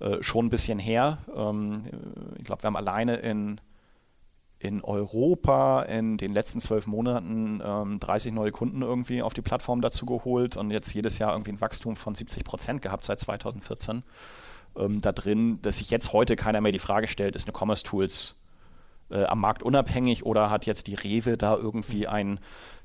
äh, 0.01 0.23
schon 0.23 0.47
ein 0.47 0.51
bisschen 0.51 0.79
her. 0.79 1.19
Ähm, 1.35 1.83
ich 2.39 2.45
glaube, 2.45 2.63
wir 2.63 2.69
haben 2.69 2.77
alleine 2.77 3.17
in, 3.17 3.61
in 4.61 4.83
Europa 4.83 5.83
in 5.83 6.19
den 6.19 6.33
letzten 6.33 6.61
zwölf 6.61 6.87
Monaten 6.87 7.61
ähm, 7.67 7.99
30 7.99 8.33
neue 8.33 8.53
Kunden 8.53 8.83
irgendwie 8.83 9.23
auf 9.23 9.35
die 9.35 9.43
Plattform 9.43 9.81
dazu 9.81 10.07
geholt 10.07 10.57
und 10.57 10.71
jetzt 10.71 10.93
jedes 10.95 11.19
Jahr 11.19 11.33
irgendwie 11.33 11.53
ein 11.53 11.61
Wachstum 11.61 11.97
von 11.97 12.15
70 12.15 12.45
Prozent 12.45 12.83
gehabt 12.83 13.05
seit 13.05 13.21
2014. 13.21 14.03
Ähm, 14.77 15.01
da 15.01 15.13
drin, 15.13 15.61
dass 15.63 15.79
sich 15.79 15.91
jetzt 15.91 16.13
heute 16.13 16.37
keiner 16.37 16.61
mehr 16.61 16.73
die 16.73 16.79
Frage 16.79 17.09
stellt, 17.09 17.35
ist 17.35 17.49
eine 17.49 17.57
Commerce 17.57 17.83
Tools 17.83 18.41
äh, 19.11 19.25
am 19.25 19.41
Markt 19.41 19.63
unabhängig 19.63 20.25
oder 20.25 20.51
hat 20.51 20.67
jetzt 20.67 20.87
die 20.87 20.95
Rewe 20.95 21.37
da 21.37 21.57
irgendwie 21.57 22.07
ein 22.07 22.39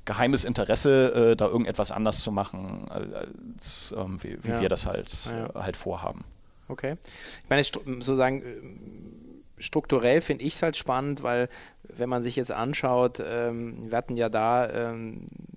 geheimes 0.04 0.44
Interesse, 0.44 1.32
äh, 1.32 1.36
da 1.36 1.46
irgendetwas 1.46 1.90
anders 1.90 2.20
zu 2.20 2.32
machen, 2.32 2.88
als 2.88 3.94
ähm, 3.96 4.22
wie, 4.22 4.42
wie 4.42 4.50
ja. 4.50 4.60
wir 4.60 4.68
das 4.68 4.86
halt, 4.86 5.10
ja. 5.26 5.46
äh, 5.46 5.50
halt 5.54 5.76
vorhaben. 5.76 6.24
Okay. 6.68 6.96
Ich 7.42 7.50
meine, 7.50 7.62
sozusagen 7.62 8.42
äh, 8.42 9.62
strukturell 9.62 10.20
finde 10.20 10.44
ich 10.44 10.54
es 10.54 10.62
halt 10.62 10.76
spannend, 10.76 11.22
weil 11.22 11.48
wenn 11.82 12.08
man 12.08 12.22
sich 12.22 12.36
jetzt 12.36 12.52
anschaut, 12.52 13.22
ähm, 13.24 13.90
wir 13.90 13.96
hatten 13.98 14.16
ja 14.16 14.28
da 14.28 14.70
ähm, 14.70 15.26
äh, 15.26 15.53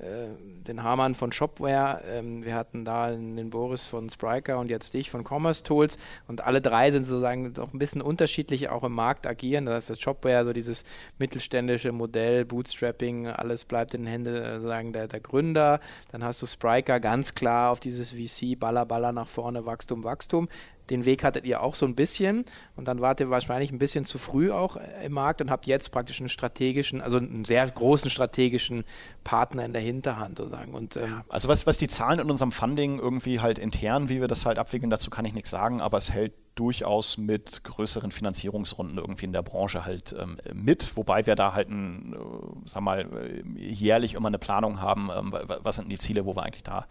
den 0.00 0.82
Hamann 0.82 1.14
von 1.14 1.30
Shopware, 1.30 2.02
ähm, 2.10 2.44
wir 2.44 2.54
hatten 2.54 2.84
da 2.84 3.10
den 3.10 3.50
Boris 3.50 3.84
von 3.84 4.08
Spriker 4.08 4.58
und 4.58 4.70
jetzt 4.70 4.94
dich 4.94 5.10
von 5.10 5.24
Commerce 5.24 5.62
Tools 5.62 5.98
und 6.26 6.42
alle 6.42 6.60
drei 6.60 6.90
sind 6.90 7.04
sozusagen 7.04 7.52
doch 7.52 7.72
ein 7.72 7.78
bisschen 7.78 8.00
unterschiedlich 8.00 8.70
auch 8.70 8.82
im 8.82 8.92
Markt 8.92 9.26
agieren. 9.26 9.66
Das 9.66 9.74
heißt, 9.74 9.90
das 9.90 10.00
Shopware, 10.00 10.44
so 10.46 10.52
dieses 10.52 10.84
mittelständische 11.18 11.92
Modell, 11.92 12.44
Bootstrapping, 12.44 13.26
alles 13.26 13.64
bleibt 13.64 13.94
in 13.94 14.02
den 14.02 14.10
Händen 14.10 14.36
äh, 14.36 14.54
sozusagen 14.54 14.92
der, 14.92 15.06
der 15.06 15.20
Gründer. 15.20 15.80
Dann 16.12 16.24
hast 16.24 16.40
du 16.40 16.46
Spriker 16.46 16.98
ganz 16.98 17.34
klar 17.34 17.70
auf 17.70 17.80
dieses 17.80 18.12
VC, 18.12 18.58
Baller, 18.58 18.86
Baller 18.86 19.12
nach 19.12 19.28
vorne, 19.28 19.66
Wachstum, 19.66 20.04
Wachstum. 20.04 20.48
Den 20.90 21.04
Weg 21.04 21.24
hattet 21.24 21.44
ihr 21.46 21.62
auch 21.62 21.74
so 21.74 21.86
ein 21.86 21.94
bisschen 21.94 22.44
und 22.76 22.88
dann 22.88 23.00
wart 23.00 23.20
ihr 23.20 23.30
wahrscheinlich 23.30 23.72
ein 23.72 23.78
bisschen 23.78 24.04
zu 24.04 24.18
früh 24.18 24.50
auch 24.50 24.76
äh, 24.76 25.06
im 25.06 25.12
Markt 25.12 25.40
und 25.40 25.50
habt 25.50 25.66
jetzt 25.66 25.90
praktisch 25.90 26.20
einen 26.20 26.28
strategischen, 26.28 27.00
also 27.00 27.18
einen 27.18 27.44
sehr 27.44 27.68
großen 27.68 28.10
strategischen 28.10 28.84
Partner 29.24 29.64
in 29.64 29.72
der 29.72 29.82
Hinterhand 29.82 30.38
sozusagen. 30.38 30.74
Und, 30.74 30.96
ähm 30.96 31.22
also 31.28 31.48
was, 31.48 31.66
was 31.66 31.78
die 31.78 31.88
Zahlen 31.88 32.18
in 32.18 32.30
unserem 32.30 32.52
Funding 32.52 32.98
irgendwie 32.98 33.40
halt 33.40 33.58
intern, 33.58 34.08
wie 34.08 34.20
wir 34.20 34.28
das 34.28 34.44
halt 34.46 34.58
abwickeln, 34.58 34.90
dazu 34.90 35.10
kann 35.10 35.24
ich 35.24 35.32
nichts 35.32 35.50
sagen, 35.50 35.80
aber 35.80 35.98
es 35.98 36.12
hält 36.12 36.32
durchaus 36.60 37.16
mit 37.16 37.64
größeren 37.64 38.12
Finanzierungsrunden 38.12 38.98
irgendwie 38.98 39.24
in 39.24 39.32
der 39.32 39.40
Branche 39.40 39.86
halt 39.86 40.14
ähm, 40.18 40.36
mit, 40.52 40.94
wobei 40.94 41.26
wir 41.26 41.34
da 41.34 41.54
halt 41.54 41.70
ein, 41.70 42.12
äh, 42.12 42.18
sag 42.66 42.82
mal, 42.82 43.00
äh, 43.00 43.42
jährlich 43.58 44.12
immer 44.12 44.28
eine 44.28 44.38
Planung 44.38 44.82
haben, 44.82 45.08
ähm, 45.10 45.32
was 45.62 45.76
sind 45.76 45.88
die 45.88 45.96
Ziele, 45.96 46.26
wo 46.26 46.36
wir 46.36 46.42
eigentlich 46.42 46.62
da, 46.62 46.80
ja. 46.80 46.86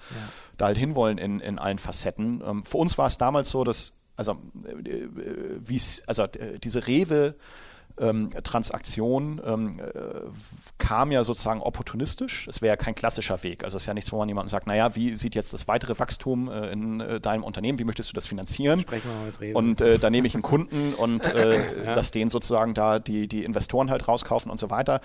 da 0.58 0.66
halt 0.66 0.80
hinwollen 0.80 1.20
in, 1.20 1.40
in 1.40 1.60
allen 1.60 1.78
Facetten. 1.78 2.42
Ähm, 2.44 2.66
für 2.66 2.78
uns 2.78 2.98
war 2.98 3.06
es 3.06 3.20
damals 3.20 3.50
so, 3.50 3.64
dass, 3.64 4.02
also, 4.16 4.38
äh, 4.66 4.72
äh 4.72 5.08
wie 5.60 5.80
also 6.08 6.24
äh, 6.24 6.58
diese 6.58 6.88
Rewe 6.88 7.36
ähm, 8.00 8.30
Transaktion 8.43 9.41
ähm, 9.45 9.80
äh, 9.80 9.91
kam 10.78 11.12
ja 11.12 11.24
sozusagen 11.24 11.62
opportunistisch. 11.62 12.47
Es 12.47 12.62
wäre 12.62 12.74
ja 12.74 12.78
kein 12.78 12.95
klassischer 12.95 13.43
Weg. 13.43 13.64
Also 13.64 13.78
es 13.78 13.84
ist 13.84 13.88
ja 13.88 13.93
nichts, 13.93 14.12
wo 14.12 14.18
man 14.18 14.28
jemandem 14.28 14.50
sagt, 14.50 14.68
naja, 14.68 14.95
wie 14.95 15.16
sieht 15.16 15.36
jetzt 15.36 15.54
das 15.54 15.68
weitere 15.68 15.97
Wachstum 16.00 16.50
äh, 16.50 16.72
in 16.72 17.00
äh, 17.00 17.20
deinem 17.20 17.43
Unternehmen, 17.43 17.80
wie 17.80 17.84
möchtest 17.84 18.10
du 18.10 18.14
das 18.14 18.28
finanzieren? 18.28 18.82
Sprechen 18.82 19.10
wir 19.10 19.26
mit 19.26 19.41
Rewe. 19.41 19.58
Und 19.58 19.82
äh, 19.82 20.00
da 20.00 20.10
nehme 20.10 20.28
ich 20.28 20.34
einen 20.34 20.43
Kunden 20.43 20.93
und 20.93 21.26
äh, 21.34 21.56
ja. 21.86 21.95
lass 21.95 22.12
den 22.12 22.30
sozusagen 22.30 22.74
da 22.74 23.00
die, 23.00 23.28
die 23.28 23.43
Investoren 23.43 23.89
halt 23.89 24.08
rauskaufen 24.08 24.52
und 24.52 24.60
so 24.60 24.70
weiter. 24.70 25.02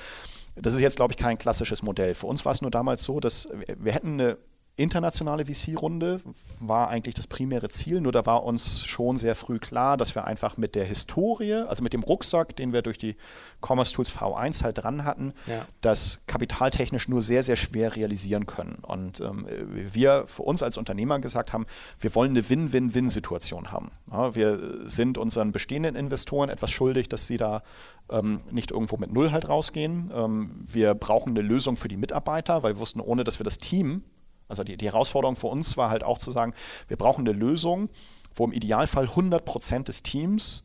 Das 0.57 0.75
ist 0.75 0.81
jetzt, 0.81 0.97
glaube 0.97 1.13
ich, 1.13 1.17
kein 1.17 1.37
klassisches 1.37 1.83
Modell. 1.83 2.15
Für 2.15 2.29
uns 2.29 2.45
war 2.45 2.53
es 2.53 2.63
nur 2.63 2.71
damals 2.71 3.03
so, 3.03 3.19
dass 3.19 3.49
wir 3.77 3.93
hätten 3.93 4.21
eine 4.21 4.39
internationale 4.77 5.45
VC-Runde 5.45 6.21
war 6.59 6.89
eigentlich 6.89 7.15
das 7.15 7.29
primäre 7.29 7.69
Ziel, 7.69 8.01
nur 8.01 8.11
da 8.11 8.27
war 8.27 8.43
uns 8.43 8.85
schon 8.85 9.17
sehr 9.17 9.37
früh 9.37 9.59
klar, 9.59 9.97
dass 9.97 10.17
wir 10.17 10.25
einfach 10.25 10.57
mit 10.57 10.75
der 10.75 10.85
Historie, 10.85 11.65
also 11.69 11.83
mit 11.83 11.93
dem 11.93 12.03
Rucksack, 12.03 12.57
den 12.57 12.73
wir 12.73 12.83
durch 12.83 12.99
die 12.99 13.17
Commerce 13.61 13.93
Tools 13.93 14.11
V1 14.11 14.65
halt 14.65 14.83
dran 14.83 15.05
hatten, 15.05 15.33
ja. 15.47 15.65
das 15.81 16.23
kapitaltechnisch 16.27 17.07
nur 17.09 17.23
sehr, 17.23 17.45
sehr 17.45 17.55
schwer 17.55 17.95
realisieren 17.95 18.47
können. 18.47 18.79
Und 18.83 19.21
ähm, 19.21 19.47
wir 19.49 20.25
für 20.27 20.43
uns 20.43 20.63
als 20.63 20.77
Unternehmer 20.77 21.21
gesagt 21.21 21.53
haben, 21.53 21.67
wir 22.01 22.15
wollen 22.17 22.31
eine 22.31 22.49
Win-Win-Win-Situation 22.49 23.71
haben. 23.71 23.93
Ja, 24.11 24.35
wir 24.35 24.89
sind 24.89 25.19
unseren 25.19 25.53
bestehenden 25.53 25.95
Investoren 25.95 26.49
etwas 26.49 26.73
schuldig, 26.73 27.09
dass 27.09 27.29
sie 27.29 27.37
da 27.37 27.63
ähm, 28.11 28.39
nicht 28.51 28.73
irgendwo 28.73 28.97
mit 28.97 29.13
Null 29.13 29.31
halt 29.31 29.49
rausgehen. 29.49 30.11
Ähm, 30.13 30.65
wir 30.67 30.95
brauchen 30.95 31.31
eine 31.31 31.43
Lösung 31.43 31.77
für 31.77 31.89
die 31.89 31.97
Mitarbeiter, 31.97 32.65
weil 32.65 32.75
wir 32.75 32.81
wussten, 32.81 33.01
ohne 33.01 33.23
dass 33.23 33.39
wir 33.39 33.45
das 33.45 33.59
Team 33.59 34.03
also 34.49 34.65
die, 34.65 34.77
die 34.77 34.87
Herausforderung 34.87 35.37
für 35.37 35.47
uns 35.49 35.77
war 35.77 35.91
halt 35.91 36.05
auch 36.05 36.19
zu 36.19 36.31
sagen, 36.31 36.55
wir 36.89 36.97
brauchen 36.97 37.27
eine 37.27 37.37
Lösung, 37.37 37.89
wo 38.35 38.45
im 38.45 38.53
Idealfall 38.53 39.05
100 39.05 39.45
Prozent 39.45 39.89
des 39.89 40.03
Teams 40.03 40.65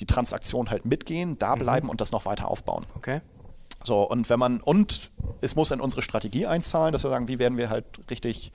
die 0.00 0.06
Transaktion 0.06 0.70
halt 0.70 0.84
mitgehen, 0.84 1.38
da 1.38 1.56
mhm. 1.56 1.60
bleiben 1.60 1.86
mhm. 1.86 1.90
und 1.90 2.00
das 2.00 2.12
noch 2.12 2.26
weiter 2.26 2.48
aufbauen. 2.48 2.86
Okay. 2.96 3.20
So, 3.84 4.02
und 4.02 4.28
wenn 4.28 4.38
man, 4.38 4.60
und 4.60 5.10
es 5.40 5.54
muss 5.54 5.70
in 5.70 5.80
unsere 5.80 6.02
Strategie 6.02 6.46
einzahlen, 6.46 6.92
dass 6.92 7.04
wir 7.04 7.10
sagen, 7.10 7.28
wie 7.28 7.38
werden 7.38 7.56
wir 7.56 7.70
halt 7.70 7.84
richtig, 8.10 8.52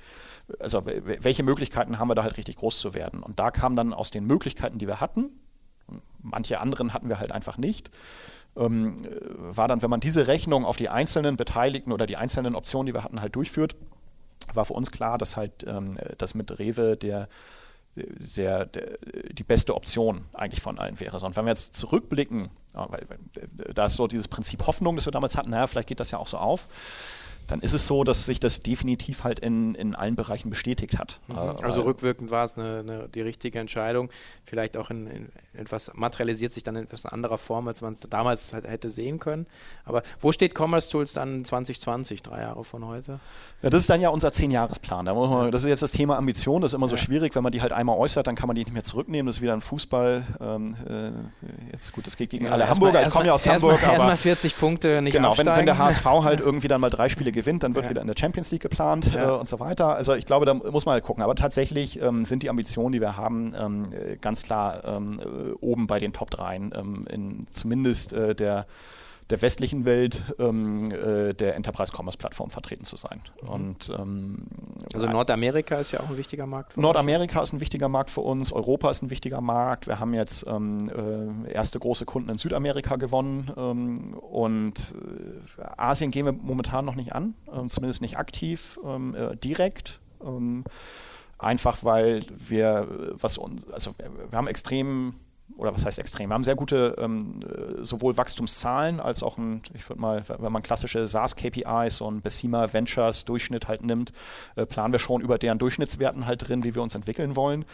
also 0.59 0.83
welche 0.85 1.43
Möglichkeiten 1.43 1.97
haben 1.97 2.09
wir 2.09 2.15
da 2.15 2.23
halt 2.23 2.37
richtig 2.37 2.57
groß 2.57 2.79
zu 2.79 2.93
werden? 2.93 3.23
Und 3.23 3.39
da 3.39 3.49
kam 3.49 3.75
dann 3.75 3.93
aus 3.93 4.11
den 4.11 4.25
Möglichkeiten, 4.25 4.79
die 4.79 4.87
wir 4.87 4.99
hatten, 4.99 5.29
manche 6.21 6.59
anderen 6.59 6.93
hatten 6.93 7.09
wir 7.09 7.19
halt 7.19 7.31
einfach 7.31 7.57
nicht, 7.57 7.89
ähm, 8.55 8.97
war 9.37 9.67
dann, 9.67 9.81
wenn 9.81 9.89
man 9.89 10.01
diese 10.01 10.27
Rechnung 10.27 10.65
auf 10.65 10.77
die 10.77 10.89
einzelnen 10.89 11.37
Beteiligten 11.37 11.91
oder 11.91 12.05
die 12.05 12.17
einzelnen 12.17 12.55
Optionen, 12.55 12.87
die 12.87 12.93
wir 12.93 13.03
hatten, 13.03 13.21
halt 13.21 13.35
durchführt, 13.35 13.75
war 14.55 14.65
für 14.65 14.73
uns 14.73 14.91
klar, 14.91 15.17
dass 15.17 15.37
halt 15.37 15.65
ähm, 15.67 15.95
das 16.17 16.35
mit 16.35 16.59
Rewe 16.59 16.97
der, 16.97 17.27
der, 17.95 18.65
der, 18.65 18.97
die 19.31 19.43
beste 19.43 19.75
Option 19.75 20.25
eigentlich 20.33 20.61
von 20.61 20.79
allen 20.79 20.99
wäre. 20.99 21.17
Und 21.17 21.35
wenn 21.35 21.45
wir 21.45 21.51
jetzt 21.51 21.75
zurückblicken, 21.75 22.49
ja, 22.73 22.87
weil, 22.89 23.05
da 23.73 23.85
ist 23.85 23.95
so 23.95 24.07
dieses 24.07 24.27
Prinzip 24.27 24.65
Hoffnung, 24.65 24.95
das 24.95 25.05
wir 25.05 25.11
damals 25.11 25.37
hatten, 25.37 25.51
naja, 25.51 25.67
vielleicht 25.67 25.89
geht 25.89 25.99
das 25.99 26.11
ja 26.11 26.17
auch 26.17 26.27
so 26.27 26.37
auf 26.37 26.67
dann 27.47 27.59
ist 27.59 27.73
es 27.73 27.87
so, 27.87 28.03
dass 28.03 28.25
sich 28.25 28.39
das 28.39 28.61
definitiv 28.61 29.23
halt 29.23 29.39
in, 29.39 29.75
in 29.75 29.95
allen 29.95 30.15
Bereichen 30.15 30.49
bestätigt 30.49 30.97
hat. 30.97 31.19
Mhm. 31.27 31.35
Äh, 31.35 31.63
also 31.63 31.81
rückwirkend 31.81 32.31
war 32.31 32.43
es 32.43 32.57
eine, 32.57 32.79
eine, 32.79 33.09
die 33.09 33.21
richtige 33.21 33.59
Entscheidung. 33.59 34.09
Vielleicht 34.45 34.77
auch 34.77 34.89
in, 34.89 35.07
in, 35.07 35.29
etwas 35.53 35.91
materialisiert 35.93 36.53
sich 36.53 36.63
dann 36.63 36.75
in 36.75 36.83
etwas 36.83 37.05
anderer 37.05 37.37
Form, 37.37 37.67
als 37.67 37.81
man 37.81 37.93
es 37.93 38.01
damals 38.09 38.53
halt 38.53 38.67
hätte 38.67 38.89
sehen 38.89 39.19
können. 39.19 39.45
Aber 39.85 40.03
wo 40.19 40.31
steht 40.31 40.57
Commerce 40.57 40.89
Tools 40.89 41.13
dann 41.13 41.45
2020, 41.45 42.21
drei 42.21 42.41
Jahre 42.41 42.63
von 42.63 42.85
heute? 42.85 43.19
Ja, 43.61 43.69
das 43.69 43.81
ist 43.81 43.89
dann 43.89 44.01
ja 44.01 44.09
unser 44.09 44.31
Zehn-Jahres-Plan. 44.33 45.05
Das 45.51 45.63
ist 45.63 45.69
jetzt 45.69 45.83
das 45.83 45.91
Thema 45.91 46.17
Ambition. 46.17 46.61
Das 46.61 46.71
ist 46.71 46.75
immer 46.75 46.87
ja. 46.87 46.91
so 46.91 46.97
schwierig, 46.97 47.35
wenn 47.35 47.43
man 47.43 47.51
die 47.51 47.61
halt 47.61 47.71
einmal 47.71 47.97
äußert, 47.97 48.27
dann 48.27 48.35
kann 48.35 48.47
man 48.47 48.55
die 48.55 48.63
nicht 48.63 48.73
mehr 48.73 48.83
zurücknehmen. 48.83 49.27
Das 49.27 49.37
ist 49.37 49.41
wieder 49.41 49.53
ein 49.53 49.61
Fußball. 49.61 50.23
Ähm, 50.41 50.75
äh, 50.87 51.71
jetzt 51.71 51.93
gut, 51.93 52.07
das 52.07 52.17
geht 52.17 52.29
gegen 52.29 52.45
ja, 52.45 52.51
alle 52.51 52.69
Hamburger. 52.69 53.05
Ich 53.05 53.13
komme 53.13 53.27
ja 53.27 53.33
aus 53.33 53.47
Hamburg. 53.47 53.81
Erstmal 53.81 54.11
erst 54.11 54.23
40 54.23 54.57
Punkte 54.57 55.01
nicht 55.01 55.13
Genau, 55.13 55.37
wenn, 55.37 55.45
wenn, 55.45 55.65
der 55.65 55.77
HSV 55.77 56.05
halt 56.05 56.39
irgendwie 56.39 56.67
dann 56.67 56.81
mal 56.81 56.89
drei 56.89 57.09
Spiele 57.09 57.31
gewinnt, 57.33 57.63
dann 57.63 57.75
wird 57.75 57.85
ja. 57.85 57.91
wieder 57.91 58.01
in 58.01 58.07
der 58.07 58.15
Champions 58.17 58.51
League 58.51 58.61
geplant 58.61 59.13
ja. 59.13 59.35
äh, 59.35 59.39
und 59.39 59.47
so 59.47 59.59
weiter. 59.59 59.95
Also 59.95 60.13
ich 60.13 60.25
glaube, 60.25 60.45
da 60.45 60.53
muss 60.53 60.85
man 60.85 60.93
halt 60.93 61.03
gucken. 61.03 61.23
Aber 61.23 61.35
tatsächlich 61.35 62.01
ähm, 62.01 62.25
sind 62.25 62.43
die 62.43 62.49
Ambitionen, 62.49 62.93
die 62.93 63.01
wir 63.01 63.17
haben, 63.17 63.53
ähm, 63.57 63.87
ganz 64.21 64.43
klar 64.43 64.83
ähm, 64.85 65.19
äh, 65.19 65.51
oben 65.59 65.87
bei 65.87 65.99
den 65.99 66.13
Top 66.13 66.29
3 66.31 66.55
ähm, 66.55 67.05
in 67.09 67.47
zumindest 67.49 68.13
äh, 68.13 68.35
der 68.35 68.65
der 69.29 69.41
westlichen 69.41 69.85
Welt 69.85 70.23
ähm, 70.39 70.85
äh, 70.91 71.33
der 71.33 71.55
Enterprise 71.55 71.93
Commerce 71.95 72.17
Plattform 72.17 72.49
vertreten 72.49 72.83
zu 72.85 72.95
sein. 72.97 73.21
Mhm. 73.41 73.49
Und, 73.49 73.91
ähm, 73.97 74.47
also 74.93 75.07
Nordamerika 75.07 75.77
ist 75.77 75.91
ja 75.91 76.01
auch 76.01 76.09
ein 76.09 76.17
wichtiger 76.17 76.45
Markt. 76.45 76.73
Für 76.73 76.81
Nordamerika 76.81 77.39
uns. 77.39 77.49
ist 77.49 77.53
ein 77.53 77.61
wichtiger 77.61 77.89
Markt 77.89 78.11
für 78.11 78.21
uns, 78.21 78.51
Europa 78.51 78.89
ist 78.89 79.01
ein 79.01 79.09
wichtiger 79.09 79.41
Markt. 79.41 79.87
Wir 79.87 79.99
haben 79.99 80.13
jetzt 80.13 80.45
ähm, 80.47 81.45
äh, 81.47 81.51
erste 81.51 81.79
große 81.79 82.05
Kunden 82.05 82.29
in 82.29 82.37
Südamerika 82.37 82.95
gewonnen 82.97 83.51
ähm, 83.55 84.13
und 84.15 84.95
äh, 85.57 85.61
Asien 85.77 86.11
gehen 86.11 86.25
wir 86.25 86.33
momentan 86.33 86.85
noch 86.85 86.95
nicht 86.95 87.13
an, 87.13 87.35
ähm, 87.53 87.69
zumindest 87.69 88.01
nicht 88.01 88.17
aktiv, 88.17 88.79
ähm, 88.85 89.15
äh, 89.15 89.35
direkt 89.35 89.99
einfach 91.37 91.83
weil 91.83 92.23
wir 92.29 92.87
was 93.11 93.37
uns, 93.37 93.69
also 93.69 93.93
wir 93.97 94.37
haben 94.37 94.47
extrem 94.47 95.15
oder 95.57 95.73
was 95.73 95.85
heißt 95.85 95.99
extrem? 95.99 96.29
Wir 96.29 96.33
haben 96.33 96.43
sehr 96.43 96.55
gute 96.55 96.95
ähm, 96.97 97.41
äh, 97.41 97.83
sowohl 97.83 98.17
Wachstumszahlen 98.17 98.99
als 98.99 99.23
auch 99.23 99.37
ein, 99.37 99.61
ich 99.73 99.87
würde 99.89 100.01
mal, 100.01 100.23
wenn 100.27 100.51
man 100.51 100.61
klassische 100.61 101.07
SaaS-KPIs 101.07 102.01
und 102.01 102.23
Besima 102.23 102.71
Ventures 102.71 103.25
Durchschnitt 103.25 103.67
halt 103.67 103.83
nimmt, 103.83 104.13
äh, 104.55 104.65
planen 104.65 104.93
wir 104.93 104.99
schon 104.99 105.21
über 105.21 105.37
deren 105.37 105.59
Durchschnittswerten 105.59 106.25
halt 106.25 106.47
drin, 106.47 106.63
wie 106.63 106.75
wir 106.75 106.81
uns 106.81 106.95
entwickeln 106.95 107.35
wollen. 107.35 107.65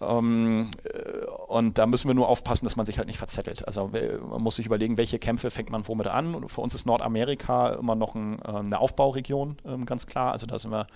Ähm, 0.00 0.70
äh, 0.84 1.26
und 1.48 1.78
da 1.78 1.86
müssen 1.86 2.08
wir 2.08 2.14
nur 2.14 2.28
aufpassen, 2.28 2.66
dass 2.66 2.76
man 2.76 2.86
sich 2.86 2.98
halt 2.98 3.06
nicht 3.06 3.18
verzettelt. 3.18 3.66
Also 3.66 3.88
man 3.88 4.42
muss 4.42 4.56
sich 4.56 4.66
überlegen, 4.66 4.96
welche 4.96 5.18
Kämpfe 5.18 5.50
fängt 5.50 5.70
man 5.70 5.86
womit 5.86 6.08
an. 6.08 6.34
Und 6.34 6.48
für 6.50 6.60
uns 6.60 6.74
ist 6.74 6.86
Nordamerika 6.86 7.74
immer 7.74 7.94
noch 7.94 8.14
ein, 8.14 8.40
äh, 8.42 8.48
eine 8.48 8.78
Aufbauregion, 8.78 9.58
ähm, 9.64 9.86
ganz 9.86 10.06
klar. 10.06 10.32
Also 10.32 10.46
da 10.46 10.58
sind 10.58 10.72
wir 10.72 10.86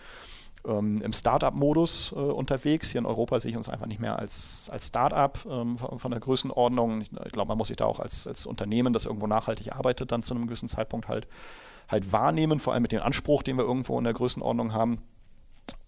ähm, 0.67 1.01
im 1.03 1.13
Startup-Modus 1.13 2.13
äh, 2.13 2.19
unterwegs. 2.19 2.91
Hier 2.91 3.01
in 3.01 3.07
Europa 3.07 3.41
sehe 3.41 3.51
ich 3.51 3.57
uns 3.57 3.69
einfach 3.69 3.87
nicht 3.87 4.01
mehr 4.01 4.19
als, 4.19 4.69
als 4.73 4.89
Startup 4.89 5.39
ähm, 5.49 5.79
von, 5.79 5.99
von, 5.99 6.11
der 6.11 6.21
Größenordnung. 6.21 7.03
Ich, 7.03 7.11
ich 7.13 7.33
glaube, 7.33 7.49
man 7.49 7.59
muss 7.59 7.69
sich 7.69 7.77
da 7.77 7.87
auch 7.87 8.01
als, 8.01 8.27
als 8.27 8.47
Unternehmen, 8.47 8.93
das 8.93 9.07
irgendwo 9.07 9.27
nachhaltig 9.27 9.73
arbeitet, 9.73 10.13
dann 10.13 10.23
zu 10.23 10.35
einem 10.35 10.47
gewissen 10.47 10.69
Zeitpunkt 10.69 11.09
halt, 11.09 11.27
halt 11.89 12.13
wahrnehmen, 12.13 12.59
vor 12.59 12.73
allem 12.73 12.83
mit 12.83 12.93
dem 12.93 13.03
Anspruch, 13.03 13.43
den 13.43 13.57
wir 13.57 13.65
irgendwo 13.65 13.99
in 13.99 14.05
der 14.05 14.15
Größenordnung 14.15 14.73
haben. 14.73 14.99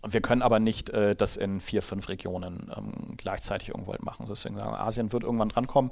Wir 0.07 0.21
können 0.21 0.43
aber 0.43 0.61
nicht 0.61 0.91
äh, 0.91 1.16
das 1.16 1.37
in 1.37 1.61
vier, 1.61 1.83
fünf 1.83 2.09
Regionen 2.09 2.73
ähm, 2.77 3.16
gleichzeitig 3.16 3.71
irgendwo 3.71 3.93
halt 3.93 4.05
machen. 4.05 4.27
Deswegen 4.29 4.57
sagen 4.57 4.71
wir, 4.71 4.81
Asien 4.81 5.12
wird 5.12 5.25
irgendwann 5.25 5.49
drankommen. 5.49 5.91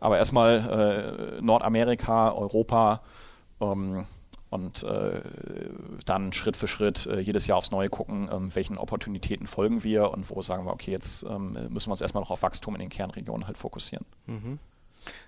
Aber 0.00 0.18
erstmal 0.18 1.38
äh, 1.38 1.42
Nordamerika, 1.42 2.32
Europa, 2.32 3.00
ähm, 3.60 4.06
und 4.50 4.82
äh, 4.82 5.20
dann 6.06 6.32
Schritt 6.32 6.56
für 6.56 6.68
Schritt 6.68 7.06
äh, 7.06 7.20
jedes 7.20 7.46
Jahr 7.46 7.58
aufs 7.58 7.70
Neue 7.70 7.88
gucken, 7.88 8.28
ähm, 8.32 8.54
welchen 8.54 8.78
Opportunitäten 8.78 9.46
folgen 9.46 9.84
wir 9.84 10.10
und 10.10 10.30
wo 10.30 10.40
sagen 10.42 10.64
wir, 10.64 10.72
okay, 10.72 10.90
jetzt 10.90 11.22
ähm, 11.24 11.52
müssen 11.68 11.88
wir 11.88 11.92
uns 11.92 12.00
erstmal 12.00 12.22
noch 12.22 12.30
auf 12.30 12.42
Wachstum 12.42 12.74
in 12.74 12.80
den 12.80 12.88
Kernregionen 12.88 13.46
halt 13.46 13.58
fokussieren. 13.58 14.06
Mhm. 14.26 14.58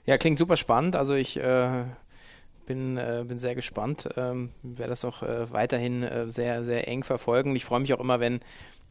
Ja, 0.07 0.19
klingt 0.19 0.39
super 0.39 0.57
spannend. 0.57 0.97
Also 0.97 1.15
ich 1.15 1.37
äh, 1.37 1.85
bin, 2.67 2.97
äh, 2.97 3.25
bin 3.27 3.39
sehr 3.39 3.55
gespannt, 3.55 4.09
ähm, 4.17 4.51
werde 4.63 4.91
das 4.91 5.05
auch 5.05 5.23
äh, 5.23 5.51
weiterhin 5.53 6.03
äh, 6.03 6.31
sehr, 6.31 6.65
sehr 6.65 6.89
eng 6.89 7.05
verfolgen. 7.05 7.55
Ich 7.57 7.65
freue 7.65 7.81
mich 7.81 7.93
auch 7.95 8.01
immer, 8.01 8.21
wenn 8.21 8.41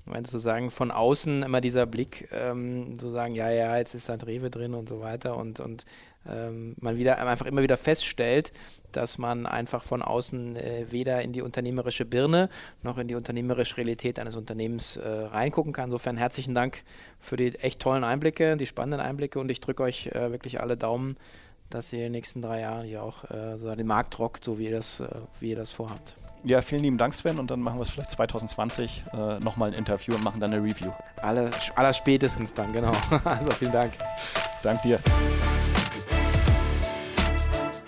wenn 0.06 0.26
sozusagen 0.26 0.72
von 0.72 0.92
außen 0.92 1.44
immer 1.44 1.62
dieser 1.62 1.86
Blick, 1.86 2.30
ähm, 2.32 3.00
so 3.00 3.12
sagen, 3.12 3.36
ja, 3.36 3.52
ja, 3.52 3.78
jetzt 3.78 3.94
ist 3.94 4.10
da 4.10 4.16
Rewe 4.16 4.50
drin 4.50 4.74
und 4.74 4.90
so 4.90 5.02
weiter 5.02 5.38
und, 5.38 5.60
und 5.60 5.86
ähm, 6.28 6.76
man 6.80 6.98
wieder 6.98 7.26
einfach 7.26 7.46
immer 7.46 7.62
wieder 7.62 7.78
feststellt, 7.78 8.52
dass 8.92 9.18
man 9.18 9.46
einfach 9.46 9.84
von 9.84 10.02
außen 10.02 10.56
äh, 10.56 10.86
weder 10.90 11.22
in 11.22 11.32
die 11.32 11.42
unternehmerische 11.42 12.06
Birne 12.06 12.50
noch 12.84 12.98
in 12.98 13.08
die 13.08 13.16
unternehmerische 13.16 13.78
Realität 13.78 14.20
eines 14.20 14.36
Unternehmens 14.36 14.98
äh, 14.98 15.08
reingucken 15.08 15.74
kann. 15.74 15.86
Insofern 15.86 16.18
herzlichen 16.18 16.54
Dank 16.54 16.84
für 17.20 17.38
die 17.38 17.56
echt 17.56 17.80
tollen 17.80 18.04
Einblicke, 18.04 18.58
die 18.58 18.66
spannenden 18.66 19.00
Einblicke 19.00 19.40
und 19.40 19.50
ich 19.50 19.62
drücke 19.62 19.84
euch 19.84 20.08
äh, 20.08 20.32
wirklich 20.32 20.60
alle 20.60 20.78
Daumen, 20.78 21.18
dass 21.70 21.94
ihr 21.94 22.00
in 22.00 22.06
den 22.06 22.12
nächsten 22.14 22.42
drei 22.42 22.62
Jahren 22.62 22.86
hier 22.86 23.04
auch 23.04 23.30
äh, 23.30 23.58
so 23.58 23.74
den 23.74 23.88
Markt 23.88 24.18
rockt, 24.20 24.44
so 24.44 24.58
wie 24.58 24.66
ihr 24.66 24.72
das, 24.72 25.00
äh, 25.00 25.08
wie 25.40 25.52
ihr 25.52 25.56
das 25.56 25.72
vorhabt. 25.72 26.16
Ja, 26.44 26.62
vielen 26.62 26.84
lieben 26.84 26.98
Dank, 26.98 27.14
Sven. 27.14 27.38
Und 27.38 27.52
dann 27.52 27.60
machen 27.60 27.78
wir 27.78 27.82
es 27.82 27.90
vielleicht 27.90 28.12
2020 28.12 29.04
äh, 29.12 29.40
nochmal 29.40 29.72
ein 29.72 29.78
Interview 29.78 30.16
und 30.16 30.24
machen 30.24 30.40
dann 30.40 30.54
eine 30.54 30.64
Review. 30.64 30.92
Aller, 31.22 31.52
aller 31.76 31.94
spätestens 31.94 32.54
dann, 32.54 32.72
genau. 32.72 32.92
Also 33.26 33.52
vielen 33.52 33.74
Dank. 33.74 33.94
Dank 34.64 34.82
dir. 34.82 35.00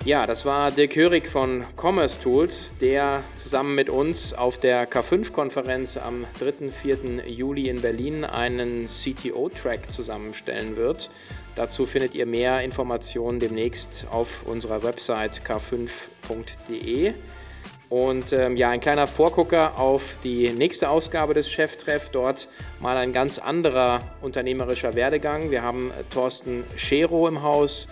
Ja, 0.04 0.26
das 0.26 0.45
war 0.45 0.72
Dirk 0.72 0.95
Hörig 0.95 1.28
von 1.28 1.64
Commerce 1.80 2.20
Tools, 2.20 2.74
der 2.82 3.24
zusammen 3.36 3.76
mit 3.76 3.88
uns 3.88 4.34
auf 4.34 4.58
der 4.58 4.89
K5-Konferenz 4.89 5.95
am 5.95 6.26
3. 6.39 6.72
4. 6.72 7.30
Juli 7.30 7.70
in 7.70 7.82
Berlin 7.82 8.26
einen 8.26 8.88
CTO-Track 8.88 9.91
zusammenstellen 9.91 10.76
wird. 10.76 11.12
Dazu 11.54 11.86
findet 11.86 12.16
ihr 12.16 12.26
mehr 12.26 12.62
Informationen 12.62 13.39
demnächst 13.39 14.08
auf 14.10 14.43
unserer 14.47 14.82
Website 14.82 15.43
k5.de. 15.45 17.14
Und 17.91 18.31
ähm, 18.31 18.55
ja, 18.55 18.69
ein 18.69 18.79
kleiner 18.79 19.05
Vorgucker 19.05 19.77
auf 19.77 20.17
die 20.23 20.49
nächste 20.51 20.89
Ausgabe 20.89 21.33
des 21.33 21.51
Cheftreff. 21.51 22.09
Dort 22.09 22.47
mal 22.79 22.95
ein 22.95 23.11
ganz 23.11 23.37
anderer 23.37 23.99
unternehmerischer 24.21 24.95
Werdegang. 24.95 25.51
Wir 25.51 25.61
haben 25.61 25.91
äh, 25.91 26.05
Thorsten 26.09 26.63
Schero 26.77 27.27
im 27.27 27.43
Haus 27.43 27.89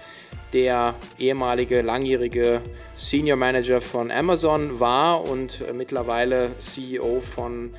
der 0.54 0.96
ehemalige 1.20 1.82
langjährige 1.82 2.62
Senior 2.96 3.36
Manager 3.36 3.82
von 3.82 4.10
Amazon 4.10 4.80
war 4.80 5.28
und 5.28 5.66
äh, 5.68 5.74
mittlerweile 5.74 6.58
CEO 6.60 7.20
von 7.20 7.72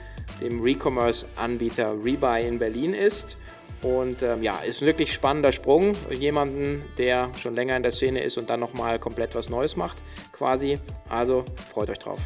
dem 0.42 0.60
Recommerce-Anbieter 0.60 1.94
Rebuy 2.04 2.46
in 2.46 2.58
Berlin 2.58 2.92
ist. 2.92 3.38
Und 3.82 4.22
ähm, 4.22 4.42
ja, 4.42 4.58
ist 4.58 4.82
ein 4.82 4.86
wirklich 4.86 5.12
spannender 5.12 5.52
Sprung. 5.52 5.94
Jemanden, 6.10 6.84
der 6.98 7.30
schon 7.36 7.54
länger 7.54 7.76
in 7.76 7.82
der 7.82 7.92
Szene 7.92 8.22
ist 8.22 8.36
und 8.36 8.50
dann 8.50 8.60
nochmal 8.60 8.98
komplett 8.98 9.34
was 9.34 9.48
Neues 9.48 9.76
macht, 9.76 9.98
quasi. 10.32 10.78
Also 11.08 11.44
freut 11.56 11.90
euch 11.90 11.98
drauf. 11.98 12.20